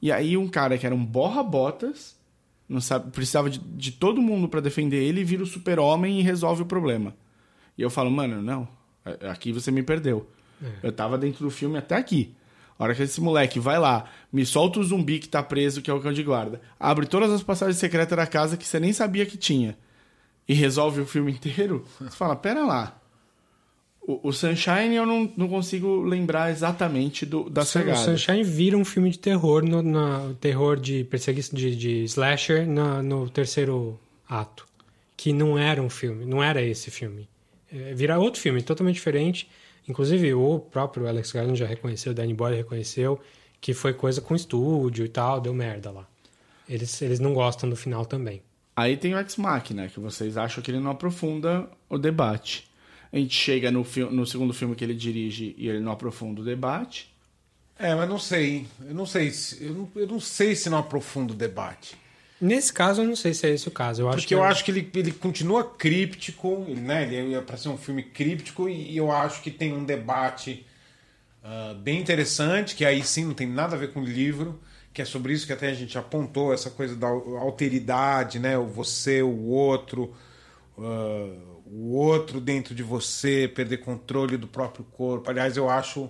E 0.01 0.13
aí, 0.13 0.38
um 0.38 0.47
cara 0.47 0.77
que 0.77 0.85
era 0.85 0.95
um 0.95 1.05
borra-botas, 1.05 2.17
não 2.69 2.79
sabe, 2.79 3.11
precisava 3.11 3.49
de, 3.49 3.59
de 3.59 3.91
todo 3.91 4.21
mundo 4.21 4.47
para 4.47 4.61
defender 4.61 5.03
ele, 5.03 5.25
vira 5.25 5.43
o 5.43 5.45
super-homem 5.45 6.21
e 6.21 6.23
resolve 6.23 6.61
o 6.61 6.65
problema. 6.65 7.13
E 7.77 7.81
eu 7.81 7.89
falo, 7.89 8.09
mano, 8.09 8.41
não, 8.41 8.76
aqui 9.30 9.51
você 9.51 9.72
me 9.72 9.84
perdeu. 9.84 10.28
Eu 10.82 10.91
tava 10.91 11.18
dentro 11.18 11.43
do 11.45 11.51
filme 11.51 11.78
até 11.78 11.95
aqui. 11.95 12.34
A 12.80 12.84
hora 12.84 12.95
que 12.95 13.01
esse 13.03 13.20
moleque 13.22 13.60
vai 13.60 13.80
lá, 13.80 14.05
me 14.32 14.45
solta 14.45 14.80
o 14.80 14.84
zumbi 14.84 15.20
que 15.20 15.28
tá 15.30 15.41
preso, 15.41 15.82
que 15.82 15.89
é 15.89 15.93
o 15.93 15.99
cão 15.99 16.14
de 16.14 16.22
guarda, 16.24 16.62
abre 16.80 17.05
todas 17.08 17.32
as 17.32 17.41
passagens 17.41 17.78
secretas 17.78 18.16
da 18.16 18.28
casa 18.28 18.55
que 18.58 18.68
você 18.68 18.80
nem 18.80 18.93
sabia 18.93 19.26
que 19.26 19.36
tinha, 19.38 19.76
e 20.47 20.53
resolve 20.53 21.01
o 21.01 21.05
filme 21.05 21.32
inteiro, 21.32 21.84
você 21.99 22.16
fala, 22.16 22.36
pera 22.36 22.64
lá. 22.66 22.99
O, 24.01 24.30
o 24.30 24.32
Sunshine 24.32 24.95
eu 24.95 25.05
não, 25.05 25.32
não 25.36 25.47
consigo 25.49 26.01
lembrar 26.03 26.49
exatamente 26.51 27.26
do, 27.26 27.49
da 27.49 27.64
O 27.64 27.66
pegada. 27.66 27.97
Sunshine 27.97 28.43
vira 28.43 28.78
um 28.78 28.86
filme 28.86 29.10
de 29.10 29.20
terror, 29.20 29.64
no, 29.64 29.82
na, 29.82 30.34
terror 30.39 30.80
de 30.80 31.03
perseguição 31.03 31.58
de, 31.58 31.76
de 31.76 32.03
slasher 32.05 32.66
na- 32.68 33.01
no 33.03 33.30
terceiro 33.30 33.99
ato. 34.30 34.66
Que 35.18 35.34
não 35.34 35.58
era 35.58 35.82
um 35.82 35.89
filme, 35.89 36.26
não 36.26 36.41
era 36.43 36.62
esse 36.62 36.89
filme. 36.91 37.28
É, 37.72 37.93
vira 37.93 38.20
outro 38.20 38.41
filme, 38.41 38.61
totalmente 38.61 38.95
diferente. 38.95 39.49
Inclusive, 39.88 40.34
o 40.34 40.59
próprio 40.59 41.07
Alex 41.07 41.32
Garland 41.32 41.57
já 41.57 41.65
reconheceu, 41.65 42.11
o 42.11 42.15
Danny 42.15 42.34
Boyle 42.34 42.57
reconheceu 42.57 43.20
que 43.59 43.74
foi 43.74 43.93
coisa 43.93 44.22
com 44.22 44.36
estúdio 44.36 45.05
e 45.05 45.09
tal, 45.09 45.41
deu 45.41 45.53
merda 45.53 45.91
lá. 45.91 46.07
Eles, 46.70 47.01
eles 47.01 47.20
não 47.20 47.34
gostam 47.34 47.70
do 47.70 47.76
final 47.76 48.05
também. 48.05 48.41
Aí 48.76 48.95
tem 48.95 49.15
o 49.15 49.20
Ex 49.20 49.38
Machina, 49.38 49.88
que 49.88 49.99
vocês 49.99 50.38
acham 50.38 50.61
que 50.61 50.70
ele 50.70 50.80
não 50.80 50.91
aprofunda 50.91 51.68
o 51.89 51.97
debate. 51.97 52.68
A 53.11 53.18
gente 53.18 53.34
chega 53.34 53.72
no, 53.72 53.86
no 54.11 54.26
segundo 54.26 54.53
filme 54.53 54.76
que 54.76 54.84
ele 54.84 54.93
dirige 54.93 55.55
e 55.57 55.68
ele 55.68 55.80
não 55.80 55.91
aprofunda 55.91 56.41
o 56.41 56.43
debate. 56.43 57.11
É, 57.80 57.95
mas 57.95 58.09
não 58.09 58.20
sei. 58.20 58.68
Eu 58.86 58.93
não 58.93 59.05
sei 59.05 59.32
se, 59.32 59.63
eu 59.63 59.74
não, 59.74 59.89
eu 59.95 60.07
não 60.07 60.20
sei 60.20 60.55
se 60.55 60.70
não 60.70 60.78
aprofunda 60.78 61.34
o 61.34 61.36
debate. 61.36 61.95
Nesse 62.39 62.71
caso, 62.71 63.01
eu 63.01 63.07
não 63.07 63.15
sei 63.15 63.33
se 63.33 63.47
é 63.47 63.49
esse 63.51 63.67
o 63.67 63.71
caso. 63.71 64.01
Eu 64.03 64.09
acho 64.09 64.17
Porque 64.17 64.27
que 64.27 64.35
eu 64.35 64.43
é- 64.43 64.47
acho 64.47 64.63
que 64.63 64.71
ele, 64.71 64.89
ele 64.93 65.11
continua 65.11 65.63
críptico, 65.63 66.65
ele, 66.67 66.81
né? 66.81 67.03
Ele 67.11 67.33
é 67.35 67.41
para 67.41 67.57
ser 67.57 67.69
um 67.69 67.77
filme 67.77 68.03
críptico 68.03 68.69
e 68.69 68.95
eu 68.95 69.11
acho 69.11 69.41
que 69.41 69.49
tem 69.51 69.73
um 69.73 69.83
debate 69.83 70.65
ah, 71.43 71.73
bem 71.79 71.99
interessante, 72.01 72.75
que 72.75 72.85
aí 72.85 73.03
sim 73.03 73.25
não 73.25 73.33
tem 73.33 73.47
nada 73.47 73.75
a 73.75 73.79
ver 73.79 73.93
com 73.93 74.01
o 74.01 74.05
livro, 74.05 74.59
que 74.93 75.01
é 75.01 75.05
sobre 75.05 75.33
isso 75.33 75.47
que 75.47 75.53
até 75.53 75.69
a 75.69 75.73
gente 75.73 75.97
apontou, 75.97 76.53
essa 76.53 76.69
coisa 76.69 76.95
da 76.95 77.07
alteridade, 77.07 78.39
né? 78.39 78.57
O 78.57 78.65
você, 78.67 79.21
o 79.23 79.45
outro, 79.47 80.15
ah, 80.77 81.33
o 81.65 81.95
outro 81.95 82.39
dentro 82.41 82.75
de 82.75 82.83
você, 82.83 83.47
perder 83.53 83.77
controle 83.79 84.38
do 84.38 84.47
próprio 84.47 84.85
corpo. 84.85 85.29
Aliás, 85.29 85.57
eu 85.57 85.69
acho 85.69 86.09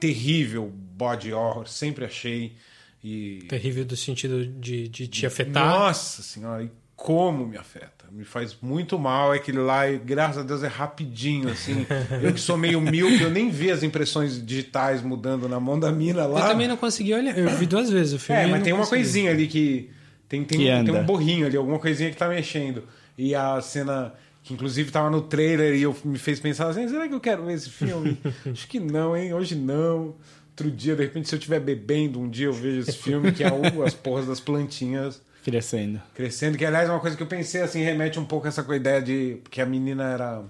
terrível 0.00 0.70
body 0.72 1.32
horror, 1.32 1.66
sempre 1.68 2.04
achei. 2.04 2.56
E 3.04 3.40
terrível 3.48 3.84
do 3.84 3.94
sentido 3.96 4.46
de, 4.46 4.88
de 4.88 5.06
te 5.06 5.26
afetar. 5.26 5.66
nossa 5.68 6.22
senhora, 6.22 6.64
e 6.64 6.70
como 6.96 7.46
me 7.46 7.58
afeta. 7.58 7.92
Me 8.10 8.24
faz 8.24 8.56
muito 8.62 8.98
mal 8.98 9.32
aquele 9.32 9.58
lá, 9.58 9.90
e 9.90 9.98
graças 9.98 10.38
a 10.38 10.42
Deus 10.42 10.62
é 10.62 10.68
rapidinho, 10.68 11.50
assim. 11.50 11.84
eu 12.22 12.32
que 12.32 12.40
sou 12.40 12.56
meio 12.56 12.80
míope, 12.80 13.20
eu 13.22 13.30
nem 13.30 13.50
vi 13.50 13.70
as 13.70 13.82
impressões 13.82 14.44
digitais 14.44 15.02
mudando 15.02 15.48
na 15.48 15.60
mão 15.60 15.78
da 15.78 15.92
mina 15.92 16.24
lá. 16.24 16.40
Eu 16.40 16.46
também 16.48 16.66
não 16.68 16.76
consegui 16.76 17.12
olhar. 17.12 17.36
Eu 17.36 17.50
vi 17.50 17.66
duas 17.66 17.90
vezes 17.90 18.14
o 18.14 18.18
filme. 18.18 18.40
É, 18.40 18.46
e 18.46 18.50
mas 18.50 18.62
tem 18.62 18.72
uma 18.72 18.80
consegui. 18.84 19.02
coisinha 19.02 19.30
ali 19.32 19.46
que. 19.48 19.90
Tem, 20.28 20.42
tem, 20.44 20.58
Que 20.58 20.64
tem 20.64 20.72
anda. 20.72 20.92
um 20.92 21.04
borrinho 21.04 21.46
ali, 21.46 21.56
alguma 21.56 21.78
coisinha 21.78 22.10
que 22.10 22.16
tá 22.16 22.28
mexendo. 22.28 22.84
E 23.18 23.34
a 23.34 23.60
cena 23.60 24.14
que 24.42 24.54
inclusive 24.54 24.90
tava 24.90 25.10
no 25.10 25.20
trailer 25.22 25.74
e 25.74 25.82
eu 25.82 25.96
me 26.04 26.18
fez 26.18 26.38
pensar 26.38 26.68
assim, 26.68 26.86
será 26.88 27.08
que 27.08 27.14
eu 27.14 27.20
quero 27.20 27.44
ver 27.44 27.54
esse 27.54 27.70
filme? 27.70 28.16
Acho 28.50 28.68
que 28.68 28.78
não, 28.78 29.16
hein? 29.16 29.32
Hoje 29.34 29.54
não. 29.56 30.14
Outro 30.56 30.70
dia, 30.70 30.94
de 30.94 31.02
repente, 31.02 31.28
se 31.28 31.34
eu 31.34 31.38
estiver 31.38 31.58
bebendo 31.58 32.20
um 32.20 32.30
dia, 32.30 32.46
eu 32.46 32.52
vejo 32.52 32.80
esse 32.88 32.96
filme, 32.96 33.32
que 33.32 33.42
é 33.42 33.50
o, 33.52 33.82
as 33.82 33.92
porras 33.92 34.26
das 34.28 34.38
plantinhas 34.38 35.20
Crescendo. 35.42 36.00
crescendo, 36.14 36.56
que 36.56 36.64
aliás 36.64 36.88
é 36.88 36.92
uma 36.92 37.00
coisa 37.00 37.16
que 37.16 37.22
eu 37.22 37.26
pensei 37.26 37.60
assim, 37.60 37.82
remete 37.82 38.18
um 38.20 38.24
pouco 38.24 38.46
a 38.46 38.48
essa 38.48 38.62
com 38.62 38.70
a 38.72 38.76
ideia 38.76 39.02
de 39.02 39.40
porque 39.42 39.60
a 39.60 39.66
menina 39.66 40.04
era 40.04 40.42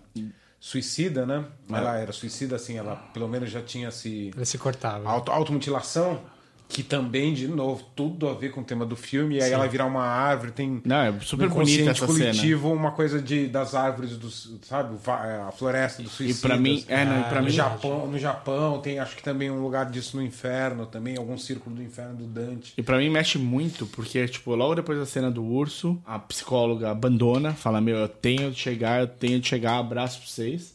suicida, 0.61 1.27
né? 1.27 1.45
Ela 1.69 1.99
era 1.99 2.13
suicida 2.13 2.57
assim, 2.57 2.77
ela 2.77 2.97
pelo 3.13 3.27
menos 3.29 3.51
já 3.51 3.61
tinha 3.61 3.91
se 3.91 4.31
Ela 4.37 4.45
se 4.45 4.57
cortava. 4.59 5.09
auto, 5.09 5.33
automutilação, 5.33 6.21
que 6.67 6.83
também 6.83 7.35
de 7.35 7.47
novo 7.47 7.85
tudo 7.95 8.29
a 8.29 8.35
ver 8.35 8.51
com 8.51 8.61
o 8.61 8.65
tema 8.65 8.85
do 8.85 8.97
filme, 8.97 9.37
e 9.37 9.43
aí 9.43 9.53
ela 9.53 9.69
virar 9.69 9.87
uma 9.87 10.03
árvore, 10.03 10.51
tem 10.51 10.83
Não, 10.85 10.97
é 10.97 11.15
super 11.21 11.49
no 11.49 11.55
bonita 11.55 11.91
essa 11.91 12.05
coletivo 12.07 12.73
uma 12.73 12.91
coisa 12.91 13.23
de 13.23 13.47
das 13.47 13.75
árvores 13.77 14.17
dos, 14.17 14.51
sabe, 14.63 14.97
va- 15.05 15.47
a 15.49 15.53
floresta 15.53 16.03
dos 16.03 16.13
E 16.13 16.17
suicidas. 16.17 16.41
pra 16.41 16.57
mim, 16.57 16.85
é, 16.89 17.05
não, 17.05 17.21
e 17.21 17.25
pra 17.25 17.39
Ah, 17.39 17.43
no 17.43 17.47
mim, 17.49 17.53
Japão, 17.53 18.07
no 18.09 18.19
Japão 18.19 18.81
tem 18.81 18.99
acho 18.99 19.15
que 19.15 19.23
também 19.23 19.51
um 19.51 19.63
lugar 19.63 19.89
disso 19.89 20.17
no 20.17 20.23
inferno, 20.23 20.85
também 20.87 21.17
algum 21.17 21.39
círculo 21.39 21.77
do 21.77 21.83
inferno 21.83 22.17
do 22.17 22.25
Dante. 22.27 22.73
E 22.77 22.83
pra 22.83 22.99
mim 22.99 23.09
mexe 23.09 23.39
muito, 23.39 23.87
porque, 23.87 24.27
tipo, 24.27 24.53
logo 24.57 24.75
depois 24.75 24.99
da 24.99 25.07
cena 25.07 25.31
do 25.31 25.45
urso, 25.45 26.01
a 26.05 26.19
psicóloga 26.19 26.91
abandona, 26.91 27.53
fala, 27.53 27.81
meu, 27.81 27.99
eu 27.99 28.09
tenho 28.09 28.51
de 28.51 28.59
chegar, 28.59 29.01
eu 29.01 29.07
tenho 29.07 29.39
de 29.39 29.47
chegar, 29.47 29.79
abraço 29.79 30.19
pra 30.19 30.27
vocês. 30.29 30.75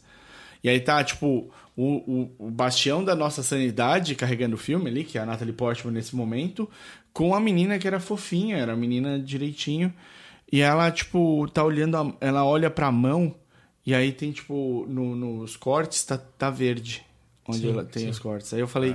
E 0.62 0.68
aí 0.68 0.78
tá, 0.78 1.02
tipo, 1.02 1.50
o, 1.80 2.30
o, 2.38 2.46
o 2.46 2.50
bastião 2.50 3.02
da 3.04 3.14
nossa 3.14 3.42
sanidade 3.42 4.14
carregando 4.14 4.54
o 4.56 4.58
filme 4.58 4.88
ali, 4.90 5.04
que 5.04 5.16
é 5.18 5.20
a 5.20 5.26
Natalie 5.26 5.52
Portman 5.54 5.92
nesse 5.94 6.14
momento, 6.14 6.68
com 7.12 7.34
a 7.34 7.40
menina 7.40 7.78
que 7.78 7.86
era 7.86 7.98
fofinha, 8.00 8.56
era 8.58 8.72
a 8.72 8.76
menina 8.76 9.18
direitinho. 9.18 9.92
E 10.52 10.60
ela, 10.60 10.90
tipo, 10.90 11.46
tá 11.48 11.62
olhando, 11.64 11.96
a- 11.96 12.12
ela 12.20 12.44
olha 12.44 12.68
pra 12.70 12.90
mão, 12.90 13.34
e 13.86 13.94
aí 13.94 14.12
tem, 14.12 14.32
tipo, 14.32 14.84
no- 14.88 15.14
nos 15.14 15.56
cortes, 15.56 16.04
tá, 16.04 16.18
tá 16.18 16.50
verde, 16.50 17.02
onde 17.46 17.60
Sim, 17.60 17.70
ela 17.70 17.84
tem 17.84 18.02
sim. 18.04 18.08
os 18.10 18.18
cortes. 18.18 18.52
Aí 18.52 18.60
eu 18.60 18.66
falei, 18.68 18.94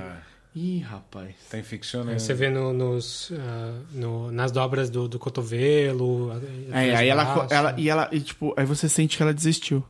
ih, 0.54 0.78
rapaz. 0.80 1.34
Tá 1.50 1.58
infeccionando. 1.58 2.12
Aí 2.12 2.20
Você 2.20 2.34
vê 2.34 2.50
no, 2.50 2.72
nos, 2.72 3.32
ah, 3.32 3.80
no- 3.92 4.30
nas 4.30 4.52
dobras 4.52 4.88
do, 4.90 5.08
do 5.08 5.18
cotovelo. 5.18 6.30
É, 6.72 6.94
aí 6.94 7.08
ela, 7.08 7.46
ela 7.50 7.74
e 7.78 7.88
ela 7.88 8.08
e 8.12 8.20
tipo, 8.20 8.54
aí 8.56 8.64
você 8.66 8.88
sente 8.88 9.16
que 9.16 9.22
ela 9.22 9.34
desistiu. 9.34 9.82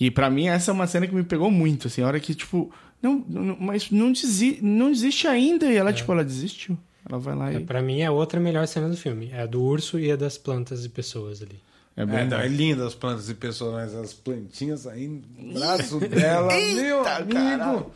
E 0.00 0.10
pra 0.10 0.30
mim 0.30 0.48
essa 0.48 0.70
é 0.70 0.74
uma 0.74 0.86
cena 0.86 1.06
que 1.06 1.14
me 1.14 1.22
pegou 1.22 1.50
muito, 1.50 1.86
assim, 1.86 2.02
a 2.02 2.06
hora 2.06 2.18
que 2.18 2.34
tipo, 2.34 2.72
não, 3.02 3.22
não- 3.28 3.56
mas 3.60 3.90
não 3.90 4.10
desi, 4.10 4.58
não 4.62 4.90
desiste 4.90 5.28
ainda 5.28 5.66
e 5.70 5.76
ela 5.76 5.92
tipo, 5.92 6.10
ela 6.10 6.24
desistiu. 6.24 6.76
Ela 7.08 7.18
vai 7.18 7.34
lá 7.36 7.52
É, 7.52 7.56
e 7.56 7.60
pra 7.64 7.82
mim 7.82 8.00
é 8.00 8.10
outra 8.10 8.40
melhor 8.40 8.66
cena 8.66 8.88
do 8.88 8.96
filme. 8.96 9.30
É 9.32 9.42
a 9.42 9.46
do 9.46 9.62
urso 9.62 9.98
e 9.98 10.10
a 10.10 10.16
das 10.16 10.38
plantas 10.38 10.84
e 10.84 10.88
pessoas 10.88 11.42
ali. 11.42 11.60
é 11.96 12.06
bem 12.06 12.16
É, 12.32 12.44
é 12.44 12.48
linda 12.48 12.86
as 12.86 12.94
plantas 12.94 13.28
e 13.28 13.34
pessoas, 13.34 13.74
mas 13.74 13.94
as 13.94 14.14
plantinhas 14.14 14.86
aí 14.86 15.06
no 15.06 15.52
braço 15.54 15.98
dela, 16.00 16.50
meu 16.74 17.06
amigo. 17.06 17.92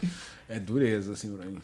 É 0.48 0.58
dureza, 0.60 1.12
assim, 1.12 1.34
pra 1.36 1.46
mim. 1.46 1.58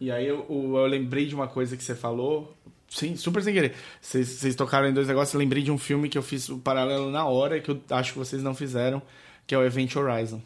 E 0.00 0.10
aí 0.10 0.26
eu, 0.26 0.44
eu, 0.48 0.76
eu 0.76 0.86
lembrei 0.86 1.26
de 1.26 1.34
uma 1.34 1.48
coisa 1.48 1.76
que 1.76 1.82
você 1.82 1.94
falou, 1.94 2.54
sim, 2.88 3.16
super 3.16 3.42
sem 3.42 3.52
querer. 3.54 3.74
Vocês, 4.00 4.28
vocês 4.28 4.54
tocaram 4.54 4.88
em 4.88 4.92
dois 4.92 5.08
negócios, 5.08 5.32
eu 5.34 5.40
lembrei 5.40 5.62
de 5.62 5.70
um 5.70 5.78
filme 5.78 6.08
que 6.08 6.16
eu 6.18 6.22
fiz 6.22 6.48
o 6.48 6.58
paralelo 6.58 7.10
na 7.10 7.24
hora 7.26 7.60
que 7.60 7.70
eu 7.70 7.80
acho 7.90 8.12
que 8.12 8.18
vocês 8.18 8.42
não 8.42 8.54
fizeram, 8.54 9.00
que 9.48 9.54
é 9.54 9.58
o 9.58 9.64
Event 9.64 9.96
Horizon. 9.96 10.40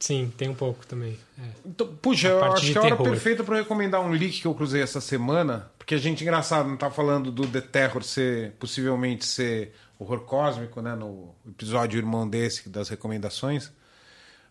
Sim, 0.00 0.32
tem 0.38 0.48
um 0.48 0.54
pouco 0.54 0.86
também. 0.86 1.18
É. 1.36 1.42
Então, 1.66 1.88
puxa, 2.00 2.28
eu 2.28 2.44
acho 2.44 2.62
que 2.72 2.78
é 2.78 2.80
a 2.80 2.84
hora 2.84 2.96
perfeita 3.10 3.42
pra 3.42 3.56
eu 3.56 3.62
recomendar 3.64 4.00
um 4.00 4.14
link 4.14 4.40
que 4.40 4.46
eu 4.46 4.54
cruzei 4.54 4.80
essa 4.80 5.00
semana, 5.00 5.70
porque 5.76 5.92
a 5.94 5.98
gente, 5.98 6.22
engraçado, 6.22 6.68
não 6.68 6.76
tá 6.76 6.88
falando 6.88 7.32
do 7.32 7.44
The 7.48 7.60
Terror 7.60 8.02
ser, 8.04 8.52
possivelmente 8.60 9.26
ser 9.26 9.74
horror 9.98 10.20
cósmico, 10.20 10.80
né, 10.80 10.94
no 10.94 11.34
episódio 11.48 11.98
irmão 11.98 12.28
desse 12.28 12.68
das 12.68 12.88
recomendações. 12.88 13.72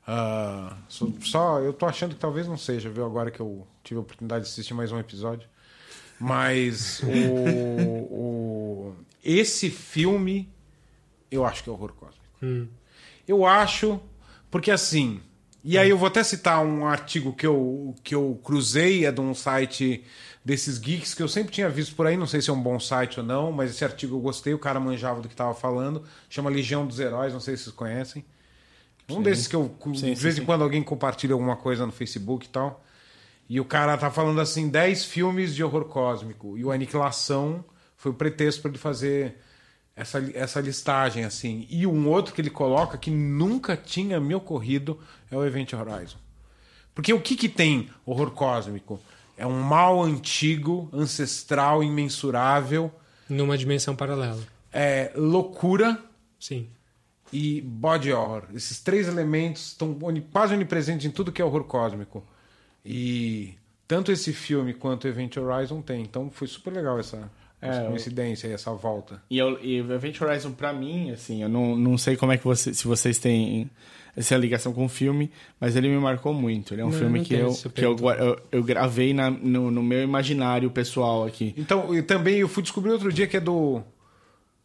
Ah, 0.05 0.75
só, 0.89 1.07
só- 1.21 1.59
eu 1.61 1.71
tô 1.71 1.85
achando 1.85 2.13
que 2.13 2.19
talvez 2.19 2.45
não 2.45 2.57
seja, 2.57 2.89
viu, 2.89 3.05
agora 3.05 3.31
que 3.31 3.39
eu 3.39 3.65
tive 3.85 3.99
a 3.99 4.01
oportunidade 4.01 4.43
de 4.45 4.51
assistir 4.51 4.73
mais 4.73 4.91
um 4.91 4.99
episódio. 4.99 5.47
Mas 6.19 7.01
o, 7.03 7.07
o- 8.13 8.95
esse 9.23 9.69
filme 9.69 10.49
eu 11.31 11.45
acho 11.45 11.63
que 11.63 11.69
é 11.69 11.71
horror 11.73 11.93
cósmico. 11.93 12.21
Eu 13.27 13.45
acho, 13.45 13.99
porque 14.49 14.71
assim. 14.71 15.19
E 15.63 15.77
aí 15.77 15.89
eu 15.89 15.97
vou 15.97 16.07
até 16.07 16.23
citar 16.23 16.63
um 16.63 16.85
artigo 16.85 17.33
que 17.33 17.45
eu, 17.45 17.93
que 18.03 18.15
eu 18.15 18.39
cruzei, 18.41 19.05
é 19.05 19.11
de 19.11 19.19
um 19.19 19.33
site 19.33 20.03
desses 20.45 20.77
geeks 20.77 21.13
que 21.13 21.21
eu 21.21 21.27
sempre 21.27 21.51
tinha 21.51 21.67
visto 21.67 21.93
por 21.93 22.07
aí, 22.07 22.15
não 22.15 22.25
sei 22.25 22.41
se 22.41 22.49
é 22.49 22.53
um 22.53 22.61
bom 22.61 22.79
site 22.79 23.19
ou 23.19 23.25
não, 23.25 23.51
mas 23.51 23.71
esse 23.71 23.83
artigo 23.83 24.15
eu 24.15 24.21
gostei, 24.21 24.53
o 24.53 24.59
cara 24.59 24.79
manjava 24.79 25.19
do 25.19 25.27
que 25.27 25.33
estava 25.33 25.53
falando, 25.53 26.03
chama 26.29 26.49
Legião 26.49 26.87
dos 26.87 27.01
Heróis, 27.01 27.33
não 27.33 27.41
sei 27.41 27.57
se 27.57 27.63
vocês 27.63 27.75
conhecem. 27.75 28.23
Um 29.09 29.21
desses 29.21 29.45
que 29.45 29.55
eu, 29.55 29.75
Sim, 29.83 29.91
de 29.91 29.99
sim, 29.99 30.13
vez 30.13 30.35
sim. 30.35 30.41
em 30.41 30.45
quando 30.45 30.63
alguém 30.63 30.81
compartilha 30.83 31.33
alguma 31.33 31.57
coisa 31.57 31.85
no 31.85 31.91
Facebook 31.91 32.45
e 32.45 32.49
tal. 32.49 32.83
E 33.49 33.59
o 33.59 33.65
cara 33.65 33.97
tá 33.97 34.11
falando 34.11 34.41
assim, 34.41 34.69
10 34.69 35.05
filmes 35.05 35.55
de 35.55 35.63
horror 35.63 35.85
cósmico. 35.85 36.57
E 36.57 36.65
o 36.65 36.71
Aniquilação 36.71 37.63
foi 37.95 38.11
o 38.11 38.15
pretexto 38.15 38.61
para 38.61 38.71
ele 38.71 38.77
fazer 38.77 39.37
essa, 39.97 40.19
essa 40.35 40.61
listagem, 40.61 41.25
assim. 41.25 41.65
E 41.71 41.87
um 41.87 42.07
outro 42.07 42.33
que 42.33 42.39
ele 42.39 42.51
coloca 42.51 42.97
que 42.99 43.09
nunca 43.09 43.75
tinha 43.75 44.19
me 44.19 44.35
ocorrido 44.35 44.99
é 45.31 45.35
o 45.35 45.43
Event 45.43 45.73
Horizon. 45.73 46.19
Porque 46.93 47.11
o 47.11 47.19
que, 47.19 47.35
que 47.35 47.49
tem 47.49 47.89
horror 48.05 48.29
cósmico? 48.31 49.01
É 49.35 49.45
um 49.45 49.59
mal 49.59 50.01
antigo, 50.03 50.87
ancestral, 50.93 51.83
imensurável, 51.83 52.91
Numa 53.27 53.57
dimensão 53.57 53.95
paralela. 53.95 54.39
é 54.71 55.11
loucura 55.15 55.99
Sim. 56.39 56.69
e 57.33 57.59
body 57.61 58.13
horror. 58.13 58.43
Esses 58.53 58.79
três 58.79 59.07
elementos 59.07 59.69
estão 59.69 59.97
quase 60.31 60.53
onipresentes 60.53 61.05
em 61.05 61.11
tudo 61.11 61.31
que 61.31 61.41
é 61.41 61.45
horror 61.45 61.63
cósmico. 61.65 62.23
E 62.85 63.55
tanto 63.87 64.11
esse 64.11 64.31
filme 64.31 64.73
quanto 64.73 65.07
Event 65.07 65.37
Horizon 65.37 65.81
tem. 65.81 66.01
Então 66.01 66.29
foi 66.31 66.47
super 66.47 66.71
legal 66.71 66.99
essa 66.99 67.29
É, 67.61 67.85
coincidência 67.85 68.47
e 68.47 68.51
essa 68.53 68.71
volta. 68.71 69.21
E, 69.29 69.37
eu, 69.37 69.57
e 69.63 69.81
o 69.81 69.91
Event 69.91 70.21
Horizon, 70.21 70.51
pra 70.51 70.71
mim, 70.71 71.09
assim, 71.11 71.41
eu 71.41 71.49
não, 71.49 71.75
não 71.75 71.97
sei 71.97 72.15
como 72.15 72.31
é 72.31 72.37
que 72.37 72.43
você, 72.43 72.73
se 72.73 72.85
vocês 72.87 73.17
têm 73.17 73.69
essa 74.15 74.35
ligação 74.37 74.73
com 74.73 74.85
o 74.85 74.89
filme, 74.89 75.31
mas 75.59 75.75
ele 75.75 75.87
me 75.89 75.97
marcou 75.97 76.33
muito. 76.33 76.73
Ele 76.73 76.81
é 76.81 76.85
um 76.85 76.89
Não, 76.89 76.97
filme 76.97 77.19
não 77.19 77.25
que, 77.25 77.33
eu, 77.35 77.53
que 77.73 77.85
eu, 77.85 77.95
eu, 77.97 78.39
eu 78.51 78.63
gravei 78.63 79.13
na, 79.13 79.29
no, 79.29 79.69
no 79.71 79.81
meu 79.83 80.01
imaginário 80.03 80.69
pessoal 80.71 81.25
aqui. 81.25 81.53
Então, 81.57 81.95
e 81.95 82.01
também 82.01 82.37
eu 82.37 82.47
fui 82.47 82.63
descobrir 82.63 82.91
outro 82.91 83.11
dia 83.11 83.27
que 83.27 83.37
é 83.37 83.39
do 83.39 83.81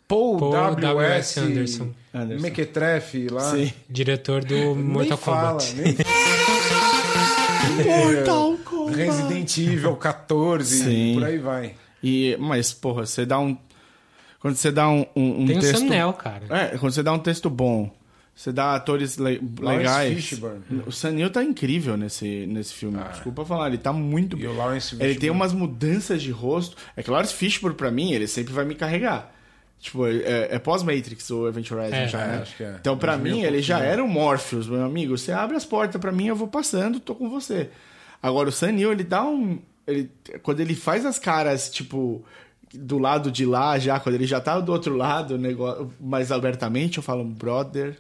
Paul, 0.09 0.39
Paul 0.39 0.53
W.S. 0.77 1.41
Anderson. 1.41 1.91
Anderson. 2.13 2.43
Mequetrefe 2.43 3.29
lá. 3.29 3.51
Sim. 3.55 3.73
Diretor 3.89 4.45
do 4.45 4.55
Nem 4.55 4.75
Mortal 4.77 5.19
fala, 5.19 5.49
Kombat. 5.53 5.75
nem 5.77 5.97
Mortal 7.85 8.57
Kombat. 8.65 8.97
Resident 8.97 9.59
Evil 9.59 9.97
14, 9.97 10.85
Sim. 10.85 11.15
por 11.15 11.25
aí 11.25 11.39
vai. 11.39 11.75
E, 12.03 12.37
mas, 12.41 12.73
porra, 12.73 13.07
você 13.07 13.25
dá 13.25 13.39
um. 13.39 13.57
Quando 14.41 14.57
você 14.57 14.73
dá 14.73 14.89
um, 14.89 15.07
um, 15.15 15.43
um 15.43 15.47
Tem 15.47 15.57
um 15.57 15.61
texto. 15.61 15.79
thumbnail, 15.81 16.13
cara. 16.15 16.45
É, 16.51 16.79
quando 16.79 16.93
você 16.93 17.03
dá 17.03 17.13
um 17.13 17.19
texto 17.21 17.49
bom 17.49 17.89
Você 18.35 18.51
dá 18.51 18.75
atores 18.75 19.17
le- 19.17 19.41
Lawrence 19.61 19.79
legais. 19.79 20.15
Fishburne. 20.25 20.63
O 20.85 20.91
Sam 20.91 21.13
Neill 21.13 21.31
tá 21.31 21.45
incrível 21.45 21.97
nesse, 21.97 22.45
nesse 22.47 22.73
filme. 22.75 22.99
Desculpa 23.13 23.45
falar, 23.45 23.69
ele 23.69 23.79
tá 23.79 23.93
muito 23.93 24.37
E 24.37 24.45
o 24.47 24.53
Lawrence 24.57 24.97
Ele 24.99 25.15
tem 25.15 25.31
umas 25.31 25.53
mudanças 25.53 26.21
de 26.21 26.31
rosto. 26.33 26.77
É 26.97 27.03
que 27.05 27.11
o 27.11 27.13
Lawrence 27.13 27.35
Fishburne, 27.35 27.77
pra 27.77 27.91
mim, 27.93 28.13
ele 28.13 28.27
sempre 28.27 28.53
vai 28.53 28.65
me 28.65 28.75
carregar. 28.75 29.33
Tipo, 29.79 30.07
é, 30.09 30.49
é 30.51 30.59
pós-Matrix 30.59 31.29
o 31.31 31.47
Event 31.47 31.71
Horizon 31.71 31.95
É, 31.95 32.09
já, 32.09 32.21
é, 32.23 32.27
né? 32.29 32.39
acho 32.43 32.57
que 32.57 32.63
é. 32.65 32.77
Então, 32.81 32.97
pra 32.97 33.17
2000 33.17 33.37
mim, 33.37 33.43
ele 33.45 33.61
já 33.63 33.75
pouquinho. 33.77 33.93
era 33.93 34.05
o 34.05 34.09
Morpheus, 34.09 34.67
meu 34.69 34.83
amigo. 34.85 35.17
Você 35.19 35.31
abre 35.33 35.57
as 35.57 35.65
portas 35.65 36.01
pra 36.01 36.11
mim, 36.11 36.27
eu 36.27 36.37
vou 36.37 36.49
passando, 36.49 36.99
tô 36.99 37.15
com 37.15 37.29
você. 37.29 37.69
Agora, 38.23 38.49
o 38.49 38.53
Sam 38.53 38.73
Neill, 38.73 38.93
ele 38.93 39.05
dá 39.05 39.25
um... 39.25 39.61
Ele, 39.87 40.11
quando 40.43 40.61
ele 40.61 40.75
faz 40.75 41.05
as 41.05 41.19
caras, 41.19 41.71
tipo, 41.71 42.25
do 42.73 42.99
lado 42.99 43.31
de 43.31 43.45
lá 43.45 43.79
já, 43.79 43.99
quando 43.99 44.15
ele 44.15 44.27
já 44.27 44.41
tá 44.41 44.59
do 44.61 44.73
outro 44.73 44.97
lado, 44.97 45.37
negócio, 45.37 45.93
mais 46.01 46.31
abertamente, 46.31 46.99
eu 46.99 47.03
falo, 47.03 47.25
brother, 47.25 47.99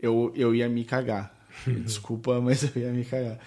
eu, 0.00 0.32
eu 0.34 0.54
ia 0.54 0.68
me 0.68 0.84
cagar. 0.84 1.34
Desculpa, 1.66 2.40
mas 2.40 2.62
eu 2.62 2.82
ia 2.82 2.92
me 2.92 3.04
cagar. 3.04 3.38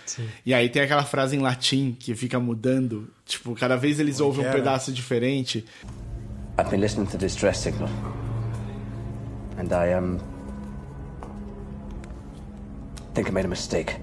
E 0.45 0.53
aí 0.53 0.69
tem 0.69 0.81
aquela 0.81 1.03
frase 1.03 1.35
em 1.35 1.39
latim 1.39 1.95
que 1.97 2.15
fica 2.15 2.39
mudando. 2.39 3.09
Tipo, 3.25 3.55
cada 3.55 3.75
vez 3.75 3.99
eles 3.99 4.19
ouvem 4.19 4.47
um 4.47 4.51
pedaço 4.51 4.91
diferente. 4.91 5.65
I've 6.59 6.69
been 6.69 6.81
listening 6.81 7.07
to 7.07 7.17
the 7.17 7.25
distress 7.25 7.59
signal. 7.59 7.89
And 9.57 9.73
I, 9.73 9.95
um. 9.95 10.19
think 13.13 13.27
I 13.27 13.31
made 13.31 13.45
a 13.45 13.47
mistake 13.47 13.95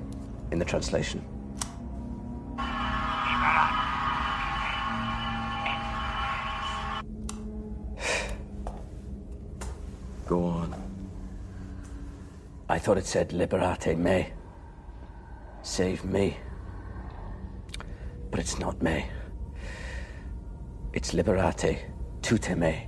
in 0.50 0.58
the 0.58 0.64
translation. 0.64 1.22
Go 10.30 10.44
on. 10.44 10.72
I 12.68 12.78
thought 12.78 12.96
it 12.98 13.04
said 13.04 13.32
liberate 13.32 13.98
me. 13.98 14.28
Save 15.62 16.04
me. 16.04 16.36
But 18.30 18.38
it's 18.38 18.56
not 18.60 18.80
me. 18.80 19.06
It's 20.92 21.14
liberate 21.14 21.84
tute 22.22 22.56
me. 22.56 22.86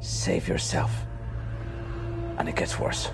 Save 0.00 0.48
yourself. 0.48 0.90
And 2.38 2.48
it 2.48 2.56
gets 2.56 2.78
worse. 2.78 3.10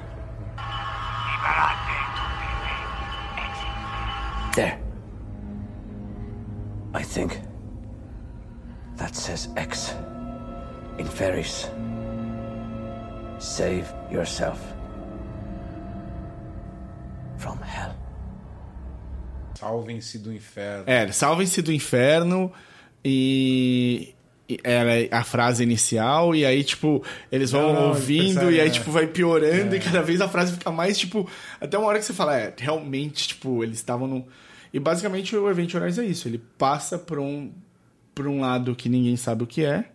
There. 4.55 4.81
I 6.95 7.03
think 7.03 7.41
that 8.95 9.17
says 9.17 9.49
X 9.57 9.95
in 10.99 11.09
fairies. 11.09 11.67
Save 13.39 13.87
yourself 14.11 14.61
from 17.39 17.59
hell. 17.63 17.95
Salvem-se 19.55 20.19
do 20.19 20.33
inferno. 20.33 20.85
É, 20.87 21.11
salvem-se 21.13 21.63
do 21.63 21.73
inferno 21.73 22.53
e. 23.05 24.15
Era 24.63 25.09
a 25.11 25.25
frase 25.25 25.63
inicial, 25.63 26.35
e 26.35 26.45
aí, 26.45 26.63
tipo, 26.63 27.03
eles 27.33 27.51
vão 27.51 27.73
Não, 27.73 27.89
ouvindo, 27.89 28.53
e 28.53 28.61
aí, 28.61 28.69
é. 28.69 28.71
tipo, 28.71 28.91
vai 28.91 29.07
piorando, 29.07 29.75
e 29.75 29.81
cada 29.81 30.03
vez 30.03 30.21
a 30.21 30.29
frase 30.29 30.53
fica 30.53 30.71
mais, 30.71 30.99
tipo. 30.99 31.29
Até 31.59 31.79
uma 31.79 31.87
hora 31.87 31.99
que 31.99 32.05
você 32.05 32.13
fala, 32.13 32.37
é, 32.37 32.53
realmente, 32.55 33.29
tipo, 33.29 33.65
eles 33.65 33.79
estavam 33.79 34.07
no. 34.07 34.27
E 34.71 34.79
basicamente 34.79 35.35
o 35.35 35.49
Event 35.49 35.73
Horizon 35.75 36.03
é 36.03 36.07
isso, 36.07 36.29
ele 36.29 36.43
passa 36.59 36.99
por 36.99 37.19
um, 37.19 37.53
por 38.15 38.27
um 38.27 38.41
lado 38.41 38.75
que 38.75 38.89
ninguém 38.89 39.17
sabe 39.17 39.45
o 39.45 39.47
que 39.47 39.65
é, 39.65 39.87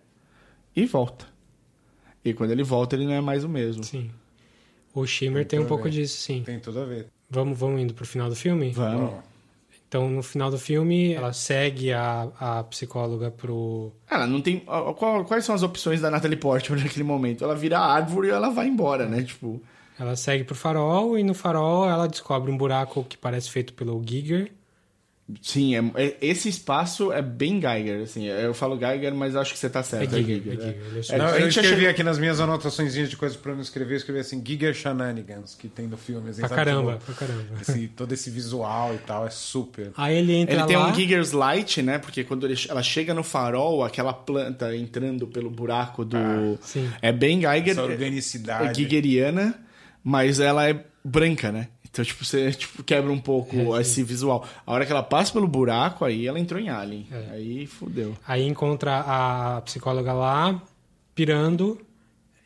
e 0.75 0.85
volta. 0.87 1.28
E 2.23 2.33
quando 2.33 2.51
ele 2.51 2.63
volta, 2.63 2.95
ele 2.95 3.05
não 3.05 3.13
é 3.13 3.21
mais 3.21 3.43
o 3.43 3.49
mesmo. 3.49 3.83
Sim. 3.83 4.09
O 4.93 5.05
Shimmer 5.05 5.45
tem 5.45 5.59
um 5.59 5.63
tudo 5.63 5.65
a 5.65 5.69
pouco 5.69 5.83
ver. 5.85 5.91
disso, 5.91 6.17
sim. 6.21 6.41
Tem 6.43 6.59
tudo 6.59 6.79
a 6.81 6.85
ver. 6.85 7.07
Vamos, 7.29 7.57
vamos 7.57 7.79
indo 7.81 7.93
pro 7.93 8.05
final 8.05 8.27
do 8.29 8.35
filme? 8.35 8.71
Vamos. 8.71 9.13
Então, 9.87 10.07
no 10.09 10.21
final 10.21 10.51
do 10.51 10.57
filme, 10.59 11.13
ela 11.13 11.33
segue 11.33 11.91
a, 11.93 12.27
a 12.39 12.63
psicóloga 12.63 13.31
pro. 13.31 13.91
Ela 14.09 14.27
não 14.27 14.39
tem. 14.41 14.59
qual- 14.59 15.25
quais 15.25 15.45
são 15.45 15.55
as 15.55 15.63
opções 15.63 16.01
da 16.01 16.11
Natalie 16.11 16.37
Portman 16.37 16.77
naquele 16.83 17.03
momento? 17.03 17.43
Ela 17.43 17.55
vira 17.55 17.79
árvore 17.79 18.27
e 18.27 18.31
ela 18.31 18.49
vai 18.49 18.67
embora, 18.67 19.07
né? 19.07 19.23
Tipo. 19.23 19.61
Ela 19.97 20.15
segue 20.15 20.43
pro 20.43 20.55
farol 20.55 21.17
e 21.17 21.23
no 21.23 21.33
farol 21.33 21.89
ela 21.89 22.07
descobre 22.07 22.51
um 22.51 22.57
buraco 22.57 23.03
que 23.03 23.17
parece 23.17 23.49
feito 23.49 23.73
pelo 23.73 24.01
Giger. 24.05 24.51
Sim, 25.43 25.75
é- 25.75 26.03
é- 26.05 26.17
esse 26.21 26.49
espaço 26.49 27.11
é 27.13 27.21
bem 27.21 27.61
Geiger, 27.61 28.01
assim. 28.01 28.25
Eu 28.25 28.51
falo 28.53 28.77
Geiger, 28.79 29.13
mas 29.13 29.35
acho 29.35 29.53
que 29.53 29.59
você 29.59 29.69
tá 29.69 29.83
certo. 29.83 30.15
É 30.15 30.17
Giger, 30.17 30.37
é? 30.37 30.41
Giger, 30.55 30.77
é 30.97 31.01
só- 31.03 31.13
É, 31.13 31.17
Não, 31.19 31.25
a 31.27 31.39
eu 31.39 31.47
escrevi 31.47 31.87
aqui 31.87 32.01
nas 32.01 32.17
minhas 32.17 32.39
anotações 32.39 32.93
de 32.93 33.15
coisas 33.15 33.37
pra 33.37 33.51
eu 33.51 33.55
não 33.55 33.61
escrever, 33.61 33.93
eu 33.93 33.97
escrevi 33.97 34.19
assim, 34.21 34.41
Giger 34.43 34.73
Shenanigans, 34.73 35.53
que 35.53 35.67
tem 35.67 35.85
no 35.87 35.97
filme. 35.97 36.31
Assim, 36.31 36.39
Pra 36.41 36.49
sabe, 36.49 36.61
caramba, 36.65 36.93
tipo, 36.93 37.05
pra 37.05 37.13
caramba. 37.13 37.43
esse- 37.61 37.87
todo 37.89 38.11
esse 38.11 38.29
visual 38.31 38.95
e 38.95 38.97
tal, 38.99 39.27
é 39.27 39.29
super. 39.29 39.91
Aí 39.95 40.17
ele 40.17 40.33
entra 40.33 40.55
Ele 40.55 40.63
tem 40.65 40.77
lá. 40.77 40.87
um 40.89 40.95
Giger's 40.95 41.31
Light, 41.31 41.81
né? 41.83 41.99
Porque 41.99 42.23
quando 42.23 42.47
ele- 42.47 42.59
ela 42.67 42.81
chega 42.81 43.13
no 43.13 43.23
farol, 43.23 43.83
aquela 43.83 44.13
planta 44.13 44.75
entrando 44.75 45.27
pelo 45.27 45.49
buraco 45.51 46.03
do. 46.03 46.17
sim. 46.61 46.89
É 47.01 47.11
bem 47.11 47.39
Geiger. 47.41 47.69
Essa 47.69 47.81
é- 47.81 47.83
organicidade. 47.83 48.69
É 48.69 48.73
Gigeriana, 48.73 49.53
mas 50.03 50.39
ela 50.39 50.67
é 50.67 50.83
branca, 51.05 51.51
né? 51.51 51.67
Então, 51.91 52.05
tipo, 52.05 52.23
você 52.23 52.51
tipo, 52.51 52.83
quebra 52.83 53.11
um 53.11 53.19
pouco 53.19 53.75
É, 53.75 53.81
esse 53.81 54.03
visual. 54.03 54.45
A 54.65 54.71
hora 54.71 54.85
que 54.85 54.91
ela 54.91 55.03
passa 55.03 55.33
pelo 55.33 55.47
buraco, 55.47 56.05
aí 56.05 56.27
ela 56.27 56.39
entrou 56.39 56.59
em 56.61 56.69
Alien. 56.69 57.07
É. 57.11 57.31
Aí 57.31 57.65
fudeu. 57.65 58.15
Aí 58.27 58.47
encontra 58.47 58.99
a 59.05 59.61
psicóloga 59.61 60.13
lá, 60.13 60.61
pirando, 61.15 61.79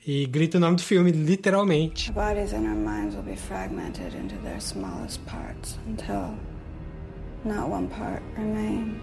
e 0.06 0.26
grita 0.26 0.58
o 0.58 0.62
nome 0.62 0.78
do 0.78 0.82
filme, 0.84 1.12
literalmente. 1.12 2.10
Our 2.10 2.16
bodies 2.16 2.54
and 2.54 2.66
our 2.68 2.76
minds 2.76 3.16
will 3.16 3.24
be 3.24 3.36
fragmented 3.36 4.16
into 4.16 4.36
their 4.44 4.60
smallest 4.62 5.22
parts 5.26 5.78
until 5.88 6.38
not 7.46 7.70
one 7.70 7.88
part 7.88 8.22
remains. 8.38 9.02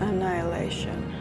Annihilation. 0.00 1.11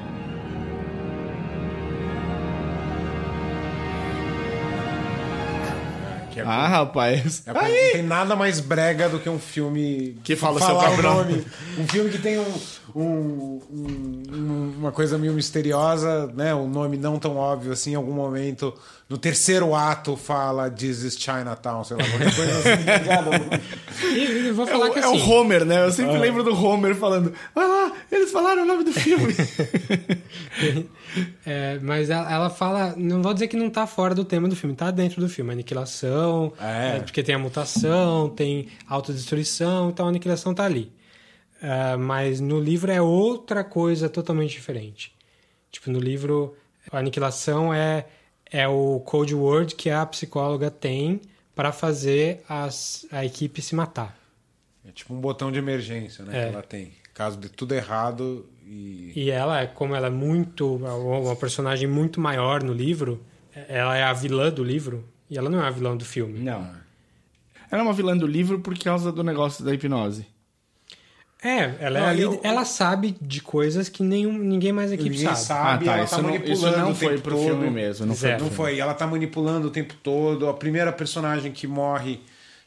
É- 6.39 6.43
Ah, 6.43 6.67
rapaz. 6.67 7.43
é- 7.45 7.51
não 7.53 7.91
tem 7.93 8.03
nada 8.03 8.35
mais 8.35 8.59
brega 8.59 9.09
do 9.09 9.19
que 9.19 9.29
um 9.29 9.39
filme 9.39 10.17
Que 10.23 10.35
fala 10.35 10.59
seu 10.59 10.75
próprio 10.77 11.03
nome. 11.03 11.45
Um 11.77 11.87
filme 11.87 12.09
que 12.09 12.17
tem 12.17 12.39
um, 12.39 12.53
um- 12.95 13.61
um- 13.71 14.73
uma 14.79 14.91
coisa 14.91 15.17
meio 15.17 15.33
misteriosa, 15.33 16.27
né? 16.35 16.53
Um 16.55 16.67
nome 16.67 16.97
não 16.97 17.17
tão 17.19 17.35
óbvio 17.37 17.71
assim. 17.71 17.91
Em 17.91 17.95
algum 17.95 18.13
momento, 18.13 18.73
no 19.11 19.17
terceiro 19.17 19.75
ato, 19.75 20.15
fala 20.15 20.71
This 20.71 21.03
is 21.03 21.17
Chinatown, 21.19 21.83
sei 21.83 21.97
lá, 21.97 22.03
qualquer 22.07 22.33
coisa 22.33 22.57
assim. 22.59 23.61
E 24.15 24.51
vou 24.51 24.65
É 24.65 24.71
falar 24.71 24.89
o, 24.89 24.93
que 24.93 24.99
é 24.99 25.07
o 25.07 25.11
assim. 25.15 25.31
Homer, 25.31 25.65
né? 25.65 25.85
Eu 25.85 25.91
sempre 25.91 26.17
lembro 26.17 26.43
do 26.43 26.55
Homer 26.55 26.95
falando: 26.95 27.33
Vai 27.53 27.67
lá, 27.67 27.91
eles 28.11 28.31
falaram 28.31 28.63
o 28.63 28.65
nome 28.65 28.83
do 28.85 28.93
filme. 28.93 29.35
É, 31.45 31.77
mas 31.81 32.09
ela, 32.09 32.31
ela 32.31 32.49
fala, 32.49 32.93
não 32.95 33.21
vou 33.21 33.33
dizer 33.33 33.49
que 33.49 33.57
não 33.57 33.69
tá 33.69 33.85
fora 33.85 34.15
do 34.15 34.23
tema 34.23 34.47
do 34.47 34.55
filme, 34.55 34.73
tá 34.73 34.89
dentro 34.91 35.19
do 35.19 35.27
filme. 35.27 35.51
Aniquilação, 35.51 36.53
É. 36.57 36.95
é, 36.95 36.99
porque 37.01 37.21
tem 37.21 37.35
a 37.35 37.39
mutação, 37.39 38.29
tem 38.29 38.69
autodestruição, 38.87 39.89
então 39.89 40.05
a 40.05 40.09
aniquilação 40.09 40.53
tá 40.53 40.63
ali. 40.63 40.89
É, 41.61 41.97
mas 41.97 42.39
no 42.39 42.61
livro 42.61 42.89
é 42.91 43.01
outra 43.01 43.61
coisa 43.61 44.07
totalmente 44.07 44.51
diferente. 44.51 45.13
Tipo, 45.69 45.91
no 45.91 45.99
livro, 45.99 46.55
a 46.89 46.99
aniquilação 46.99 47.73
é, 47.73 48.05
é 48.51 48.67
o 48.67 48.99
code 48.99 49.33
word 49.33 49.75
que 49.75 49.89
a 49.89 50.05
psicóloga 50.05 50.69
tem 50.69 51.21
para 51.55 51.71
fazer 51.71 52.43
as, 52.49 53.05
a 53.11 53.25
equipe 53.25 53.61
se 53.61 53.73
matar. 53.73 54.17
É 54.87 54.91
tipo 54.91 55.13
um 55.13 55.21
botão 55.21 55.51
de 55.51 55.59
emergência, 55.59 56.25
né? 56.25 56.37
É. 56.37 56.45
Que 56.45 56.53
ela 56.53 56.63
tem. 56.63 56.91
Caso 57.13 57.37
de 57.37 57.49
tudo 57.49 57.73
errado 57.73 58.45
e. 58.65 59.11
E 59.15 59.29
ela, 59.29 59.65
como 59.67 59.95
ela 59.95 60.07
é 60.07 60.09
muito. 60.09 60.75
uma 60.75 61.35
personagem 61.35 61.87
muito 61.87 62.19
maior 62.19 62.63
no 62.63 62.73
livro, 62.73 63.23
ela 63.67 63.95
é 63.95 64.03
a 64.03 64.13
vilã 64.13 64.49
do 64.49 64.63
livro 64.63 65.07
e 65.29 65.37
ela 65.37 65.49
não 65.49 65.63
é 65.63 65.67
a 65.67 65.71
vilã 65.71 65.95
do 65.95 66.05
filme. 66.05 66.39
Não. 66.39 66.61
Ela 67.69 67.81
é 67.81 67.83
uma 67.83 67.93
vilã 67.93 68.17
do 68.17 68.27
livro 68.27 68.59
por 68.59 68.77
causa 68.77 69.11
do 69.11 69.23
negócio 69.23 69.63
da 69.63 69.73
hipnose. 69.73 70.25
É, 71.43 71.73
ela, 71.79 71.97
é 71.97 72.01
Não, 72.01 72.07
a 72.07 72.13
líder- 72.13 72.23
eu- 72.25 72.39
ela 72.43 72.63
sabe 72.65 73.17
de 73.19 73.41
coisas 73.41 73.89
que 73.89 74.03
nenhum, 74.03 74.31
ninguém 74.37 74.71
mais 74.71 74.91
Ninguém 74.91 75.13
sabe. 75.17 75.37
sabe, 75.39 75.85
ah, 75.85 75.91
tá. 75.91 75.95
ela 75.97 76.03
Isso 76.05 76.15
tá 76.15 76.21
não, 76.21 76.29
manipulando 76.29 76.53
isso 76.67 76.77
não 76.79 76.91
o 76.91 76.95
foi 76.95 77.07
tempo 77.09 77.21
pro 77.21 77.35
todo. 77.35 77.45
filme 77.45 77.69
mesmo. 77.71 78.05
Não 78.05 78.13
foi 78.15 78.29
Zero. 78.29 78.43
Não 78.43 78.49
filme. 78.51 78.55
foi. 78.55 78.79
Ela 78.79 78.93
tá 78.93 79.07
manipulando 79.07 79.67
o 79.67 79.71
tempo 79.71 79.95
todo. 80.03 80.47
A 80.47 80.53
primeira 80.53 80.91
personagem 80.93 81.51
que 81.51 81.65
morre, 81.65 82.21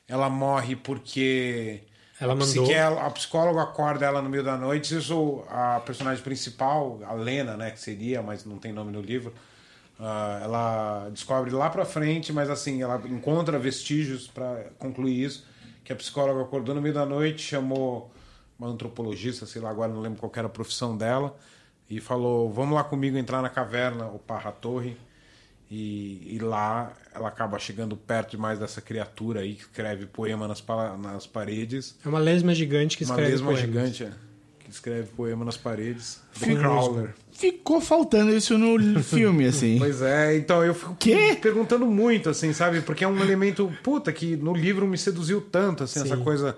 ela 0.08 0.28
morre 0.28 0.74
porque. 0.74 1.82
Ela 2.20 2.32
a 2.32 2.36
mandou. 2.36 2.66
a 3.00 3.10
psicóloga 3.10 3.62
acorda 3.62 4.06
ela 4.06 4.20
no 4.22 4.28
meio 4.28 4.42
da 4.42 4.56
noite. 4.56 4.96
Isso, 4.96 5.44
a 5.48 5.80
personagem 5.80 6.22
principal, 6.24 7.00
a 7.06 7.12
Lena, 7.12 7.56
né, 7.56 7.70
que 7.70 7.78
seria, 7.80 8.22
mas 8.22 8.44
não 8.44 8.56
tem 8.58 8.72
nome 8.72 8.90
no 8.92 9.00
livro. 9.00 9.32
ah, 10.00 10.40
ela 10.42 11.08
descobre 11.10 11.52
lá 11.52 11.70
pra 11.70 11.84
frente, 11.84 12.32
mas 12.32 12.50
assim, 12.50 12.82
ela 12.82 13.00
encontra 13.08 13.56
vestígios 13.60 14.26
pra 14.26 14.64
concluir 14.80 15.22
isso. 15.24 15.46
Que 15.84 15.92
a 15.92 15.96
psicóloga 15.96 16.40
acordou 16.42 16.74
no 16.74 16.82
meio 16.82 16.94
da 16.94 17.06
noite, 17.06 17.42
chamou 17.42 18.10
uma 18.64 18.72
antropologista, 18.72 19.46
sei 19.46 19.60
lá, 19.62 19.70
agora 19.70 19.92
não 19.92 20.00
lembro 20.00 20.18
qual 20.18 20.32
era 20.36 20.46
a 20.46 20.50
profissão 20.50 20.96
dela. 20.96 21.36
e 21.88 22.00
falou: 22.00 22.50
Vamos 22.52 22.74
lá 22.74 22.82
comigo 22.84 23.16
entrar 23.16 23.42
na 23.42 23.48
caverna, 23.48 24.06
o 24.06 24.18
Parra 24.18 24.50
Torre. 24.52 24.96
E, 25.70 26.36
e 26.36 26.38
lá 26.40 26.92
ela 27.14 27.26
acaba 27.28 27.58
chegando 27.58 27.96
perto 27.96 28.32
demais 28.32 28.58
dessa 28.58 28.80
criatura 28.80 29.40
aí 29.40 29.54
que 29.54 29.62
escreve 29.62 30.06
poema 30.06 30.46
nas, 30.46 30.62
nas 31.02 31.26
paredes. 31.26 31.96
É 32.04 32.08
uma 32.08 32.18
lesma 32.18 32.54
gigante 32.54 32.96
que 32.96 33.04
Uma 33.04 33.12
escreve 33.14 33.30
lesma 33.30 33.46
poemas. 33.46 33.60
gigante 33.62 34.04
é, 34.04 34.10
que 34.60 34.70
escreve 34.70 35.08
poema 35.16 35.44
nas 35.44 35.56
paredes. 35.56 36.20
Com 36.38 36.54
Crawler. 36.56 37.14
Ficou 37.32 37.80
faltando 37.80 38.30
isso 38.36 38.56
no 38.58 39.02
filme, 39.02 39.46
assim. 39.46 39.78
Pois 39.78 40.00
é, 40.02 40.36
então 40.36 40.62
eu 40.62 40.74
fico 40.74 40.94
Quê? 40.96 41.36
perguntando 41.40 41.86
muito, 41.86 42.28
assim, 42.28 42.52
sabe? 42.52 42.80
Porque 42.82 43.02
é 43.02 43.08
um 43.08 43.20
elemento, 43.20 43.72
puta, 43.82 44.12
que 44.12 44.36
no 44.36 44.54
livro 44.54 44.86
me 44.86 44.98
seduziu 44.98 45.40
tanto, 45.40 45.82
assim, 45.84 46.00
essa 46.00 46.16
Sim. 46.16 46.22
coisa 46.22 46.56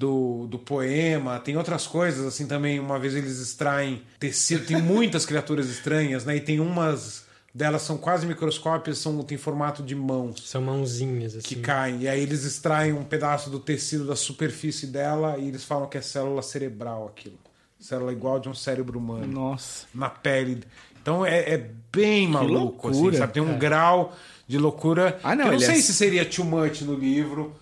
do, 0.00 0.46
do 0.46 0.58
poema. 0.58 1.38
Tem 1.38 1.58
outras 1.58 1.86
coisas, 1.86 2.26
assim, 2.26 2.46
também. 2.46 2.80
Uma 2.80 2.98
vez 2.98 3.14
eles 3.14 3.38
extraem 3.38 4.00
tecido, 4.18 4.64
tem 4.64 4.80
muitas 4.80 5.26
criaturas 5.26 5.68
estranhas, 5.68 6.24
né? 6.24 6.36
E 6.36 6.40
tem 6.40 6.58
umas 6.58 7.28
delas 7.54 7.82
são 7.82 7.98
quase 7.98 8.26
microscópicas, 8.26 8.96
são, 8.98 9.22
tem 9.24 9.36
formato 9.36 9.82
de 9.82 9.94
mãos 9.94 10.48
São 10.48 10.62
mãozinhas, 10.62 11.34
assim. 11.34 11.46
que 11.46 11.56
caem. 11.56 12.02
E 12.02 12.08
aí 12.08 12.22
eles 12.22 12.44
extraem 12.44 12.92
um 12.92 13.04
pedaço 13.04 13.50
do 13.50 13.58
tecido 13.60 14.06
da 14.06 14.16
superfície 14.16 14.86
dela 14.86 15.36
e 15.36 15.48
eles 15.48 15.64
falam 15.64 15.88
que 15.88 15.98
é 15.98 16.00
célula 16.00 16.42
cerebral 16.42 17.06
aquilo. 17.08 17.36
Célula 17.78 18.12
igual 18.12 18.38
de 18.38 18.48
um 18.48 18.54
cérebro 18.54 18.98
humano 18.98 19.26
Nossa. 19.26 19.86
na 19.92 20.08
pele. 20.08 20.62
Então 21.02 21.26
é, 21.26 21.40
é 21.54 21.70
bem 21.92 22.28
maluco, 22.28 22.88
assim, 22.88 22.96
loucura. 22.98 23.18
sabe? 23.18 23.32
Tem 23.32 23.42
um 23.42 23.58
grau 23.58 24.16
de 24.46 24.56
loucura. 24.56 25.18
Ah, 25.22 25.34
não, 25.34 25.44
que 25.44 25.48
eu 25.48 25.52
não 25.52 25.58
ele 25.58 25.66
sei 25.66 25.78
é- 25.78 25.82
se 25.82 25.92
seria 25.92 26.24
too 26.24 26.44
much 26.44 26.82
no 26.82 26.94
livro. 26.94 27.52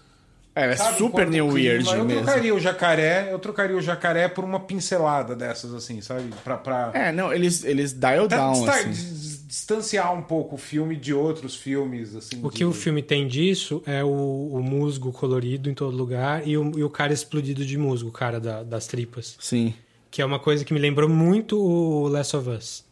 É, 0.61 0.73
é 0.73 0.77
sabe? 0.77 0.99
super 0.99 1.29
new 1.29 1.47
weird 1.49 1.87
Eu 1.89 2.05
mesmo. 2.05 2.23
trocaria 2.25 2.55
o 2.55 2.59
jacaré, 2.61 3.29
eu 3.33 3.39
trocaria 3.39 3.77
o 3.77 3.81
jacaré 3.81 4.29
por 4.29 4.45
uma 4.45 4.61
pincelada 4.61 5.37
dessas, 5.37 5.73
assim, 5.75 6.01
sabe? 6.01 6.31
Pra, 6.43 6.57
pra 6.57 6.91
É, 6.95 7.13
não, 7.13 7.33
eles, 7.33 7.65
eles 7.65 7.93
dial 7.93 8.27
pra 8.29 8.37
down, 8.39 8.53
distar- 8.55 8.79
assim. 8.81 8.91
dis- 8.91 9.39
distanciar 9.49 10.13
um 10.15 10.23
pouco 10.23 10.55
o 10.57 10.59
filme 10.59 10.95
de 10.97 11.13
outros 11.15 11.55
filmes, 11.57 12.15
assim. 12.15 12.39
O 12.43 12.51
de- 12.51 12.57
que 12.57 12.65
o 12.65 12.73
filme 12.73 13.03
tem 13.03 13.27
disso 13.27 13.83
é 13.87 14.03
o, 14.05 14.09
o 14.53 14.63
musgo 14.63 15.11
colorido 15.13 15.71
em 15.71 15.75
todo 15.75 15.97
lugar 15.97 16.47
e 16.47 16.57
o, 16.57 16.79
e 16.79 16.83
o 16.85 16.91
cara 16.91 17.13
explodido 17.13 17.65
de 17.65 17.77
musgo, 17.79 18.09
o 18.09 18.13
cara 18.13 18.39
da- 18.41 18.63
das 18.63 18.87
tripas. 18.87 19.37
Sim. 19.41 19.75
Que 20.11 20.21
é 20.23 20.25
uma 20.25 20.39
coisa 20.39 20.65
que 20.65 20.73
me 20.75 20.79
lembrou 20.81 21.09
muito 21.09 21.59
o 21.61 22.09
Last 22.09 22.37
of 22.37 22.49
Us. 22.49 22.85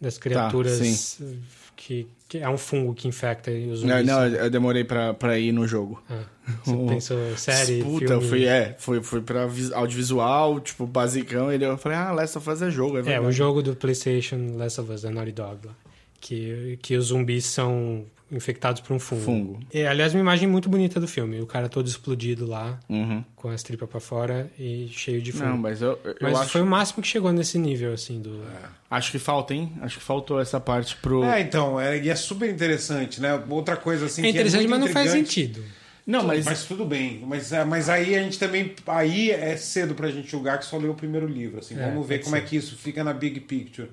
Das 0.00 0.18
criaturas 0.18 0.78
sim. 0.78 1.38
que, 1.76 2.06
que 2.28 2.38
é 2.38 2.48
um 2.48 2.56
fungo 2.58 2.94
que 2.94 3.06
infecta 3.06 3.50
os 3.50 3.82
Não, 3.82 3.96
zumbis. 3.98 4.06
não, 4.06 4.26
eu 4.26 4.50
demorei 4.50 4.82
pra, 4.84 5.12
pra 5.14 5.38
ir 5.38 5.52
no 5.52 5.66
jogo. 5.68 6.02
Ah, 6.10 6.22
você 6.64 6.76
pensou 6.88 7.36
série, 7.36 7.82
Puta, 7.82 8.06
filme... 8.06 8.28
fui, 8.28 8.44
é, 8.46 8.74
foi, 8.78 9.02
foi 9.02 9.20
pra 9.20 9.46
vis- 9.46 9.72
audiovisual, 9.72 10.58
tipo, 10.60 10.86
basicão. 10.86 11.52
Ele, 11.52 11.64
eu 11.64 11.76
falei, 11.78 11.98
ah, 11.98 12.12
Last 12.12 12.36
of 12.38 12.50
Us 12.50 12.62
é 12.62 12.70
jogo, 12.70 12.96
é 12.96 13.00
É, 13.00 13.02
verdade. 13.02 13.26
o 13.26 13.32
jogo 13.32 13.62
do 13.62 13.76
PlayStation 13.76 14.56
Last 14.56 14.80
of 14.80 14.90
Us, 14.90 15.02
da 15.02 15.10
Naughty 15.10 15.32
Dog 15.32 15.66
lá. 15.66 15.72
Que, 16.20 16.78
que 16.82 16.96
os 16.96 17.06
zumbis 17.06 17.44
são 17.44 18.04
infectados 18.32 18.80
por 18.80 18.94
um 18.94 18.98
fungo. 18.98 19.22
Fungo. 19.22 19.60
E, 19.72 19.84
aliás, 19.84 20.12
uma 20.14 20.20
imagem 20.20 20.48
muito 20.48 20.68
bonita 20.68 20.98
do 20.98 21.06
filme. 21.06 21.40
O 21.40 21.46
cara 21.46 21.68
todo 21.68 21.86
explodido 21.86 22.46
lá, 22.46 22.80
Uhum. 22.88 23.24
com 23.36 23.48
as 23.48 23.62
tripas 23.62 23.88
pra 23.88 24.00
fora 24.00 24.50
e 24.58 24.88
cheio 24.90 25.20
de 25.22 25.30
fungo. 25.32 25.44
Não, 25.50 25.58
mas 25.58 25.80
eu, 25.82 25.98
eu 26.04 26.16
Mas 26.20 26.38
acho, 26.38 26.50
foi 26.50 26.62
o 26.62 26.66
máximo 26.66 27.02
que 27.02 27.08
chegou 27.08 27.32
nesse 27.32 27.58
nível, 27.58 27.92
assim, 27.92 28.20
do... 28.20 28.42
acho 28.90 29.10
que 29.12 29.18
falta, 29.18 29.54
hein? 29.54 29.72
Acho 29.80 29.98
que 29.98 30.04
faltou 30.04 30.40
essa 30.40 30.58
parte 30.58 30.96
pro... 30.96 31.22
É, 31.24 31.40
então, 31.40 31.80
é, 31.80 31.98
e 32.02 32.08
é 32.08 32.14
super 32.16 32.50
interessante, 32.50 33.20
né? 33.20 33.40
Outra 33.48 33.76
coisa 33.76 34.06
assim 34.06 34.24
É 34.24 34.28
interessante, 34.30 34.60
que 34.62 34.66
é 34.66 34.70
mas 34.70 34.80
não 34.80 34.88
faz 34.88 35.10
sentido. 35.10 35.62
não, 36.06 36.24
mas... 36.24 36.44
Mas 36.44 36.64
tudo 36.64 36.84
bem. 36.84 37.22
Mas, 37.26 37.52
é, 37.52 37.64
mas 37.64 37.88
aí 37.88 38.14
a 38.16 38.22
gente 38.22 38.38
também. 38.38 38.74
Aí 38.86 39.30
é 39.30 39.56
cedo 39.56 39.94
pra 39.94 40.10
gente 40.10 40.30
julgar 40.30 40.58
que 40.58 40.64
só 40.66 40.76
leu 40.76 40.90
o 40.92 40.94
primeiro 40.94 41.26
livro. 41.26 41.58
Assim, 41.60 41.78
É, 41.78 41.86
vamos 41.88 42.06
ver 42.06 42.18
como 42.20 42.34
é 42.36 42.40
que 42.40 42.56
isso 42.56 42.76
fica 42.76 43.04
na 43.04 43.12
big 43.12 43.40
picture. 43.40 43.88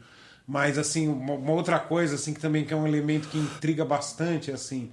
Mas 0.52 0.78
assim, 0.78 1.08
uma, 1.08 1.36
uma 1.36 1.54
outra 1.54 1.80
coisa 1.80 2.16
assim 2.16 2.34
que 2.34 2.42
também 2.42 2.66
que 2.66 2.74
é 2.74 2.76
um 2.76 2.86
elemento 2.86 3.30
que 3.30 3.38
intriga 3.38 3.86
bastante, 3.86 4.52
assim. 4.52 4.92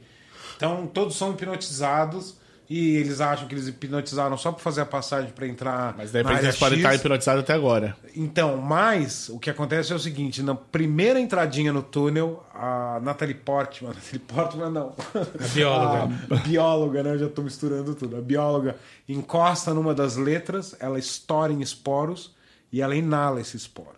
Então, 0.56 0.86
todos 0.86 1.16
são 1.16 1.32
hipnotizados 1.32 2.36
e 2.70 2.94
eles 2.97 3.20
acham 3.20 3.48
que 3.48 3.56
eles 3.56 3.66
hipnotizaram 3.66 4.39
só 4.39 4.52
pra 4.52 4.62
fazer 4.62 4.82
a 4.82 4.86
passagem 4.86 5.30
pra 5.30 5.48
entrar 5.48 5.97
Mas 6.22 6.36
área 6.36 6.47
eles 6.47 6.59
podem 6.60 6.78
estar 6.78 6.94
hipnotizados 6.94 7.43
até 7.43 7.55
agora. 7.55 7.97
Então, 8.14 8.56
mas 8.59 9.30
o 9.30 9.39
que 9.40 9.51
acontece 9.51 9.93
é 9.93 9.97
o 9.97 9.98
seguinte: 9.98 10.44
na 10.44 10.55
primeira 10.55 11.18
entradinha 11.18 11.72
no 11.72 11.82
túnel, 11.82 12.47
a 12.55 13.01
Natalie 13.02 13.35
Portman, 13.35 13.89
Natalie 13.98 14.20
Portman 14.20 14.70
não, 14.70 14.94
A 15.12 15.48
bióloga. 15.55 16.14
a 16.30 16.36
bióloga, 16.36 17.02
né? 17.02 17.14
Eu 17.14 17.18
já 17.18 17.28
tô 17.28 17.43
misturando 17.43 17.97
tudo. 17.97 18.16
A 18.16 18.20
bióloga 18.20 18.76
encosta 19.09 19.74
numa 19.74 19.93
das 19.93 20.14
letras, 20.14 20.76
ela 20.78 21.01
estoura 21.01 21.52
em 21.52 21.60
esporos 21.62 22.32
e 22.72 22.80
ela 22.80 22.94
inala 22.94 23.40
esse 23.40 23.56
esporo. 23.56 23.98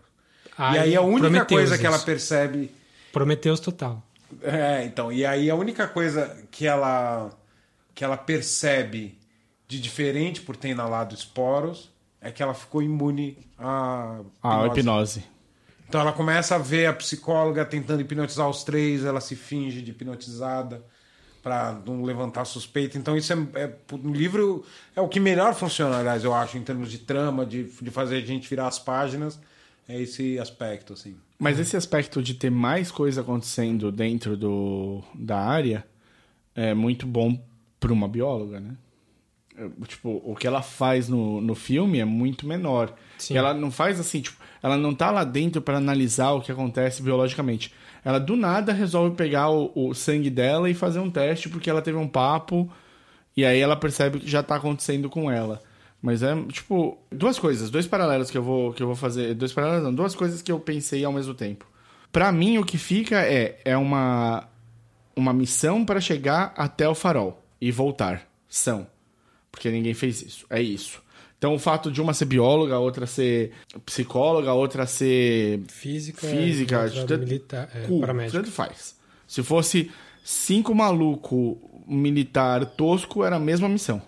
E 0.58 0.78
aí 0.78 0.96
a 0.96 1.00
única 1.00 1.20
Prometheus 1.28 1.60
coisa 1.60 1.78
que 1.78 1.86
ela 1.86 1.98
percebe 1.98 2.70
Prometeus 3.12 3.60
total. 3.60 4.02
é, 4.42 4.84
então, 4.84 5.10
e 5.12 5.24
aí 5.26 5.50
a 5.50 5.54
única 5.54 5.88
coisa 5.88 6.36
que 6.50 6.66
ela 6.66 7.30
que 7.94 8.04
ela 8.04 8.16
percebe 8.16 9.18
de 9.66 9.80
diferente 9.80 10.40
por 10.40 10.56
ter 10.56 10.68
inalado 10.68 11.14
esporos 11.14 11.90
é 12.20 12.30
que 12.30 12.42
ela 12.42 12.54
ficou 12.54 12.82
imune 12.82 13.36
à 13.58 14.20
Ah, 14.42 14.62
a 14.62 14.66
hipnose. 14.66 14.80
hipnose. 14.80 15.24
Então 15.88 16.00
ela 16.00 16.12
começa 16.12 16.54
a 16.54 16.58
ver 16.58 16.86
a 16.86 16.92
psicóloga 16.92 17.64
tentando 17.64 18.00
hipnotizar 18.00 18.48
os 18.48 18.62
três, 18.62 19.04
ela 19.04 19.20
se 19.20 19.34
finge 19.34 19.82
de 19.82 19.90
hipnotizada 19.90 20.84
para 21.42 21.72
não 21.84 22.02
levantar 22.04 22.44
suspeita. 22.44 22.96
Então 22.96 23.16
isso 23.16 23.32
é, 23.32 23.36
é 23.54 23.74
no 23.92 24.12
livro 24.12 24.64
é 24.94 25.00
o 25.00 25.08
que 25.08 25.18
melhor 25.18 25.54
funciona, 25.54 25.98
aliás, 25.98 26.22
eu 26.22 26.32
acho, 26.34 26.56
em 26.58 26.62
termos 26.62 26.90
de 26.90 26.98
trama, 26.98 27.44
de, 27.44 27.64
de 27.64 27.90
fazer 27.90 28.18
a 28.18 28.20
gente 28.26 28.48
virar 28.48 28.68
as 28.68 28.78
páginas, 28.78 29.40
é 29.90 30.00
esse 30.00 30.38
aspecto 30.38 30.92
assim. 30.92 31.16
Mas 31.38 31.58
esse 31.58 31.76
aspecto 31.76 32.22
de 32.22 32.34
ter 32.34 32.50
mais 32.50 32.90
coisa 32.90 33.22
acontecendo 33.22 33.90
dentro 33.90 34.36
do, 34.36 35.02
da 35.14 35.38
área 35.38 35.84
é 36.54 36.74
muito 36.74 37.06
bom 37.06 37.38
para 37.78 37.92
uma 37.92 38.06
bióloga, 38.06 38.60
né? 38.60 38.76
É, 39.56 39.68
Tipo, 39.86 40.22
o 40.24 40.36
que 40.36 40.46
ela 40.46 40.62
faz 40.62 41.08
no, 41.08 41.40
no 41.40 41.54
filme 41.54 41.98
é 41.98 42.04
muito 42.04 42.46
menor. 42.46 42.94
Sim. 43.18 43.34
E 43.34 43.36
ela 43.36 43.54
não 43.54 43.70
faz 43.70 43.98
assim, 43.98 44.20
tipo, 44.20 44.36
ela 44.62 44.76
não 44.76 44.94
tá 44.94 45.10
lá 45.10 45.24
dentro 45.24 45.60
para 45.60 45.78
analisar 45.78 46.32
o 46.32 46.40
que 46.40 46.52
acontece 46.52 47.02
biologicamente. 47.02 47.72
Ela 48.04 48.18
do 48.18 48.36
nada 48.36 48.72
resolve 48.72 49.16
pegar 49.16 49.50
o, 49.50 49.72
o 49.74 49.94
sangue 49.94 50.30
dela 50.30 50.70
e 50.70 50.74
fazer 50.74 51.00
um 51.00 51.10
teste 51.10 51.48
porque 51.48 51.68
ela 51.68 51.82
teve 51.82 51.98
um 51.98 52.08
papo 52.08 52.70
e 53.36 53.44
aí 53.44 53.58
ela 53.58 53.76
percebe 53.76 54.18
o 54.18 54.20
que 54.20 54.30
já 54.30 54.42
tá 54.42 54.56
acontecendo 54.56 55.08
com 55.08 55.30
ela. 55.30 55.62
Mas 56.02 56.22
é, 56.22 56.34
tipo, 56.44 56.98
duas 57.10 57.38
coisas, 57.38 57.70
dois 57.70 57.86
paralelos 57.86 58.30
que 58.30 58.38
eu 58.38 58.42
vou, 58.42 58.72
que 58.72 58.82
eu 58.82 58.86
vou 58.86 58.96
fazer. 58.96 59.34
Dois 59.34 59.52
paralelos, 59.52 59.84
não, 59.84 59.94
duas 59.94 60.14
coisas 60.14 60.40
que 60.40 60.50
eu 60.50 60.58
pensei 60.58 61.04
ao 61.04 61.12
mesmo 61.12 61.34
tempo. 61.34 61.66
Pra 62.10 62.32
mim, 62.32 62.58
o 62.58 62.64
que 62.64 62.78
fica 62.78 63.20
é, 63.20 63.60
é 63.64 63.76
uma, 63.76 64.48
uma 65.14 65.32
missão 65.32 65.84
para 65.84 66.00
chegar 66.00 66.52
até 66.56 66.88
o 66.88 66.94
farol 66.94 67.44
e 67.60 67.70
voltar. 67.70 68.26
São. 68.48 68.86
Porque 69.52 69.70
ninguém 69.70 69.94
fez 69.94 70.22
isso. 70.22 70.46
É 70.48 70.60
isso. 70.60 71.02
Então, 71.38 71.54
o 71.54 71.58
fato 71.58 71.90
de 71.90 72.00
uma 72.02 72.12
ser 72.12 72.24
bióloga, 72.26 72.78
outra 72.78 73.06
ser 73.06 73.52
psicóloga, 73.86 74.52
outra 74.52 74.86
ser 74.86 75.60
Física, 75.68 76.26
física, 76.26 76.82
outra 76.82 77.06
tanto- 77.06 77.24
militar, 77.24 77.68
é, 77.74 77.80
cu, 77.86 78.00
tanto 78.30 78.50
faz. 78.50 78.94
Se 79.26 79.42
fosse 79.42 79.90
cinco 80.24 80.74
maluco 80.74 81.58
militar 81.86 82.64
tosco, 82.66 83.24
era 83.24 83.36
a 83.36 83.40
mesma 83.40 83.68
missão. 83.68 84.02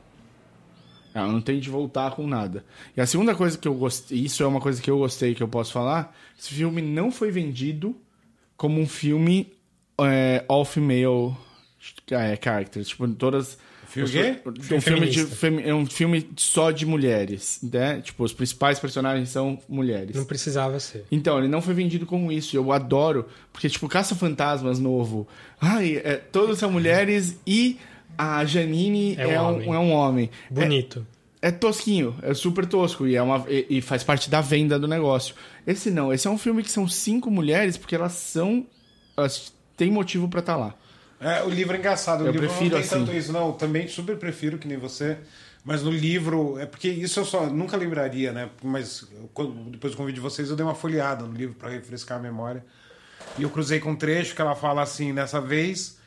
Ela 1.14 1.28
não 1.30 1.40
tem 1.40 1.60
de 1.60 1.68
voltar 1.70 2.10
com 2.12 2.26
nada. 2.26 2.64
E 2.96 3.00
a 3.00 3.06
segunda 3.06 3.34
coisa 3.34 3.58
que 3.58 3.68
eu 3.68 3.74
gostei, 3.74 4.18
isso 4.18 4.42
é 4.42 4.46
uma 4.46 4.60
coisa 4.60 4.80
que 4.80 4.90
eu 4.90 4.98
gostei 4.98 5.34
que 5.34 5.42
eu 5.42 5.48
posso 5.48 5.72
falar, 5.72 6.16
esse 6.38 6.52
filme 6.54 6.80
não 6.80 7.10
foi 7.10 7.30
vendido 7.30 7.94
como 8.56 8.80
um 8.80 8.86
filme 8.86 9.52
é, 10.00 10.44
all 10.48 10.64
female 10.64 11.36
é, 12.10 12.38
characters, 12.42 12.88
tipo 12.88 13.06
todas 13.08 13.58
Filme 13.88 14.06
os- 14.08 14.10
quê? 14.14 14.74
um 14.74 14.80
Filme 14.80 15.06
de 15.10 15.20
é 15.68 15.74
um 15.74 15.84
filme 15.84 16.30
só 16.38 16.70
de 16.70 16.86
mulheres, 16.86 17.58
né? 17.62 18.00
Tipo 18.00 18.24
os 18.24 18.32
principais 18.32 18.78
personagens 18.78 19.28
são 19.28 19.58
mulheres. 19.68 20.16
Não 20.16 20.24
precisava 20.24 20.80
ser. 20.80 21.04
Então, 21.12 21.38
ele 21.38 21.48
não 21.48 21.60
foi 21.60 21.74
vendido 21.74 22.06
como 22.06 22.32
isso. 22.32 22.56
Eu 22.56 22.72
adoro, 22.72 23.26
porque, 23.52 23.68
tipo, 23.68 23.86
Caça-Fantasmas 23.88 24.78
novo. 24.78 25.28
Ai, 25.60 26.00
é, 26.02 26.14
todos 26.16 26.58
são 26.58 26.72
mulheres 26.72 27.38
e 27.46 27.76
a 28.16 28.44
Janine 28.44 29.16
É 29.18 29.26
um 29.26 29.30
é, 29.30 29.40
um, 29.40 29.44
homem. 29.54 29.68
é 29.74 29.78
um 29.78 29.92
homem. 29.92 30.30
Bonito. 30.50 31.06
É, 31.40 31.48
é 31.48 31.50
tosquinho, 31.50 32.14
é 32.22 32.32
super 32.34 32.64
tosco 32.66 33.06
e, 33.06 33.16
é 33.16 33.22
uma, 33.22 33.44
e, 33.48 33.66
e 33.78 33.80
faz 33.80 34.04
parte 34.04 34.30
da 34.30 34.40
venda 34.40 34.78
do 34.78 34.86
negócio. 34.86 35.34
Esse 35.66 35.90
não, 35.90 36.12
esse 36.12 36.26
é 36.26 36.30
um 36.30 36.38
filme 36.38 36.62
que 36.62 36.70
são 36.70 36.86
cinco 36.88 37.30
mulheres 37.30 37.76
porque 37.76 37.94
elas 37.94 38.12
são. 38.12 38.66
Elas 39.16 39.52
têm 39.76 39.90
motivo 39.90 40.28
pra 40.28 40.40
estar 40.40 40.56
lá. 40.56 40.74
É, 41.20 41.42
o 41.42 41.48
livro 41.50 41.74
é 41.74 41.78
engraçado. 41.78 42.22
O 42.22 42.26
Eu 42.26 42.32
livro 42.32 42.46
prefiro 42.48 42.64
não 42.76 42.78
tem 42.78 42.80
assim. 42.80 42.90
tanto 43.06 43.12
isso, 43.16 43.32
não. 43.32 43.48
Eu 43.48 43.52
também 43.54 43.86
super 43.88 44.16
prefiro 44.16 44.58
que 44.58 44.66
nem 44.66 44.76
você. 44.78 45.18
Mas 45.64 45.80
no 45.82 45.90
livro, 45.92 46.58
é 46.58 46.66
porque 46.66 46.88
isso 46.88 47.20
eu 47.20 47.24
só 47.24 47.46
nunca 47.46 47.76
lembraria, 47.76 48.32
né? 48.32 48.48
Mas 48.64 49.06
quando- 49.32 49.70
depois 49.70 49.92
do 49.92 49.96
convite 49.96 50.16
de 50.16 50.20
vocês, 50.20 50.50
eu 50.50 50.56
dei 50.56 50.64
uma 50.66 50.74
folheada 50.74 51.24
no 51.24 51.32
livro 51.32 51.54
para 51.54 51.68
refrescar 51.70 52.18
a 52.18 52.20
memória. 52.20 52.64
E 53.38 53.42
eu 53.44 53.50
cruzei 53.50 53.78
com 53.78 53.92
um 53.92 53.96
trecho 53.96 54.34
que 54.34 54.40
ela 54.42 54.56
fala 54.56 54.82
assim: 54.82 55.12
nessa 55.12 55.40
vez. 55.40 56.00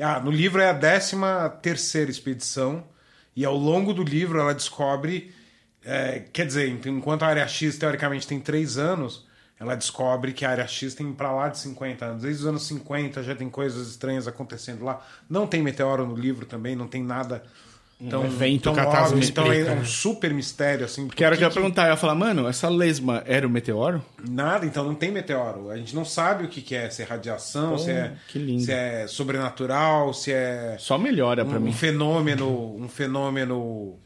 Ah, 0.00 0.20
no 0.20 0.30
livro 0.30 0.60
é 0.60 0.68
a 0.68 0.74
13 0.74 1.16
terceira 1.60 2.10
expedição. 2.10 2.84
E 3.34 3.44
ao 3.44 3.56
longo 3.56 3.92
do 3.94 4.02
livro 4.02 4.38
ela 4.38 4.54
descobre. 4.54 5.32
é, 5.84 6.20
quer 6.32 6.46
dizer, 6.46 6.68
enquanto 6.68 7.22
a 7.24 7.28
área 7.28 7.46
X 7.48 7.78
teoricamente 7.78 8.26
tem 8.26 8.38
três 8.40 8.78
anos, 8.78 9.26
ela 9.58 9.74
descobre 9.74 10.32
que 10.32 10.44
a 10.44 10.50
área 10.50 10.66
X 10.66 10.94
tem 10.94 11.12
pra 11.12 11.32
lá 11.32 11.48
de 11.48 11.58
50 11.58 12.04
anos. 12.04 12.22
Desde 12.22 12.42
os 12.42 12.48
anos 12.48 12.66
50 12.66 13.22
já 13.22 13.34
tem 13.34 13.48
coisas 13.48 13.88
estranhas 13.88 14.26
acontecendo 14.28 14.84
lá. 14.84 15.04
Não 15.28 15.46
tem 15.46 15.62
meteoro 15.62 16.06
no 16.06 16.16
livro 16.16 16.46
também, 16.46 16.76
não 16.76 16.88
tem 16.88 17.02
nada 17.02 17.42
tão, 18.10 18.24
evento 18.24 18.62
tão 18.64 18.74
catástrofe 18.74 19.32
óbvio. 19.38 19.54
Então 19.62 19.74
é 19.74 19.76
um 19.78 19.84
super 19.84 20.32
mistério, 20.32 20.84
assim. 20.84 21.08
Que 21.08 21.24
era 21.24 21.34
o 21.34 21.38
que 21.38 21.44
eu 21.44 21.48
ia 21.48 21.54
perguntar. 21.54 21.84
Eu 21.86 21.90
ia 21.90 21.96
falar, 21.96 22.14
mano, 22.14 22.48
essa 22.48 22.68
lesma 22.68 23.22
era 23.26 23.46
o 23.46 23.50
meteoro? 23.50 24.04
Nada, 24.28 24.66
então 24.66 24.84
não 24.84 24.94
tem 24.94 25.10
meteoro. 25.10 25.70
A 25.70 25.76
gente 25.76 25.94
não 25.94 26.04
sabe 26.04 26.44
o 26.44 26.48
que, 26.48 26.60
que 26.60 26.74
é, 26.74 26.88
se 26.90 27.02
é 27.02 27.04
radiação, 27.04 27.78
se, 27.78 27.90
é, 27.90 28.14
se 28.28 28.72
é 28.72 29.06
sobrenatural, 29.06 30.12
se 30.12 30.32
é 30.32 30.76
Só 30.78 30.98
melhora 30.98 31.44
um, 31.44 31.60
mim. 31.60 31.72
fenômeno, 31.72 32.76
um 32.76 32.88
fenômeno 32.88 33.98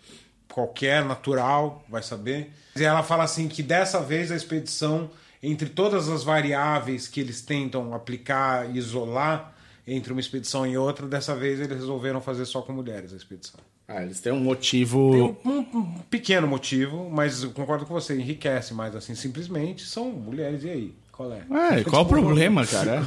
qualquer, 0.57 1.05
natural, 1.05 1.85
vai 1.89 2.03
saber. 2.03 2.51
E 2.75 2.83
ela 2.83 3.03
fala 3.03 3.25
assim 3.25 3.47
que 3.49 3.63
dessa 3.63 4.01
vez 4.01 4.33
a 4.33 4.37
expedição, 4.37 5.11
entre 5.43 5.69
todas 5.69 6.09
as 6.09 6.25
variáveis 6.25 7.09
que 7.09 7.21
eles 7.21 7.43
tentam 7.43 7.93
aplicar 7.95 8.71
e 8.71 8.79
isolar 8.79 9.55
entre 9.87 10.13
uma 10.13 10.21
expedição 10.21 10.67
e 10.67 10.77
outra, 10.77 11.07
dessa 11.07 11.37
vez 11.37 11.61
eles 11.61 11.79
resolveram 11.79 12.21
fazer 12.21 12.45
só 12.45 12.61
com 12.61 12.73
mulheres 12.73 13.13
a 13.13 13.17
expedição. 13.17 13.61
Ah, 13.89 14.03
eles 14.03 14.21
têm 14.21 14.33
um 14.33 14.41
motivo. 14.41 15.11
Tem 15.13 15.23
um, 15.53 15.59
um- 15.59 15.79
um 15.79 15.85
pequeno 16.11 16.47
motivo, 16.49 17.09
mas 17.11 17.43
eu 17.45 17.51
concordo 17.51 17.87
com 17.87 17.95
você, 17.95 18.15
enriquece 18.19 18.75
mais 18.75 18.97
assim, 18.97 19.15
simplesmente 19.15 19.85
são 19.87 20.11
mulheres, 20.11 20.65
e 20.65 20.71
aí? 20.71 20.95
Qual 21.13 21.33
é? 21.33 21.43
É, 21.79 21.85
qual 21.85 22.03
o 22.03 22.07
problema, 22.07 22.67
cara? 22.67 23.07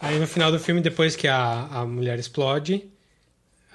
Aí 0.00 0.18
no 0.18 0.26
final 0.26 0.50
do 0.50 0.58
filme, 0.58 0.80
depois 0.80 1.14
que 1.16 1.28
a, 1.28 1.66
a 1.70 1.84
mulher 1.86 2.18
explode, 2.18 2.84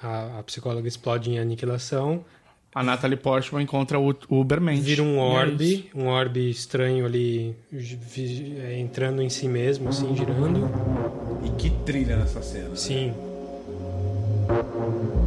a, 0.02 0.38
a 0.40 0.42
psicóloga 0.42 0.86
explode 0.88 1.30
em 1.30 1.38
aniquilação, 1.38 2.24
A 2.74 2.82
Natalie 2.82 3.16
Portman 3.16 3.62
encontra 3.62 3.98
o 4.00 4.14
o 4.28 4.40
Ubermensch. 4.40 4.82
vira 4.82 5.02
um 5.02 5.16
é 5.16 5.20
orbe, 5.20 5.74
isso. 5.74 5.84
um 5.98 6.06
orbe 6.08 6.50
estranho 6.50 7.06
ali, 7.06 7.54
é, 8.66 8.78
entrando 8.78 9.22
em 9.22 9.28
si 9.30 9.46
mesmo, 9.48 9.88
assim, 9.90 10.14
girando. 10.16 10.68
E 11.44 11.50
que 11.56 11.70
trilha 11.84 12.16
nessa 12.16 12.42
cena. 12.42 12.70
né? 12.70 12.76
Sim. 12.76 13.14
É 14.48 15.21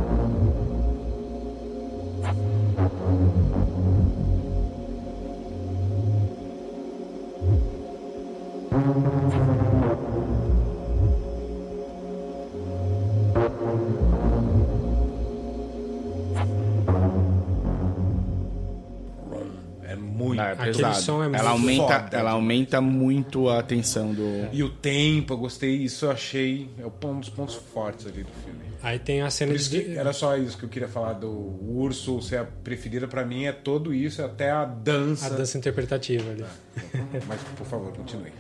Aquele 20.69 20.87
pesado. 20.87 21.01
som 21.01 21.23
é 21.23 21.27
muito 21.27 21.39
ela 21.39 21.49
aumenta, 21.51 21.99
foda. 21.99 22.17
ela 22.17 22.31
aumenta 22.31 22.81
muito 22.81 23.49
a 23.49 23.63
tensão 23.63 24.13
do. 24.13 24.47
E 24.51 24.63
o 24.63 24.69
tempo, 24.69 25.33
eu 25.33 25.37
gostei, 25.37 25.75
isso 25.75 26.05
eu 26.05 26.11
achei 26.11 26.69
é 26.77 27.07
um 27.07 27.19
dos 27.19 27.29
pontos 27.29 27.55
fortes 27.55 28.05
ali 28.05 28.23
do 28.23 28.31
filme. 28.43 28.65
Aí 28.81 28.99
tem 28.99 29.21
a 29.21 29.29
cena 29.31 29.55
de... 29.55 29.97
era 29.97 30.13
só 30.13 30.37
isso 30.37 30.57
que 30.57 30.65
eu 30.65 30.69
queria 30.69 30.87
falar 30.87 31.13
do 31.13 31.29
urso 31.29 32.21
ser 32.21 32.37
a 32.37 32.43
preferida 32.43 33.07
pra 33.07 33.25
mim 33.25 33.45
é 33.45 33.51
todo 33.51 33.93
isso, 33.93 34.23
até 34.23 34.51
a 34.51 34.63
dança. 34.63 35.25
a 35.25 35.29
dança 35.29 35.57
interpretativa 35.57 36.29
ali. 36.29 36.45
Mas 37.27 37.41
por 37.57 37.65
favor, 37.65 37.91
continue. 37.93 38.31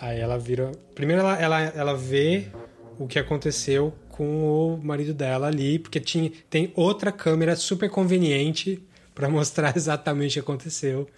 Aí 0.00 0.18
ela 0.18 0.38
vira. 0.38 0.72
Primeiro 0.94 1.22
ela, 1.22 1.36
ela, 1.36 1.60
ela 1.60 1.94
vê 1.94 2.48
o 2.98 3.06
que 3.06 3.18
aconteceu 3.18 3.94
com 4.08 4.74
o 4.74 4.80
marido 4.82 5.14
dela 5.14 5.46
ali, 5.46 5.78
porque 5.78 6.00
tinha, 6.00 6.32
tem 6.50 6.72
outra 6.74 7.12
câmera 7.12 7.54
super 7.54 7.88
conveniente 7.88 8.82
para 9.14 9.28
mostrar 9.28 9.74
exatamente 9.78 10.32
o 10.32 10.42
que 10.42 10.50
aconteceu. 10.50 11.08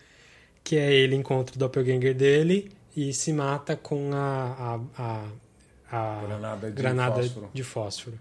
Que 0.63 0.77
é 0.77 0.93
ele 0.93 1.17
encontra 1.17 1.55
o 1.57 1.59
doppelganger 1.59 2.15
dele 2.15 2.71
e 2.97 3.13
se 3.13 3.33
mata 3.33 3.77
com 3.77 4.11
a, 4.13 4.79
a, 4.99 5.29
a, 5.91 6.19
a 6.19 6.23
Granada 6.27 6.67
de 6.69 6.73
granada 6.77 7.23
fósforo. 7.23 7.51
de 7.53 7.63
fósforo. 7.65 8.19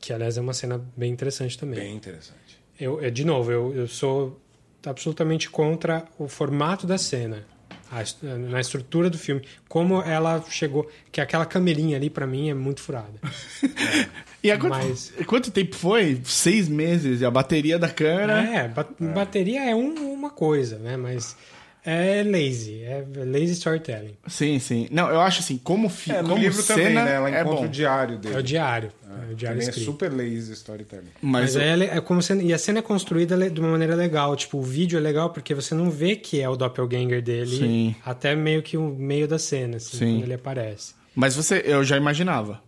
Que 0.00 0.12
aliás 0.12 0.36
é 0.36 0.40
uma 0.40 0.52
cena 0.54 0.82
bem 0.96 1.10
interessante 1.12 1.58
também. 1.58 1.78
Bem 1.80 1.94
interessante. 1.96 2.58
Eu, 2.78 3.00
eu- 3.02 3.10
de 3.10 3.24
novo, 3.24 3.50
eu, 3.50 3.74
eu 3.74 3.88
sou 3.88 4.40
absolutamente 4.86 5.48
contra 5.50 6.04
o 6.18 6.28
formato 6.28 6.86
da 6.86 6.98
cena, 6.98 7.44
a 7.90 8.02
est- 8.02 8.22
na 8.22 8.60
estrutura 8.60 9.08
do 9.08 9.16
filme, 9.18 9.46
como 9.68 10.02
ela 10.02 10.42
chegou, 10.50 10.90
que 11.10 11.20
aquela 11.20 11.46
camerinha 11.46 11.96
ali 11.96 12.10
pra 12.10 12.26
mim 12.26 12.50
é 12.50 12.54
muito 12.54 12.80
furada. 12.82 13.18
E 14.44 14.50
há 14.52 14.58
quanto, 14.58 14.76
Mas- 14.76 15.12
quanto 15.26 15.50
tempo 15.50 15.74
foi? 15.74 16.20
Seis 16.24 16.68
meses. 16.68 17.22
E 17.22 17.24
a 17.24 17.30
bateria 17.30 17.78
da 17.78 17.88
câmera. 17.88 18.42
É, 18.42 18.68
ba- 18.68 18.86
bateria 19.14 19.64
é 19.70 19.74
um- 19.74 20.12
uma 20.12 20.28
coisa, 20.28 20.76
né? 20.78 20.96
Mas 20.98 21.34
é 21.82 22.22
lazy, 22.22 22.82
é 22.82 23.04
lazy 23.24 23.52
storytelling. 23.52 24.16
Sim, 24.26 24.58
sim. 24.58 24.86
Não, 24.90 25.08
eu 25.08 25.20
acho 25.20 25.40
assim, 25.40 25.56
como, 25.56 25.88
fi, 25.88 26.12
É, 26.12 26.22
como 26.22 26.36
livro 26.36 26.60
cena, 26.62 26.78
também, 26.78 26.94
né? 26.94 27.14
Ela 27.14 27.28
é 27.30 27.40
encontra 27.40 27.60
bom. 27.60 27.64
o 27.64 27.68
diário 27.68 28.18
dele. 28.18 28.34
É 28.34 28.38
o 28.38 28.42
diário, 28.42 28.92
é 29.28 29.32
o 29.32 29.34
diário 29.34 29.60
é 29.62 29.72
super 29.72 30.12
lazy 30.12 30.52
storytelling. 30.52 31.08
Mas, 31.22 31.54
Mas, 31.54 31.56
é, 31.56 31.76
le- 31.76 31.84
é 31.86 32.00
como 32.02 32.22
sendo, 32.22 32.42
e 32.42 32.52
a 32.52 32.58
cena 32.58 32.80
é 32.80 32.82
construída 32.82 33.50
de 33.50 33.60
uma 33.60 33.70
maneira 33.70 33.94
legal. 33.94 34.36
Tipo, 34.36 34.58
o 34.58 34.62
vídeo 34.62 34.98
é 34.98 35.00
legal 35.00 35.30
porque 35.30 35.54
você 35.54 35.74
não 35.74 35.90
vê 35.90 36.16
que 36.16 36.38
é 36.40 36.48
o 36.48 36.54
doppelganger 36.56 37.22
dele 37.22 37.56
Sim. 37.56 37.94
até 38.04 38.34
meio 38.36 38.62
que 38.62 38.76
o 38.76 38.88
meio 38.94 39.26
da 39.26 39.38
cena, 39.38 39.76
assim, 39.78 39.96
Sim. 39.96 40.12
quando 40.16 40.22
ele 40.24 40.34
aparece. 40.34 40.94
mas 41.14 41.34
você, 41.36 41.62
eu 41.64 41.82
já 41.84 41.96
imaginava. 41.96 42.62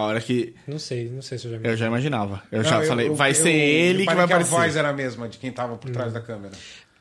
A 0.00 0.06
hora 0.06 0.20
que. 0.20 0.54
Não 0.66 0.78
sei, 0.78 1.08
não 1.08 1.22
sei 1.22 1.38
se 1.38 1.46
eu 1.46 1.52
já 1.52 1.58
vi. 1.58 1.68
Eu 1.68 1.76
já 1.76 1.86
imaginava. 1.86 2.42
Eu 2.50 2.62
Não, 2.62 2.68
já 2.70 2.80
eu- 2.82 2.88
falei, 2.88 3.08
eu- 3.08 3.14
vai 3.14 3.30
eu 3.30 3.34
ser 3.34 3.50
ele 3.52 4.00
que 4.00 4.06
vai 4.06 4.20
a 4.20 4.24
aparecer. 4.24 4.50
voz 4.50 4.76
era 4.76 4.88
a 4.88 4.92
mesma 4.92 5.28
de 5.28 5.38
quem 5.38 5.50
tava 5.52 5.76
por 5.76 5.88
Hum. 5.88 5.92
trás 5.92 6.12
da 6.12 6.20
câmera. 6.20 6.52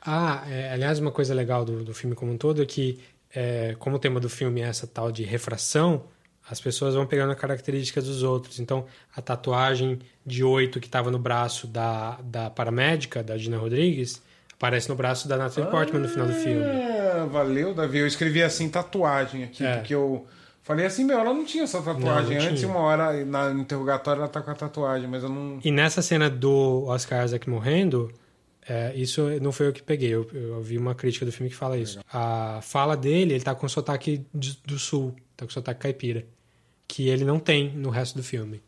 Ah, 0.02 0.44
é, 0.50 0.72
aliás, 0.74 1.00
uma 1.00 1.12
coisa 1.12 1.34
legal 1.34 1.66
do, 1.66 1.84
do 1.84 1.94
filme 1.94 2.16
como 2.16 2.32
um 2.32 2.38
todo 2.38 2.62
é 2.62 2.66
que, 2.66 3.00
é, 3.36 3.76
como 3.80 3.98
o 3.98 4.00
tema 4.00 4.20
do 4.20 4.30
filme 4.30 4.62
é 4.62 4.66
essa 4.66 4.88
tal 4.88 5.12
de 5.12 5.24
refração, 5.24 6.04
as 6.50 6.60
pessoas 6.62 6.96
vão 6.96 7.06
pegando 7.06 7.32
a 7.32 7.36
característica 7.36 8.02
dos 8.02 8.24
outros. 8.24 8.60
Então, 8.60 8.86
a 9.16 9.22
tatuagem 9.22 10.00
de 10.26 10.44
oito 10.44 10.80
que 10.80 10.88
estava 10.88 11.12
no 11.12 11.20
braço 11.20 11.68
da, 11.68 12.18
da 12.24 12.50
paramédica, 12.50 13.22
da 13.22 13.38
Gina 13.38 13.58
Rodrigues, 13.58 14.22
aparece 14.56 14.90
no 14.90 14.96
braço 14.96 15.28
da 15.28 15.38
Natalie 15.38 15.70
Portman 15.70 16.02
no 16.02 16.10
final 16.10 16.28
do 16.28 16.34
filme. 16.34 16.64
É, 16.66 17.26
valeu, 17.30 17.74
Davi. 17.74 18.00
Eu 18.00 18.08
escrevi 18.08 18.42
assim, 18.42 18.68
tatuagem 18.70 19.44
aqui, 19.44 19.64
É. 19.66 19.76
porque 19.78 19.94
eu 19.94 20.26
falei 20.70 20.86
assim, 20.86 21.04
meu, 21.04 21.18
ela 21.18 21.34
não 21.34 21.44
tinha 21.44 21.64
essa 21.64 21.82
tatuagem. 21.82 22.38
Não, 22.38 22.44
não 22.44 22.50
Antes, 22.52 22.60
tinha. 22.60 22.72
uma 22.72 22.80
hora, 22.82 23.26
na, 23.26 23.50
no 23.52 23.62
interrogatório, 23.62 24.20
ela 24.20 24.30
tá 24.30 24.40
com 24.40 24.52
a 24.52 24.54
tatuagem, 24.54 25.10
mas 25.10 25.24
eu 25.24 25.30
não... 25.30 25.60
E 25.64 25.72
nessa 25.72 26.00
cena 26.04 26.30
do 26.30 26.84
Oscar 26.86 27.26
Isaac 27.26 27.50
morrendo, 27.50 28.14
é, 28.68 28.94
isso 28.96 29.28
não 29.42 29.52
foi 29.52 29.66
eu 29.66 29.74
que 29.74 29.82
peguei. 29.82 30.14
Eu, 30.14 30.30
eu 30.32 30.62
vi 30.62 30.78
uma 30.78 30.94
crítica 30.94 31.26
do 31.26 31.32
filme 31.32 31.50
que 31.50 31.56
fala 31.56 31.76
isso. 31.76 32.00
A 32.14 32.60
fala 32.62 32.96
dele, 32.96 33.34
ele 33.34 33.44
tá 33.44 33.56
com 33.56 33.68
sotaque 33.68 34.24
do 34.32 34.78
sul, 34.78 35.16
tá 35.36 35.44
com 35.44 35.52
sotaque 35.52 35.80
caipira, 35.82 36.24
que 36.88 37.10
ele 37.10 37.26
não 37.26 37.40
tem 37.40 37.72
no 37.76 37.90
resto 37.90 38.16
do 38.16 38.24
filme. 38.24 38.62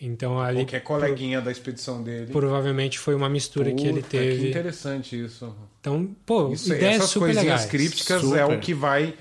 Então 0.00 0.40
ali 0.40 0.58
Qualquer 0.58 0.80
coleguinha 0.80 1.40
da 1.40 1.50
expedição 1.50 2.02
dele. 2.02 2.30
provavelmente 2.30 2.98
foi 2.98 3.14
uma 3.14 3.30
mistura 3.30 3.72
que 3.72 3.86
ele 3.86 4.02
Puta, 4.02 4.08
teve. 4.18 4.42
Que 4.42 4.48
interessante 4.50 5.24
isso. 5.24 5.54
Então, 5.80 6.14
pô, 6.26 6.52
isso 6.52 6.74
ideias 6.74 6.96
essas 6.96 7.10
super 7.10 7.26
coisinhas 7.26 7.44
legais. 7.46 7.66
crípticas 7.66 8.20
Super. 8.20 8.40
é 8.40 8.44
o 8.44 8.58
que 8.58 8.74
vai 8.74 9.14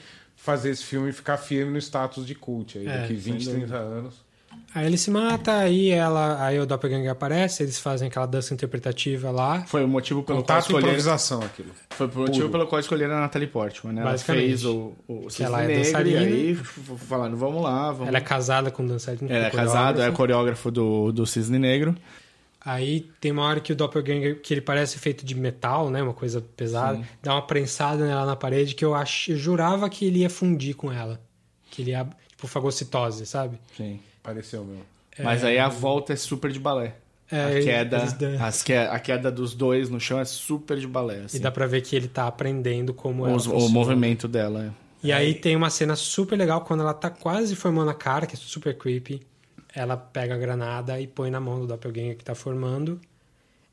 fazer 0.45 0.69
esse 0.69 0.83
filme 0.83 1.11
ficar 1.11 1.37
firme 1.37 1.71
no 1.73 1.77
status 1.79 2.25
de 2.25 2.35
cult 2.35 2.77
aí, 2.77 2.87
É, 2.87 3.01
daqui 3.01 3.19
sem 3.19 3.33
20, 3.33 3.49
30 3.49 3.75
anos. 3.75 4.25
Aí 4.73 4.85
ele 4.85 4.97
se 4.97 5.09
mata, 5.09 5.53
aí 5.57 5.89
ela, 5.89 6.45
aí 6.45 6.59
o 6.59 6.65
Doppelganger 6.65 7.09
aparece, 7.11 7.63
eles 7.63 7.79
fazem 7.79 8.07
aquela 8.09 8.25
dança 8.25 8.53
interpretativa 8.53 9.31
lá. 9.31 9.63
Foi 9.65 9.83
o 9.83 9.87
motivo 9.87 10.21
pelo 10.23 10.37
qual 10.39 10.43
Contato 10.43 10.57
e 10.57 10.67
escolheram. 10.67 10.87
improvisação 10.89 11.41
aquilo. 11.41 11.69
Foi 11.89 12.07
o 12.07 12.19
motivo 12.19 12.49
pelo 12.49 12.67
qual 12.67 12.79
escolheram 12.79 13.15
a 13.15 13.21
Natalie 13.21 13.47
Portman, 13.47 13.93
né? 13.93 14.01
Ela 14.01 14.11
Basicamente. 14.11 14.45
fez 14.47 14.65
o, 14.65 14.93
o 15.07 15.29
Cisne 15.29 15.45
ela 15.45 15.63
é 15.63 15.67
Negro, 15.67 15.83
dançarina. 15.83 16.21
E 16.21 16.25
aí 16.25 16.55
falaram, 16.55 17.35
vamos 17.37 17.63
lá, 17.63 17.91
vamos. 17.91 18.07
Ela 18.07 18.17
é 18.17 18.21
casada 18.21 18.69
com 18.69 18.83
o 18.83 18.87
dançarino. 18.87 19.31
Ela 19.31 19.47
é 19.47 19.49
casada, 19.49 20.03
é 20.03 20.11
coreógrafo. 20.11 20.17
coreógrafo 20.17 20.71
do, 20.71 21.11
do 21.11 21.25
Cisne 21.25 21.57
Negro. 21.59 21.95
Aí 22.65 23.07
tem 23.21 23.31
uma 23.31 23.43
hora 23.43 23.59
que 23.59 23.71
o 23.71 23.75
Doppelganger, 23.75 24.41
que 24.41 24.51
ele 24.53 24.61
parece 24.61 24.97
feito 24.97 25.23
de 25.23 25.35
metal, 25.35 25.91
né? 25.91 26.01
Uma 26.01 26.13
coisa 26.15 26.41
pesada, 26.41 26.97
dá 27.21 27.33
uma 27.35 27.45
prensada 27.45 28.05
nela 28.07 28.25
na 28.25 28.35
parede 28.35 28.73
que 28.73 28.83
eu, 28.83 28.95
ach... 28.95 29.27
eu 29.29 29.37
jurava 29.37 29.87
que 29.87 30.03
ele 30.05 30.19
ia 30.19 30.29
fundir 30.31 30.75
com 30.75 30.91
ela. 30.91 31.21
Que 31.69 31.83
ele 31.83 31.91
ia, 31.91 32.07
tipo, 32.27 32.47
fagocitose, 32.47 33.25
sabe? 33.27 33.59
Sim. 33.77 33.99
Pareceu 34.23 34.63
mesmo. 34.65 34.81
Mas 35.19 35.43
aí 35.43 35.59
a 35.59 35.69
volta 35.69 36.13
é 36.13 36.15
super 36.15 36.51
de 36.51 36.59
balé. 36.59 36.95
É, 37.31 37.57
a, 37.59 37.63
queda, 37.63 38.03
as 38.39 38.61
que- 38.63 38.73
a 38.73 38.99
queda 38.99 39.31
dos 39.31 39.53
dois 39.53 39.89
no 39.89 39.99
chão 39.99 40.19
é 40.19 40.25
super 40.25 40.77
de 40.79 40.87
balé. 40.87 41.21
Assim. 41.25 41.37
E 41.37 41.39
dá 41.39 41.51
pra 41.51 41.65
ver 41.67 41.81
que 41.81 41.95
ele 41.95 42.07
tá 42.07 42.27
aprendendo 42.27 42.93
como 42.93 43.25
ela 43.25 43.35
Os- 43.35 43.45
o 43.47 43.69
movimento 43.69 44.27
dela. 44.27 44.65
é. 44.65 44.85
E 45.07 45.11
aí 45.11 45.35
tem 45.35 45.55
uma 45.55 45.69
cena 45.69 45.95
super 45.95 46.35
legal 46.35 46.61
quando 46.61 46.79
ela 46.81 46.93
tá 46.93 47.11
quase 47.11 47.55
formando 47.55 47.89
a 47.91 47.93
cara, 47.93 48.25
que 48.25 48.33
é 48.33 48.37
super 48.37 48.75
creepy. 48.75 49.21
Ela 49.75 49.97
pega 49.97 50.35
a 50.35 50.37
granada 50.37 50.99
e 50.99 51.05
põe 51.05 51.29
na 51.29 51.39
mão 51.39 51.59
do 51.59 51.67
doppelganger 51.67 52.15
que 52.17 52.23
tá 52.23 52.33
formando. 52.33 52.99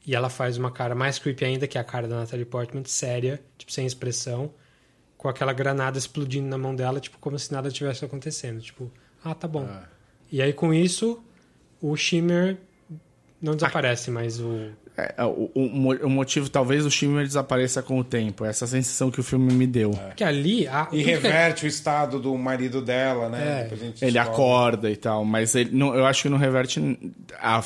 E 0.05 0.17
ela 0.17 0.29
faz 0.29 0.57
uma 0.57 0.71
cara 0.71 0.95
mais 0.95 1.19
creepy 1.19 1.45
ainda, 1.45 1.69
que 1.69 1.79
é 1.79 1.81
a 1.81 1.85
cara 1.85 2.09
da 2.09 2.17
Natalie 2.17 2.45
Portman, 2.45 2.85
séria, 2.85 3.41
tipo, 3.57 3.71
sem 3.71 3.87
expressão. 3.87 4.53
Com 5.17 5.29
aquela 5.29 5.53
granada 5.53 5.97
explodindo 5.97 6.49
na 6.49 6.59
mão 6.59 6.75
dela, 6.75 6.99
tipo, 6.99 7.19
como 7.19 7.39
se 7.39 7.53
nada 7.53 7.71
tivesse 7.71 8.05
acontecendo. 8.05 8.61
Tipo, 8.61 8.91
ah, 9.23 9.35
tá 9.35 9.47
bom. 9.47 9.65
E 10.31 10.43
aí 10.43 10.53
com 10.53 10.75
isso, 10.75 11.23
o 11.81 11.97
Shimmer 11.97 12.59
não 13.41 13.55
desaparece, 13.55 14.11
mas 14.11 14.41
o. 14.41 14.73
É, 14.97 15.25
o, 15.25 15.51
o, 15.55 15.61
mo- 15.69 15.95
o 16.03 16.11
motivo 16.11 16.51
talvez 16.51 16.85
do 16.85 16.91
Shimmer 16.91 17.25
desapareça 17.27 17.83
com 17.83 17.99
o 17.99 18.05
tempo. 18.05 18.45
Essa 18.45 18.67
sensação 18.67 19.11
que 19.11 19.21
o 19.21 19.23
filme 19.23 19.53
me 19.53 19.67
deu. 19.67 19.91
Que 20.15 20.23
ali. 20.23 20.69
A, 20.69 20.87
E 20.93 21.03
reverte 21.03 21.65
o 21.65 21.69
estado 21.69 22.19
do 22.19 22.37
marido 22.37 22.83
dela, 22.83 23.29
né? 23.31 23.41
É. 23.43 23.73
A 23.73 23.75
Ele 23.75 23.91
descobre. 24.13 24.19
acorda 24.19 24.91
e 24.91 24.97
tal, 24.97 25.25
mas 25.25 25.55
ele 25.55 25.71
não, 25.73 25.95
eu 25.95 26.05
acho 26.05 26.23
que 26.23 26.29
não 26.29 26.37
reverte 26.37 26.79
a 27.41 27.63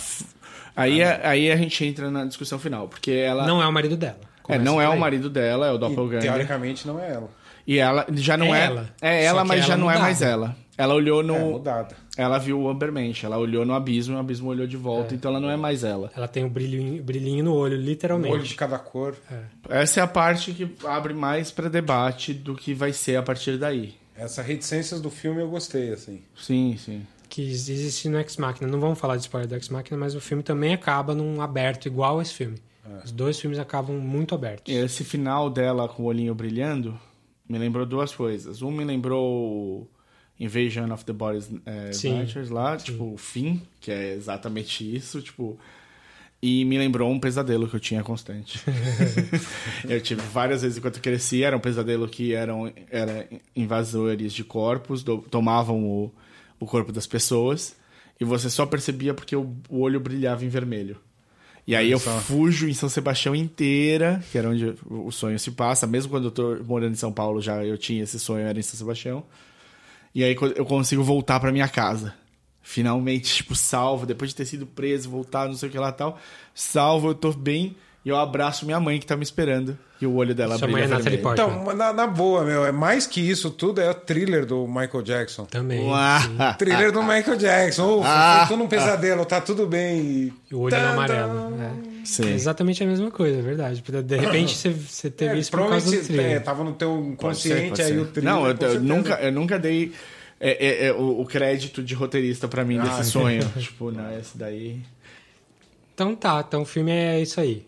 aí, 0.77 1.03
Ah, 1.03 1.07
é- 1.07 1.27
aí 1.27 1.51
a 1.53 1.57
gente 1.57 1.85
entra 1.85 2.11
na 2.11 2.25
discussão 2.25 2.59
final, 2.59 2.87
porque 2.87 3.11
ela 3.11 3.45
Não 3.47 3.61
é 3.63 3.67
o 3.67 3.73
marido 3.73 3.97
dela. 3.97 4.21
é, 4.49 4.59
não 4.59 4.81
é 4.81 4.89
o 4.89 4.97
marido 4.99 5.29
dela, 5.29 5.67
é 5.67 5.73
o 5.73 5.77
E, 5.77 5.79
doppelganger. 5.79 6.23
teoricamente 6.31 6.87
não 6.87 7.01
é 7.01 7.11
ela. 7.13 7.29
E 7.67 7.79
ela 7.81 8.07
já 8.13 8.37
não 8.37 8.55
É 8.55 8.61
é. 8.61 8.65
ela. 8.67 8.89
É 9.03 9.25
ela, 9.25 9.45
mas 9.45 9.59
ela 9.59 9.67
já 9.69 9.77
não 9.77 9.91
é 9.91 9.99
mais 9.99 10.23
ela. 10.23 10.55
Ela 10.79 10.95
olhou 10.95 11.21
É, 11.23 11.25
no. 11.25 11.39
mudada. 11.53 11.97
Ela 12.17 12.39
viu 12.39 12.61
o 12.61 12.69
Ambermensch, 12.69 13.25
ela 13.25 13.37
olhou 13.39 13.65
no 13.65 13.75
abismo 13.75 14.15
e 14.15 14.17
o 14.17 14.21
abismo 14.21 14.49
olhou 14.49 14.67
de 14.67 14.77
volta, 14.77 15.15
então 15.15 15.31
ela 15.31 15.41
não 15.41 15.51
é 15.51 15.57
mais 15.57 15.85
ela. 15.85 16.11
Ela 16.17 16.27
tem 16.29 16.45
o 16.45 16.49
brilhinho, 16.49 17.03
brilhinho 17.03 17.45
no 17.45 17.55
olho, 17.55 17.77
Um 17.77 17.81
literalmente. 17.81 18.35
olho 18.35 18.43
de 18.43 18.55
cada 18.55 18.79
cor. 18.79 19.15
Essa 19.69 20.01
é 20.01 20.03
a 20.03 20.07
parte 20.07 20.53
que 20.53 20.69
abre 20.87 21.13
mais 21.13 21.51
pra 21.51 21.69
debate 21.69 22.33
do 22.33 22.55
que 22.55 22.73
vai 22.75 22.93
ser 22.93 23.17
a 23.17 23.23
partir 23.23 23.59
daí. 23.59 23.95
Essas 24.17 24.47
reticências 24.47 25.01
do 25.01 25.11
filme 25.11 25.43
eu 25.43 25.49
gostei, 25.51 25.93
assim. 25.93 26.23
Sim, 26.35 26.77
sim. 26.79 27.07
Que 27.29 27.43
existe 27.43 28.09
no 28.09 28.19
Ex 28.19 28.37
Machina. 28.39 28.67
Não 28.71 28.81
vamos 28.81 28.99
falar 28.99 29.17
de 29.17 29.23
spoiler 29.23 29.49
do 29.49 29.55
Ex 29.57 29.69
Machina, 29.69 29.99
mas 29.99 30.15
o 30.15 30.21
filme 30.21 30.43
também 30.43 30.73
acaba 30.73 31.15
num 31.15 31.43
aberto 31.43 31.87
igual 31.87 32.23
esse 32.23 32.33
filme. 32.33 32.57
Os 33.05 33.11
dois 33.11 33.39
filmes 33.39 33.59
acabam 33.59 33.97
muito 33.99 34.35
abertos. 34.35 34.73
E 34.73 34.77
esse 34.79 35.03
final 35.05 35.51
dela 35.51 35.89
com 35.89 36.05
o 36.05 36.07
olhinho 36.07 36.33
brilhando 36.35 36.99
me 37.49 37.59
lembrou 37.59 37.85
duas 37.85 38.15
coisas. 38.15 38.63
Um 38.63 38.71
me 38.71 38.85
lembrou 38.85 39.91
Invasion 40.39 40.91
of 40.93 41.05
the 41.05 41.13
Bodies 41.13 41.49
é, 41.65 41.93
Sim. 41.93 42.27
Lá, 42.51 42.77
tipo, 42.77 43.15
o 43.15 43.17
fim, 43.17 43.63
que 43.81 43.91
é 43.91 44.15
exatamente 44.15 44.85
isso, 44.97 45.21
tipo... 45.23 45.59
E 46.43 46.65
me 46.67 46.77
lembrou 46.77 47.11
um 47.11 47.19
pesadelo 47.19 47.67
que 47.67 47.75
eu 47.75 47.81
tinha 47.81 48.05
constante. 48.05 48.61
eu 49.89 50.01
tive 50.01 50.21
várias 50.21 50.63
vezes 50.63 50.77
enquanto 50.77 51.01
cresci, 51.01 51.43
era 51.43 51.57
um 51.57 51.61
pesadelo 51.61 52.07
que 52.07 52.35
eram 52.35 52.71
era 52.91 53.27
invasores 53.57 54.35
de 54.35 54.45
corpos, 54.45 55.03
do- 55.03 55.23
tomavam 55.23 55.83
o, 55.83 56.13
o 56.61 56.67
corpo 56.67 56.93
das 56.93 57.07
pessoas, 57.07 57.75
e 58.21 58.25
você 58.25 58.51
só 58.51 58.67
percebia 58.67 59.15
porque 59.15 59.35
o, 59.35 59.57
o 59.69 59.81
olho 59.81 59.99
brilhava 59.99 60.45
em 60.45 60.49
vermelho. 60.49 60.99
E 61.67 61.75
aí 61.75 61.91
eu 61.91 61.99
fujo 61.99 62.69
em 62.69 62.75
São 62.75 62.89
Sebastião 62.89 63.35
inteira, 63.35 64.23
que 64.31 64.39
era 64.39 64.49
onde 64.49 64.75
o 64.89 65.11
sonho 65.11 65.39
se 65.39 65.51
passa. 65.51 65.85
Mesmo 65.87 66.11
quando 66.11 66.25
eu 66.27 66.31
tô 66.31 66.57
morando 66.65 66.93
em 66.93 66.97
São 66.97 67.13
Paulo, 67.13 67.41
já 67.41 67.65
eu 67.65 67.77
tinha 67.77 68.05
esse 68.05 68.21
sonho, 68.21 68.47
era 68.47 68.57
em 68.57 68.63
São 68.63 68.79
Sebastião. 68.79 69.25
E 70.17 70.25
aí 70.25 70.35
eu 70.57 70.65
consigo 70.65 71.03
voltar 71.03 71.39
pra 71.39 71.53
minha 71.53 71.69
casa. 71.69 72.15
Finalmente, 72.63 73.35
tipo, 73.35 73.55
salvo, 73.55 74.07
depois 74.07 74.31
de 74.31 74.37
ter 74.37 74.47
sido 74.47 74.65
preso, 74.65 75.11
voltar, 75.11 75.47
não 75.47 75.55
sei 75.55 75.69
o 75.69 75.73
que 75.73 75.79
lá 75.79 75.91
e 75.91 75.93
tal. 75.93 76.19
Salvo, 76.55 77.11
eu 77.11 77.15
tô 77.15 77.35
bem. 77.35 77.77
E 78.03 78.09
eu 78.09 78.17
abraço 78.17 78.65
minha 78.65 78.81
mãe 78.81 78.99
que 78.99 79.05
tá 79.05 79.15
me 79.15 79.23
esperando. 79.23 79.79
E 80.01 80.07
o 80.07 80.15
olho 80.15 80.35
dela 80.35 80.57
Sua 80.57 80.67
brilha 80.69 80.89
mãe 80.89 81.07
é. 81.07 81.15
Então, 81.33 81.75
na, 81.75 81.93
na 81.93 82.07
boa, 82.07 82.45
meu, 82.45 82.65
é 82.65 82.73
mais 82.73 83.07
que 83.07 83.21
isso 83.21 83.51
tudo, 83.51 83.79
é 83.79 83.91
o 83.91 83.95
thriller 83.95 84.47
do 84.47 84.67
Michael 84.67 85.03
Jackson. 85.03 85.45
Também. 85.45 85.87
Thriller 86.57 86.91
do 86.93 87.03
Michael 87.03 87.37
Jackson. 87.37 87.99
Ô, 87.99 88.03
Ah. 88.03 88.47
tô 88.49 88.57
num 88.57 88.69
pesadelo, 88.69 89.23
tá 89.27 89.39
tudo 89.43 89.67
bem. 89.67 90.01
E... 90.51 90.55
O 90.55 90.61
olho 90.61 90.75
no 90.77 90.83
Tan, 90.83 90.93
amarelo. 90.93 91.51
tan. 91.51 91.63
É. 91.63 91.96
Sim. 92.07 92.29
É 92.29 92.33
exatamente 92.33 92.83
a 92.83 92.87
mesma 92.87 93.11
coisa, 93.11 93.39
é 93.39 93.43
verdade. 93.43 93.83
De 94.05 94.17
repente 94.17 94.55
você, 94.57 94.71
você 94.71 95.11
teve 95.11 95.37
É, 95.37 95.39
isso 95.39 95.51
por 95.51 95.69
causa 95.69 95.91
do 95.91 96.05
thriller. 96.05 96.27
é, 96.33 96.41
tava 96.41 96.63
no 96.65 96.73
teu 96.73 96.97
inconsciente 97.13 97.83
aí 97.83 97.99
o 97.99 98.07
thriller. 98.07 98.33
Não, 98.33 98.47
eu, 98.47 98.57
eu 98.57 98.81
nunca, 98.81 99.15
eu 99.21 99.33
nunca 99.33 99.59
dei 99.59 99.93
é, 100.39 100.67
é, 100.67 100.87
é, 100.87 100.93
o, 100.93 101.21
o 101.21 101.27
crédito 101.27 101.83
de 101.83 101.95
roteirista 101.95 102.47
pra 102.47 102.65
mim 102.65 102.79
desse 102.79 103.01
Ah. 103.01 103.05
sonho. 103.05 103.43
tipo, 103.59 103.91
não, 103.91 104.17
esse 104.19 104.37
daí. 104.39 104.81
Então 105.95 106.15
tá, 106.15 106.45
então 106.47 106.63
o 106.63 106.65
filme 106.67 106.91
é 106.93 107.21
isso 107.21 107.41
aí. 107.41 107.67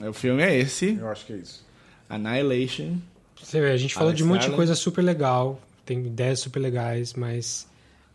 O 0.00 0.12
filme 0.12 0.42
é 0.42 0.58
esse, 0.58 0.96
Eu 0.98 1.08
acho 1.08 1.26
que 1.26 1.32
é 1.34 1.36
isso. 1.36 1.64
Annihilation. 2.08 2.96
Você 3.42 3.60
vê, 3.60 3.70
a 3.70 3.76
gente 3.76 3.94
falou 3.94 4.08
Alex 4.08 4.18
de 4.18 4.24
um 4.24 4.28
monte 4.28 4.48
de 4.48 4.56
coisa 4.56 4.74
super 4.74 5.02
legal, 5.02 5.60
tem 5.84 5.98
ideias 6.06 6.40
super 6.40 6.58
legais, 6.58 7.14
mas 7.14 7.66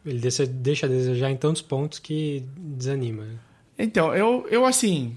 ele 0.06 0.20
deixa, 0.20 0.46
deixa 0.46 0.86
a 0.86 0.90
desejar 0.90 1.32
em 1.32 1.38
tantos 1.38 1.62
pontos 1.62 2.00
que 2.00 2.44
desanima. 2.58 3.26
Então, 3.78 4.16
eu, 4.16 4.48
eu 4.50 4.66
assim, 4.66 5.16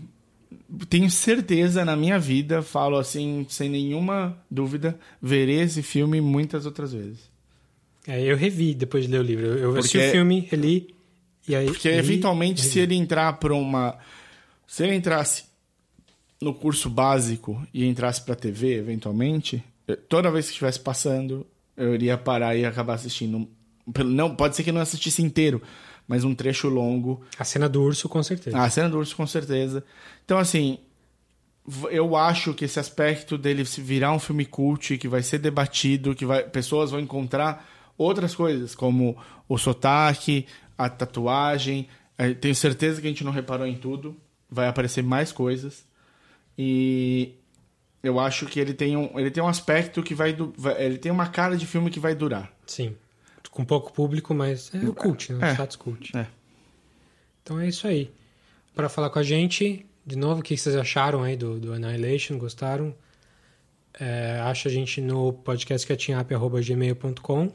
tenho 0.89 1.11
certeza 1.11 1.85
na 1.85 1.95
minha 1.97 2.19
vida, 2.19 2.63
falo 2.63 2.97
assim, 2.97 3.47
sem 3.49 3.69
nenhuma 3.69 4.37
dúvida, 4.51 4.99
verei 5.21 5.61
esse 5.61 5.83
filme 5.83 6.21
muitas 6.21 6.67
outras 6.67 6.93
vezes. 6.93 7.19
É, 8.07 8.23
eu 8.23 8.37
revi 8.37 8.75
depois 8.75 9.05
de 9.05 9.11
ler 9.11 9.21
o 9.21 9.23
livro. 9.23 9.47
Eu, 9.47 9.59
eu 9.59 9.77
assisti 9.77 9.99
Porque- 9.99 10.09
o 10.09 10.13
filme, 10.13 10.49
reli, 10.51 10.95
e 11.47 11.55
aí... 11.55 11.67
Porque 11.67 11.91
li, 11.91 11.97
eventualmente, 11.97 12.63
revi. 12.63 12.73
se 12.73 12.79
ele 12.81 12.95
entrar 12.95 13.33
pra 13.35 13.55
uma. 13.55 13.99
Se 14.67 14.83
ele 14.85 14.95
entrasse 14.95 15.45
no 16.41 16.55
curso 16.55 16.89
básico 16.89 17.61
e 17.75 17.85
entrasse 17.87 18.23
pra 18.23 18.35
TV, 18.35 18.75
eventualmente, 18.77 19.63
toda 20.09 20.31
vez 20.31 20.47
que 20.47 20.53
estivesse 20.53 20.79
passando, 20.81 21.47
eu 21.77 21.95
iria 21.95 22.17
parar 22.17 22.57
e 22.57 22.65
acabar 22.65 22.95
assistindo. 22.95 23.49
Não, 24.07 24.35
pode 24.35 24.55
ser 24.57 24.63
que 24.63 24.71
eu 24.71 24.75
não 24.75 24.81
assistisse 24.83 25.23
inteiro, 25.23 25.61
mas 26.09 26.25
um 26.25 26.35
trecho 26.35 26.69
longo. 26.69 27.23
A 27.39 27.45
cena 27.45 27.69
do 27.69 27.83
urso, 27.83 28.09
com 28.09 28.23
certeza. 28.23 28.59
A 28.59 28.69
cena 28.71 28.89
do 28.89 28.99
urso, 28.99 29.15
com 29.15 29.27
certeza. 29.27 29.85
Então, 30.25 30.39
assim, 30.39 30.79
eu 31.91 32.17
acho 32.17 32.55
que 32.55 32.65
esse 32.65 32.81
aspecto 32.81 33.37
dele 33.37 33.65
se 33.67 33.81
virar 33.83 34.13
um 34.13 34.19
filme 34.19 34.47
cult, 34.47 34.97
que 34.97 35.07
vai 35.07 35.23
ser 35.23 35.39
debatido, 35.39 36.15
que 36.15 36.25
vai, 36.25 36.43
pessoas 36.43 36.91
vão 36.91 36.99
encontrar 36.99 37.69
outras 37.99 38.35
coisas, 38.35 38.75
como 38.75 39.17
o 39.49 39.59
sotaque, 39.59 40.47
a 40.79 40.89
tatuagem. 40.89 41.87
Eh, 42.17 42.33
Tenho 42.35 42.55
certeza 42.55 43.01
que 43.01 43.07
a 43.07 43.11
gente 43.11 43.23
não 43.25 43.33
reparou 43.33 43.67
em 43.67 43.77
tudo. 43.77 44.17
Vai 44.51 44.67
aparecer 44.67 45.03
mais 45.05 45.31
coisas. 45.31 45.85
E 46.57 47.35
eu 48.03 48.19
acho 48.19 48.47
que 48.47 48.59
ele 48.59 48.73
tem 48.73 48.97
um, 48.97 49.11
ele 49.19 49.31
tem 49.31 49.43
um 49.43 49.49
aspecto 49.49 50.03
que 50.03 50.15
vai, 50.15 50.35
vai- 50.57 50.83
Ele 50.83 50.97
tem 50.99 51.13
uma 51.13 51.27
cara 51.27 51.57
de 51.57 51.67
filme 51.67 51.91
que 51.91 52.01
vai 52.01 52.15
durar. 52.15 52.51
Sim. 52.67 52.97
Com 53.59 53.65
pouco 53.65 53.93
público, 53.93 54.33
mas 54.33 54.73
é 54.73 54.79
o 54.79 54.95
cult, 54.95 55.33
né? 55.33 55.39
O 55.41 55.45
É. 55.45 55.53
status 55.55 55.75
cult. 55.75 56.17
É. 56.17 56.29
Então 57.43 57.59
é 57.59 57.67
isso 57.67 57.89
aí. 57.89 58.09
Para 58.73 58.89
falar 58.89 59.11
com 59.11 59.19
a 59.19 59.23
gente, 59.25 59.85
de 60.07 60.15
novo, 60.17 60.39
o 60.41 60.45
que 60.45 60.57
vocês 60.57 60.77
acharam 60.77 61.25
aí 61.25 61.37
do, 61.37 61.59
do 61.59 61.73
Annihilation? 61.73 62.39
Gostaram? 62.39 62.95
É, 63.99 64.39
acha 64.45 64.69
a 64.69 64.73
gente 64.73 65.01
no 65.01 65.33
podcastcatchingup.gmail.com 65.33 67.51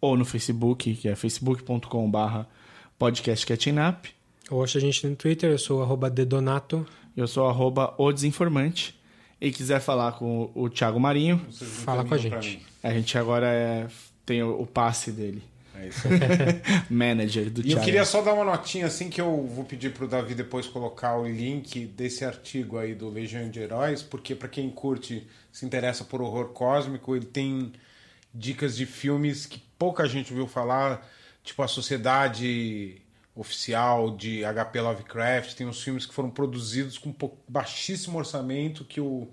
Ou 0.00 0.16
no 0.16 0.24
Facebook, 0.26 0.94
que 0.94 1.08
é 1.08 1.16
facebook.com/barra 1.16 2.46
podcastcatchingup. 2.98 4.08
ou 4.50 4.62
acha 4.62 4.76
a 4.76 4.80
gente 4.80 5.06
no 5.06 5.16
Twitter, 5.16 5.50
eu 5.52 5.58
sou 5.58 5.82
arroba 5.82 6.10
dedonato. 6.10 6.86
Eu 7.16 7.26
sou 7.26 7.48
arroba 7.48 7.94
o 7.98 8.12
desinformante. 8.12 8.94
E 9.40 9.50
quiser 9.50 9.80
falar 9.80 10.12
com 10.12 10.50
o 10.54 10.68
Thiago 10.68 11.00
Marinho, 11.00 11.38
Fala 11.50 12.04
com 12.04 12.12
a 12.12 12.18
gente. 12.18 12.60
a 12.82 12.92
gente 12.92 13.16
agora 13.16 13.46
é- 13.46 13.86
tem 14.30 14.44
o, 14.44 14.60
o 14.60 14.64
passe 14.64 15.10
dele. 15.10 15.42
É 15.74 15.88
isso 15.88 16.06
aí. 16.06 16.20
Manager 16.88 17.50
do 17.50 17.66
E 17.66 17.72
eu 17.72 17.80
queria 17.80 18.04
só 18.04 18.22
dar 18.22 18.32
uma 18.32 18.44
notinha 18.44 18.86
assim 18.86 19.10
que 19.10 19.20
eu 19.20 19.44
vou 19.44 19.64
pedir 19.64 19.92
pro 19.92 20.06
Davi 20.06 20.36
depois 20.36 20.68
colocar 20.68 21.16
o 21.16 21.26
link 21.26 21.84
desse 21.86 22.24
artigo 22.24 22.78
aí 22.78 22.94
do 22.94 23.08
Legião 23.08 23.50
de 23.50 23.58
Heróis, 23.58 24.04
porque 24.04 24.36
para 24.36 24.48
quem 24.48 24.70
curte, 24.70 25.26
se 25.50 25.66
interessa 25.66 26.04
por 26.04 26.22
horror 26.22 26.50
cósmico, 26.50 27.16
ele 27.16 27.26
tem 27.26 27.72
dicas 28.32 28.76
de 28.76 28.86
filmes 28.86 29.46
que 29.46 29.60
pouca 29.76 30.06
gente 30.06 30.32
ouviu 30.32 30.46
falar, 30.46 31.04
tipo 31.42 31.60
a 31.64 31.66
Sociedade 31.66 33.02
Oficial 33.34 34.16
de 34.16 34.42
HP 34.44 34.80
Lovecraft, 34.80 35.54
tem 35.54 35.66
uns 35.66 35.82
filmes 35.82 36.06
que 36.06 36.14
foram 36.14 36.30
produzidos 36.30 36.98
com 36.98 37.12
baixíssimo 37.48 38.16
orçamento 38.16 38.84
que 38.84 39.00
o 39.00 39.28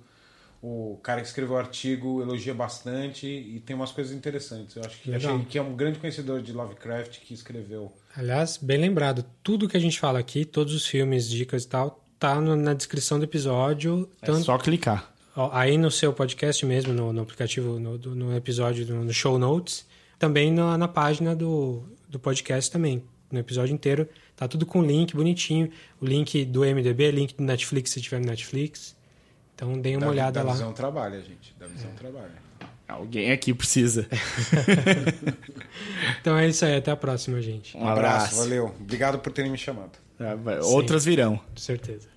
o 0.94 0.98
cara 0.98 1.22
que 1.22 1.28
escreveu 1.28 1.56
o 1.56 1.60
artigo 1.60 2.22
elogia 2.22 2.54
bastante 2.54 3.26
e 3.28 3.60
tem 3.60 3.76
umas 3.76 3.92
coisas 3.92 4.14
interessantes. 4.16 4.76
Eu 4.76 4.84
acho 4.84 5.02
que, 5.02 5.14
achei 5.14 5.46
que 5.46 5.58
é 5.58 5.62
um 5.62 5.76
grande 5.76 6.00
conhecedor 6.00 6.42
de 6.42 6.52
Lovecraft 6.54 7.20
que 7.22 7.34
escreveu 7.34 7.92
Aliás, 8.16 8.58
bem 8.58 8.78
lembrado, 8.80 9.24
tudo 9.44 9.68
que 9.70 9.78
a 9.78 9.80
gente 9.80 10.00
fala 10.00 10.18
aqui, 10.20 10.44
todos 10.44 10.74
os 10.74 10.86
filmes, 10.88 11.30
dicas 11.30 11.64
e 11.64 11.68
tal, 11.68 12.04
tá 12.18 12.42
no- 12.42 12.56
na 12.56 12.74
descrição 12.74 13.20
do 13.20 13.26
episódio. 13.26 14.10
É 14.22 14.26
tanto- 14.26 14.44
só 14.44 14.58
clicar. 14.58 15.14
Aí 15.52 15.78
no 15.78 15.92
seu 15.92 16.12
podcast 16.12 16.66
mesmo, 16.66 16.92
no, 16.94 17.14
no 17.14 17.22
aplicativo, 17.22 17.80
no, 17.80 17.96
do- 17.98 18.16
no 18.16 18.36
episódio, 18.36 18.88
no, 18.88 19.04
no 19.04 19.14
show 19.14 19.38
notes, 19.38 19.86
também 20.18 20.52
na, 20.52 20.76
na 20.80 20.88
página 20.88 21.36
do, 21.36 21.84
do 22.10 22.18
podcast 22.20 22.72
também, 22.72 23.04
no 23.32 23.38
episódio 23.38 23.72
inteiro, 23.72 24.10
tá 24.36 24.48
tudo 24.48 24.66
com 24.66 24.82
link 24.82 25.16
bonitinho, 25.16 25.70
o 26.02 26.06
link 26.08 26.44
do 26.44 26.62
MDB, 26.66 27.12
link 27.12 27.36
do 27.36 27.44
Netflix 27.44 27.92
se 27.92 28.02
tiver 28.02 28.20
no 28.20 28.26
Netflix, 28.26 28.96
então 29.58 29.74
deem 29.82 29.96
uma 29.96 30.06
Da- 30.06 30.12
olhada 30.12 30.40
da 30.42 30.46
lá. 30.46 30.52
visão 30.54 30.72
trabalha, 30.72 31.20
gente. 31.20 31.56
Da 31.60 31.66
visão 31.66 31.90
trabalha. 31.98 32.46
Alguém 32.88 33.32
aqui 33.32 33.54
precisa. 33.54 34.08
Então 36.22 36.38
é 36.38 36.48
isso 36.48 36.64
aí, 36.66 36.76
até 36.78 36.92
a 36.92 36.96
próxima, 36.96 37.42
gente, 37.42 37.76
Um 37.78 37.82
Um 37.84 37.88
abraço, 37.88 38.26
abraço. 38.28 38.36
valeu. 38.38 38.76
Obrigado 38.80 39.20
por 39.20 39.32
terem 39.32 39.52
me 39.52 39.58
chamado. 39.58 39.92
Ah, 40.20 40.36
Outras 40.66 41.06
virão. 41.06 41.38
com 41.38 41.58
certeza. 41.58 42.08